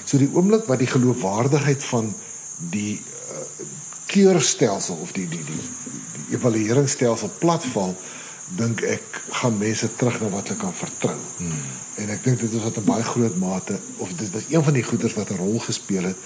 So 0.05 0.17
die 0.17 0.29
oomblik 0.33 0.65
wat 0.65 0.79
die 0.79 0.87
geloofwaardigheid 0.87 1.83
van 1.83 2.13
die 2.71 3.01
uh, 3.01 3.65
keurstelsel 4.05 4.95
of 4.95 5.11
die 5.11 5.27
die 5.27 5.43
die, 5.43 5.59
die 6.15 6.37
evalueringsstelsel 6.37 7.29
platval 7.39 7.95
dink 8.57 8.81
ek 8.81 9.21
gaan 9.41 9.57
mense 9.57 9.89
terug 9.95 10.19
na 10.21 10.29
wat 10.33 10.47
hulle 10.49 10.59
kan 10.59 10.73
vertrou. 10.73 11.17
Hmm. 11.37 11.65
En 12.01 12.09
ek 12.13 12.23
dink 12.23 12.39
dit 12.41 12.53
is 12.53 12.63
wat 12.63 12.77
'n 12.77 12.87
baie 12.87 13.03
groot 13.03 13.35
mate 13.37 13.79
of 13.97 14.09
dit 14.13 14.31
was 14.31 14.47
een 14.49 14.63
van 14.63 14.73
die 14.73 14.83
goeders 14.83 15.13
wat 15.13 15.29
'n 15.29 15.37
rol 15.37 15.59
gespeel 15.59 16.03
het 16.03 16.17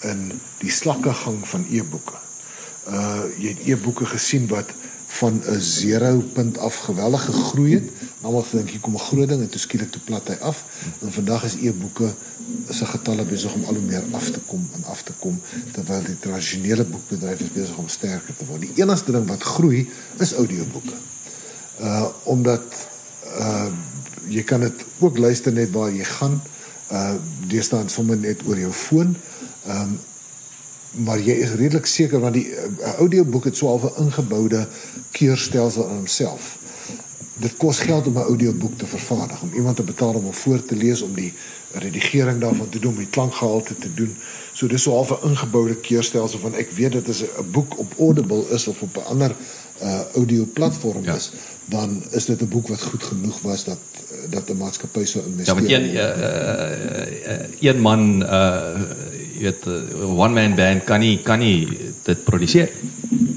in 0.00 0.40
die 0.58 0.70
slakkegang 0.70 1.48
van 1.48 1.66
e-boeke. 1.70 2.18
Uh 2.88 3.24
jy 3.38 3.48
het 3.48 3.66
e-boeke 3.66 4.06
gesien 4.06 4.46
wat 4.46 4.70
van 5.06 5.42
'n 5.46 5.60
0 5.98 6.22
punt 6.32 6.58
af 6.58 6.76
geweldig 6.76 7.24
gegroei 7.24 7.74
het. 7.74 7.90
Almal 8.20 8.44
dink 8.50 8.70
hier 8.70 8.80
kom 8.80 8.94
'n 8.94 9.08
groot 9.08 9.28
ding 9.28 9.40
en 9.40 9.48
toe 9.48 9.60
skielik 9.60 9.90
toe 9.90 10.02
plat 10.04 10.28
hy 10.28 10.36
af. 10.40 10.64
En 11.00 11.12
vandag 11.12 11.44
is 11.44 11.54
e-boeke 11.54 12.14
se 12.70 12.86
getalle 12.86 13.24
besig 13.24 13.52
om 13.52 13.64
al 13.64 13.74
hoe 13.74 13.82
meer 13.82 14.02
af 14.10 14.30
te 14.30 14.40
kom 14.46 14.68
en 14.74 14.84
af 14.84 15.02
te 15.02 15.12
kom 15.18 15.40
terwyl 15.72 16.02
die 16.02 16.18
tradisionele 16.18 16.84
boekbedryf 16.84 17.52
besig 17.52 17.76
om 17.76 17.88
sterker 17.88 18.36
te 18.36 18.46
word. 18.46 18.60
Die 18.60 18.72
enigste 18.74 19.12
ding 19.12 19.26
wat 19.26 19.42
groei 19.42 19.90
is 20.18 20.32
audioboeke 20.32 20.94
uh 21.80 22.06
omdat 22.22 22.62
uh 23.38 23.68
jy 24.28 24.42
kan 24.42 24.60
dit 24.60 24.84
ook 24.98 25.18
luister 25.18 25.52
net 25.52 25.70
waar 25.70 25.92
jy 25.92 26.04
gaan. 26.04 26.42
Uh 26.90 27.14
dis 27.46 27.68
dan 27.68 27.88
sommer 27.88 28.16
net 28.16 28.42
oor 28.46 28.58
jou 28.58 28.72
foon. 28.72 29.16
Ehm 29.66 29.80
um, 29.80 29.98
maar 30.96 31.20
jy 31.20 31.34
is 31.44 31.56
redelik 31.58 31.86
seker 31.86 32.20
want 32.20 32.38
die 32.38 32.46
uh, 32.48 32.94
audioboek 33.02 33.50
het 33.50 33.56
so 33.56 33.74
'n 33.76 34.04
ingeboude 34.04 34.68
keurstelsel 35.10 35.88
in 35.88 35.94
homself. 35.94 36.58
Dit 37.36 37.56
kos 37.56 37.78
geld 37.78 38.06
om 38.06 38.12
'n 38.12 38.30
audioboek 38.32 38.78
te 38.78 38.86
vervaardig, 38.86 39.42
om 39.42 39.52
iemand 39.52 39.76
te 39.76 39.82
betaal 39.82 40.14
om 40.14 40.24
hom 40.24 40.34
voor 40.34 40.64
te 40.64 40.76
lees 40.76 41.02
om 41.02 41.14
die 41.14 41.32
redigering 41.72 42.40
daarvan 42.40 42.68
te 42.68 42.78
doen, 42.78 42.92
om 42.92 42.98
die 42.98 43.10
klankgehalte 43.10 43.78
te 43.78 43.94
doen. 43.94 44.16
So 44.52 44.66
dis 44.66 44.82
so 44.82 45.04
'n 45.04 45.28
ingeboude 45.28 45.76
keurstelsel 45.76 46.38
van 46.38 46.54
ek 46.54 46.70
weet 46.70 46.92
dit 46.92 47.08
is 47.08 47.22
'n 47.22 47.50
boek 47.50 47.78
op 47.78 47.92
Audible 47.98 48.44
is 48.50 48.66
of 48.66 48.82
op 48.82 48.96
'n 48.96 49.08
ander 49.08 49.36
uh 49.82 50.00
audio 50.14 50.44
platform 50.52 51.04
ja. 51.04 51.14
is 51.14 51.30
dan 51.64 52.02
is 52.10 52.24
dit 52.24 52.40
'n 52.40 52.48
boek 52.48 52.68
wat 52.68 52.82
goed 52.82 53.02
genoeg 53.02 53.40
was 53.40 53.64
dat 53.64 53.78
dat 54.30 54.48
'n 54.48 54.56
maatskappy 54.56 55.04
so 55.04 55.20
investeer. 55.26 55.54
Ja, 55.54 55.60
met 55.60 55.70
een 55.70 55.94
uh, 55.94 56.00
uh, 57.26 57.74
een 57.74 57.80
man 57.80 58.22
uh 58.22 58.80
jy 59.36 59.42
weet 59.42 59.66
one 60.00 60.32
man 60.32 60.54
band 60.54 60.84
kan 60.84 61.00
nie 61.00 61.22
kan 61.22 61.38
nie 61.38 61.68
dit 62.02 62.24
produseer. 62.24 62.70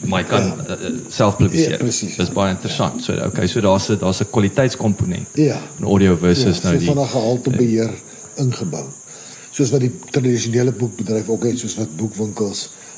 Maar 0.05 0.23
kan 0.25 0.43
ja. 0.43 0.55
uh, 0.69 0.95
self 1.07 1.35
publiseer. 1.37 1.69
Ja, 1.69 1.77
presies. 1.77 2.15
Dis 2.15 2.31
baie 2.31 2.53
interessant. 2.53 3.03
So 3.03 3.13
okay, 3.25 3.47
so 3.47 3.61
daar's 3.61 3.87
daar's 3.87 4.19
'n 4.19 4.29
kwaliteitskomponent. 4.29 5.27
Ja. 5.33 5.61
In 5.77 5.85
audio 5.85 6.17
versus 6.17 6.57
ja, 6.57 6.63
nou 6.63 6.77
die 6.77 6.87
van 6.87 6.99
'n 6.99 7.07
gehalte 7.07 7.49
beheer 7.49 7.93
ingebou. 8.35 8.85
Soos 9.51 9.69
wat 9.69 9.79
die 9.79 9.91
tradisionele 10.09 10.71
boekbedryf 10.71 11.29
ook 11.29 11.43
het, 11.43 11.59
soos 11.59 11.75
wat 11.75 11.95
boekwinkels 11.95 12.63
uh 12.63 12.88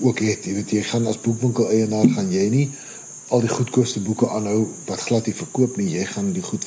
ook 0.00 0.18
het. 0.18 0.44
Jy 0.44 0.54
weet 0.54 0.70
jy 0.70 0.82
gaan 0.82 1.06
as 1.06 1.20
boekwinkel 1.20 1.68
eienaar 1.70 2.08
gaan 2.14 2.30
jy 2.32 2.48
nie 2.50 2.70
al 3.30 3.40
die 3.44 3.52
goedkoopste 3.52 4.00
boeke 4.02 4.28
aanhou 4.28 4.64
wat 4.88 5.00
glad 5.06 5.26
nie 5.26 5.36
verkoop 5.36 5.76
nie. 5.76 5.90
Jy 5.94 6.06
gaan 6.14 6.32
die 6.32 6.42
goed 6.42 6.66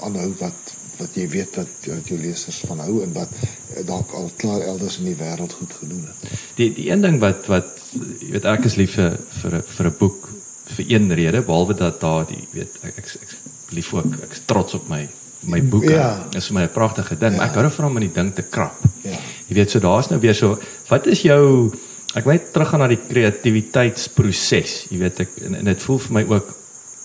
aanhou 0.00 0.30
wat 0.40 0.76
wat 0.98 1.14
jy 1.14 1.28
weet 1.30 1.54
wat, 1.60 1.74
wat 1.86 2.08
jou 2.10 2.16
lesers 2.18 2.58
van 2.66 2.80
hou 2.82 3.02
en 3.04 3.12
wat 3.14 3.30
eh, 3.38 3.84
dalk 3.86 4.12
al 4.18 4.30
klaar 4.40 4.64
elders 4.66 4.98
in 4.98 5.06
die 5.12 5.18
wêreld 5.18 5.54
goed 5.60 5.76
gedoen 5.80 6.08
het. 6.08 6.32
Die 6.58 6.72
die 6.74 6.88
een 6.90 7.04
ding 7.04 7.20
wat 7.22 7.46
wat 7.50 7.70
jy 7.92 8.32
weet 8.34 8.48
ek 8.50 8.66
is 8.70 8.78
lief 8.80 8.96
vir 8.98 9.18
vir 9.40 9.60
vir 9.76 9.90
'n 9.90 9.98
boek 10.00 10.28
vir 10.74 10.90
een 10.94 11.12
rede 11.20 11.42
behalwe 11.42 11.74
dat 11.74 12.00
daar 12.00 12.26
die 12.26 12.44
weet 12.52 12.82
ek 12.82 12.98
ek, 12.98 13.14
ek 13.22 13.36
lief 13.78 13.92
ook 13.94 14.18
ek 14.26 14.32
is 14.32 14.42
trots 14.46 14.74
op 14.74 14.88
my 14.88 15.06
my 15.40 15.62
boeke. 15.62 15.92
Ja. 15.92 16.26
Is 16.36 16.50
my 16.50 16.62
'n 16.62 16.72
pragtige 16.72 17.18
ding. 17.18 17.36
Ja. 17.36 17.44
Ek 17.44 17.54
hou 17.54 17.62
daarvan 17.62 17.86
om 17.86 17.96
in 17.96 18.08
die 18.08 18.14
ding 18.14 18.34
te 18.34 18.42
krap. 18.42 18.80
Ja. 19.02 19.16
Jy 19.48 19.54
weet 19.54 19.70
so 19.70 19.78
daar's 19.78 20.08
nou 20.08 20.20
weer 20.20 20.34
so 20.34 20.58
wat 20.88 21.06
is 21.06 21.22
jou 21.22 21.72
Ek 22.16 22.24
wil 22.24 22.38
teruggaan 22.52 22.80
na 22.80 22.86
die 22.88 22.98
kreatiwiteitsproses. 23.08 24.86
Jy 24.90 24.98
weet 24.98 25.20
ek 25.20 25.28
en, 25.44 25.54
en 25.54 25.64
dit 25.64 25.82
voel 25.82 25.98
vir 25.98 26.12
my 26.12 26.22
ook 26.24 26.54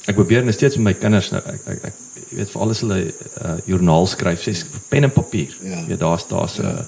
ek 0.07 0.15
probeer 0.15 0.45
nog 0.45 0.55
steeds 0.55 0.77
met 0.77 0.83
my 0.85 0.93
kinders 0.99 1.31
nou 1.31 1.41
ek 1.43 1.67
ek, 1.67 1.83
ek 1.83 1.93
jy 2.31 2.37
weet 2.37 2.49
vir 2.49 2.61
alles 2.61 2.79
hulle 2.81 2.99
uh, 3.43 3.57
joernaal 3.67 4.07
skryf, 4.07 4.41
sê 4.41 4.53
pen 4.89 5.03
en 5.03 5.11
papier. 5.11 5.51
Ja. 5.61 5.81
Jy 5.81 5.87
weet 5.91 5.99
daar's 5.99 6.27
daar's 6.27 6.57
'n 6.59 6.63
ja. 6.65 6.85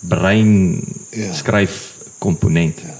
brein 0.00 0.84
Ja. 1.10 1.32
skryf 1.32 1.94
komponent. 2.18 2.80
Ja. 2.84 2.94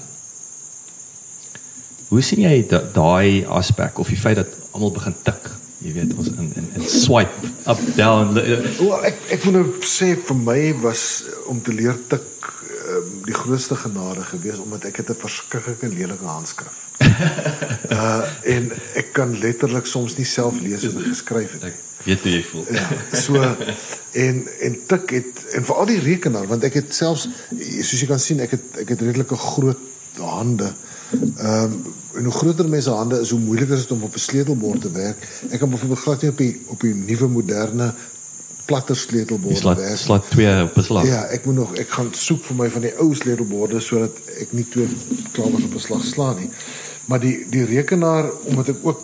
Hoe 2.09 2.21
sien 2.21 2.41
jy 2.41 2.65
da- 2.67 2.83
daai 2.93 3.45
aspek 3.45 3.99
of 3.99 4.07
die 4.07 4.17
feit 4.17 4.35
dat 4.35 4.47
almal 4.73 4.91
begin 4.91 5.15
tik? 5.23 5.49
Jy 5.79 5.93
weet 5.95 6.13
ons 6.19 6.27
in 6.27 6.51
in, 6.59 6.65
in 6.75 6.87
swipe 6.91 7.47
up 7.71 7.79
down 7.95 8.33
li- 8.35 8.57
Wel 8.79 9.05
ek 9.07 9.19
ek 9.37 9.45
moet 9.47 9.55
nou 9.55 9.65
sê 9.87 10.11
vir 10.27 10.35
my 10.35 10.61
was 10.83 11.03
eh, 11.23 11.37
om 11.51 11.61
te 11.63 11.71
leer 11.75 11.95
tik 12.11 12.49
um, 12.89 13.13
die 13.27 13.35
grootste 13.37 13.77
genade 13.79 14.25
gewees 14.27 14.59
omdat 14.59 14.89
ek 14.89 14.97
het 15.03 15.09
'n 15.13 15.21
verskriklike 15.21 15.87
lelike 15.93 16.25
handskrif. 16.25 16.81
uh 16.99 18.23
en 18.55 18.71
ek 18.99 19.13
kan 19.15 19.31
letterlik 19.39 19.85
soms 19.87 20.17
nie 20.17 20.25
self 20.27 20.59
lees 20.59 20.83
wat 20.83 20.99
ek 20.99 21.07
geskryf 21.13 21.51
het 21.57 21.63
nie. 21.69 21.71
ek 21.71 22.05
weet 22.05 22.21
hoe 22.27 22.31
jy 22.31 22.43
voel. 22.51 22.65
Ja, 22.75 22.87
so 23.13 23.39
en 24.25 24.43
en 24.67 24.77
tik 24.87 25.09
het 25.15 25.45
en 25.55 25.63
veral 25.65 25.85
die 25.93 25.99
rekenaar 26.03 26.47
want 26.47 26.63
ek 26.67 26.73
het 26.81 26.93
selfs 26.95 27.27
soos 27.81 28.01
jy 28.03 28.07
kan 28.11 28.19
sien 28.19 28.39
ek 28.43 28.51
het 28.57 28.83
ek 28.83 28.89
het 28.95 29.01
redelike 29.07 29.35
groot 29.35 29.79
hande. 30.19 30.73
Ehm 31.39 31.63
um, 31.63 31.88
en 32.19 32.27
hoe 32.27 32.33
groter 32.33 32.69
mense 32.69 32.91
hande 32.91 33.19
is, 33.23 33.31
hoe 33.31 33.39
moeiliker 33.39 33.77
is 33.77 33.87
dit 33.87 33.91
om 33.95 34.03
op 34.03 34.15
'n 34.15 34.19
sleutelbord 34.19 34.81
te 34.81 34.91
werk. 34.91 35.17
Ek 35.49 35.59
kan 35.59 35.69
byvoorbeeld 35.69 35.99
glad 35.99 36.21
nie 36.21 36.31
op 36.31 36.37
die 36.37 36.61
op 36.67 36.79
die 36.81 36.95
nuwe 36.95 37.27
moderne 37.27 37.93
platter 38.65 38.95
sleutelbord 38.95 39.57
slaat 39.57 39.77
werk. 39.77 39.97
slaat 39.97 40.29
twee 40.29 40.63
op 40.63 40.77
'n 40.77 40.83
slag. 40.83 41.05
Ja, 41.05 41.25
ek 41.25 41.45
moet 41.45 41.55
nog 41.55 41.75
ek 41.75 41.89
gaan 41.89 42.09
soek 42.11 42.43
vir 42.43 42.55
my 42.55 42.69
van 42.69 42.81
die 42.81 42.95
ou 42.97 43.15
sleutelborde 43.15 43.79
sodat 43.79 44.11
ek 44.39 44.51
nie 44.51 44.67
twee 44.69 44.87
klawers 45.31 45.63
op 45.63 45.73
'n 45.73 45.79
slag 45.79 46.03
slaan 46.05 46.35
nie. 46.39 46.49
Maar 47.05 47.19
die 47.19 47.45
die 47.49 47.65
rekenaar 47.65 48.31
omdat 48.43 48.67
ek 48.67 48.77
ook 48.81 49.01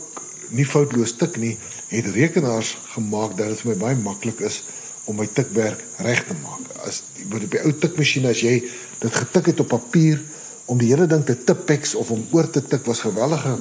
nie 0.50 0.66
foutloos 0.66 1.16
tik 1.18 1.38
nie, 1.38 1.58
het 1.88 2.06
rekenaars 2.06 2.78
gemaak 2.94 3.38
dat 3.38 3.48
dit 3.48 3.60
vir 3.62 3.72
my 3.72 3.78
baie 3.78 3.96
maklik 3.96 4.40
is 4.40 4.64
om 5.04 5.16
my 5.16 5.28
tikwerk 5.34 5.84
reg 5.98 6.24
te 6.28 6.34
maak. 6.44 6.86
As 6.88 7.04
by 7.30 7.40
die 7.40 7.64
ou 7.64 7.74
tikmasjiene 7.74 8.30
as 8.30 8.42
jy 8.42 8.64
dit 9.00 9.14
getik 9.14 9.46
het 9.46 9.60
op 9.60 9.68
papier 9.68 10.22
om 10.66 10.78
die 10.78 10.90
hele 10.90 11.08
ding 11.08 11.26
te 11.26 11.44
tipex 11.44 11.96
of 11.96 12.12
om 12.12 12.28
oor 12.32 12.50
te 12.50 12.62
tik 12.62 12.86
was 12.86 13.00
gewellige 13.06 13.58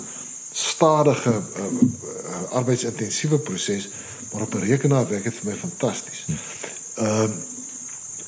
stadige 0.52 1.30
uh, 1.30 1.64
uh, 1.64 2.52
arbeidsintensiewe 2.52 3.38
proses, 3.38 3.88
maar 4.32 4.42
op 4.42 4.54
'n 4.54 4.66
rekenaar 4.66 5.08
werk 5.08 5.24
dit 5.24 5.34
vir 5.34 5.50
my 5.50 5.56
fantasties. 5.56 6.24
Ehm 6.94 7.32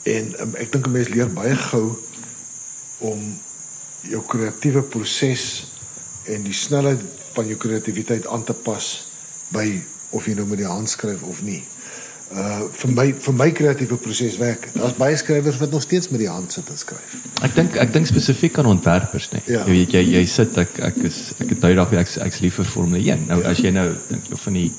En 0.07 0.35
um, 0.41 0.55
ek 0.55 0.71
dink 0.73 0.87
'n 0.87 0.95
mens 0.95 1.09
leer 1.11 1.31
baie 1.33 1.57
gou 1.57 1.99
om 2.99 3.23
jou 4.07 4.23
kreatiewe 4.23 4.83
proses 4.83 5.67
en 6.31 6.47
die 6.47 6.55
snelheid 6.55 7.03
van 7.35 7.47
jou 7.47 7.59
kreatiwiteit 7.59 8.27
aan 8.27 8.45
te 8.45 8.55
pas 8.55 8.87
by 9.51 9.83
of 10.11 10.27
jy 10.27 10.35
nou 10.39 10.47
met 10.47 10.63
die 10.63 10.71
hand 10.71 10.91
skryf 10.91 11.23
of 11.27 11.43
nie. 11.43 11.65
Uh 12.27 12.65
vir 12.75 12.91
my 12.91 13.05
vir 13.23 13.35
my 13.39 13.47
kreatiewe 13.55 13.97
proses 14.03 14.35
werk. 14.41 14.67
Daar's 14.75 14.97
baie 14.99 15.17
skrywers 15.17 15.61
wat 15.61 15.71
nog 15.71 15.83
steeds 15.85 16.09
met 16.11 16.25
die 16.25 16.31
hand 16.31 16.53
sit 16.53 16.69
en 16.69 16.79
skryf. 16.79 17.15
Ek 17.47 17.55
dink 17.55 17.77
ek 17.79 17.93
dink 17.95 18.09
spesifiek 18.11 18.59
aan 18.59 18.67
ontwerpers 18.73 19.29
net. 19.31 19.47
Ja. 19.47 19.63
Jy 19.63 19.77
weet 19.77 19.95
jy 19.95 20.03
jy 20.17 20.25
sit 20.27 20.59
ek 20.59 20.81
ek 20.91 20.99
is 21.07 21.21
ek 21.39 21.55
het 21.55 21.63
duidelik 21.63 21.95
ek 22.03 22.11
ek's 22.27 22.41
lief 22.43 22.59
vir 22.59 22.67
Formule 22.67 22.99
1. 22.99 23.29
Nou 23.31 23.39
as 23.47 23.63
jy 23.63 23.71
nou 23.71 23.93
dink 24.11 24.27
jy 24.33 24.41
van 24.43 24.59
die 24.59 24.71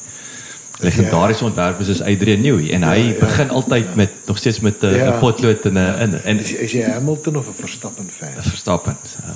legendariese 0.79 1.43
ontwerpers 1.45 1.87
is 1.89 2.01
Adrian 2.01 2.41
Newey 2.41 2.71
en 2.73 2.83
hy 2.83 2.95
Ja, 2.97 3.03
ja. 3.13 3.19
begin 3.19 3.49
altyd 3.49 3.95
met 3.95 4.09
nog 4.25 4.37
steeds 4.37 4.59
met 4.59 4.75
'n 4.81 4.85
Ja. 4.93 5.03
ja. 5.05 5.11
potlood 5.19 5.65
en 5.65 5.73
'n 5.73 5.77
en 5.77 6.23
en 6.23 6.39
Is, 6.39 6.51
is 6.53 6.71
jy 6.71 6.81
Hamilton 6.83 7.35
of 7.35 7.47
'n 7.47 7.53
Verstappen 7.59 8.09
fan? 8.17 8.27
Verstappen. 8.43 8.97
So. 9.07 9.17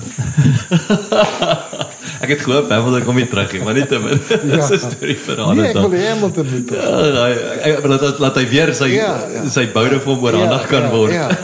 ek 2.24 2.28
het 2.28 2.40
gehoop 2.40 2.68
Hamilton 2.70 3.04
kom 3.04 3.14
weer 3.14 3.28
terug, 3.28 3.62
maar 3.64 3.74
nie 3.74 3.86
te 3.86 3.98
min. 3.98 4.20
Dis 4.50 4.70
'n 4.70 4.78
storie 4.78 5.16
vir 5.18 5.34
'n 5.34 5.38
Nee, 5.38 5.46
ander 5.46 5.64
ek 5.66 5.72
wil 5.90 6.00
Hamilton 6.08 6.46
moet. 6.50 6.66
terug. 6.66 6.82
Ja, 6.82 6.88
hy- 7.26 7.38
hy- 7.62 7.86
laat 7.88 8.18
laat 8.18 8.34
hy 8.36 8.48
weer 8.48 8.74
sy 8.74 8.84
Ja, 8.94 9.26
ja. 9.32 9.48
sy 9.48 9.66
boude 9.72 10.00
vir 10.00 10.14
hom 10.14 10.24
oorhandig 10.24 10.66
kan 10.68 10.82
ja, 10.82 10.90
word. 10.90 11.12
Ja. 11.12 11.28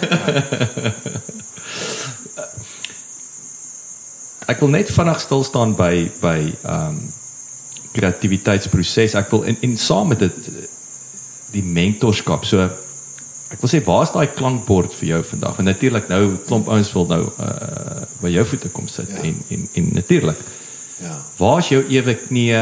Ek 4.49 4.61
wil 4.61 4.69
net 4.73 4.89
vinnig 4.91 5.21
stil 5.21 5.45
staan 5.45 5.75
by 5.77 6.09
by 6.23 6.39
ehm 6.65 6.89
um, 6.89 7.13
kreatiwiteitsproses. 7.99 9.15
Ek 9.19 9.31
wil 9.35 9.45
en 9.51 9.57
en 9.67 9.77
saam 9.79 10.09
met 10.15 10.23
dit 10.27 10.49
eh, 10.53 10.67
die 11.55 11.63
mentorskap. 11.65 12.45
So 12.49 12.65
ek 13.49 13.63
wil 13.63 13.71
sê 13.73 13.81
waar's 13.85 14.13
daai 14.13 14.29
klankbord 14.37 14.93
vir 15.01 15.09
jou 15.15 15.23
vandag? 15.31 15.57
Want 15.57 15.69
natuurlik 15.71 16.09
nou 16.13 16.23
klomp 16.49 16.69
ouens 16.69 16.93
wil 16.97 17.07
nou 17.15 17.23
uh 17.39 18.05
by 18.19 18.33
jou 18.35 18.43
voete 18.51 18.69
kom 18.75 18.89
sit 18.91 19.09
Ja. 19.15 19.21
en 19.23 19.37
en 19.55 19.69
en 19.79 19.89
natuurlik. 19.95 20.39
Ja. 21.01 21.15
Waar's 21.39 21.69
jou 21.71 21.85
ewe 21.89 22.15
knie? 22.27 22.55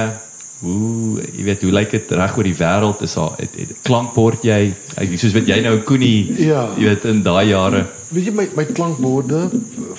Hoe 0.61 1.21
jy 1.37 1.43
weet 1.45 1.63
hoe 1.65 1.73
lyk 1.73 1.91
dit 1.93 2.11
reg 2.17 2.37
oor 2.37 2.45
die 2.49 2.57
wêreld? 2.57 3.01
Is 3.05 3.15
daar 3.17 3.35
het, 3.41 3.57
het, 3.57 3.73
klankbord 3.85 4.45
jy? 4.45 4.73
Ek 4.97 5.13
soos 5.21 5.33
wat 5.37 5.49
jy 5.49 5.59
nou 5.65 5.75
Koenie, 5.85 6.33
Ja. 6.47 6.63
jy 6.77 6.85
weet 6.91 7.05
in 7.09 7.23
daai 7.25 7.49
jare. 7.51 7.83
Weet 8.11 8.25
jy 8.29 8.33
my 8.37 8.47
my 8.57 8.65
klankborde 8.65 9.43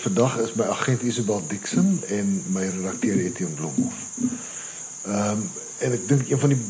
vandag 0.02 0.38
is 0.46 0.54
my 0.58 0.66
agent 0.74 1.04
Isabel 1.04 1.42
Dixon 1.50 2.00
en 2.10 2.32
my 2.54 2.66
redakteur 2.70 3.18
Etienne 3.28 3.54
Blomhof. 3.58 3.98
Ehm 5.08 5.40
um, 5.40 5.50
en 5.78 5.94
ek 5.94 6.08
dink 6.10 6.30
een 6.30 6.40
van 6.42 6.50
die 6.50 6.62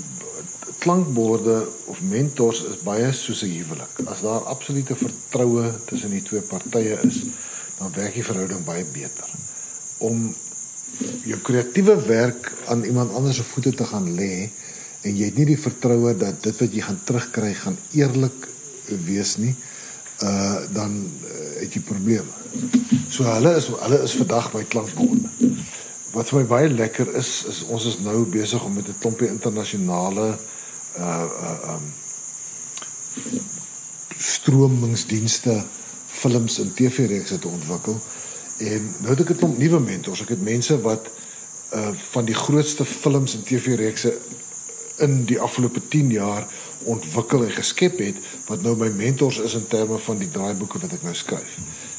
klankborde 0.83 1.67
of 1.85 2.01
mentors 2.03 2.59
is 2.67 2.81
baie 2.83 3.11
soos 3.15 3.41
'n 3.43 3.53
huwelik. 3.55 3.93
As 4.05 4.21
daar 4.21 4.43
absolute 4.53 4.95
vertroue 4.95 5.71
tussen 5.85 6.11
die 6.11 6.21
twee 6.21 6.41
partye 6.41 6.99
is, 7.07 7.23
dan 7.77 7.91
werk 7.95 8.13
die 8.13 8.23
verhouding 8.23 8.65
baie 8.65 8.85
beter. 8.85 9.29
Om 9.97 10.35
jou 11.23 11.39
kreatiewe 11.39 11.95
werk 12.05 12.51
aan 12.67 12.83
iemand 12.83 13.13
anders 13.13 13.35
se 13.35 13.43
voete 13.43 13.73
te 13.73 13.85
gaan 13.85 14.13
lê 14.15 14.49
en 15.01 15.15
jy 15.15 15.25
het 15.25 15.37
nie 15.37 15.45
die 15.45 15.61
vertroue 15.61 16.17
dat 16.17 16.43
dit 16.43 16.59
wat 16.59 16.73
jy 16.73 16.81
gaan 16.81 17.01
terugkry 17.03 17.53
gaan 17.53 17.77
eerlik 17.91 18.47
wees 19.05 19.37
nie, 19.37 19.55
uh 20.23 20.55
dan 20.73 20.93
uh, 21.23 21.61
het 21.61 21.73
jy 21.73 21.81
probleme. 21.81 22.31
So 23.09 23.23
hulle 23.23 23.55
is 23.55 23.67
hulle 23.67 24.03
is 24.03 24.15
vandag 24.19 24.53
my 24.53 24.63
klankborde. 24.63 25.29
Wat 26.17 26.31
vir 26.31 26.39
my 26.39 26.47
baie 26.49 26.69
lekker 26.73 27.11
is 27.19 27.31
is 27.45 27.61
ons 27.69 27.85
is 27.85 27.99
nou 28.01 28.23
besig 28.25 28.63
om 28.65 28.73
met 28.73 28.87
'n 28.89 28.99
klompie 28.99 29.27
internasionale 29.29 30.27
uh 30.97 31.27
uh 31.47 31.73
um 31.73 31.83
stromingsdienste 34.17 35.63
films 36.07 36.59
en 36.59 36.73
TV-reekse 36.73 37.39
te 37.39 37.47
ontwikkel. 37.47 37.99
En 38.57 38.95
nou 39.01 39.09
het 39.13 39.19
ek 39.19 39.29
'n 39.29 39.37
klomp 39.37 39.57
nuwe 39.57 39.79
mentors. 39.79 40.21
Ek 40.21 40.29
het 40.29 40.41
mense 40.41 40.81
wat 40.81 41.09
uh 41.73 41.93
van 42.09 42.25
die 42.25 42.35
grootste 42.35 42.85
films 42.85 43.35
en 43.35 43.43
TV-reekse 43.43 44.17
in 44.97 45.25
die 45.25 45.39
afgelope 45.39 45.87
10 45.87 46.11
jaar 46.11 46.47
ontwikkel 46.83 47.43
en 47.43 47.51
geskep 47.51 47.99
het 47.99 48.17
wat 48.45 48.61
nou 48.61 48.75
my 48.77 48.89
mentors 48.89 49.37
is 49.37 49.53
in 49.53 49.67
terme 49.67 49.97
van 49.97 50.17
die 50.17 50.31
draaiboeke 50.31 50.79
wat 50.79 50.91
ek 50.91 51.03
nou 51.03 51.13
skryf. 51.13 51.57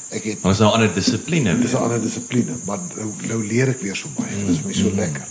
Ek 0.09 0.25
het 0.25 0.45
is 0.49 0.61
nou 0.63 0.71
ander 0.73 0.89
dissipline. 0.93 1.53
Dis 1.61 1.73
'n 1.73 1.85
ander 1.85 2.01
dissipline, 2.01 2.57
maar 2.65 2.79
nou, 2.95 3.11
nou 3.27 3.45
leer 3.45 3.69
ek 3.69 3.81
weer 3.81 3.95
so 3.95 4.09
baie. 4.17 4.45
Dit 4.45 4.55
is 4.55 4.63
my 4.65 4.73
so 4.73 4.89
lekker. 4.95 5.27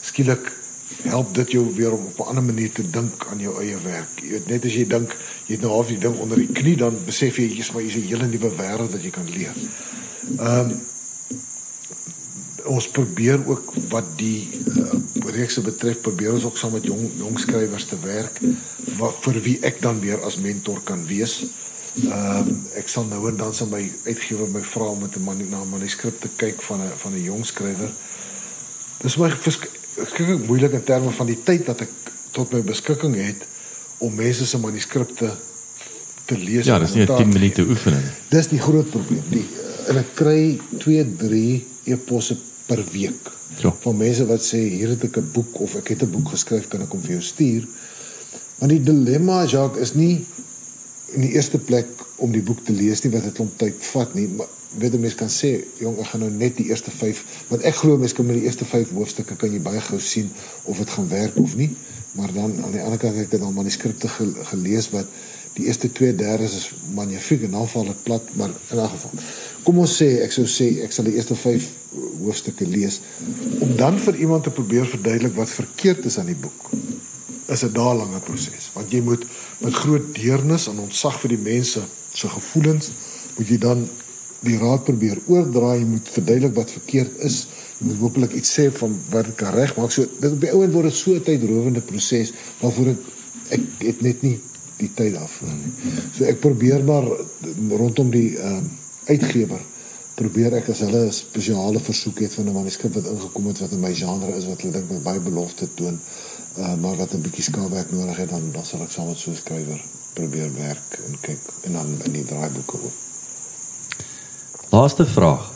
Skielik 0.00 0.52
help 1.02 1.34
dit 1.34 1.50
jou 1.50 1.64
weer 1.74 1.92
om 1.92 2.04
op 2.04 2.18
'n 2.18 2.28
ander 2.28 2.42
manier 2.42 2.72
te 2.72 2.90
dink 2.90 3.26
aan 3.30 3.40
jou 3.40 3.62
eie 3.62 3.76
werk. 3.82 4.20
Jy 4.22 4.28
weet 4.28 4.46
net 4.46 4.64
as 4.64 4.74
jy 4.74 4.86
dink 4.86 5.16
jy 5.46 5.54
het 5.54 5.60
nou 5.60 5.72
half 5.72 5.86
die 5.86 5.98
ding 5.98 6.18
onder 6.18 6.38
die 6.38 6.52
knie 6.52 6.76
dan 6.76 7.04
besef 7.04 7.36
jy 7.36 7.48
jy's 7.56 7.72
maar 7.72 7.82
hier's 7.82 7.96
'n 7.96 8.06
hele 8.06 8.26
nuwe 8.26 8.50
wêreld 8.56 8.92
wat 8.92 9.02
jy 9.02 9.10
kan 9.10 9.30
leer. 9.30 9.54
Ehm 10.38 10.70
ons 12.64 12.88
probeer 12.88 13.46
ook 13.46 13.72
wat 13.88 14.04
die 14.16 14.48
uh, 14.76 14.92
reekse 15.24 15.60
betref 15.60 16.00
probeer 16.00 16.32
ons 16.32 16.44
ook 16.44 16.56
saam 16.56 16.72
met 16.72 16.84
jong 16.84 17.10
jong 17.16 17.38
skrywers 17.38 17.84
te 17.84 17.96
werk 18.02 18.38
wat 18.96 19.16
vir 19.20 19.40
wie 19.40 19.58
ek 19.60 19.80
dan 19.80 20.00
weer 20.00 20.22
as 20.22 20.36
mentor 20.36 20.80
kan 20.84 21.06
wees. 21.06 21.42
Ehm 21.42 21.69
um, 21.96 22.66
ek 22.78 22.88
sal 22.88 23.04
nou 23.10 23.28
en 23.28 23.36
dan 23.36 23.54
sal 23.54 23.66
my 23.66 23.82
uitgewer 24.06 24.48
my 24.54 24.62
vra 24.62 24.84
om 24.92 25.00
met 25.02 25.16
'n 25.16 25.24
manu 25.24 25.44
na 25.50 25.60
'n 25.62 25.68
manuskrip 25.68 26.20
te 26.20 26.28
kyk 26.36 26.62
van 26.62 26.80
'n 26.80 26.90
van 26.96 27.12
'n 27.12 27.22
jong 27.22 27.44
skrywer. 27.46 27.90
Dis 29.02 29.16
my 29.16 29.30
verskriklik 29.30 30.46
moeilik 30.46 30.72
in 30.72 30.84
terme 30.84 31.10
van 31.10 31.26
die 31.26 31.42
tyd 31.42 31.66
wat 31.66 31.80
ek 31.80 31.90
tot 32.32 32.52
my 32.52 32.62
beskikking 32.62 33.14
het 33.16 33.42
om 33.98 34.14
mense 34.14 34.46
se 34.46 34.58
manuskripte 34.58 35.30
te 36.24 36.38
lees. 36.38 36.66
Ja, 36.66 36.78
dis 36.78 36.94
nie 36.94 37.02
'n 37.02 37.06
kommentaar 37.06 37.16
10 37.16 37.30
te 37.32 37.38
minute 37.38 37.62
oefening. 37.70 38.02
Dis 38.28 38.48
die 38.48 38.58
groot 38.60 38.90
probleem. 38.90 39.22
Die 39.30 39.46
en 39.88 39.96
ek 39.96 40.14
kry 40.14 40.60
2, 40.78 41.16
3 41.16 41.66
e-posse 41.84 42.36
per 42.66 42.84
week 42.92 43.30
Ja. 43.58 43.74
van 43.80 43.96
mense 43.96 44.26
wat 44.26 44.40
sê 44.42 44.56
hier 44.58 44.88
het 44.88 45.04
ek 45.04 45.16
'n 45.16 45.30
boek 45.32 45.60
of 45.60 45.74
ek 45.74 45.88
het 45.88 46.02
'n 46.02 46.10
boek 46.10 46.28
geskryf, 46.28 46.68
kan 46.68 46.82
ek 46.82 46.90
hom 46.92 47.00
vir 47.00 47.10
jou 47.10 47.22
stuur? 47.22 47.66
Want 48.58 48.70
die 48.70 48.82
dilemma 48.82 49.44
Jacques 49.46 49.80
is 49.82 49.94
nie 49.94 50.24
in 51.14 51.20
die 51.26 51.32
eerste 51.32 51.58
plek 51.58 51.86
om 52.16 52.32
die 52.32 52.42
boek 52.42 52.64
te 52.64 52.72
lees 52.72 53.02
nie 53.02 53.12
wat 53.12 53.24
'n 53.24 53.32
klomp 53.32 53.58
tyd 53.58 53.74
vat 53.92 54.14
nie, 54.14 54.28
maar 54.28 54.46
weet 54.78 54.94
'n 54.94 55.00
mens 55.00 55.14
kan 55.14 55.28
sê, 55.28 55.64
jong, 55.78 55.98
ek 55.98 56.06
gaan 56.06 56.20
nou 56.20 56.30
net 56.30 56.56
die 56.56 56.68
eerste 56.68 56.90
5, 56.90 57.24
want 57.48 57.62
ek 57.62 57.74
glo 57.74 57.96
mense 57.96 58.14
kan 58.14 58.26
met 58.26 58.36
die 58.36 58.44
eerste 58.44 58.64
5 58.64 58.90
hoofstukke 58.90 59.36
kan 59.36 59.52
jy 59.52 59.60
baie 59.60 59.80
gou 59.80 60.00
sien 60.00 60.30
of 60.64 60.78
dit 60.78 60.90
gaan 60.90 61.08
werk 61.08 61.36
of 61.36 61.56
nie. 61.56 61.70
Maar 62.12 62.32
dan 62.32 62.64
aan 62.64 62.72
die 62.72 62.82
ander 62.82 62.98
kant 62.98 63.14
het 63.16 63.32
ek 63.32 63.40
dan 63.40 63.54
manuskripte 63.54 64.08
ge, 64.08 64.32
gelees 64.42 64.90
wat 64.90 65.06
Die 65.58 65.66
eerste 65.66 65.90
2/3 65.92 66.40
is 66.56 66.72
magnifiek 66.94 67.42
en 67.42 67.50
dan 67.50 67.68
val 67.68 67.84
dit 67.84 68.02
plat, 68.02 68.22
maar 68.34 68.50
in 68.70 68.78
'n 68.78 68.88
geval. 68.88 69.10
Kom 69.62 69.78
ons 69.78 70.02
sê 70.02 70.22
ek 70.22 70.32
sou 70.32 70.46
sê 70.46 70.82
ek 70.82 70.92
sal 70.92 71.04
die 71.04 71.14
eerste 71.14 71.34
5 71.34 71.68
hoofstukke 72.22 72.66
lees 72.66 73.00
om 73.60 73.76
dan 73.76 73.98
vir 73.98 74.16
iemand 74.16 74.42
te 74.42 74.50
probeer 74.50 74.86
verduidelik 74.86 75.34
wat 75.34 75.50
verkeerd 75.50 76.04
is 76.04 76.18
aan 76.18 76.26
die 76.26 76.34
boek. 76.34 76.70
Is 77.50 77.64
'n 77.64 77.72
dae 77.74 77.94
lange 77.94 78.20
proses, 78.20 78.70
want 78.74 78.92
jy 78.92 79.00
moet 79.02 79.24
met 79.58 79.74
groot 79.74 80.14
deernis 80.14 80.68
en 80.68 80.78
ontzag 80.78 81.20
vir 81.20 81.34
die 81.34 81.44
mense 81.52 81.80
se 82.14 82.28
gevoelens 82.28 82.90
moet 83.36 83.48
jy 83.48 83.58
dan 83.58 83.88
die 84.40 84.56
raad 84.58 84.84
probeer 84.84 85.18
oordra, 85.26 85.74
jy 85.76 85.84
moet 85.84 86.08
verduidelik 86.08 86.54
wat 86.56 86.70
verkeerd 86.70 87.18
is. 87.26 87.46
Jy 87.78 87.86
moet 87.90 87.98
hopelik 88.00 88.32
iets 88.32 88.52
sê 88.58 88.70
van 88.72 88.94
wat 89.10 89.34
kan 89.40 89.52
regmaak. 89.52 89.92
So 89.92 90.06
dit 90.20 90.32
op 90.32 90.40
die 90.40 90.52
ouend 90.52 90.72
word 90.72 90.88
dit 90.88 90.96
so 90.96 91.12
'n 91.12 91.22
tydrowende 91.22 91.80
proses 91.80 92.32
waarvoor 92.60 92.88
ek 92.88 92.98
ek 93.50 93.62
het 93.78 94.02
net 94.02 94.22
nie 94.22 94.38
die 94.80 94.90
tyd 94.94 95.14
daarvoor 95.14 95.52
nie. 95.56 95.72
So 96.16 96.24
ek 96.24 96.40
probeer 96.40 96.84
maar 96.84 97.06
rondom 97.68 98.10
die 98.10 98.36
ehm 98.38 98.64
uh, 98.64 98.78
uitgewer 99.10 99.60
probeer 100.20 100.58
ek 100.58 100.68
as 100.72 100.82
hulle 100.84 101.06
'n 101.06 101.12
spesiale 101.12 101.80
versoek 101.80 102.20
het 102.20 102.34
van 102.34 102.48
'n 102.48 102.54
manuskrip 102.54 102.94
wat 102.94 103.08
ingekom 103.12 103.46
het 103.46 103.60
wat 103.64 103.72
in 103.72 103.80
my 103.80 103.94
genre 103.94 104.36
is 104.36 104.46
wat 104.46 104.60
hulle 104.60 104.72
dink 104.72 104.90
met 104.90 105.02
baie 105.02 105.20
belofte 105.20 105.68
toon, 105.74 105.98
uh, 106.58 106.74
maar 106.80 106.96
wat 106.96 107.12
'n 107.14 107.20
bietjie 107.22 107.42
skaafwerk 107.44 107.90
nodig 107.92 108.16
het 108.16 108.28
dan 108.30 108.50
dan 108.52 108.64
sal 108.64 108.82
ek 108.82 108.90
saam 108.90 109.06
met 109.08 109.18
so 109.18 109.30
'n 109.30 109.36
skrywer 109.36 109.80
probeer 110.14 110.50
werk 110.56 110.98
en 111.06 111.16
kyk 111.20 111.40
en 111.64 111.72
dan 111.72 111.86
in 112.04 112.12
die 112.12 112.24
draaiboeke 112.24 112.76
ook. 112.76 112.92
Laaste 114.70 115.06
vraag. 115.06 115.50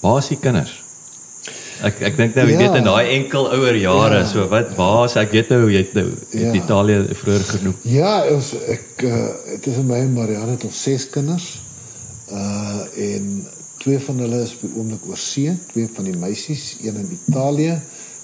Waar 0.00 0.18
is 0.18 0.28
die 0.28 0.38
kinders? 0.38 0.82
Ek 1.82 2.00
ek 2.04 2.16
dink 2.16 2.34
nou 2.34 2.46
jy 2.46 2.52
Ja. 2.52 2.58
weet 2.58 2.76
in 2.76 2.84
daai 2.84 3.08
enkel 3.16 3.48
ouer 3.52 3.74
jare, 3.76 4.18
Ja. 4.18 4.26
so 4.26 4.48
wat 4.48 4.74
waar 4.76 5.04
is 5.04 5.16
ek 5.16 5.30
weet 5.30 5.48
nou 5.48 5.70
jy 5.70 5.78
het 5.78 5.94
nou 5.94 6.10
Ja. 6.30 6.52
Italië 6.52 7.06
vroeër 7.14 7.44
genoem. 7.44 7.74
Ja, 7.82 8.26
ons 8.34 8.52
ek 8.68 9.02
uh, 9.02 9.28
het 9.46 9.66
is 9.66 9.76
my 9.76 9.94
en 9.98 10.12
Marianne 10.12 10.50
het 10.50 10.64
ons 10.64 10.82
ses 10.82 11.08
kinders. 11.10 11.60
Uh 12.32 12.80
en 12.96 13.46
twee 13.78 13.98
van 13.98 14.18
hulle 14.18 14.42
is 14.42 14.56
die 14.60 14.70
oomblik 14.76 15.06
oor 15.08 15.16
see, 15.16 15.56
twee 15.72 15.88
van 15.94 16.04
die 16.04 16.16
meisies, 16.16 16.76
een 16.82 16.96
in 16.96 17.18
Italië. 17.28 17.80